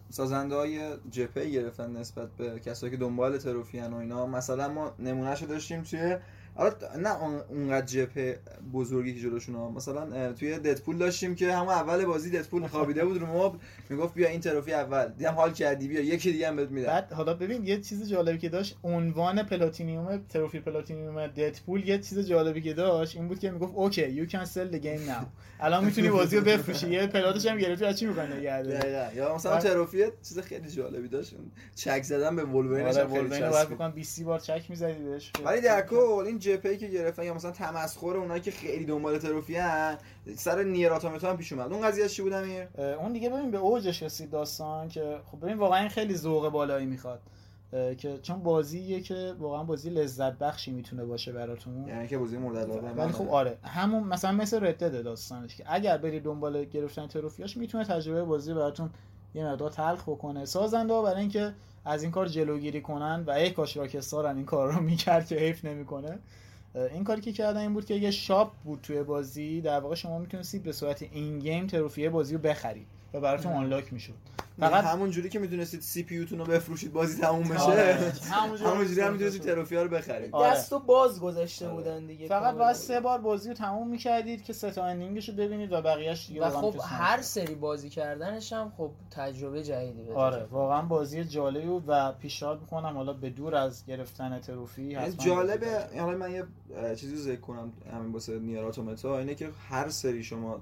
سازنده 0.10 0.56
های 0.56 0.94
جپه 1.12 1.50
گرفتن 1.50 1.98
نسبت 1.98 2.30
به 2.38 2.60
کسایی 2.60 2.92
که 2.92 2.98
دنبال 2.98 3.38
تروفی 3.38 3.80
و 3.80 3.96
اینا. 3.96 4.26
مثلا 4.26 4.68
ما 4.68 4.92
نمونهشو 5.00 5.46
داشتیم 5.46 5.84
توی 5.84 6.18
آره 6.56 6.74
نه 6.98 7.24
اونقدر 7.50 7.86
جپه 7.86 8.40
بزرگی 8.74 9.14
که 9.14 9.20
جلوشون 9.20 9.56
ها 9.56 9.70
مثلا 9.70 10.34
توی 10.34 10.60
Deadpool 10.60 10.98
داشتیم 10.98 11.36
که 11.36 11.54
همون 11.54 11.74
اول 11.74 12.06
بازی 12.06 12.30
Deadpool 12.30 12.68
خوابیده 12.68 13.06
بود 13.06 13.22
رو 13.22 13.28
مبل. 13.28 13.58
می‌گفت 13.90 14.14
بیا 14.14 14.30
این 14.30 14.40
trophy 14.40 14.74
اول. 14.74 15.08
دیدم 15.08 15.34
حال 15.34 15.52
کردی 15.52 15.88
بیا 15.88 16.02
یکی 16.02 16.32
دیگه 16.32 16.48
هم 16.48 16.56
بهت 16.56 16.70
میدم. 16.70 16.88
بعد 16.88 17.12
حالا 17.12 17.34
ببین 17.34 17.66
یه 17.66 17.82
چیز 17.82 18.10
جالبی 18.10 18.38
که 18.38 18.50
داشت 18.50 18.78
عنوان 18.84 19.44
platinum 19.44 20.26
trophy 20.30 20.60
platinum 20.60 21.28
Deadpool 21.28 21.88
یه 21.88 21.98
چیز 21.98 22.20
جالبی 22.20 22.62
که 22.62 22.74
داشت 22.74 23.16
این 23.16 23.28
بود 23.28 23.40
که 23.40 23.52
می‌گفت 23.52 23.74
OK 23.76 24.10
you 24.10 24.26
can 24.26 24.46
sell 24.46 24.68
the 24.68 24.80
game 24.80 25.06
now 25.06 25.26
الان 25.60 25.86
می‌تونی 25.86 26.10
بازی 26.10 26.38
رو 26.38 26.44
بفروشی. 26.44 26.90
یه 26.90 27.08
plat 27.08 27.33
ش 27.33 27.46
هم 27.46 27.58
گرفتی 27.58 27.86
از 27.86 28.00
چی 28.00 28.06
می‌کنه 28.06 28.42
یا 29.16 29.36
مثلا 29.36 29.60
تروفی 29.60 30.04
چیز 30.22 30.40
خیلی 30.40 30.70
جالبی 30.70 31.08
داشت. 31.08 31.36
چک 31.76 32.04
زدن 32.04 32.36
به 32.36 32.44
Wolverine 32.44 32.88
آره 32.88 33.04
بعد 33.04 33.70
بکنم 33.70 33.92
20 33.92 34.22
بار 34.24 34.40
چک 34.40 34.64
می‌زدی 34.70 35.04
بهش. 35.04 35.32
ولی 35.46 35.62
در 35.62 35.82
کل 35.82 35.96
این 35.96 36.40
جپی 36.44 36.78
که 36.78 36.88
گرفتن 36.88 37.24
یا 37.24 37.34
مثلا 37.34 37.52
تمسخر 37.52 38.18
اونایی 38.18 38.42
که 38.42 38.52
خیلی 38.52 38.86
دنبال 38.86 39.18
تروفی 39.18 39.58
ان 39.58 39.98
سر 40.36 40.64
نیر 40.64 40.92
هم 40.92 41.38
پیش 41.38 41.54
اومد. 41.54 41.74
اون 41.74 41.88
قضیه 41.88 42.10
چی 42.10 42.22
بود 42.22 42.34
امیر؟ 42.34 42.68
اون 42.78 43.14
دیگه 43.14 43.30
ببین 43.30 43.52
به 43.52 43.58
اوجش 43.58 44.04
رسید 44.04 44.30
داستان 44.30 44.88
که 44.88 45.20
خب 45.26 45.40
ببین 45.40 45.58
واقعا 45.58 45.90
خیلی 45.90 46.16
ذوق 46.16 46.50
بالایی 46.50 46.86
می‌خواد. 46.86 47.22
که 47.98 48.20
چون 48.22 48.44
بازیه 48.44 49.02
که 49.02 49.36
واقعا 49.40 49.64
بازی 49.64 49.90
لذت 49.90 50.38
بخشی 50.38 50.72
می‌تونه 50.72 51.06
باشه 51.06 51.32
براتون. 51.32 51.88
یعنی 51.88 52.08
که 52.08 52.18
بازی 52.18 52.38
مورد 52.38 52.58
علاقه 52.58 52.88
ولی 52.88 53.12
خب 53.12 53.30
آره 53.30 53.58
همون 53.64 54.04
مثلا 54.04 54.32
مثل 54.32 54.66
ردد 54.66 55.04
داستانش 55.04 55.56
که 55.56 55.64
اگر 55.68 55.98
برید 55.98 56.24
دنبال 56.24 56.66
گرفتن 56.66 57.08
تروفیاش 57.08 57.58
می‌تونه 57.58 57.86
تجربه 57.86 58.24
بازی 58.24 58.54
براتون 58.54 58.90
یه 59.34 59.46
مقدار 59.46 59.70
تلخ 59.70 60.10
بکنه. 60.10 60.46
سازنده 60.46 61.02
برای 61.02 61.22
اینکه 61.22 61.54
از 61.86 62.04
این 62.04 62.12
کار 62.12 62.28
جلوگیری 62.28 62.82
کنن 62.82 63.24
و 63.28 63.32
ای 63.32 63.50
کاش 63.50 63.78
Rockstar 63.78 64.26
این 64.26 64.46
کار 64.46 64.74
رو 64.74 64.82
می‌کرد 64.90 65.28
که 65.28 65.36
حیف 65.36 65.66
نمی‌کنه. 65.66 66.20
این 66.76 67.04
کاری 67.04 67.22
که 67.22 67.32
کردن 67.32 67.62
این 67.62 67.74
بود 67.74 67.86
که 67.86 67.94
یه 67.94 68.12
shop 68.12 68.52
بود 68.64 68.80
توی 68.84 69.04
بازی 69.04 69.62
در 69.62 69.80
واقع 69.80 69.96
شما 69.96 70.20
می‌تونستید 70.20 70.64
به 70.64 70.72
صورت 70.72 71.02
in-game 71.02 71.40
trophy 71.40 71.68
ی 71.68 72.10
بازی 72.10 72.34
رو 72.34 72.42
بخرید 72.42 72.88
و 73.14 73.20
براتون 73.20 73.54
unlock 73.54 73.94
می‌شد. 73.94 74.14
یعنی 74.14 74.53
فقط 74.60 74.84
همون 74.84 75.12
جوری 75.12 75.30
که 75.30 75.40
می‌دونستید 75.40 75.82
CPU 75.82 76.26
تون 76.26 76.40
رو 76.40 76.46
بفروشید 76.46 76.94
بازی 76.94 77.22
تموم 77.22 77.44
بشه. 77.44 77.62
آره. 77.62 78.14
همون 78.32 78.88
جوری 78.88 79.02
هم 79.02 79.14
می‌تونستید. 79.14 79.42
تروفی 79.42 79.76
رو 79.76 79.88
بخرید. 79.88 80.30
آره. 80.36 80.52
دستو 80.52 80.80
باز 80.80 81.20
گذاشته 81.20 81.68
آره. 81.68 81.76
بودن 81.76 82.06
دیگه. 82.06 82.28
فقط 82.28 82.56
باید 82.56 82.76
سه 82.76 83.00
بار 83.00 83.20
بازی 83.20 83.50
رو 83.50 83.56
تموم 83.56 83.90
می‌کردید 83.90 84.44
که 84.44 84.54
سه 84.54 84.72
تا 84.72 84.86
ending 84.86 85.19
ش 85.19 85.30
رو 85.30 85.36
ببینید 85.36 85.72
و 85.72 85.82
بقیه‌اش 85.82 86.28
دیگه 86.28 86.46
و 86.46 86.50
خب 86.50 86.76
هر 86.84 87.22
سری 87.22 87.56
بازی 87.56 87.90
کردنش 87.90 88.54
هم 88.54 88.74
خب 88.78 88.92
تجربه 89.12 89.64
جدیدی 89.64 90.02
بده 90.02 90.14
آره 90.14 90.44
واقعا 90.52 90.82
بازی 90.82 91.24
جالبی 91.24 91.68
بود 91.68 91.84
و 91.88 92.12
پیشنهاد 92.12 92.62
می‌کنم 92.62 92.94
حالا 92.96 93.14
به 93.14 93.30
دور 93.30 93.56
از 93.56 93.86
گرفتن 93.86 94.40
trophy 94.40 94.84
یعنی 94.84 95.12
جالبه 95.12 95.68
یعنی 95.96 96.16
من 96.16 96.32
یه 96.32 96.44
چیزی 96.96 97.16
ذکر 97.16 97.42
کنم 97.42 97.74
همین 97.94 98.12
واسه 98.12 98.40
Nier 98.40 98.64
Automata 98.64 99.20
اینه 99.20 99.36
که 99.36 99.50
هر 99.70 99.90
سری 99.90 100.24
شما 100.24 100.62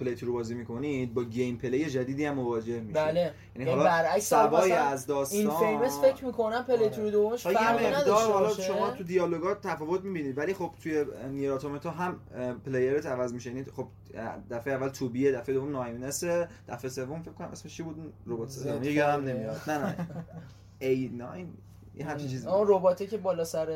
play 0.00 0.14
رو 0.14 0.32
بازی 0.32 0.54
می‌کنید 0.54 1.14
با 1.14 1.24
gameplay 1.24 1.90
جدیدی 1.90 2.24
هم 2.24 2.34
مواجه 2.34 2.80
میشید. 2.80 3.19
بله 3.24 3.68
یعنی, 3.68 3.84
برعکس 3.84 4.28
سوای 4.28 4.72
از 4.72 5.06
داستان 5.06 5.40
این 5.40 5.50
famous 5.50 6.00
فکر 6.00 6.24
می‌کنم 6.24 6.64
play 6.64 6.84
آره. 6.84 7.10
دومش 7.10 7.42
فرقی 7.42 7.86
نداشته 7.86 8.32
حالا 8.32 8.54
شما 8.54 8.90
تو 8.90 9.04
دیالوگات 9.04 9.60
تفاوت 9.60 10.00
می‌بینید 10.04 10.38
ولی 10.38 10.54
خب 10.54 10.70
توی 10.82 11.04
Nier 11.30 11.52
Automata 11.52 11.90
هم 11.90 12.20
player 12.66 13.00
ت 13.00 13.06
عوض 13.06 13.32
میشه. 13.32 13.50
یعنی 13.50 13.64
خب 13.76 13.88
دفعه 14.50 14.74
اول 14.74 14.88
2B 14.88 15.17
ه 15.17 15.32
دفعه 15.32 15.54
دوم 15.54 15.72
9S 15.72 16.24
دفعه 16.68 16.90
سوم 16.90 17.22
فکر 17.22 17.32
کنم 17.32 17.48
اسمش 17.48 17.76
چی 17.76 17.82
بود؟ 17.82 18.12
ربات 18.26 18.66
یادم 18.82 19.24
نمیاد. 19.24 19.60
نه 19.66 19.78
نه. 19.78 19.96
A9 20.80 21.46
یه 22.00 22.06
همچین 22.06 22.28
چیزی 22.28 22.48
اون 22.48 22.64
رباته 22.68 23.06
که 23.06 23.18
بالا 23.18 23.44
سر 23.44 23.66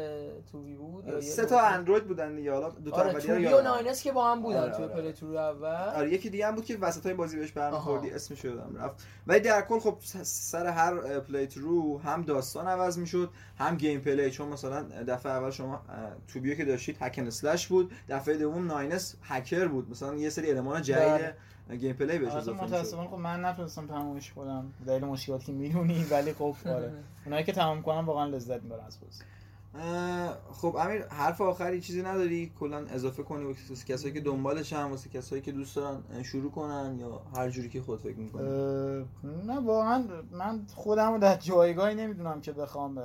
2B 0.53 0.75
بود 0.75 1.21
سه 1.21 1.45
تا 1.45 1.61
اندروید 1.61 2.05
بودن 2.05 2.37
دیگه 2.37 2.53
حالا 2.53 2.71
دو 2.71 2.91
تا 2.91 2.97
آره 2.97 3.13
2B 3.13 3.47
و 3.47 3.63
9S 3.63 4.03
که 4.03 4.13
با 4.13 4.31
هم 4.31 4.43
بودن 4.43 4.59
آره 4.59 4.73
توی 4.73 4.85
آره. 4.85 4.95
playthrough 4.95 5.37
اول. 5.37 5.95
آره 5.97 6.13
یکی 6.13 6.31
دیگه 6.31 6.47
هم 6.47 6.55
بود 6.55 6.65
که 6.65 6.77
وسطای 6.77 7.15
بازی 7.15 7.39
بهش 7.39 7.53
برمیخوردی 7.53 8.11
اسمش 8.11 8.45
یادم 8.45 8.77
رفت. 8.77 9.07
ولی 9.27 9.41
در 9.41 9.63
کل 9.63 9.79
خب 9.79 9.99
سر 10.23 10.67
هر 10.67 11.21
play 11.21 11.49
رو 11.57 11.99
هم 11.99 12.23
داستان 12.23 12.67
عوض 12.67 12.99
می‌شد 12.99 13.31
هم 13.59 13.77
gameplay. 13.77 14.31
چون 14.31 14.49
مثلا 14.49 14.83
دفعه 14.83 15.33
اول 15.33 15.51
شما 15.51 15.83
2B 16.33 16.47
و 16.47 16.55
که 16.55 16.65
داشتید 16.65 16.97
hack 17.01 17.19
slash 17.27 17.67
بود. 17.67 17.93
دفعه 18.09 18.37
دوم 18.37 18.67
9S 18.67 19.17
هکر 19.23 19.69
بود. 19.69 19.91
مثلا 19.91 20.15
یه 20.15 20.31
سری 20.31 20.51
المان 20.51 20.83
جدید 20.83 21.09
بله. 21.09 21.37
gameplay 21.71 22.19
بهش 22.19 22.33
اضافه 22.33 22.65
متأسفانه 22.65 23.09
خب 23.09 23.17
من 23.17 23.45
نتونستم 23.45 23.87
تمومش 23.87 24.33
کنم. 24.33 24.73
دلیل 24.87 25.05
مشکلاتی 25.05 25.53
می‌دونی 25.53 26.05
ولی 26.05 26.33
خب 26.33 26.55
آره. 26.67 26.93
اونایی 27.25 27.45
که 27.45 27.53
تمام 27.53 27.83
کنم 27.83 28.07
واقعا 28.07 28.27
لذت 28.27 28.63
می‌برن 28.63 28.85
از 28.85 28.99
بازی. 29.01 29.25
خب 30.53 30.77
امیر 30.77 31.07
حرف 31.07 31.41
آخری 31.41 31.81
چیزی 31.81 32.03
نداری؟ 32.03 32.53
کلا 32.61 32.87
اضافه 32.87 33.23
کنی 33.23 33.45
واسه 33.45 33.85
کسایی 33.87 34.15
که 34.15 34.21
دنبالش 34.21 34.73
هم 34.73 34.91
واسه 34.91 35.11
کسایی 35.11 35.43
که 35.43 35.53
دوست 35.53 35.77
دارن 35.77 36.23
شروع 36.23 36.51
کنن 36.51 36.99
یا 36.99 37.23
هر 37.37 37.51
جوری 37.51 37.69
که 37.69 37.83
خود 37.83 38.01
فکر 38.01 38.17
می‌کنی؟ 38.17 38.49
نه 39.47 39.61
واقعا 39.61 40.05
من 40.33 40.67
خودمو 40.75 41.19
در 41.19 41.37
جایگاهی 41.37 41.95
نمی‌دونم 41.95 42.41
که 42.41 42.53
بخوام 42.53 43.01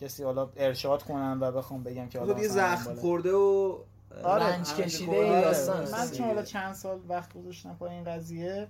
کسی 0.00 0.22
حالا 0.22 0.48
ارشاد 0.56 1.02
کنم 1.02 1.38
و 1.40 1.52
بخوام 1.52 1.82
بگم 1.82 2.08
که 2.08 2.18
حالا 2.18 2.38
یه 2.40 2.48
زخم 2.48 2.94
خورده 2.94 3.32
و 3.32 3.78
آره 4.22 4.44
رنج 4.44 4.74
کشیده 4.74 5.42
داستان 5.42 5.90
من 5.90 6.10
چون 6.10 6.26
حالا 6.26 6.42
چند 6.42 6.74
سال 6.74 6.98
وقت 7.08 7.34
گذاشتم 7.34 7.76
با 7.78 7.88
این 7.90 8.04
قضیه 8.04 8.66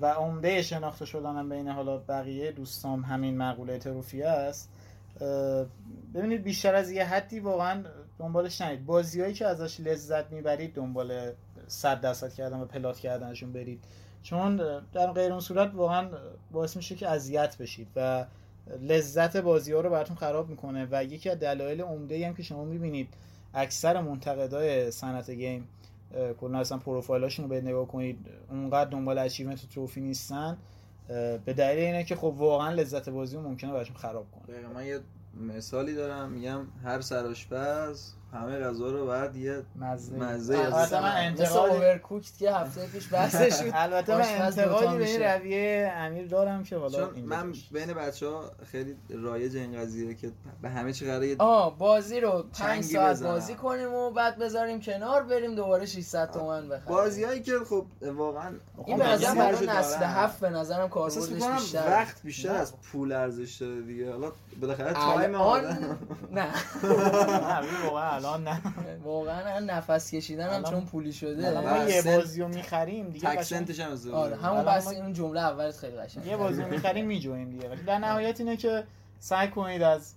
و 0.00 0.06
عمده 0.06 0.62
شناخته 0.62 1.04
شدنم 1.04 1.48
بین 1.48 1.68
حالا 1.68 1.98
بقیه 1.98 2.52
دوستام 2.52 3.00
همین 3.00 3.36
مقوله 3.36 3.78
تروفیه 3.78 4.26
است 4.26 4.70
ببینید 6.14 6.42
بیشتر 6.42 6.74
از 6.74 6.90
یه 6.90 7.04
حدی 7.04 7.40
واقعا 7.40 7.84
دنبالش 8.18 8.60
نید 8.60 8.86
بازیهایی 8.86 9.34
که 9.34 9.46
ازش 9.46 9.80
لذت 9.80 10.32
می‌برید 10.32 10.74
دنبال 10.74 11.32
صد 11.66 12.00
درصد 12.00 12.32
کردن 12.32 12.60
و 12.60 12.64
پلات 12.64 12.98
کردنشون 12.98 13.52
برید. 13.52 13.84
چون 14.22 14.56
در 14.92 15.12
غیر 15.12 15.30
اون 15.32 15.40
صورت 15.40 15.74
واقعا 15.74 16.08
باعث 16.52 16.76
میشه 16.76 16.94
که 16.94 17.08
اذیت 17.08 17.56
بشید 17.56 17.88
و 17.96 18.24
لذت 18.80 19.36
بازی 19.36 19.72
ها 19.72 19.80
رو 19.80 19.90
براتون 19.90 20.16
خراب 20.16 20.48
می‌کنه. 20.48 20.88
و 20.90 21.04
یکی 21.04 21.30
از 21.30 21.38
دلایل 21.38 21.80
عمده 21.80 22.26
هم 22.26 22.34
که 22.34 22.42
شما 22.42 22.64
می‌بینید 22.64 23.08
اکثر 23.54 24.00
منتقدای 24.00 24.90
صنعت 24.90 25.30
گیم 25.30 25.68
کلا 26.40 26.58
اصلا 26.58 26.78
پروفایلاشون 26.78 27.44
رو 27.44 27.48
یه 27.48 27.60
نگاه 27.60 27.88
کنید 27.88 28.18
اونقدر 28.50 28.90
دنبال 28.90 29.18
achievement 29.18 29.64
و 29.64 29.66
trophy 29.66 30.00
نیستن. 30.00 30.58
به 31.44 31.54
دلیل 31.56 31.84
اینه 31.84 32.04
که 32.04 32.16
خب 32.16 32.24
واقعا 32.24 32.70
لذت 32.70 33.08
بازی 33.08 33.36
رو 33.36 33.42
ممکنه 33.42 33.72
براشون 33.72 33.96
خراب 33.96 34.26
کنه. 34.32 34.68
من 34.74 34.86
یه 34.86 35.00
مثالی 35.40 35.94
دارم 35.94 36.30
میگم 36.30 36.66
هر 36.84 37.00
سرآشپز 37.00 38.12
همه 38.32 38.58
غذا 38.58 38.90
رو 38.90 39.06
باید 39.06 39.36
یه 39.36 39.62
مزه. 39.76 40.16
مزه 40.16 40.58
البته 40.58 41.00
من 41.00 41.16
انتقاد 41.16 41.70
Overcooked 41.70 42.38
که 42.38 42.52
هفته 42.52 42.86
پیش 42.86 43.12
بحثش 43.12 43.60
شد 43.60 43.70
البته 43.74 44.14
من 44.14 44.22
انتقادی 44.22 44.98
به 44.98 45.04
این 45.04 45.22
رویه 45.22 45.92
امیر 45.96 46.26
دارم 46.28 46.64
که 46.64 46.76
حالا 46.76 47.06
چون 47.06 47.20
من 47.20 47.52
بین 47.72 47.94
بچه 47.94 48.28
ها 48.28 48.50
خیلی 48.72 48.96
رایج 49.10 49.56
این 49.56 49.80
قضیه 49.80 50.14
که 50.14 50.32
به 50.62 50.68
همه 50.68 50.92
چی 50.92 51.06
قراره 51.06 51.36
آه 51.38 51.78
بازی 51.78 52.20
رو 52.20 52.44
5 52.52 52.84
ساعت 52.84 53.22
بازی 53.22 53.54
کنیم 53.54 53.94
و 53.94 54.10
بعد 54.10 54.38
بذاریم 54.38 54.80
کنار 54.80 55.22
بریم 55.22 55.54
دوباره 55.54 55.86
600 55.86 56.30
تومن 56.30 56.68
بخریم. 56.68 56.84
بازیایی 56.88 57.42
که 57.42 57.58
خب 57.68 57.86
واقعا 58.02 58.54
این 58.86 58.96
به 58.96 59.06
نظر 59.08 59.34
برای 59.34 59.66
نسل 59.66 60.04
هفت 60.04 60.40
به 60.40 60.50
نظرم 60.50 60.88
کاربردش 60.88 61.28
بیشتر. 61.28 61.82
وقت 61.86 62.22
بیشتر 62.22 62.54
از 62.54 62.80
پول 62.80 63.12
ارزش 63.12 63.54
داره 63.54 63.82
دیگه. 63.82 64.12
حالا 64.12 64.32
بالاخره 64.60 64.92
تایم 64.92 65.30
نه 66.38 66.48
واقعا. 67.84 68.17
الان 68.26 68.48
نه. 68.48 68.62
واقعا 69.04 69.60
نفس 69.60 70.10
کشیدن 70.10 70.48
هم 70.50 70.62
چون 70.62 70.80
پولی 70.80 71.12
شده. 71.12 71.60
ما 71.60 71.84
یه 71.84 72.02
بازی 72.02 72.40
رو 72.40 72.48
می‌خریم 72.48 73.08
دیگه 73.10 73.34
تکسنتش 73.34 73.80
هم 73.80 73.98
آره 74.12 74.36
همون 74.36 74.64
بس 74.64 74.88
این 74.88 75.12
جمله 75.12 75.40
اولت 75.40 75.76
خیلی 75.76 75.96
قشنگه 75.96 76.28
یه 76.28 76.36
بازی 76.36 76.62
رو 76.62 76.68
می‌خریم 76.68 77.06
میجویم 77.06 77.50
دیگه. 77.50 77.68
در 77.86 77.98
نهایت 77.98 78.40
اینه 78.40 78.56
که 78.56 78.84
سعی 79.20 79.48
کنید 79.48 79.82
از 79.82 80.14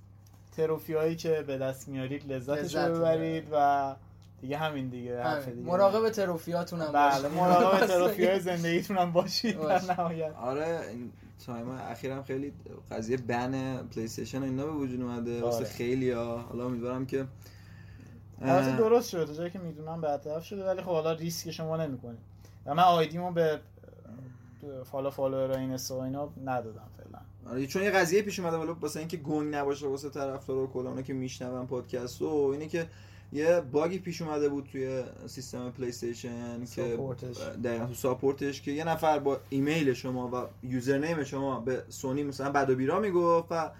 trophy 0.57 0.93
هایی 0.93 1.15
که 1.15 1.43
به 1.47 1.57
دست 1.57 1.87
میارید 1.87 2.31
لذتش 2.31 2.75
رو 2.75 2.95
ببرید 2.95 3.47
و 3.51 3.95
دیگه 4.41 4.57
همین 4.57 4.87
دیگه 4.87 5.23
حرف 5.23 5.47
دیگه. 5.47 5.67
مراقب 5.67 6.09
trophy 6.09 6.53
یاتون 6.53 6.81
هم 6.81 6.91
بله 6.91 7.27
مراقب 7.27 7.85
trophy 7.93 8.25
های 8.25 8.39
زندگیتون 8.39 8.97
هم 8.97 9.11
باشید 9.11 9.61
در 9.61 9.81
نهایت. 9.81 10.35
آره 10.35 10.79
این 10.89 11.11
time 11.45 11.69
اخیرم 11.69 12.23
خیلی 12.23 12.53
قضیه 12.91 13.17
ban 13.17 13.77
PlayStation 13.77 14.43
اینا 14.43 14.65
به 14.65 14.71
وجود 14.71 15.01
اومده. 15.01 15.41
واسه 15.41 15.65
خیلی 15.65 16.11
ها 16.11 16.37
حالا 16.37 16.65
امیدوارم 16.65 17.05
که 17.05 17.25
البته 18.41 18.77
درست 18.77 19.09
شده 19.09 19.25
تا 19.25 19.33
جایی 19.33 19.49
که 19.49 19.59
می‌دونم 19.59 20.01
برطرف 20.01 20.45
شده 20.45 20.65
ولی 20.65 20.81
خب 20.81 20.91
حالا 20.91 21.11
ریسک 21.11 21.51
شما 21.51 21.77
نمی‌کنید 21.77 22.19
و 22.65 22.75
من 22.75 22.83
ID 22.83 23.07
مو 23.07 23.31
به 23.31 23.59
follow 24.91 25.09
follower 25.09 25.57
این 25.57 25.75
و 25.89 25.93
اینا 25.93 26.29
ندادم 26.45 26.89
فعلا. 26.97 27.19
آره 27.51 27.67
چون 27.67 27.83
یه 27.83 27.91
قضیه 27.91 28.21
پیش 28.21 28.39
اومده 28.39 28.57
ولی 28.57 28.71
واسه 28.81 28.99
اینکه 28.99 29.17
گنگ 29.17 29.55
نباشه 29.55 29.87
واسه 29.87 30.09
طرفدارا 30.09 30.63
و 30.63 30.67
کلا 30.67 31.01
که 31.01 31.13
میشنون 31.13 31.67
پادکست 31.67 32.21
و 32.21 32.49
اینه 32.53 32.67
که 32.67 32.87
یه 33.33 33.61
bug 33.61 33.90
ی 33.90 33.99
پیش 33.99 34.21
اومده 34.21 34.49
بود 34.49 34.69
توی 34.71 35.03
سیستم 35.27 35.69
PlayStation 35.69 36.65
که 36.65 36.97
دقیقا 37.63 37.85
تو 37.85 37.93
support 37.93 38.46
ش 38.46 38.61
که 38.61 38.71
یه 38.71 38.83
نفر 38.83 39.19
با 39.19 39.37
ایمیل 39.49 39.93
شما 39.93 40.27
و 40.27 40.67
username 40.67 41.23
شما 41.23 41.59
به 41.59 41.83
سونی 41.89 42.23
مثلا 42.23 42.51
بد 42.51 42.69
و 42.69 42.75
بیراه 42.75 42.99
می‌گفت 42.99 43.47
و 43.51 43.71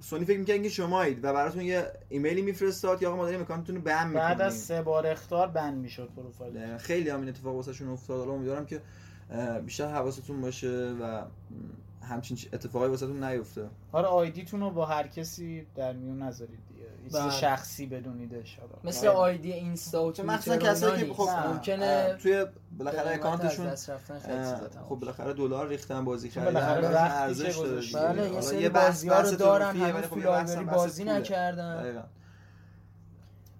سونی 0.00 0.24
فکر 0.24 0.38
می‌کنه 0.38 0.58
که 0.58 0.68
شمایید 0.68 1.24
و 1.24 1.32
براتون 1.32 1.62
یه 1.62 1.86
ایمیلی 2.08 2.42
میفرستاد 2.42 3.00
که 3.00 3.06
آقا 3.06 3.16
ما 3.16 3.24
داریم 3.24 3.40
account 3.40 3.65
تون 3.65 3.76
رو 3.76 3.82
ban 3.82 4.06
می‌کنیم. 4.06 4.28
بعد 4.28 4.40
از 4.40 4.54
سه 4.54 4.82
بار 4.82 5.06
اخطار 5.06 5.48
ban 5.48 5.78
می‌شد 5.78 6.10
پروفایل. 6.16 6.76
خیلی 6.76 7.08
هم 7.08 7.20
این 7.20 7.28
اتفاق 7.28 7.54
واسهشون 7.54 7.88
افتاد. 7.88 8.18
حالا 8.18 8.32
امیدوارم 8.32 8.66
که 8.66 8.82
بیشتر 9.64 9.88
حواستون 9.88 10.40
باشه 10.40 10.94
و 11.02 11.22
همچین 12.02 12.38
اتفاقی 12.52 12.88
واسهتون 12.88 13.24
نیفته. 13.24 13.68
آره 13.92 14.06
آیدیتون 14.06 14.60
رو 14.60 14.70
با 14.70 14.86
هر 14.86 15.06
کسی 15.06 15.66
در 15.74 15.92
میون 15.92 16.22
نذارید 16.22 16.58
چیز 17.06 17.16
بله. 17.16 17.30
شخصی 17.30 17.86
بدونیدش 17.86 18.58
مثل 18.84 19.06
آیدی 19.06 19.52
اینستا 19.52 20.04
و 20.04 20.12
مثلا 20.24 20.56
کسایی 20.56 21.06
که 21.06 21.14
خب 21.14 21.28
ممکنه 21.46 22.16
توی 22.22 22.46
بالاخره 22.78 23.14
اکانتشون 23.14 23.74
خب 24.88 24.94
بالاخره 24.94 25.32
دلار 25.32 25.68
ریختن 25.68 26.04
بازی 26.04 26.28
کردن 26.28 26.54
بالاخره 26.54 27.00
ارزش 27.00 27.56
داره 27.56 28.12
بله 28.12 28.30
یه 28.30 28.40
سری 28.40 28.68
بازی‌ها 28.68 29.20
رو 29.20 29.30
دارن 29.30 29.76
هنوز 29.76 30.04
تو 30.04 30.64
بازی 30.64 31.04
نکردن. 31.04 32.04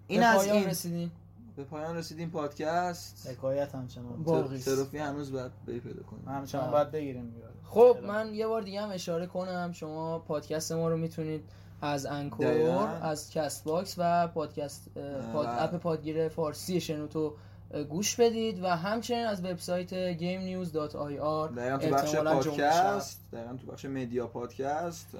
این 0.07 0.23
از 0.23 0.47
این. 0.47 0.67
رسیدیم. 0.67 1.13
به 1.57 1.65
پایان 1.65 1.97
رسیدیم 1.97 2.31
پادکست. 2.31 3.29
حکایت 3.31 3.75
همچنان 3.75 4.25
trophy 4.65 4.99
هنوز 4.99 5.33
باید 5.33 5.53
بی 5.67 5.81
پیدا 5.81 6.03
کنیم 6.03 6.29
همچنان 6.29 6.71
باید 6.71 6.91
بگیریم 6.91 7.35
خب 7.65 7.99
من 8.03 8.35
یه 8.35 8.47
بار 8.47 8.63
دیگه 8.63 8.83
هم 8.83 8.91
اشاره 8.91 9.27
کنم. 9.27 9.73
شما 9.73 10.19
پادکست 10.19 10.73
ما 10.73 10.89
رو 10.89 10.97
می‌تونید 10.97 11.45
از 11.87 12.07
Anchor 12.07 12.99
از 13.03 13.31
Castbox 13.31 13.95
و 13.99 14.29
پادکست 14.29 14.91
پاد... 15.33 15.47
app 15.49 15.77
پادگیر 15.77 16.29
فارسی 16.29 16.81
شنوتو 16.81 17.35
گوش 17.89 18.17
بدید 18.17 18.63
و 18.63 18.67
همچنین 18.67 19.27
از 19.27 19.45
وبسایت 19.45 20.17
gamenews.ir 20.19 21.57
دقیقا 21.57 21.79
تو 21.79 21.91
بخش 21.91 22.15
پادکست 22.15 23.21
دقیقا 23.33 23.57
تو 23.57 23.73
بخش 23.73 23.85
media 23.85 24.27
پادکست 24.27 25.17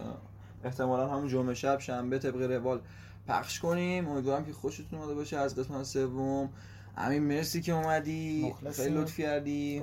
احتمالا 0.65 1.09
همون 1.09 1.29
جمعه 1.29 1.55
شب 1.55 1.79
شنبه 1.79 2.19
طبق 2.19 2.37
روال 2.37 2.81
پخش 3.29 3.61
کنیم. 3.61 4.09
امیدوارم 4.09 4.45
که 4.45 4.53
خوشتون 4.53 4.99
اومده 4.99 5.15
باشه 5.15 5.37
از 5.37 5.57
قسمت 5.57 5.83
سوم. 5.83 6.49
همین 6.99 7.23
مرسی 7.23 7.61
که 7.61 7.73
اومدی. 7.73 8.55
خیلی 8.73 8.95
لطف 8.95 9.21
کردی. 9.21 9.83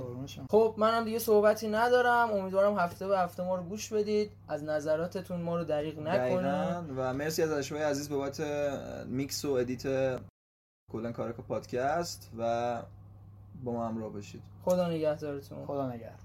خب 0.51 0.75
منم 0.77 1.05
دیگه 1.05 1.19
صحبتی 1.19 1.67
ندارم. 1.67 2.31
امیدوارم 2.31 2.79
هفته 2.79 3.07
به 3.07 3.19
هفته 3.19 3.43
ما 3.43 3.55
رو 3.55 3.63
گوش 3.63 3.93
بدید. 3.93 4.31
از 4.47 4.63
نظراتتون 4.63 5.41
ما 5.41 5.57
رو 5.57 5.63
دریغ 5.63 5.99
نکنید. 5.99 6.93
و 6.97 7.13
مرسی 7.13 7.43
از 7.43 7.51
اشوای 7.51 7.83
عزیز 7.83 8.09
بابت 8.09 8.39
میکس 9.05 9.45
و 9.45 9.51
edit 9.51 9.83
کلا 10.91 11.11
کارای 11.11 11.35
پادکست. 11.35 12.31
و 12.37 12.81
با 13.63 13.71
ما 13.71 13.87
همراه 13.87 14.13
باشید. 14.13 14.41
خدا 14.65 14.89
نگهدارتون. 14.89 15.65
خدا 15.65 15.89
نگهدار. 15.89 16.22